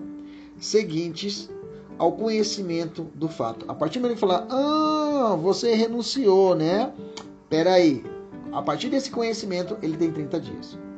seguintes 0.59 1.49
ao 1.97 2.13
conhecimento 2.13 3.03
do 3.13 3.29
fato. 3.29 3.65
A 3.67 3.73
partir 3.73 3.99
do 3.99 4.03
momento 4.03 4.15
que 4.15 4.21
falar, 4.21 4.45
ah, 4.49 5.35
você 5.35 5.73
renunciou, 5.73 6.55
né? 6.55 6.91
Peraí. 7.49 8.03
A 8.51 8.61
partir 8.61 8.89
desse 8.89 9.11
conhecimento, 9.11 9.77
ele 9.81 9.95
tem 9.95 10.11
30 10.11 10.39
dias. 10.39 10.88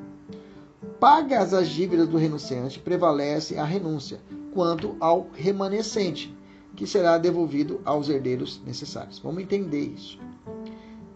Pagas 1.01 1.51
as 1.51 1.67
dívidas 1.67 2.07
do 2.07 2.15
renunciante, 2.15 2.77
prevalece 2.77 3.57
a 3.57 3.63
renúncia 3.65 4.19
quanto 4.53 4.95
ao 4.99 5.31
remanescente, 5.33 6.31
que 6.75 6.85
será 6.85 7.17
devolvido 7.17 7.81
aos 7.83 8.07
herdeiros 8.07 8.61
necessários. 8.63 9.17
Vamos 9.17 9.41
entender 9.41 9.79
isso. 9.79 10.19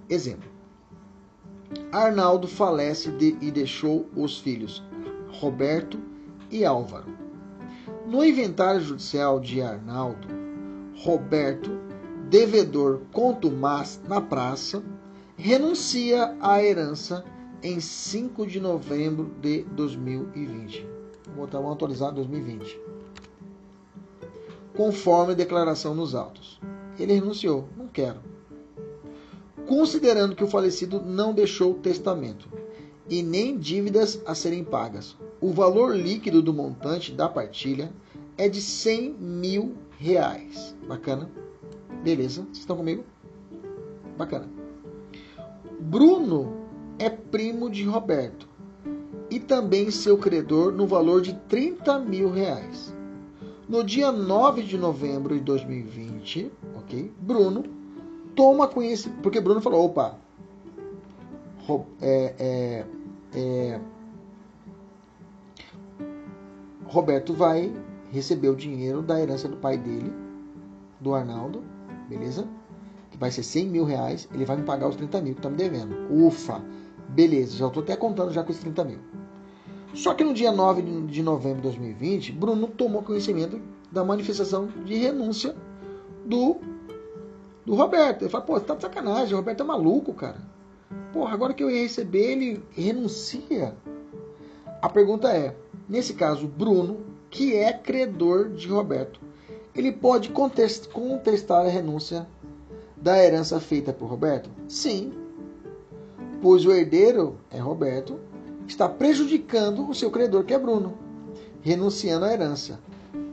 Exemplo. 0.09 0.49
Arnaldo 1.91 2.47
falece 2.47 3.11
de, 3.11 3.37
e 3.39 3.51
deixou 3.51 4.09
os 4.15 4.39
filhos 4.39 4.83
Roberto 5.39 5.99
e 6.49 6.65
Álvaro. 6.65 7.15
No 8.07 8.25
inventário 8.25 8.81
judicial 8.81 9.39
de 9.39 9.61
Arnaldo, 9.61 10.27
Roberto, 10.95 11.69
devedor 12.27 13.01
contumaz 13.11 14.01
na 14.09 14.19
praça, 14.19 14.81
renuncia 15.37 16.35
à 16.41 16.63
herança 16.63 17.23
em 17.65 17.79
5 17.79 18.45
de 18.45 18.59
novembro 18.59 19.31
de 19.41 19.63
2020. 19.63 20.87
Vou 21.25 21.47
botar 21.47 21.59
um 21.59 21.71
atualizado 21.71 22.17
2020. 22.17 22.79
Conforme 24.77 25.33
declaração 25.33 25.95
nos 25.95 26.13
autos. 26.13 26.61
Ele 26.99 27.13
renunciou, 27.13 27.67
não 27.75 27.87
quero. 27.87 28.19
Considerando 29.65 30.35
que 30.35 30.43
o 30.43 30.47
falecido 30.47 31.01
não 31.01 31.33
deixou 31.33 31.73
testamento 31.73 32.47
e 33.09 33.23
nem 33.23 33.57
dívidas 33.57 34.21
a 34.27 34.35
serem 34.35 34.63
pagas, 34.63 35.17
o 35.41 35.51
valor 35.51 35.95
líquido 35.95 36.43
do 36.43 36.53
montante 36.53 37.11
da 37.11 37.27
partilha 37.27 37.91
é 38.37 38.47
de 38.47 38.61
100 38.61 39.13
mil 39.13 39.75
reais. 39.97 40.75
Bacana? 40.87 41.31
Beleza? 42.03 42.43
Vocês 42.43 42.59
estão 42.59 42.77
comigo? 42.77 43.03
Bacana. 44.15 44.47
Bruno 45.79 46.64
é 46.99 47.09
primo 47.09 47.69
de 47.69 47.83
Roberto 47.83 48.47
e 49.29 49.39
também 49.39 49.91
seu 49.91 50.17
credor 50.17 50.71
no 50.71 50.87
valor 50.87 51.21
de 51.21 51.33
30 51.47 51.99
mil 51.99 52.31
reais. 52.31 52.93
No 53.67 53.83
dia 53.83 54.11
9 54.11 54.61
de 54.61 54.77
novembro 54.77 55.33
de 55.35 55.41
2020, 55.41 56.51
ok? 56.75 57.11
Bruno 57.19 57.63
toma 58.35 58.67
conhecimento. 58.67 59.21
Porque 59.21 59.41
Bruno 59.41 59.59
falou: 59.59 59.85
opa, 59.85 60.19
é, 62.01 62.35
é, 62.37 62.85
é, 63.33 63.79
Roberto 66.85 67.33
vai 67.33 67.73
receber 68.11 68.49
o 68.49 68.55
dinheiro 68.55 69.01
da 69.01 69.19
herança 69.19 69.47
do 69.47 69.57
pai 69.57 69.77
dele, 69.77 70.13
do 70.99 71.15
Arnaldo, 71.15 71.63
beleza? 72.07 72.47
Que 73.09 73.17
vai 73.17 73.31
ser 73.31 73.43
100 73.43 73.67
mil 73.67 73.83
reais. 73.83 74.29
Ele 74.33 74.45
vai 74.45 74.57
me 74.57 74.63
pagar 74.63 74.87
os 74.87 74.95
30 74.95 75.21
mil 75.21 75.35
que 75.35 75.41
tá 75.41 75.49
me 75.49 75.57
devendo. 75.57 75.95
Ufa! 76.11 76.63
Beleza, 77.09 77.57
já 77.57 77.67
estou 77.67 77.83
até 77.83 77.95
contando 77.95 78.31
já 78.31 78.43
com 78.43 78.51
os 78.51 78.57
30 78.57 78.83
mil. 78.83 78.99
Só 79.93 80.13
que 80.13 80.23
no 80.23 80.33
dia 80.33 80.51
9 80.51 80.81
de 81.07 81.23
novembro 81.23 81.57
de 81.57 81.63
2020, 81.63 82.33
Bruno 82.33 82.67
tomou 82.67 83.01
conhecimento 83.01 83.61
da 83.91 84.03
manifestação 84.03 84.67
de 84.83 84.95
renúncia 84.95 85.55
do, 86.25 86.57
do 87.65 87.75
Roberto. 87.75 88.23
Ele 88.23 88.29
falou, 88.29 88.45
pô, 88.45 88.53
você 88.55 88.65
tá 88.65 88.75
de 88.75 88.81
sacanagem, 88.81 89.33
o 89.33 89.37
Roberto 89.37 89.61
é 89.61 89.63
maluco, 89.63 90.13
cara. 90.13 90.37
Porra, 91.13 91.33
agora 91.33 91.53
que 91.53 91.63
eu 91.63 91.71
ia 91.71 91.81
receber, 91.81 92.31
ele 92.31 92.63
renuncia. 92.71 93.73
A 94.81 94.89
pergunta 94.89 95.31
é, 95.31 95.55
nesse 95.87 96.13
caso, 96.13 96.45
Bruno, 96.45 97.05
que 97.29 97.55
é 97.55 97.71
credor 97.71 98.49
de 98.49 98.67
Roberto, 98.67 99.21
ele 99.73 99.91
pode 99.91 100.29
contestar 100.29 101.65
a 101.65 101.69
renúncia 101.69 102.27
da 102.97 103.17
herança 103.23 103.59
feita 103.59 103.93
por 103.93 104.07
Roberto? 104.07 104.49
Sim, 104.67 105.13
pois 106.45 106.63
o 106.63 106.71
herdeiro 106.71 107.39
é 107.49 107.57
Roberto, 107.57 108.19
está 108.67 108.87
prejudicando 108.87 109.89
o 109.89 109.95
seu 109.95 110.11
credor, 110.11 110.43
que 110.43 110.53
é 110.53 110.59
Bruno, 110.59 110.93
renunciando 111.63 112.23
à 112.23 112.31
herança. 112.31 112.79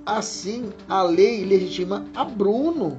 Assim, 0.06 0.70
a 0.88 1.02
lei 1.02 1.44
legitima 1.44 2.06
a 2.16 2.24
Bruno 2.24 2.98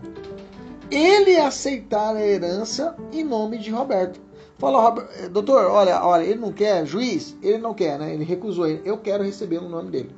ele 0.92 1.36
aceitar 1.38 2.16
a 2.16 2.24
herança 2.24 2.96
em 3.12 3.24
nome 3.24 3.58
de 3.58 3.72
Roberto. 3.72 4.22
Fala, 4.60 5.10
eh, 5.16 5.30
doutor, 5.30 5.66
olha, 5.66 6.06
olha, 6.06 6.24
ele 6.24 6.40
não 6.40 6.54
quer, 6.54 6.86
juiz, 6.86 7.36
ele 7.42 7.58
não 7.58 7.74
quer, 7.74 7.98
né? 7.98 8.14
Ele 8.14 8.24
recusou. 8.24 8.68
Eu 8.68 9.00
quero 9.00 9.24
receber 9.24 9.62
no 9.62 9.68
nome 9.68 9.90
dele. 9.90 10.16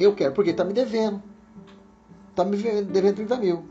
Eu 0.00 0.16
quero, 0.16 0.32
porque 0.32 0.50
está 0.50 0.64
me 0.64 0.72
devendo. 0.72 1.22
Está 2.30 2.44
me 2.44 2.56
devendo 2.56 3.14
30 3.14 3.36
mil. 3.36 3.64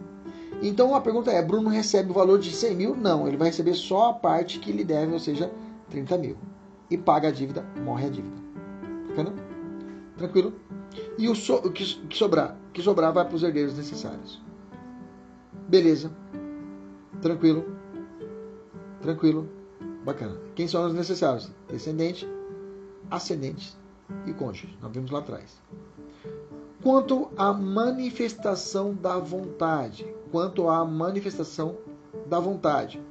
Então 0.61 0.95
a 0.95 1.01
pergunta 1.01 1.31
é: 1.31 1.41
Bruno 1.41 1.69
recebe 1.69 2.11
o 2.11 2.13
valor 2.13 2.39
de 2.39 2.51
100 2.51 2.75
mil? 2.75 2.95
Não, 2.95 3.27
ele 3.27 3.37
vai 3.37 3.49
receber 3.49 3.73
só 3.73 4.09
a 4.09 4.13
parte 4.13 4.59
que 4.59 4.71
lhe 4.71 4.83
deve, 4.83 5.13
ou 5.13 5.19
seja, 5.19 5.51
30 5.89 6.17
mil. 6.17 6.37
E 6.89 6.97
paga 6.97 7.29
a 7.29 7.31
dívida, 7.31 7.65
morre 7.83 8.07
a 8.07 8.09
dívida. 8.09 8.35
Bacana? 9.09 9.33
Tranquilo? 10.17 10.53
E 11.17 11.27
o, 11.27 11.35
so, 11.35 11.55
o 11.55 11.71
que, 11.71 11.83
que, 12.07 12.17
sobrar? 12.17 12.57
O 12.69 12.71
que 12.71 12.81
sobrar 12.81 13.11
vai 13.11 13.25
para 13.25 13.35
os 13.35 13.43
herdeiros 13.43 13.75
necessários. 13.77 14.41
Beleza. 15.67 16.11
Tranquilo. 17.21 17.65
Tranquilo. 19.01 19.49
Bacana. 20.03 20.37
Quem 20.53 20.67
são 20.67 20.85
os 20.85 20.93
necessários? 20.93 21.51
Descendente, 21.67 22.27
ascendente 23.09 23.75
e 24.25 24.33
cônjuge. 24.33 24.77
Nós 24.81 24.91
vimos 24.91 25.11
lá 25.11 25.19
atrás. 25.19 25.59
Quanto 26.83 27.29
à 27.35 27.51
manifestação 27.51 28.93
da 28.93 29.17
vontade, 29.17 30.05
quanto 30.35 30.67
à 30.67 30.83
manifestação 30.83 31.77
da 32.25 32.41
vontade. 32.41 33.01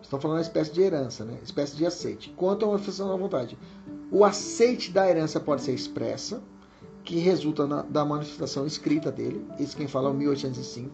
Estão 0.00 0.20
falando 0.20 0.36
uma 0.36 0.42
espécie 0.42 0.72
de 0.72 0.80
herança, 0.80 1.24
né? 1.24 1.40
espécie 1.42 1.74
de 1.74 1.84
aceite. 1.84 2.32
Quanto 2.36 2.64
à 2.64 2.68
manifestação 2.68 3.08
da 3.08 3.16
vontade, 3.16 3.58
o 4.12 4.24
aceite 4.24 4.92
da 4.92 5.10
herança 5.10 5.40
pode 5.40 5.62
ser 5.62 5.72
expressa, 5.72 6.40
que 7.02 7.18
resulta 7.18 7.66
na, 7.66 7.82
da 7.82 8.04
manifestação 8.04 8.64
escrita 8.64 9.10
dele. 9.10 9.44
Isso 9.58 9.76
quem 9.76 9.88
fala 9.88 10.08
é 10.08 10.12
o 10.12 10.14
1805. 10.14 10.88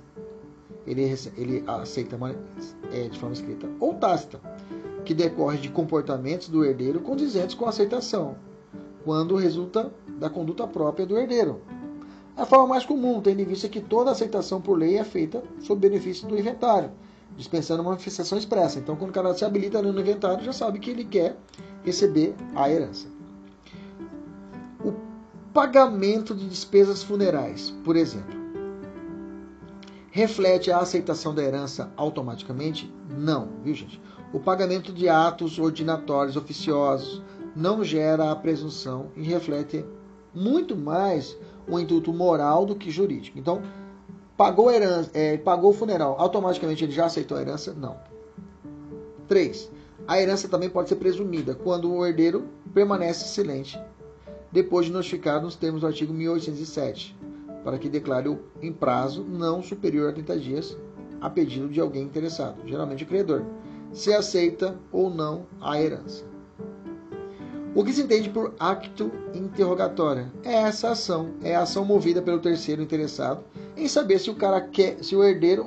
Ele, 0.87 1.03
ele 1.37 1.63
aceita 1.67 2.19
é, 2.91 3.09
de 3.09 3.19
forma 3.19 3.35
escrita. 3.35 3.69
Ou 3.79 3.93
tácita, 3.93 4.41
que 5.05 5.13
decorre 5.13 5.59
de 5.59 5.69
comportamentos 5.69 6.49
do 6.49 6.65
herdeiro 6.65 7.01
condizentes 7.01 7.55
com 7.55 7.67
a 7.67 7.69
aceitação, 7.69 8.37
quando 9.05 9.37
resulta 9.37 9.93
da 10.19 10.31
conduta 10.31 10.67
própria 10.67 11.05
do 11.05 11.19
herdeiro. 11.19 11.61
A 12.37 12.47
forma 12.47 12.67
mais 12.67 12.85
comum, 12.85 13.21
tendo 13.21 13.41
em 13.41 13.45
vista 13.45 13.69
que 13.69 13.81
toda 13.81 14.11
aceitação 14.11 14.61
por 14.61 14.79
lei 14.79 14.97
é 14.97 15.05
feita 15.05 15.43
sob 15.61 15.81
benefício 15.81 16.27
do 16.27 16.39
inventário, 16.39 16.91
dispensando 17.37 17.83
uma 17.83 17.91
manifestação 17.91 18.39
expressa. 18.39 18.79
Então, 18.79 18.97
quando 18.97 19.11
o 19.11 19.13
cara 19.13 19.35
se 19.35 19.45
habilita 19.45 19.83
no 19.83 20.01
inventário, 20.01 20.45
já 20.45 20.53
sabe 20.53 20.79
que 20.79 20.91
ele 20.91 21.05
quer 21.05 21.37
receber 21.85 22.35
a 22.55 22.71
herança. 22.71 23.07
O 24.83 24.93
pagamento 25.53 26.35
de 26.35 26.49
despesas 26.49 27.03
funerais, 27.03 27.71
por 27.85 27.97
exemplo, 27.97 28.41
reflete 30.11 30.71
a 30.71 30.79
aceitação 30.79 31.35
da 31.35 31.43
herança 31.43 31.93
automaticamente? 31.97 32.93
Não, 33.11 33.49
viu 33.63 33.75
gente? 33.75 34.01
O 34.33 34.41
pagamento 34.41 34.93
de 34.93 35.09
atos 35.09 35.59
ordinatórios 35.59 36.37
oficiosos 36.37 37.23
não 37.55 37.85
gera 37.85 38.31
a 38.31 38.37
presunção 38.37 39.11
e 39.15 39.23
reflete 39.23 39.85
muito 40.35 40.75
mais 40.75 41.37
um 41.69 41.79
intuito 41.79 42.13
moral 42.13 42.67
do 42.67 42.75
que 42.75 42.91
jurídico. 42.91 43.39
Então, 43.39 43.63
pagou 44.37 44.71
herança, 44.71 45.11
é, 45.15 45.37
pagou 45.37 45.71
o 45.71 45.75
funeral, 45.75 46.17
automaticamente 46.19 46.85
ele 46.85 46.93
já 46.93 47.07
aceitou 47.07 47.37
a 47.37 47.41
herança? 47.41 47.73
Não. 47.73 47.97
3. 49.29 49.71
A 50.07 50.21
herança 50.21 50.49
também 50.49 50.69
pode 50.69 50.89
ser 50.89 50.97
presumida 50.97 51.55
quando 51.55 51.93
o 51.93 52.05
herdeiro 52.05 52.49
permanece 52.75 53.29
silente, 53.29 53.81
depois 54.51 54.87
de 54.87 54.93
notificado 54.93 55.45
nos 55.45 55.57
termos 55.57 55.83
do 55.83 55.87
artigo 55.87 56.13
1807, 56.13 57.17
para 57.63 57.79
que 57.79 57.89
declare 57.89 58.37
em 58.61 58.73
prazo 58.73 59.23
não 59.23 59.63
superior 59.63 60.11
a 60.11 60.13
30 60.13 60.39
dias 60.39 60.77
a 61.21 61.31
pedido 61.31 61.69
de 61.69 61.81
alguém 61.81 62.03
interessado, 62.03 62.57
geralmente 62.67 63.05
o 63.05 63.07
credor, 63.07 63.45
se 63.93 64.13
aceita 64.13 64.77
ou 64.91 65.09
não 65.09 65.47
a 65.61 65.81
herança. 65.81 66.32
O 67.75 67.83
que 67.83 67.93
se 67.93 68.03
entende 68.03 68.29
por 68.29 68.55
acto 68.61 69.11
interrogatório 69.33 70.31
é 70.45 70.53
essa 70.53 70.91
ação, 70.91 71.31
é 71.43 71.57
a 71.57 71.63
ação 71.63 71.87
movida 71.87 72.21
pelo 72.21 72.39
terceiro 72.39 72.83
interessado 72.83 73.43
em 73.77 73.89
saber 73.89 74.19
se 74.19 74.31
o 74.31 74.35
cara 74.35 74.61
quer, 74.61 75.03
se 75.03 75.17
o 75.17 75.25
herdeiro 75.25 75.65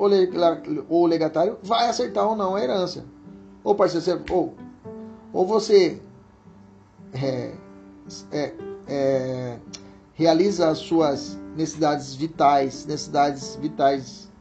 ou 0.88 1.06
legatário 1.07 1.57
vai 1.64 1.90
acertar 1.90 2.27
ou 2.27 2.36
não 2.36 2.56
a 2.56 2.61
herança. 2.61 3.03
Ou 3.64 3.76
ser, 3.90 4.22
ou, 4.30 4.53
ou 5.34 5.48
você 5.48 5.99
é, 7.11 7.52
é, 8.32 8.53
é, 8.88 9.57
realiza 10.14 10.69
as 10.69 10.77
suas 10.77 11.40
necessidades 11.56 12.14
vitais, 12.14 12.86
necessidades 12.86 13.56
vitais, 13.56 14.32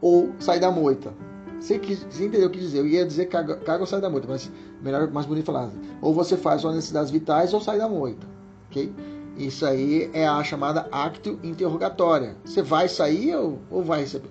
ou 0.00 0.30
sai 0.38 0.60
da 0.60 0.70
moita. 0.70 1.12
Você, 1.58 1.78
você 1.78 2.26
entendeu 2.26 2.46
o 2.46 2.50
que 2.50 2.60
dizer? 2.60 2.78
Eu 2.78 2.86
ia 2.86 3.04
dizer 3.04 3.26
caga, 3.26 3.56
caga 3.56 3.80
ou 3.80 3.86
sai 3.86 4.00
da 4.00 4.08
moita, 4.08 4.28
mas 4.28 4.50
melhor, 4.82 5.10
mais 5.10 5.26
bonito 5.26 5.46
falar. 5.46 5.70
Ou 6.00 6.12
você 6.12 6.36
faz 6.36 6.60
suas 6.60 6.74
necessidades 6.74 7.10
vitais 7.10 7.54
ou 7.54 7.60
sai 7.60 7.78
da 7.78 7.88
moita, 7.88 8.26
ok? 8.68 8.92
Isso 9.36 9.64
aí 9.64 10.10
é 10.12 10.26
a 10.26 10.42
chamada 10.44 10.88
acto 10.92 11.38
interrogatória. 11.42 12.36
Você 12.44 12.60
vai 12.60 12.88
sair 12.88 13.34
ou, 13.34 13.58
ou 13.70 13.82
vai 13.82 14.00
receber? 14.00 14.28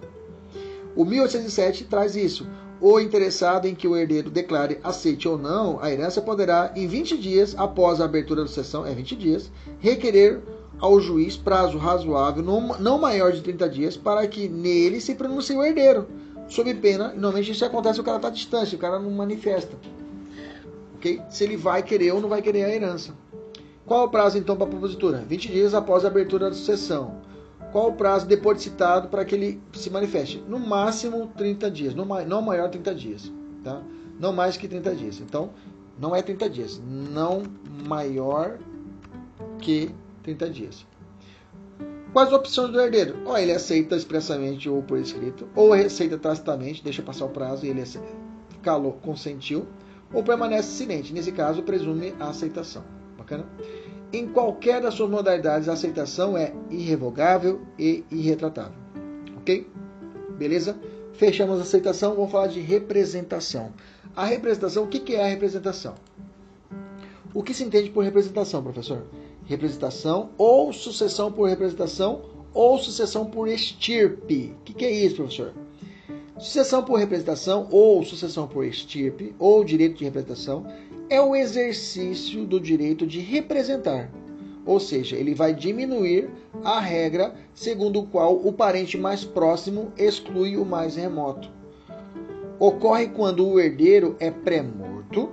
O 0.95 1.05
1807 1.05 1.85
traz 1.85 2.15
isso. 2.15 2.45
O 2.79 2.99
interessado 2.99 3.67
em 3.67 3.75
que 3.75 3.87
o 3.87 3.95
herdeiro 3.95 4.29
declare 4.29 4.79
aceite 4.83 5.27
ou 5.27 5.37
não 5.37 5.79
a 5.81 5.91
herança 5.91 6.21
poderá, 6.21 6.71
em 6.75 6.87
20 6.87 7.17
dias 7.17 7.55
após 7.57 8.01
a 8.01 8.05
abertura 8.05 8.41
da 8.41 8.47
sessão, 8.47 8.85
é 8.85 8.93
20 8.93 9.15
dias, 9.15 9.51
requerer 9.79 10.41
ao 10.79 10.99
juiz 10.99 11.37
prazo 11.37 11.77
razoável, 11.77 12.43
não 12.43 12.97
maior 12.97 13.31
de 13.31 13.41
30 13.41 13.69
dias, 13.69 13.95
para 13.95 14.25
que 14.27 14.49
nele 14.49 14.99
se 14.99 15.13
pronuncie 15.13 15.55
o 15.55 15.63
herdeiro, 15.63 16.07
sob 16.49 16.73
pena. 16.73 17.09
Normalmente 17.09 17.51
isso 17.51 17.63
acontece 17.63 17.99
o 17.99 18.03
cara 18.03 18.17
está 18.17 18.31
distante, 18.31 18.75
o 18.75 18.79
cara 18.79 18.99
não 18.99 19.11
manifesta. 19.11 19.77
Ok? 21.01 21.19
Se 21.29 21.43
ele 21.43 21.57
vai 21.57 21.81
querer 21.81 22.11
ou 22.11 22.21
não 22.21 22.29
vai 22.29 22.43
querer 22.43 22.63
a 22.63 22.69
herança. 22.69 23.13
Qual 23.85 24.05
o 24.05 24.09
prazo 24.09 24.37
então 24.37 24.55
para 24.55 24.67
a 24.67 24.69
propositura? 24.69 25.17
20 25.27 25.51
dias 25.51 25.73
após 25.73 26.05
a 26.05 26.07
abertura 26.07 26.49
da 26.49 26.55
sucessão. 26.55 27.19
Qual 27.71 27.89
o 27.89 27.93
prazo 27.93 28.27
depois 28.27 28.57
de 28.57 28.63
citado 28.65 29.07
para 29.09 29.25
que 29.25 29.33
ele 29.33 29.61
se 29.73 29.89
manifeste? 29.89 30.43
No 30.47 30.59
máximo 30.59 31.31
30 31.35 31.71
dias, 31.71 31.95
não 31.95 32.05
maior 32.05 32.69
30 32.69 32.93
dias, 32.93 33.31
tá? 33.63 33.81
Não 34.19 34.31
mais 34.31 34.55
que 34.55 34.67
30 34.67 34.95
dias. 34.95 35.19
Então, 35.19 35.49
não 35.97 36.15
é 36.15 36.21
30 36.21 36.49
dias, 36.49 36.81
não 36.85 37.43
maior 37.87 38.59
que 39.59 39.89
30 40.21 40.49
dias. 40.49 40.85
Quais 42.13 42.27
as 42.27 42.33
opções 42.33 42.71
do 42.71 42.79
herdeiro? 42.79 43.17
Ou 43.25 43.37
ele 43.37 43.53
aceita 43.53 43.95
expressamente 43.95 44.69
ou 44.69 44.83
por 44.83 44.99
escrito, 44.99 45.47
ou 45.55 45.73
aceita 45.73 46.17
tacitamente, 46.17 46.83
deixa 46.83 47.01
passar 47.01 47.25
o 47.25 47.29
prazo 47.29 47.65
e 47.65 47.69
ele 47.69 47.83
calou, 48.61 48.93
consentiu, 49.01 49.65
ou 50.13 50.23
permanece 50.23 50.69
silente. 50.69 51.13
Nesse 51.13 51.31
caso, 51.31 51.63
presume 51.63 52.13
a 52.19 52.29
aceitação. 52.29 52.83
Bacana? 53.17 53.45
Em 54.13 54.27
qualquer 54.27 54.81
das 54.81 54.93
suas 54.95 55.09
modalidades, 55.09 55.69
a 55.69 55.73
aceitação 55.73 56.37
é 56.37 56.53
irrevogável 56.69 57.61
e 57.79 58.03
irretratável. 58.11 58.77
Ok? 59.37 59.69
Beleza? 60.37 60.77
Fechamos 61.13 61.59
a 61.59 61.61
aceitação, 61.61 62.15
vamos 62.15 62.31
falar 62.31 62.47
de 62.47 62.59
representação. 62.59 63.71
A 64.15 64.25
representação, 64.25 64.83
o 64.83 64.87
que 64.87 65.15
é 65.15 65.23
a 65.23 65.27
representação? 65.27 65.95
O 67.33 67.41
que 67.41 67.53
se 67.53 67.63
entende 67.63 67.89
por 67.89 68.03
representação, 68.03 68.61
professor? 68.61 69.05
Representação 69.45 70.31
ou 70.37 70.73
sucessão 70.73 71.31
por 71.31 71.47
representação 71.47 72.23
ou 72.53 72.77
sucessão 72.77 73.25
por 73.25 73.47
estirpe. 73.47 74.53
O 74.59 74.63
que 74.63 74.83
é 74.83 74.91
isso, 74.91 75.15
professor? 75.15 75.53
Sucessão 76.37 76.83
por 76.83 76.97
representação 76.97 77.67
ou 77.69 78.03
sucessão 78.03 78.47
por 78.47 78.65
estirpe 78.65 79.35
ou 79.37 79.63
direito 79.63 79.97
de 79.97 80.05
representação 80.05 80.65
é 81.09 81.21
o 81.21 81.35
exercício 81.35 82.45
do 82.45 82.59
direito 82.59 83.05
de 83.05 83.19
representar. 83.19 84.09
Ou 84.65 84.79
seja, 84.79 85.17
ele 85.17 85.35
vai 85.35 85.53
diminuir 85.53 86.29
a 86.63 86.79
regra 86.79 87.35
segundo 87.53 87.99
o 87.99 88.07
qual 88.07 88.35
o 88.35 88.53
parente 88.53 88.97
mais 88.97 89.25
próximo 89.25 89.91
exclui 89.97 90.55
o 90.55 90.65
mais 90.65 90.95
remoto. 90.95 91.51
Ocorre 92.59 93.09
quando 93.09 93.45
o 93.45 93.59
herdeiro 93.59 94.15
é 94.19 94.31
pré-morto 94.31 95.29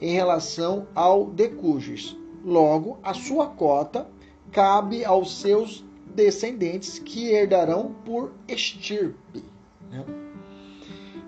em 0.00 0.12
relação 0.12 0.86
ao 0.94 1.26
decujus. 1.26 2.16
Logo, 2.44 2.98
a 3.02 3.12
sua 3.12 3.46
cota 3.46 4.06
cabe 4.52 5.04
aos 5.04 5.40
seus 5.40 5.84
descendentes 6.14 6.98
que 6.98 7.30
herdarão 7.30 7.94
por 8.04 8.32
estirpe. 8.46 9.49
Né? 9.90 10.04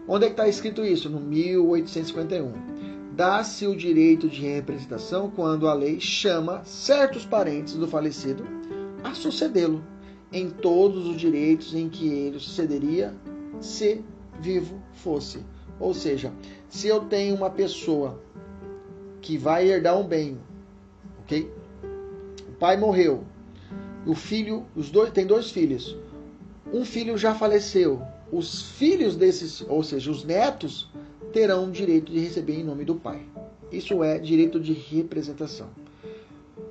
Onde 0.07 0.25
é 0.25 0.29
que 0.29 0.35
está 0.35 0.49
escrito 0.49 0.85
isso? 0.85 1.09
No 1.09 1.21
1851 1.21 2.73
dá-se 3.15 3.67
o 3.67 3.77
direito 3.77 4.29
de 4.29 4.41
representação 4.41 5.31
quando 5.31 5.69
a 5.69 5.75
lei 5.75 6.01
chama 6.01 6.65
certos 6.65 7.27
parentes 7.27 7.75
do 7.75 7.87
falecido 7.87 8.45
a 9.05 9.15
sucedê-lo 9.15 9.85
em 10.33 10.49
todos 10.49 11.07
os 11.07 11.17
direitos 11.17 11.75
em 11.75 11.89
que 11.89 12.09
ele 12.09 12.39
sucederia 12.39 13.15
se 13.61 14.03
vivo 14.41 14.81
fosse. 14.95 15.41
Ou 15.79 15.93
seja, 15.93 16.33
se 16.69 16.89
eu 16.89 17.01
tenho 17.01 17.35
uma 17.35 17.51
pessoa 17.51 18.21
que 19.21 19.37
vai 19.37 19.69
herdar 19.69 19.99
um 19.99 20.07
bem, 20.07 20.39
ok? 21.21 21.51
O 22.49 22.53
pai 22.53 22.77
morreu, 22.77 23.25
o 24.07 24.15
filho, 24.15 24.65
os 24.75 24.91
dois, 24.91 25.11
tem 25.11 25.27
dois 25.27 25.51
filhos. 25.51 25.97
Um 26.73 26.85
filho 26.85 27.19
já 27.19 27.35
faleceu. 27.35 28.01
Os 28.33 28.63
filhos 28.63 29.15
desses, 29.15 29.63
ou 29.69 29.83
seja, 29.83 30.11
os 30.11 30.25
netos 30.25 30.91
terão 31.33 31.71
direito 31.71 32.11
de 32.11 32.19
receber 32.19 32.61
em 32.61 32.65
nome 32.65 32.85
do 32.85 32.95
pai. 32.95 33.21
Isso 33.71 34.03
é 34.03 34.19
direito 34.19 34.59
de 34.59 34.73
representação. 34.73 35.69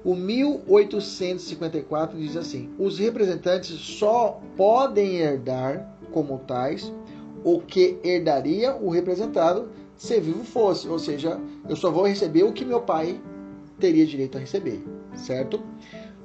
O 0.03 0.15
1854 0.15 2.17
diz 2.17 2.35
assim: 2.35 2.71
os 2.79 2.97
representantes 2.97 3.79
só 3.79 4.41
podem 4.57 5.17
herdar 5.17 5.95
como 6.11 6.39
tais 6.39 6.91
o 7.43 7.61
que 7.61 7.99
herdaria 8.03 8.75
o 8.75 8.89
representado 8.89 9.69
se 9.95 10.19
vivo 10.19 10.43
fosse, 10.43 10.88
ou 10.88 10.97
seja, 10.97 11.39
eu 11.69 11.75
só 11.75 11.91
vou 11.91 12.07
receber 12.07 12.41
o 12.43 12.51
que 12.51 12.65
meu 12.65 12.81
pai 12.81 13.21
teria 13.79 14.03
direito 14.05 14.38
a 14.38 14.41
receber, 14.41 14.83
certo? 15.15 15.61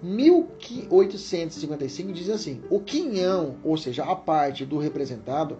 1855 0.06 2.12
diz 2.12 2.30
assim: 2.30 2.62
o 2.70 2.78
quinhão, 2.80 3.56
ou 3.64 3.76
seja, 3.76 4.04
a 4.04 4.14
parte 4.14 4.64
do 4.64 4.78
representado, 4.78 5.58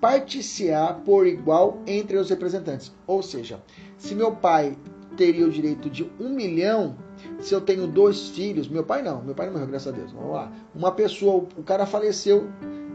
particiar 0.00 1.00
por 1.04 1.26
igual 1.26 1.82
entre 1.86 2.16
os 2.16 2.30
representantes. 2.30 2.92
Ou 3.06 3.22
seja, 3.22 3.60
se 3.96 4.14
meu 4.14 4.32
pai 4.32 4.76
teria 5.16 5.46
o 5.46 5.50
direito 5.50 5.90
de 5.90 6.08
um 6.20 6.28
milhão, 6.28 6.96
se 7.40 7.52
eu 7.52 7.60
tenho 7.60 7.88
dois 7.88 8.28
filhos, 8.28 8.68
meu 8.68 8.84
pai 8.84 9.02
não, 9.02 9.22
meu 9.22 9.34
pai 9.34 9.46
não 9.46 9.54
morreu, 9.54 9.66
graças 9.66 9.92
a 9.92 9.96
Deus. 9.96 10.12
Vamos 10.12 10.32
lá. 10.32 10.52
Uma 10.74 10.92
pessoa, 10.92 11.48
o 11.56 11.62
cara 11.64 11.84
faleceu, 11.84 12.48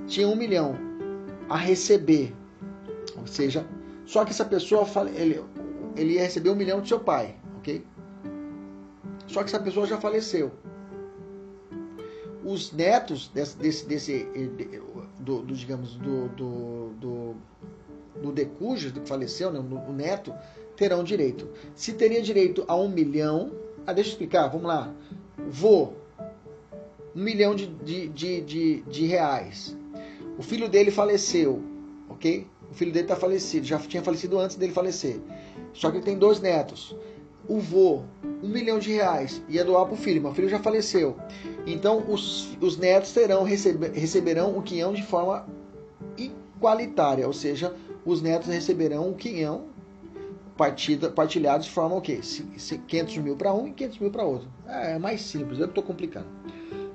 tinha 0.08 0.28
um 0.28 0.36
milhão 0.36 0.76
a 1.50 1.58
receber. 1.58 2.34
Ou 3.20 3.28
seja, 3.28 3.66
só 4.06 4.24
que 4.24 4.32
essa 4.32 4.46
pessoa, 4.46 4.88
ele, 5.16 5.44
ele 5.98 6.14
ia 6.14 6.22
receber 6.22 6.50
um 6.50 6.56
milhão 6.56 6.80
do 6.80 6.88
seu 6.88 7.00
pai, 7.00 7.36
ok? 7.58 7.84
Só 9.28 9.42
que 9.42 9.50
essa 9.50 9.60
pessoa 9.60 9.86
já 9.86 9.98
faleceu. 9.98 10.52
Os 12.44 12.72
netos 12.72 13.30
desse, 13.30 13.58
desse, 13.58 13.86
desse 13.86 14.28
do, 15.20 15.42
do 15.42 15.56
digamos, 15.56 15.96
do, 15.96 16.28
do, 16.30 16.90
do, 17.00 17.36
do 18.22 19.02
que 19.02 19.08
faleceu, 19.08 19.52
né, 19.52 19.60
o 19.60 19.94
neto, 19.94 20.34
terão 20.76 21.04
direito. 21.04 21.48
Se 21.76 21.94
teria 21.94 22.22
direito 22.22 22.66
a 22.68 22.76
um 22.76 22.90
milhão, 22.90 23.52
ah, 23.86 23.94
deixa 23.94 24.10
eu 24.10 24.14
explicar, 24.14 24.48
vamos 24.48 24.68
lá. 24.68 24.94
Vô, 25.50 25.94
um 27.16 27.22
milhão 27.22 27.56
de, 27.56 27.68
de, 27.68 28.08
de, 28.08 28.42
de, 28.42 28.82
de 28.82 29.06
reais. 29.06 29.78
O 30.38 30.44
filho 30.44 30.68
dele 30.68 30.92
faleceu, 30.92 31.62
ok? 32.10 32.48
O 32.72 32.74
filho 32.74 32.92
dele 32.92 33.06
está 33.06 33.16
falecido, 33.16 33.66
já 33.66 33.78
tinha 33.80 34.02
falecido 34.02 34.40
antes 34.40 34.56
dele 34.56 34.74
falecer. 34.74 35.20
Só 35.74 35.92
que 35.92 35.98
ele 35.98 36.06
tem 36.06 36.18
dois 36.18 36.40
netos. 36.40 36.96
O 37.48 37.60
vô, 37.60 38.04
um 38.42 38.48
milhão 38.48 38.80
de 38.80 38.92
reais, 38.92 39.42
ia 39.50 39.66
doar 39.66 39.86
para 39.86 39.94
o 39.94 39.98
filho, 39.98 40.22
mas 40.22 40.32
o 40.32 40.36
filho 40.36 40.50
já 40.50 40.60
faleceu. 40.60 41.18
Então 41.66 42.04
os, 42.08 42.58
os 42.62 42.78
netos 42.78 43.12
terão, 43.12 43.44
recebe, 43.44 43.90
receberão 43.90 44.58
o 44.58 44.62
quinhão 44.62 44.94
de 44.94 45.04
forma 45.04 45.46
igualitária, 46.18 47.28
ou 47.28 47.34
seja, 47.34 47.74
os 48.06 48.22
netos 48.22 48.48
receberão 48.48 49.10
o 49.10 49.16
quinhão 49.16 49.66
partida, 50.58 51.10
partilhado 51.10 51.64
de 51.64 51.70
forma 51.70 51.96
o 51.96 52.02
quê? 52.02 52.20
500 52.88 53.18
mil 53.18 53.36
para 53.36 53.54
um 53.54 53.68
e 53.68 53.74
500 53.74 54.00
mil 54.00 54.12
para 54.12 54.24
outro. 54.24 54.48
É, 54.68 54.94
é 54.94 55.00
mais 55.00 55.22
simples, 55.22 55.60
eu 55.60 55.66
estou 55.66 55.84
complicando. 55.84 56.28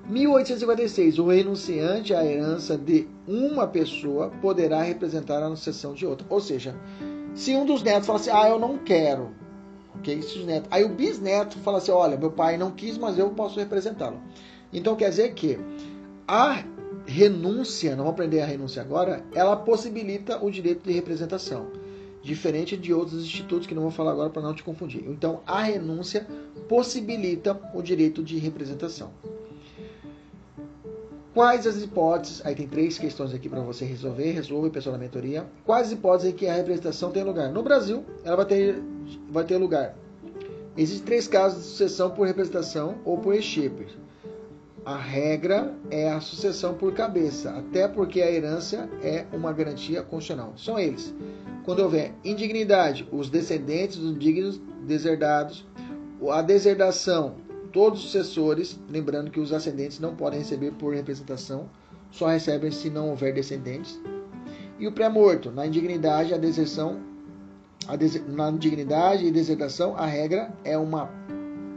1856. 0.08 1.18
O 1.18 1.26
renunciante 1.26 2.14
à 2.14 2.24
herança 2.24 2.78
de 2.78 3.06
uma 3.26 3.66
pessoa 3.66 4.30
poderá 4.40 4.82
representar 4.82 5.42
a 5.42 5.50
sucessão 5.50 5.92
de 5.92 6.06
outra. 6.06 6.26
Ou 6.30 6.40
seja, 6.40 6.74
Se 7.34 7.54
um 7.54 7.64
dos 7.64 7.82
netos 7.82 8.06
fala 8.06 8.18
assim, 8.18 8.30
ah, 8.32 8.48
eu 8.48 8.58
não 8.58 8.78
quero, 8.78 9.30
os 10.06 10.44
netos, 10.44 10.68
aí 10.70 10.84
o 10.84 10.88
bisneto 10.88 11.58
fala 11.58 11.78
assim, 11.78 11.90
olha, 11.90 12.16
meu 12.16 12.30
pai 12.30 12.56
não 12.56 12.70
quis, 12.70 12.96
mas 12.96 13.18
eu 13.18 13.30
posso 13.30 13.58
representá-lo. 13.58 14.20
Então 14.72 14.96
quer 14.96 15.10
dizer 15.10 15.34
que 15.34 15.58
a 16.26 16.64
renúncia, 17.06 17.96
não 17.96 18.04
vou 18.04 18.12
aprender 18.12 18.40
a 18.42 18.46
renúncia 18.46 18.82
agora, 18.82 19.24
ela 19.34 19.56
possibilita 19.56 20.44
o 20.44 20.50
direito 20.50 20.82
de 20.82 20.92
representação, 20.92 21.68
diferente 22.22 22.76
de 22.76 22.92
outros 22.92 23.22
institutos 23.22 23.66
que 23.66 23.74
não 23.74 23.82
vou 23.82 23.90
falar 23.90 24.12
agora 24.12 24.28
para 24.28 24.42
não 24.42 24.54
te 24.54 24.62
confundir. 24.62 25.04
Então 25.08 25.40
a 25.46 25.62
renúncia 25.62 26.26
possibilita 26.68 27.58
o 27.74 27.82
direito 27.82 28.22
de 28.22 28.38
representação. 28.38 29.10
Quais 31.34 31.66
as 31.66 31.82
hipóteses? 31.82 32.44
Aí 32.44 32.54
tem 32.54 32.66
três 32.66 32.98
questões 32.98 33.34
aqui 33.34 33.48
para 33.48 33.60
você 33.60 33.84
resolver. 33.84 34.32
Resolve 34.32 34.70
pessoal 34.70 34.94
da 34.94 34.98
mentoria. 34.98 35.46
Quais 35.64 35.92
hipóteses 35.92 36.32
em 36.32 36.34
que 36.34 36.46
a 36.46 36.54
representação 36.54 37.10
tem 37.10 37.22
lugar? 37.22 37.50
No 37.50 37.62
Brasil, 37.62 38.04
ela 38.24 38.36
vai 38.36 38.46
ter, 38.46 38.82
vai 39.30 39.44
ter 39.44 39.56
lugar. 39.56 39.94
Existem 40.76 41.04
três 41.04 41.28
casos 41.28 41.62
de 41.62 41.68
sucessão 41.70 42.10
por 42.10 42.26
representação 42.26 42.96
ou 43.04 43.18
por 43.18 43.34
estirpe. 43.34 43.86
A 44.84 44.96
regra 44.96 45.74
é 45.90 46.08
a 46.08 46.20
sucessão 46.20 46.72
por 46.72 46.94
cabeça, 46.94 47.50
até 47.50 47.86
porque 47.86 48.22
a 48.22 48.30
herança 48.30 48.88
é 49.02 49.26
uma 49.32 49.52
garantia 49.52 50.02
constitucional. 50.02 50.54
São 50.56 50.78
eles. 50.78 51.14
Quando 51.64 51.80
houver 51.80 52.14
indignidade, 52.24 53.06
os 53.12 53.28
descendentes 53.28 53.98
dos 53.98 54.18
dignos 54.18 54.58
deserdados, 54.86 55.66
a 56.30 56.40
deserdação 56.40 57.34
todos 57.78 58.00
os 58.00 58.06
sucessores, 58.06 58.76
lembrando 58.90 59.30
que 59.30 59.38
os 59.38 59.52
ascendentes 59.52 60.00
não 60.00 60.16
podem 60.16 60.40
receber 60.40 60.72
por 60.72 60.92
representação, 60.92 61.70
só 62.10 62.26
recebem 62.26 62.72
se 62.72 62.90
não 62.90 63.10
houver 63.10 63.32
descendentes. 63.32 64.00
E 64.80 64.88
o 64.88 64.90
pré-morto, 64.90 65.52
na 65.52 65.64
indignidade, 65.64 66.34
a 66.34 66.36
deserção, 66.36 66.98
a 67.86 67.94
des... 67.94 68.20
na 68.26 68.50
indignidade 68.50 69.24
e 69.24 69.30
deserdação, 69.30 69.94
a 69.96 70.06
regra 70.06 70.52
é 70.64 70.76
uma 70.76 71.08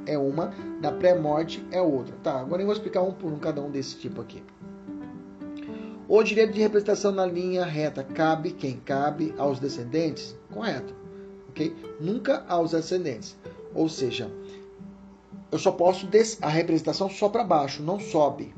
é 0.07 0.17
uma, 0.17 0.51
na 0.81 0.91
pré-morte 0.91 1.63
é 1.71 1.79
outra. 1.79 2.15
Tá, 2.23 2.39
agora 2.39 2.63
eu 2.63 2.65
vou 2.65 2.73
explicar 2.73 3.03
um 3.03 3.13
por 3.13 3.31
um 3.31 3.37
cada 3.37 3.61
um 3.61 3.69
desse 3.69 3.95
tipo 3.97 4.21
aqui. 4.21 4.41
O 6.07 6.23
direito 6.23 6.53
de 6.53 6.61
representação 6.61 7.11
na 7.11 7.27
linha 7.27 7.63
reta 7.63 8.03
cabe 8.03 8.49
quem? 8.49 8.77
Cabe 8.77 9.35
aos 9.37 9.59
descendentes? 9.59 10.35
Correto. 10.51 10.95
Ok? 11.49 11.75
Nunca 11.99 12.43
aos 12.47 12.73
ascendentes. 12.73 13.37
Ou 13.75 13.87
seja, 13.87 14.29
eu 15.51 15.59
só 15.59 15.71
posso 15.71 16.07
des... 16.07 16.37
a 16.41 16.47
representação 16.47 17.09
só 17.09 17.27
para 17.27 17.43
baixo, 17.43 17.83
não 17.83 17.99
sobe. 17.99 18.53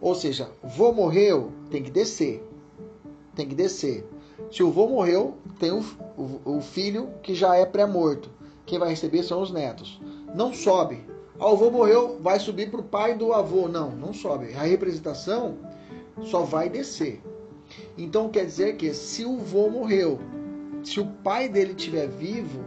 Ou 0.00 0.14
seja, 0.14 0.50
vô 0.62 0.92
morreu, 0.92 1.52
tem 1.70 1.82
que 1.82 1.90
descer. 1.90 2.42
Tem 3.34 3.46
que 3.46 3.54
descer. 3.54 4.08
Se 4.50 4.62
o 4.62 4.70
vô 4.70 4.88
morreu, 4.88 5.34
tem 5.58 5.70
o, 5.70 5.84
o, 6.16 6.56
o 6.56 6.60
filho 6.60 7.10
que 7.22 7.34
já 7.34 7.54
é 7.56 7.66
pré-morto. 7.66 8.30
Quem 8.64 8.78
vai 8.78 8.88
receber 8.88 9.22
são 9.22 9.42
os 9.42 9.50
netos. 9.50 10.00
Não 10.34 10.54
sobe. 10.54 11.04
Ah, 11.38 11.50
o 11.50 11.56
vô 11.56 11.70
morreu, 11.70 12.18
vai 12.20 12.38
subir 12.38 12.70
para 12.70 12.80
o 12.80 12.84
pai 12.84 13.14
do 13.14 13.32
avô. 13.32 13.68
Não, 13.68 13.90
não 13.90 14.12
sobe. 14.14 14.54
A 14.54 14.62
representação 14.62 15.58
só 16.22 16.42
vai 16.42 16.68
descer. 16.68 17.20
Então 17.96 18.28
quer 18.28 18.46
dizer 18.46 18.76
que 18.76 18.92
se 18.94 19.24
o 19.24 19.36
vô 19.36 19.68
morreu, 19.68 20.18
se 20.82 20.98
o 20.98 21.06
pai 21.06 21.48
dele 21.48 21.72
estiver 21.72 22.08
vivo, 22.08 22.64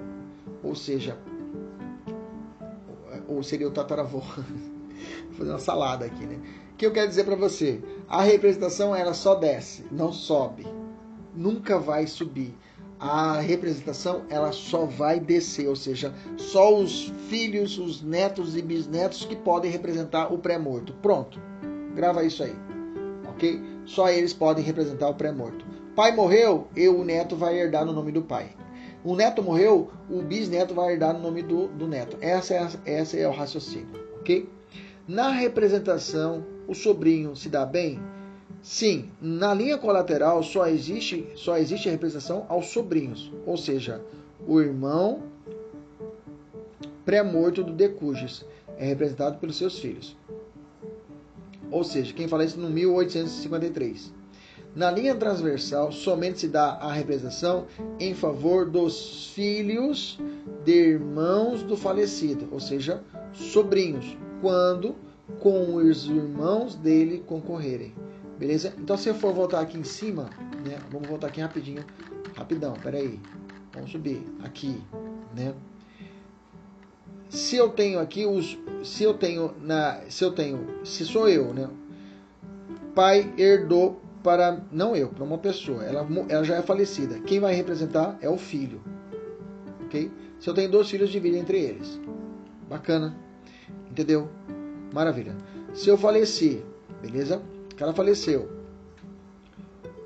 ou 0.63 0.75
seja, 0.75 1.17
ou 3.27 3.43
seria 3.43 3.67
o 3.67 3.71
tataravô. 3.71 4.19
Vou 4.19 5.37
fazer 5.37 5.49
uma 5.49 5.59
salada 5.59 6.05
aqui, 6.05 6.25
né? 6.25 6.39
O 6.73 6.75
que 6.75 6.85
eu 6.85 6.91
quero 6.91 7.07
dizer 7.07 7.23
para 7.23 7.35
você? 7.35 7.81
A 8.07 8.21
representação 8.21 8.95
ela 8.95 9.13
só 9.13 9.35
desce, 9.35 9.85
não 9.91 10.11
sobe. 10.11 10.65
Nunca 11.35 11.79
vai 11.79 12.07
subir. 12.07 12.55
A 12.99 13.39
representação 13.39 14.23
ela 14.29 14.51
só 14.51 14.85
vai 14.85 15.19
descer, 15.19 15.67
ou 15.67 15.75
seja, 15.75 16.13
só 16.37 16.73
os 16.75 17.11
filhos, 17.27 17.77
os 17.77 18.01
netos 18.01 18.55
e 18.55 18.61
bisnetos 18.61 19.25
que 19.25 19.35
podem 19.35 19.69
representar 19.69 20.33
o 20.33 20.37
pré-morto. 20.37 20.93
Pronto. 21.01 21.39
Grava 21.93 22.23
isso 22.23 22.43
aí. 22.43 22.55
OK? 23.27 23.61
Só 23.85 24.09
eles 24.09 24.33
podem 24.33 24.63
representar 24.63 25.09
o 25.09 25.15
pré-morto. 25.15 25.65
Pai 25.95 26.15
morreu, 26.15 26.67
e 26.75 26.87
o 26.87 27.03
neto 27.03 27.35
vai 27.35 27.59
herdar 27.59 27.85
no 27.85 27.93
nome 27.93 28.11
do 28.11 28.21
pai. 28.21 28.51
O 29.03 29.15
neto 29.15 29.43
morreu, 29.43 29.91
o 30.09 30.21
bisneto 30.21 30.73
vai 30.73 30.93
herdar 30.93 31.13
no 31.13 31.19
nome 31.19 31.43
do, 31.43 31.67
do 31.67 31.87
neto. 31.87 32.17
Essa 32.21 32.53
é, 32.53 32.69
essa 32.85 33.17
é 33.17 33.27
o 33.27 33.31
raciocínio, 33.31 33.89
ok? 34.19 34.49
Na 35.05 35.29
representação, 35.29 36.45
o 36.67 36.73
sobrinho 36.73 37.35
se 37.35 37.49
dá 37.49 37.65
bem? 37.65 37.99
Sim, 38.61 39.11
na 39.21 39.53
linha 39.53 39.77
colateral 39.77 40.41
só 40.41 40.67
existe, 40.67 41.27
só 41.35 41.57
existe 41.57 41.89
a 41.89 41.91
representação 41.91 42.45
aos 42.47 42.67
sobrinhos, 42.67 43.29
ou 43.45 43.57
seja, 43.57 44.01
o 44.47 44.61
irmão 44.61 45.23
pré-morto 47.03 47.61
do 47.61 47.73
decujus 47.73 48.45
é 48.77 48.85
representado 48.85 49.37
pelos 49.37 49.57
seus 49.57 49.77
filhos. 49.79 50.15
Ou 51.69 51.83
seja, 51.83 52.13
quem 52.13 52.29
fala 52.29 52.45
isso 52.45 52.57
no 52.57 52.69
1853. 52.69 54.13
Na 54.75 54.89
linha 54.89 55.13
transversal, 55.13 55.91
somente 55.91 56.39
se 56.39 56.47
dá 56.47 56.73
a 56.73 56.91
representação 56.91 57.67
em 57.99 58.15
favor 58.15 58.67
dos 58.67 59.27
filhos 59.27 60.19
de 60.65 60.71
irmãos 60.71 61.61
do 61.61 61.77
falecido, 61.77 62.47
ou 62.51 62.59
seja, 62.59 63.03
sobrinhos, 63.33 64.17
quando 64.41 64.95
com 65.39 65.75
os 65.75 66.07
irmãos 66.07 66.75
dele 66.75 67.23
concorrerem. 67.27 67.93
Beleza? 68.37 68.73
Então, 68.79 68.97
se 68.97 69.07
eu 69.09 69.13
for 69.13 69.31
voltar 69.31 69.61
aqui 69.61 69.77
em 69.77 69.83
cima, 69.83 70.29
né? 70.65 70.79
Vamos 70.91 71.07
voltar 71.07 71.27
aqui 71.27 71.39
rapidinho, 71.39 71.85
rapidão. 72.35 72.73
Peraí, 72.81 73.19
vamos 73.71 73.91
subir 73.91 74.23
aqui, 74.41 74.81
né? 75.35 75.53
Se 77.29 77.55
eu 77.55 77.69
tenho 77.69 77.99
aqui 77.99 78.25
os, 78.25 78.57
se 78.83 79.03
eu 79.03 79.13
tenho 79.13 79.53
na, 79.61 80.01
se 80.09 80.23
eu 80.23 80.31
tenho, 80.31 80.67
se 80.83 81.05
sou 81.05 81.29
eu, 81.29 81.53
né? 81.53 81.69
Pai 82.95 83.31
herdou 83.37 84.02
para 84.23 84.61
não 84.71 84.95
eu, 84.95 85.09
para 85.09 85.23
uma 85.23 85.37
pessoa. 85.37 85.83
Ela, 85.83 86.07
ela 86.29 86.43
já 86.43 86.55
é 86.55 86.61
falecida. 86.61 87.19
Quem 87.19 87.39
vai 87.39 87.53
representar 87.53 88.17
é 88.21 88.29
o 88.29 88.37
filho. 88.37 88.81
Ok? 89.85 90.09
Se 90.39 90.49
eu 90.49 90.53
tenho 90.53 90.71
dois 90.71 90.89
filhos, 90.89 91.09
divide 91.09 91.37
entre 91.37 91.59
eles. 91.59 91.99
Bacana. 92.69 93.15
Entendeu? 93.91 94.29
Maravilha. 94.93 95.35
Se 95.73 95.89
eu 95.89 95.97
faleci, 95.97 96.63
beleza? 97.01 97.41
O 97.71 97.75
cara 97.75 97.93
faleceu. 97.93 98.49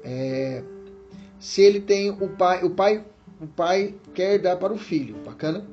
É, 0.04 0.64
se 1.40 1.62
ele 1.62 1.80
tem 1.80 2.10
o 2.10 2.30
pai, 2.30 2.64
o 2.64 2.70
pai, 2.70 3.06
o 3.40 3.48
pai 3.48 3.96
quer 4.14 4.40
dar 4.40 4.56
para 4.56 4.74
o 4.74 4.78
filho, 4.78 5.16
bacana? 5.26 5.66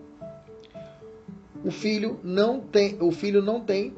O 1.64 1.70
filho 1.70 2.20
não 2.22 2.60
tem, 2.60 2.98
o 3.00 3.10
filho 3.10 3.40
não 3.40 3.60
tem 3.60 3.94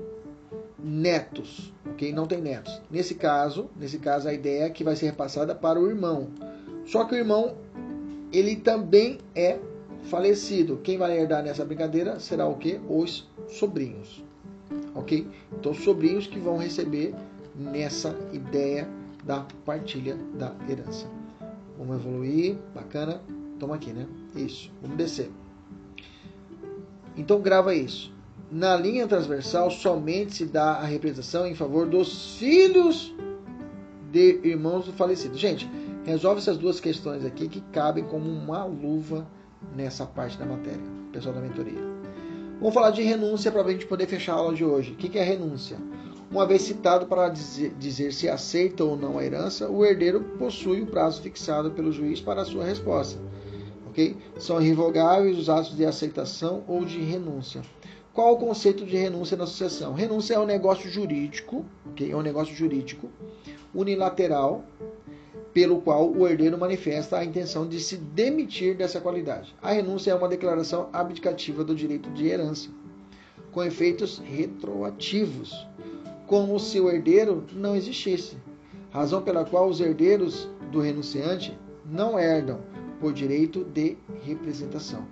netos, 0.87 1.73
ok? 1.85 2.13
Não 2.13 2.27
tem 2.27 2.41
netos. 2.41 2.81
Nesse 2.89 3.17
caso, 3.17 3.69
nesse 3.77 3.99
caso 3.99 4.29
a 4.29 4.33
ideia 4.33 4.65
é 4.65 4.71
que 4.71 4.85
vai 4.85 4.95
ser 4.95 5.07
repassada 5.07 5.53
para 5.53 5.81
o 5.81 5.89
irmão. 5.89 6.29
Só 6.87 7.05
que 7.05 7.15
o 7.15 7.19
irmão 7.19 7.57
ele 8.33 8.55
também 8.55 9.19
é 9.35 9.59
falecido. 10.05 10.77
Quem 10.85 10.97
vai 10.97 11.19
herdar 11.19 11.43
nessa 11.43 11.65
brincadeira 11.65 12.21
será 12.21 12.47
o 12.47 12.57
que? 12.57 12.81
Os 12.89 13.29
sobrinhos, 13.49 14.25
ok? 14.95 15.27
Então 15.59 15.73
os 15.73 15.83
sobrinhos 15.83 16.29
que 16.29 16.39
vão 16.39 16.57
receber 16.57 17.13
nessa 17.57 18.17
ideia 18.33 18.89
da 19.25 19.45
partilha 19.65 20.17
da 20.39 20.55
herança. 20.71 21.09
Vamos 21.77 21.97
evoluir, 21.97 22.57
bacana. 22.73 23.21
Toma 23.59 23.75
aqui, 23.75 23.93
né? 23.93 24.07
Isso. 24.37 24.71
Vamos 24.81 24.97
descer. 24.97 25.31
Então 27.17 27.41
grava 27.41 27.75
isso 27.75 28.16
na 28.51 28.77
linha 28.77 29.07
transversal 29.07 29.71
somente 29.71 30.35
se 30.35 30.47
dá 30.47 30.73
a 30.75 30.85
representação 30.85 31.47
em 31.47 31.55
favor 31.55 31.87
dos 31.87 32.37
filhos 32.37 33.15
de 34.11 34.41
irmãos 34.45 34.87
do 34.87 34.93
falecido. 34.93 35.37
Gente, 35.37 35.69
resolve 36.05 36.41
essas 36.41 36.57
duas 36.57 36.79
questões 36.79 37.25
aqui 37.25 37.49
que 37.49 37.61
cabem 37.73 38.05
como 38.05 38.31
uma 38.31 38.65
luva 38.65 39.27
nessa 39.75 40.07
parte 40.07 40.39
da 40.39 40.47
matéria, 40.47 40.81
pessoal 41.13 41.35
da 41.35 41.41
mentoria. 41.41 41.81
Vamos 42.59 42.73
falar 42.73 42.91
de 42.91 43.03
renúncia 43.03 43.53
para 43.53 43.63
a 43.63 43.71
gente 43.71 43.87
poder 43.87 44.07
fechar 44.07 44.35
a 44.35 44.37
aula 44.37 44.55
de 44.55 44.65
hoje. 44.65 44.93
O 44.93 44.97
que 44.97 45.19
é 45.19 45.23
renúncia? 45.23 45.77
Uma 46.31 46.47
vez 46.47 46.63
citado 46.63 47.07
para 47.07 47.29
dizer, 47.29 47.75
dizer 47.79 48.13
se 48.13 48.29
aceita 48.29 48.83
ou 48.83 48.97
não 48.97 49.19
a 49.19 49.25
herança, 49.25 49.69
o 49.69 49.85
herdeiro 49.85 50.21
possui 50.39 50.83
o 50.83 50.87
prazo 50.87 51.23
fixado 51.23 51.71
pelo 51.71 51.93
juiz 51.93 52.21
para 52.21 52.43
a 52.43 52.45
sua 52.45 52.65
resposta. 52.65 53.21
Okay? 53.91 54.17
São 54.39 54.61
irrevogáveis 54.61 55.39
os 55.39 55.49
atos 55.49 55.77
de 55.77 55.85
aceitação 55.85 56.65
ou 56.67 56.85
de 56.85 56.99
renúncia. 56.99 57.63
Qual 58.17 58.33
o 58.33 58.39
conceito 58.39 58.87
de 58.87 58.97
renúncia 58.97 59.37
na 59.37 59.45
sucessão? 59.45 59.93
Renúncia 59.93 60.33
é 60.33 60.39
um 60.39 60.47
negócio 60.47 60.89
jurídico, 60.89 61.67
okay? 61.91 62.13
é 62.13 62.17
um 62.17 62.23
negócio 62.23 62.55
jurídico 62.55 63.11
unilateral 63.75 64.65
pelo 65.53 65.83
qual 65.83 66.11
o 66.11 66.27
herdeiro 66.27 66.57
manifesta 66.57 67.19
a 67.19 67.25
intenção 67.27 67.69
de 67.69 67.79
se 67.79 67.99
demitir 67.99 68.75
dessa 68.75 69.03
qualidade. 69.03 69.55
A 69.61 69.71
renúncia 69.73 70.13
é 70.13 70.15
uma 70.15 70.31
declaração 70.31 70.89
abdicativa 70.95 71.63
do 71.63 71.75
direito 71.75 72.09
de 72.13 72.27
herança, 72.27 72.71
com 73.53 73.63
efeitos 73.63 74.17
retroativos, 74.17 75.67
como 76.27 76.59
se 76.59 76.81
o 76.81 76.89
herdeiro 76.89 77.45
não 77.53 77.77
existisse, 77.77 78.39
razão 78.93 79.21
pela 79.21 79.45
qual 79.45 79.69
os 79.69 79.79
herdeiros 79.79 80.49
do 80.73 80.81
renunciante 80.81 81.53
não 81.85 82.19
herdam, 82.19 82.61
por 82.99 83.13
direito 83.13 83.63
de 83.63 83.99
representação. 84.23 85.07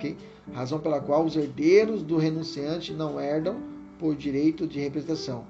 Okay? 0.00 0.16
Razão 0.52 0.80
pela 0.80 1.00
qual 1.00 1.24
os 1.24 1.36
herdeiros 1.36 2.02
do 2.02 2.16
renunciante 2.16 2.92
não 2.92 3.20
herdam 3.20 3.60
por 3.98 4.16
direito 4.16 4.66
de 4.66 4.80
representação. 4.80 5.44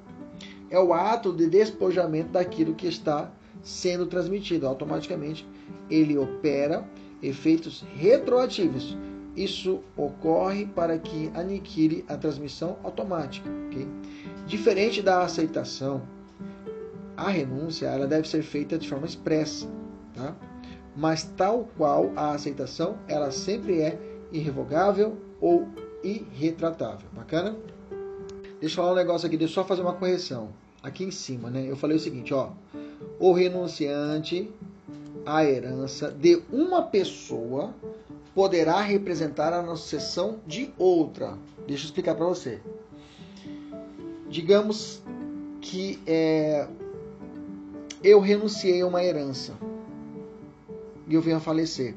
É 0.69 0.79
o 0.79 0.93
ato 0.93 1.33
de 1.33 1.49
despojamento 1.49 2.31
daquilo 2.31 2.75
que 2.75 2.87
está 2.87 3.31
sendo 3.63 4.07
transmitido. 4.07 4.67
Automaticamente, 4.67 5.47
ele 5.89 6.19
opera 6.19 6.85
efeitos 7.23 7.85
retroativos. 7.95 8.97
Isso 9.37 9.81
ocorre 9.97 10.67
para 10.67 10.99
que 10.99 11.31
aniquile 11.35 12.05
a 12.09 12.17
transmissão 12.17 12.77
automática. 12.83 13.49
Okay? 13.69 13.87
Diferente 14.47 15.01
da 15.01 15.23
aceitação, 15.23 16.03
a 17.17 17.31
renúncia 17.31 17.87
ela 17.87 18.07
deve 18.07 18.29
ser 18.29 18.43
feita 18.43 18.77
de 18.77 18.89
forma 18.89 19.07
expressa. 19.07 19.69
Tá? 20.15 20.35
Mas 20.97 21.23
tal 21.37 21.69
qual 21.77 22.13
a 22.17 22.33
aceitação, 22.33 22.99
ela 23.07 23.31
sempre 23.31 23.81
é 23.81 24.10
irrevogável 24.33 25.17
ou 25.41 25.69
irretratável. 26.03 27.09
Bacana? 27.13 27.57
Deixa 28.61 28.75
eu 28.75 28.77
falar 28.77 28.93
um 28.93 28.97
negócio 28.97 29.27
aqui, 29.27 29.37
deixa 29.37 29.53
eu 29.53 29.63
só 29.63 29.65
fazer 29.65 29.83
uma 29.83 29.95
correção. 29.95 30.51
Aqui 30.83 31.05
em 31.05 31.11
cima, 31.11 31.51
né? 31.51 31.65
Eu 31.69 31.77
falei 31.77 31.97
o 31.97 32.01
seguinte, 32.01 32.33
ó. 32.33 32.51
O 33.19 33.33
renunciante 33.33 34.51
à 35.27 35.45
herança 35.45 36.11
de 36.11 36.43
uma 36.51 36.83
pessoa 36.83 37.75
poderá 38.35 38.81
representar 38.81 39.53
a 39.53 39.77
sucessão 39.77 40.41
de 40.47 40.73
outra. 40.79 41.37
Deixa 41.67 41.85
eu 41.85 41.87
explicar 41.87 42.15
para 42.15 42.27
você. 42.27 42.61
Digamos 44.29 45.03
que 45.61 45.99
é, 46.07 46.67
eu 48.03 48.21
renunciei 48.21 48.81
a 48.81 48.87
uma 48.87 49.05
herança 49.05 49.55
e 51.07 51.15
eu 51.15 51.21
venho 51.21 51.37
a 51.37 51.41
falecer. 51.41 51.95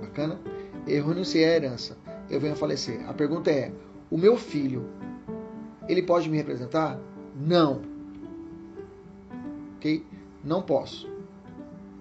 Bacana? 0.00 0.38
Eu 0.90 1.06
renunciei 1.06 1.44
à 1.44 1.54
herança, 1.54 1.96
eu 2.28 2.40
venho 2.40 2.52
a 2.52 2.56
falecer. 2.56 3.08
A 3.08 3.14
pergunta 3.14 3.48
é: 3.48 3.72
o 4.10 4.18
meu 4.18 4.36
filho, 4.36 4.90
ele 5.88 6.02
pode 6.02 6.28
me 6.28 6.36
representar? 6.36 6.98
Não. 7.36 7.82
Ok? 9.76 10.04
Não 10.42 10.62
posso. 10.62 11.08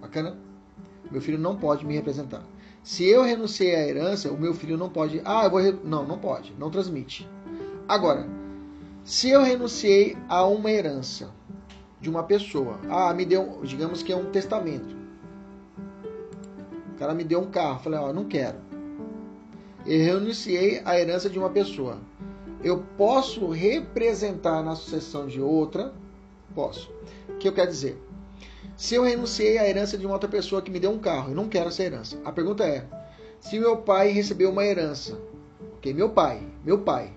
Bacana? 0.02 0.36
Meu 1.12 1.22
filho 1.22 1.38
não 1.38 1.56
pode 1.56 1.86
me 1.86 1.94
representar. 1.94 2.44
Se 2.82 3.06
eu 3.06 3.22
renunciei 3.22 3.76
à 3.76 3.88
herança, 3.88 4.32
o 4.32 4.40
meu 4.40 4.56
filho 4.56 4.76
não 4.76 4.90
pode. 4.90 5.22
Ah, 5.24 5.44
eu 5.44 5.52
vou. 5.52 5.60
Re... 5.60 5.78
Não, 5.84 6.08
não 6.08 6.18
pode. 6.18 6.56
Não 6.58 6.72
transmite. 6.72 7.30
Agora, 7.88 8.28
se 9.04 9.30
eu 9.30 9.44
renunciei 9.44 10.18
a 10.28 10.48
uma 10.48 10.72
herança 10.72 11.30
de 12.02 12.10
uma 12.10 12.24
pessoa, 12.24 12.80
ah, 12.90 13.14
me 13.14 13.24
deu, 13.24 13.60
digamos 13.64 14.02
que 14.02 14.12
é 14.12 14.16
um 14.16 14.32
testamento 14.32 15.00
cara 17.00 17.14
me 17.14 17.24
deu 17.24 17.40
um 17.40 17.50
carro. 17.50 17.80
Falei, 17.80 17.98
ó, 17.98 18.12
não 18.12 18.26
quero. 18.26 18.58
Eu 19.90 20.20
renunciei 20.20 20.84
à 20.86 21.00
herança 21.00 21.28
de 21.28 21.40
uma 21.40 21.50
pessoa. 21.50 21.98
Eu 22.64 22.84
posso 22.96 23.50
representar 23.50 24.62
na 24.62 24.76
sucessão 24.76 25.26
de 25.26 25.42
outra? 25.42 25.92
Posso. 26.54 26.94
O 27.28 27.38
que 27.38 27.48
eu 27.48 27.54
quero 27.54 27.72
dizer? 27.72 28.00
Se 28.78 28.94
eu 28.94 29.02
renunciei 29.02 29.58
à 29.58 29.68
herança 29.68 29.98
de 29.98 30.06
uma 30.06 30.14
outra 30.14 30.30
pessoa 30.30 30.62
que 30.62 30.70
me 30.70 30.80
deu 30.80 30.92
um 30.92 31.00
carro, 31.00 31.32
eu 31.32 31.36
não 31.36 31.50
quero 31.50 31.70
essa 31.70 31.82
herança. 31.82 32.22
A 32.24 32.32
pergunta 32.32 32.64
é: 32.64 32.86
se 33.40 33.58
meu 33.58 33.78
pai 33.78 34.12
recebeu 34.12 34.52
uma 34.52 34.64
herança, 34.64 35.20
ok, 35.78 35.92
meu 35.92 36.12
pai, 36.12 36.40
meu 36.64 36.78
pai, 36.78 37.12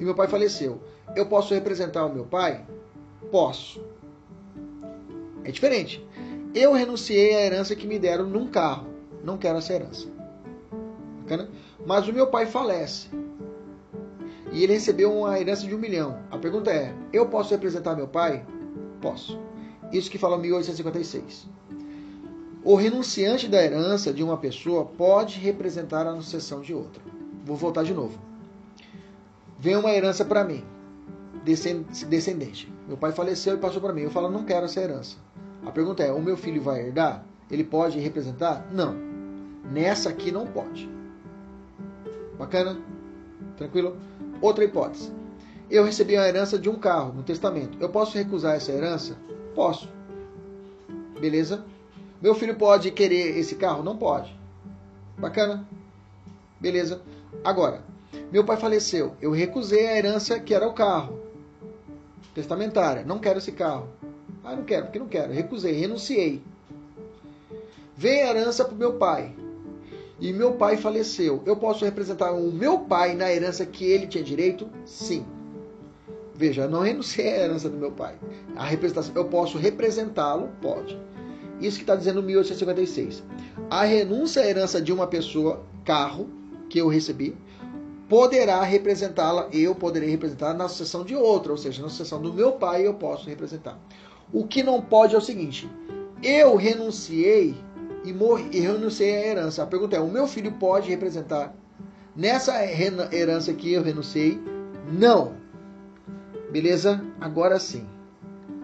e 0.00 0.04
meu 0.04 0.16
pai 0.16 0.26
faleceu, 0.26 0.80
eu 1.14 1.26
posso 1.26 1.54
representar 1.54 2.04
o 2.04 2.12
meu 2.12 2.24
pai? 2.24 2.66
Posso. 3.30 3.80
É 5.44 5.52
diferente. 5.52 6.04
Eu 6.56 6.72
renunciei 6.72 7.36
à 7.36 7.46
herança 7.46 7.76
que 7.76 7.86
me 7.86 8.00
deram 8.00 8.26
num 8.26 8.48
carro. 8.48 8.88
Não 9.22 9.38
quero 9.38 9.58
essa 9.58 9.72
herança. 9.72 10.21
Bacana? 11.32 11.48
Mas 11.86 12.06
o 12.06 12.12
meu 12.12 12.26
pai 12.26 12.46
falece. 12.46 13.08
E 14.52 14.62
ele 14.62 14.74
recebeu 14.74 15.12
uma 15.12 15.38
herança 15.40 15.66
de 15.66 15.74
um 15.74 15.78
milhão. 15.78 16.18
A 16.30 16.36
pergunta 16.36 16.70
é: 16.70 16.94
eu 17.12 17.26
posso 17.26 17.50
representar 17.50 17.96
meu 17.96 18.06
pai? 18.06 18.44
Posso. 19.00 19.38
Isso 19.90 20.10
que 20.10 20.18
fala 20.18 20.38
1856. 20.38 21.48
O 22.64 22.76
renunciante 22.76 23.48
da 23.48 23.62
herança 23.62 24.12
de 24.12 24.22
uma 24.22 24.36
pessoa 24.36 24.84
pode 24.84 25.38
representar 25.38 26.06
a 26.06 26.14
sucessão 26.16 26.60
de 26.60 26.72
outra. 26.72 27.02
Vou 27.44 27.56
voltar 27.56 27.82
de 27.82 27.92
novo. 27.92 28.18
Vem 29.58 29.76
uma 29.76 29.90
herança 29.90 30.24
para 30.24 30.44
mim, 30.44 30.64
descendente. 31.44 32.72
Meu 32.86 32.96
pai 32.96 33.12
faleceu 33.12 33.54
e 33.54 33.58
passou 33.58 33.80
para 33.80 33.92
mim. 33.92 34.02
Eu 34.02 34.10
falo, 34.10 34.30
não 34.30 34.44
quero 34.44 34.66
essa 34.66 34.80
herança. 34.80 35.16
A 35.64 35.70
pergunta 35.70 36.02
é: 36.02 36.12
o 36.12 36.20
meu 36.20 36.36
filho 36.36 36.62
vai 36.62 36.80
herdar? 36.80 37.24
Ele 37.50 37.64
pode 37.64 37.98
representar? 37.98 38.66
Não. 38.72 38.94
Nessa 39.64 40.10
aqui 40.10 40.30
não 40.30 40.46
pode. 40.46 40.88
Bacana? 42.42 42.76
Tranquilo? 43.56 43.96
Outra 44.40 44.64
hipótese. 44.64 45.12
Eu 45.70 45.84
recebi 45.84 46.16
a 46.16 46.26
herança 46.26 46.58
de 46.58 46.68
um 46.68 46.74
carro 46.74 47.12
no 47.12 47.22
testamento. 47.22 47.78
Eu 47.80 47.88
posso 47.88 48.18
recusar 48.18 48.56
essa 48.56 48.72
herança? 48.72 49.16
Posso. 49.54 49.88
Beleza? 51.20 51.64
Meu 52.20 52.34
filho 52.34 52.56
pode 52.56 52.90
querer 52.90 53.38
esse 53.38 53.54
carro? 53.54 53.84
Não 53.84 53.96
pode. 53.96 54.36
Bacana? 55.16 55.68
Beleza? 56.58 57.00
Agora, 57.44 57.84
meu 58.32 58.44
pai 58.44 58.56
faleceu. 58.56 59.14
Eu 59.20 59.30
recusei 59.30 59.86
a 59.86 59.96
herança 59.96 60.40
que 60.40 60.52
era 60.52 60.66
o 60.66 60.72
carro. 60.72 61.20
Testamentária. 62.34 63.04
Não 63.04 63.20
quero 63.20 63.38
esse 63.38 63.52
carro. 63.52 63.88
Ah, 64.42 64.56
não 64.56 64.64
quero, 64.64 64.86
porque 64.86 64.98
não 64.98 65.06
quero. 65.06 65.32
Recusei, 65.32 65.74
renunciei. 65.74 66.42
Vem 67.96 68.24
a 68.24 68.30
herança 68.30 68.64
para 68.64 68.74
o 68.74 68.78
meu 68.78 68.94
pai. 68.94 69.32
E 70.22 70.32
meu 70.32 70.52
pai 70.52 70.76
faleceu. 70.76 71.42
Eu 71.44 71.56
posso 71.56 71.84
representar 71.84 72.30
o 72.30 72.52
meu 72.52 72.78
pai 72.78 73.12
na 73.12 73.28
herança 73.32 73.66
que 73.66 73.84
ele 73.84 74.06
tinha 74.06 74.22
direito? 74.22 74.70
Sim. 74.84 75.26
Veja, 76.32 76.68
não 76.68 76.78
renunciei 76.78 77.26
à 77.26 77.38
herança 77.40 77.68
do 77.68 77.76
meu 77.76 77.90
pai. 77.90 78.14
A 78.54 78.64
representação, 78.64 79.12
eu 79.16 79.24
posso 79.24 79.58
representá-lo? 79.58 80.48
Pode. 80.62 80.96
Isso 81.60 81.76
que 81.76 81.82
está 81.82 81.96
dizendo 81.96 82.22
1856. 82.22 83.20
A 83.68 83.82
renúncia 83.82 84.42
à 84.42 84.46
herança 84.46 84.80
de 84.80 84.92
uma 84.92 85.08
pessoa, 85.08 85.64
carro, 85.84 86.30
que 86.70 86.78
eu 86.78 86.86
recebi, 86.86 87.36
poderá 88.08 88.62
representá-la, 88.62 89.48
eu 89.52 89.74
poderei 89.74 90.08
representar 90.08 90.54
na 90.54 90.68
sucessão 90.68 91.04
de 91.04 91.16
outra, 91.16 91.50
ou 91.50 91.58
seja, 91.58 91.82
na 91.82 91.88
sucessão 91.88 92.22
do 92.22 92.32
meu 92.32 92.52
pai 92.52 92.86
eu 92.86 92.94
posso 92.94 93.28
representar. 93.28 93.76
O 94.32 94.46
que 94.46 94.62
não 94.62 94.80
pode 94.80 95.16
é 95.16 95.18
o 95.18 95.20
seguinte: 95.20 95.68
eu 96.22 96.54
renunciei 96.54 97.56
e 98.04 98.60
renunciei 98.60 99.16
à 99.16 99.26
herança. 99.26 99.62
A 99.62 99.66
pergunta 99.66 99.96
é: 99.96 100.00
o 100.00 100.10
meu 100.10 100.26
filho 100.26 100.52
pode 100.52 100.90
representar 100.90 101.54
nessa 102.14 102.54
herança 103.14 103.52
que 103.52 103.72
eu 103.72 103.82
renunciei? 103.82 104.40
Não. 104.92 105.34
Beleza? 106.50 107.04
Agora 107.20 107.58
sim. 107.58 107.86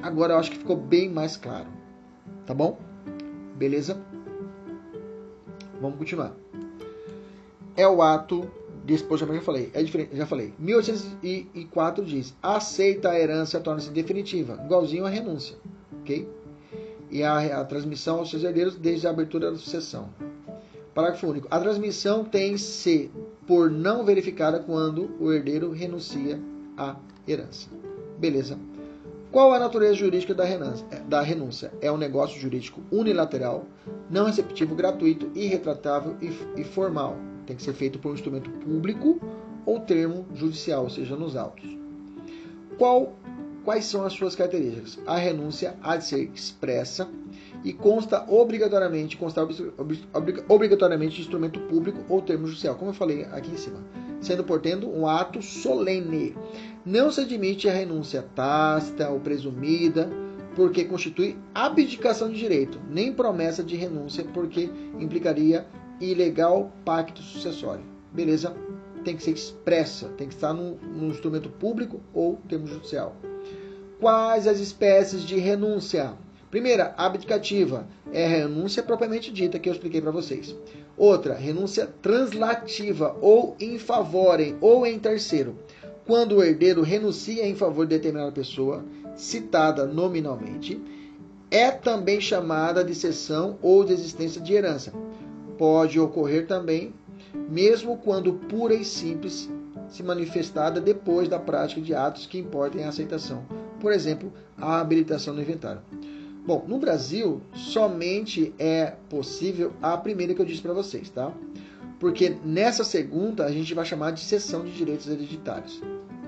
Agora 0.03 0.35
eu 0.35 0.39
acho 0.39 0.51
que 0.51 0.59
ficou 0.59 0.77
bem 0.77 1.09
mais 1.09 1.37
claro. 1.37 1.67
Tá 2.47 2.55
bom? 2.55 2.79
Beleza? 3.57 4.01
Vamos 5.81 5.99
continuar. 5.99 6.35
É 7.77 7.87
o 7.87 8.03
ato 8.03 8.51
despojamento, 8.85 9.41
já 9.41 9.45
falei, 9.45 9.71
é 9.75 9.83
diferente, 9.83 10.17
já 10.17 10.27
falei. 10.27 10.55
1804 10.59 12.05
diz: 12.05 12.35
aceita 12.43 13.11
a 13.11 13.21
herança 13.21 13.61
torna-se 13.61 13.91
definitiva, 13.91 14.59
igualzinho 14.65 15.05
a 15.05 15.11
renúncia, 15.11 15.57
ok? 16.01 16.27
E 17.11 17.23
a, 17.23 17.61
a 17.61 17.65
transmissão 17.65 18.19
aos 18.19 18.31
seus 18.31 18.45
herdeiros 18.45 18.77
desde 18.77 19.07
a 19.07 19.11
abertura 19.11 19.51
da 19.51 19.57
sucessão. 19.57 20.09
Parágrafo 20.95 21.27
único. 21.27 21.49
A 21.51 21.61
transmissão 21.61 22.25
tem-se 22.25 23.11
por 23.47 23.71
não 23.71 24.05
verificada 24.05 24.59
quando 24.59 25.11
o 25.21 25.33
herdeiro 25.33 25.71
renuncia 25.71 26.41
à 26.77 26.97
herança. 27.27 27.69
Beleza. 28.19 28.59
Qual 29.31 29.53
a 29.53 29.59
natureza 29.59 29.95
jurídica 29.95 30.35
da 30.35 30.45
renúncia? 30.45 30.87
Da 31.07 31.21
renúncia? 31.21 31.73
É 31.81 31.93
um 31.93 31.99
negócio 31.99 32.41
jurídico 32.41 32.81
unilateral, 32.91 33.67
não 34.11 34.27
receptivo, 34.27 34.75
gratuito, 34.75 35.31
irretratável 35.35 36.17
e 36.57 36.65
formal 36.65 37.17
tem 37.49 37.57
que 37.57 37.63
ser 37.63 37.73
feito 37.73 37.99
por 37.99 38.11
um 38.11 38.15
instrumento 38.15 38.51
público 38.51 39.19
ou 39.65 39.81
termo 39.81 40.27
judicial, 40.35 40.85
ou 40.85 40.91
seja, 40.91 41.17
nos 41.17 41.35
autos. 41.35 41.65
Qual, 42.77 43.15
quais 43.69 43.85
são 43.85 44.03
as 44.03 44.15
suas 44.15 44.35
características? 44.35 44.99
A 45.07 45.19
renúncia 45.19 45.77
há 45.83 45.95
de 45.99 46.07
ser 46.07 46.31
expressa 46.35 47.07
e 47.63 47.71
consta 47.71 48.25
obrigatoriamente, 48.27 49.19
constar 49.19 49.47
obrigatoriamente 50.49 51.17
de 51.17 51.21
instrumento 51.21 51.61
público 51.61 52.03
ou 52.09 52.23
termo 52.23 52.47
judicial, 52.47 52.77
como 52.77 52.93
eu 52.93 52.95
falei 52.95 53.25
aqui 53.25 53.51
em 53.51 53.59
cima, 53.59 53.85
sendo, 54.23 54.43
portanto, 54.43 54.89
um 54.89 55.07
ato 55.07 55.43
solene. 55.43 56.35
Não 56.83 57.13
se 57.13 57.21
admite 57.21 57.69
a 57.69 57.73
renúncia 57.75 58.23
tácita 58.35 59.11
ou 59.11 59.21
presumida, 59.21 60.09
porque 60.57 60.87
constitui 60.87 61.37
abdicação 61.55 62.31
de 62.31 62.39
direito, 62.39 62.81
nem 62.89 63.13
promessa 63.13 63.63
de 63.63 63.77
renúncia, 63.77 64.25
porque 64.33 64.71
implicaria 64.99 65.67
ilegal 66.01 66.73
pacto 66.87 67.21
sucessório. 67.21 67.85
Beleza? 68.15 68.57
Tem 69.05 69.15
que 69.15 69.23
ser 69.23 69.33
expressa, 69.33 70.09
tem 70.17 70.27
que 70.27 70.35
estar 70.35 70.55
no, 70.55 70.77
no 70.77 71.09
instrumento 71.09 71.51
público 71.51 72.01
ou 72.15 72.37
termo 72.49 72.67
judicial. 72.67 73.15
Quais 74.01 74.47
as 74.47 74.61
espécies 74.61 75.23
de 75.23 75.41
renúncia? 75.41 76.13
Primeira, 76.53 76.95
abdicativa, 76.97 77.85
é 78.13 78.25
a 78.25 78.29
renúncia 78.29 78.81
propriamente 78.81 79.33
dita 79.33 79.59
que 79.59 79.69
eu 79.69 79.73
expliquei 79.73 80.01
para 80.01 80.13
vocês. 80.13 80.55
Outra, 80.97 81.35
renúncia 81.35 81.89
translativa 82.01 83.17
ou 83.21 83.57
em 83.59 83.77
favorem 83.77 84.57
ou 84.61 84.87
em 84.87 85.01
terceiro. 85.01 85.59
Quando 86.07 86.37
o 86.37 86.45
herdeiro 86.45 86.81
renuncia 86.83 87.45
em 87.45 87.57
favor 87.57 87.87
de 87.87 87.97
determinada 87.97 88.31
pessoa, 88.31 88.85
citada 89.17 89.85
nominalmente, 89.85 90.81
é 91.51 91.73
também 91.73 92.21
chamada 92.21 92.85
de 92.85 92.95
cessão 92.95 93.59
ou 93.61 93.85
desistência 93.85 94.41
de 94.41 94.55
herança. 94.55 94.93
Pode 95.59 95.99
ocorrer 95.99 96.47
também, 96.47 96.95
mesmo 97.49 97.97
quando 97.99 98.33
pura 98.33 98.75
e 98.75 98.85
simples, 98.85 99.51
se 99.89 100.05
manifestada 100.05 100.81
depois 100.81 101.29
da 101.29 101.41
prática 101.41 101.81
de 101.81 101.93
atos 101.93 102.27
que 102.27 102.39
importem 102.39 102.85
a 102.85 102.91
aceitação. 102.91 103.45
Por 103.81 103.93
exemplo, 103.93 104.33
a 104.57 104.81
habilitação 104.81 105.35
do 105.35 105.41
inventário. 105.41 105.83
Bom, 106.47 106.65
no 106.67 106.79
Brasil, 106.79 107.43
somente 107.53 108.55
é 108.59 108.95
possível 109.11 109.73
a 109.83 109.97
primeira 109.97 110.35
que 110.35 110.41
eu 110.41 110.47
disse 110.47 110.63
para 110.63 110.73
vocês, 110.73 111.11
tá? 111.11 111.33
Porque 112.01 112.37
nessa 112.45 112.85
segunda 112.85 113.45
a 113.45 113.53
gente 113.53 113.75
vai 113.75 113.85
chamar 113.85 114.13
de 114.13 114.21
cessão 114.21 114.65
de 114.65 114.73
direitos 114.73 115.09
hereditários. 115.09 115.83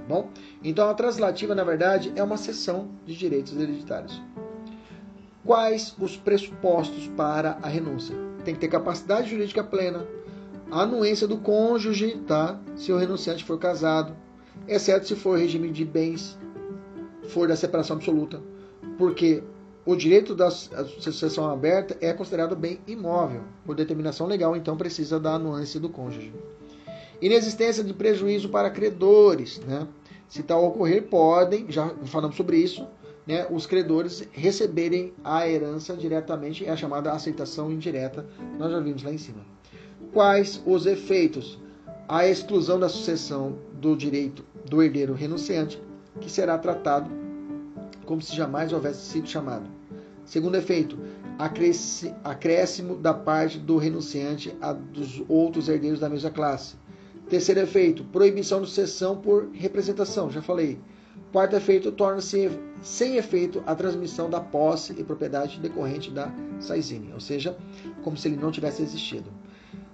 Bom, 0.06 0.28
então 0.62 0.90
a 0.90 0.94
translativa, 0.94 1.55
na 1.55 1.64
verdade, 1.64 2.12
é 2.16 2.22
uma 2.22 2.36
cessão 2.36 2.89
de 3.06 3.16
direitos 3.16 3.56
hereditários. 3.56 4.20
Quais 5.44 5.94
os 5.98 6.16
pressupostos 6.16 7.06
para 7.16 7.59
a 7.62 7.68
renúncia? 7.68 8.16
Tem 8.44 8.55
que 8.55 8.60
ter 8.60 8.68
capacidade 8.68 9.31
jurídica 9.31 9.64
plena, 9.64 10.06
anuência 10.70 11.27
do 11.27 11.39
cônjuge, 11.39 12.18
tá? 12.27 12.60
Se 12.77 12.93
o 12.93 12.97
renunciante 12.97 13.44
for 13.44 13.59
casado, 13.59 14.14
exceto 14.66 15.06
se 15.06 15.16
for 15.16 15.39
regime 15.39 15.70
de 15.70 15.85
bens, 15.85 16.39
for 17.28 17.48
da 17.48 17.56
separação 17.56 17.97
absoluta, 17.97 18.40
porque 18.98 19.42
o 19.84 19.97
direito 19.97 20.34
da 20.34 20.51
sucessão 20.51 21.51
aberta 21.51 21.97
é 22.01 22.12
considerado 22.12 22.55
bem 22.55 22.80
imóvel. 22.86 23.42
Por 23.64 23.74
determinação 23.74 24.26
legal, 24.26 24.56
então 24.56 24.76
precisa 24.76 25.18
da 25.18 25.34
anuência 25.34 25.80
do 25.80 25.88
cônjuge. 25.88 26.32
Inexistência 27.20 27.82
de 27.82 27.92
prejuízo 27.92 28.48
para 28.48 28.70
credores. 28.70 29.59
Né? 29.60 29.86
Se 30.28 30.42
tal 30.42 30.64
ocorrer, 30.64 31.05
podem, 31.09 31.66
já 31.68 31.88
falamos 32.06 32.36
sobre 32.36 32.59
isso, 32.59 32.86
né, 33.26 33.47
os 33.51 33.66
credores 33.66 34.26
receberem 34.32 35.12
a 35.22 35.48
herança 35.48 35.97
diretamente, 35.97 36.64
é 36.64 36.70
a 36.70 36.76
chamada 36.76 37.12
aceitação 37.12 37.70
indireta, 37.70 38.26
nós 38.59 38.72
já 38.72 38.80
vimos 38.80 39.02
lá 39.02 39.12
em 39.12 39.18
cima. 39.18 39.44
Quais 40.12 40.62
os 40.66 40.86
efeitos? 40.86 41.59
A 42.09 42.26
exclusão 42.26 42.80
da 42.80 42.88
sucessão 42.88 43.56
do 43.74 43.94
direito 43.94 44.44
do 44.68 44.82
herdeiro 44.82 45.14
renunciante, 45.14 45.80
que 46.20 46.31
será 46.31 46.59
tratado 46.59 47.11
como 48.05 48.20
se 48.20 48.35
jamais 48.35 48.73
houvesse 48.73 49.03
sido 49.03 49.28
chamado. 49.28 49.69
Segundo 50.24 50.57
efeito, 50.57 50.99
acréscimo 52.24 52.97
da 52.97 53.15
parte 53.15 53.59
do 53.59 53.77
renunciante 53.77 54.57
a 54.61 54.73
dos 54.73 55.23
outros 55.28 55.69
herdeiros 55.69 56.01
da 56.01 56.09
mesma 56.09 56.31
classe. 56.31 56.77
Terceiro 57.28 57.61
efeito, 57.61 58.05
proibição 58.05 58.61
de 58.61 58.69
sucessão 58.69 59.16
por 59.16 59.49
representação, 59.53 60.31
já 60.31 60.43
falei. 60.43 60.81
Quarto 61.32 61.55
efeito, 61.55 61.93
torna-se 61.93 62.51
sem 62.82 63.16
efeito 63.16 63.62
a 63.65 63.74
transmissão 63.74 64.28
da 64.28 64.41
posse 64.41 64.93
e 64.99 65.05
propriedade 65.05 65.61
decorrente 65.61 66.11
da 66.11 66.32
saizine, 66.59 67.12
ou 67.12 67.20
seja, 67.20 67.57
como 68.03 68.16
se 68.16 68.27
ele 68.27 68.37
não 68.37 68.51
tivesse 68.51 68.82
existido. 68.82 69.31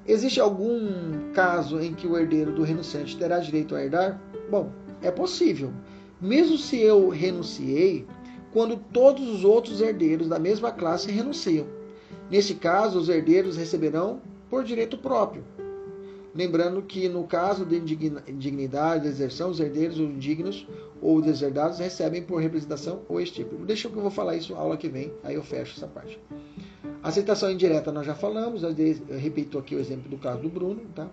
Existe 0.07 0.41
algum 0.41 1.31
caso 1.35 1.79
em 1.81 1.93
que 1.93 2.07
o 2.07 2.17
herdeiro 2.17 2.53
do 2.53 2.63
renunciante 2.63 3.19
terá 3.19 3.39
direito 3.39 3.75
a 3.75 3.85
herdar? 3.85 4.21
Bom, 4.51 4.71
é 5.03 5.11
possível, 5.11 5.73
mesmo 6.21 6.57
se 6.57 6.81
eu 6.81 7.09
renunciei, 7.09 8.07
quando 8.53 8.77
todos 8.77 9.29
os 9.29 9.45
outros 9.45 9.81
herdeiros 9.81 10.29
da 10.29 10.39
mesma 10.39 10.73
classe 10.73 11.11
renunciam. 11.11 11.67
Nesse 12.31 12.55
caso, 12.55 12.99
os 12.99 13.09
herdeiros 13.09 13.57
receberão 13.57 14.21
por 14.49 14.65
direito 14.65 14.97
próprio. 14.97 15.45
Lembrando 16.35 16.83
que 16.83 17.09
no 17.09 17.25
caso 17.25 17.65
de 17.65 17.77
indignidade, 17.77 19.05
deserção, 19.05 19.51
os 19.51 19.59
herdeiros 19.61 19.99
ou 19.99 20.07
indignos 20.07 20.67
ou 21.01 21.21
deserdados 21.23 21.79
recebem 21.79 22.23
por 22.23 22.41
representação 22.41 23.01
ou 23.09 23.21
estípulo. 23.21 23.65
Deixa 23.65 23.89
que 23.89 23.97
eu 23.97 24.03
vou 24.03 24.11
falar 24.11 24.37
isso 24.37 24.55
aula 24.55 24.77
que 24.77 24.89
vem, 24.89 25.13
aí 25.23 25.35
eu 25.35 25.43
fecho 25.43 25.77
essa 25.77 25.87
parte. 25.87 26.19
Aceitação 27.03 27.51
indireta 27.51 27.93
nós 27.93 28.05
já 28.05 28.15
falamos, 28.15 28.63
eu 28.63 29.19
repito 29.19 29.59
aqui 29.59 29.75
o 29.75 29.79
exemplo 29.79 30.11
do 30.11 30.19
caso 30.19 30.43
do 30.43 30.49
Bruno, 30.49 30.83
tá? 30.95 31.09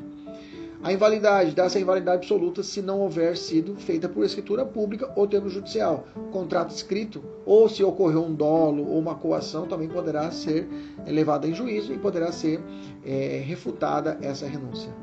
A 0.84 0.92
invalidade 0.92 1.56
dá-se 1.56 1.78
a 1.78 1.82
invalidade 1.82 2.18
absoluta 2.18 2.62
se 2.62 2.82
não 2.82 3.00
houver 3.00 3.38
sido 3.38 3.74
feita 3.78 4.10
por 4.10 4.26
escritura 4.26 4.66
pública 4.66 5.10
ou 5.16 5.26
termo 5.26 5.48
judicial. 5.48 6.06
Contrato 6.30 6.72
escrito, 6.72 7.24
ou 7.46 7.70
se 7.70 7.82
ocorreu 7.82 8.26
um 8.26 8.36
dolo 8.36 8.90
ou 8.90 9.00
uma 9.00 9.16
coação, 9.16 9.66
também 9.66 9.88
poderá 9.88 10.30
ser 10.30 10.68
levada 11.08 11.48
em 11.48 11.54
juízo 11.54 11.94
e 11.94 11.98
poderá 11.98 12.34
ser 12.34 12.60
é, 13.06 13.42
refutada 13.46 14.18
essa 14.22 14.46
renúncia. 14.46 14.94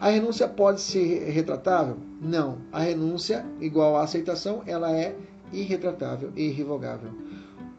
A 0.00 0.08
renúncia 0.08 0.48
pode 0.48 0.80
ser 0.80 1.30
retratável? 1.30 1.98
Não. 2.20 2.58
A 2.72 2.80
renúncia, 2.80 3.46
igual 3.60 3.96
à 3.96 4.02
aceitação, 4.02 4.64
ela 4.66 4.90
é 4.90 5.14
irretratável 5.52 6.32
e 6.34 6.48
irrevogável. 6.48 7.12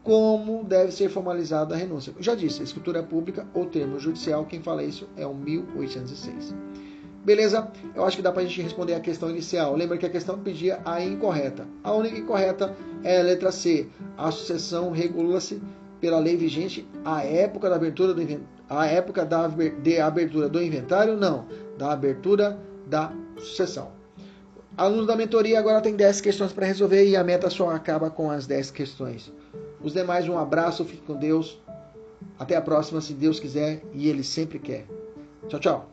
Como 0.02 0.64
deve 0.64 0.92
ser 0.92 1.10
formalizada 1.10 1.74
a 1.74 1.78
renúncia? 1.78 2.14
Já 2.20 2.34
disse, 2.34 2.62
escritura 2.62 3.02
pública 3.02 3.46
ou 3.52 3.66
termo 3.66 3.98
judicial, 3.98 4.46
quem 4.46 4.62
fala 4.62 4.82
isso 4.82 5.06
é 5.14 5.26
o 5.26 5.34
1806. 5.34 6.54
Beleza? 7.24 7.70
Eu 7.94 8.04
acho 8.04 8.16
que 8.16 8.22
dá 8.22 8.32
para 8.32 8.42
a 8.42 8.46
gente 8.46 8.62
responder 8.62 8.94
a 8.94 9.00
questão 9.00 9.28
inicial. 9.28 9.76
Lembra 9.76 9.98
que 9.98 10.06
a 10.06 10.10
questão 10.10 10.38
pedia 10.38 10.80
a 10.84 11.02
incorreta. 11.02 11.66
A 11.84 11.92
única 11.92 12.18
incorreta 12.18 12.74
é 13.04 13.20
a 13.20 13.22
letra 13.22 13.52
C. 13.52 13.88
A 14.16 14.30
sucessão 14.30 14.90
regula-se 14.90 15.60
pela 16.00 16.18
lei 16.18 16.36
vigente 16.36 16.88
à 17.04 17.22
época 17.22 17.68
da 17.68 17.76
abertura 17.76 18.14
do 18.14 18.22
época 18.86 19.24
da, 19.24 19.48
de 19.48 20.00
abertura 20.00 20.48
do 20.48 20.62
inventário? 20.62 21.16
Não, 21.16 21.46
da 21.76 21.92
abertura 21.92 22.58
da 22.86 23.12
sucessão. 23.38 23.92
Alunos 24.76 25.06
da 25.06 25.14
mentoria 25.14 25.58
agora 25.58 25.80
tem 25.82 25.94
10 25.94 26.22
questões 26.22 26.52
para 26.52 26.66
resolver 26.66 27.04
e 27.06 27.16
a 27.16 27.22
meta 27.22 27.50
só 27.50 27.70
acaba 27.70 28.08
com 28.08 28.30
as 28.30 28.46
10 28.46 28.70
questões. 28.70 29.30
Os 29.82 29.92
demais, 29.92 30.26
um 30.28 30.38
abraço, 30.38 30.84
fique 30.84 31.02
com 31.02 31.14
Deus. 31.14 31.60
Até 32.38 32.56
a 32.56 32.62
próxima, 32.62 33.00
se 33.00 33.12
Deus 33.12 33.38
quiser 33.38 33.82
e 33.92 34.08
Ele 34.08 34.24
sempre 34.24 34.58
quer. 34.58 34.86
Tchau, 35.48 35.60
tchau. 35.60 35.90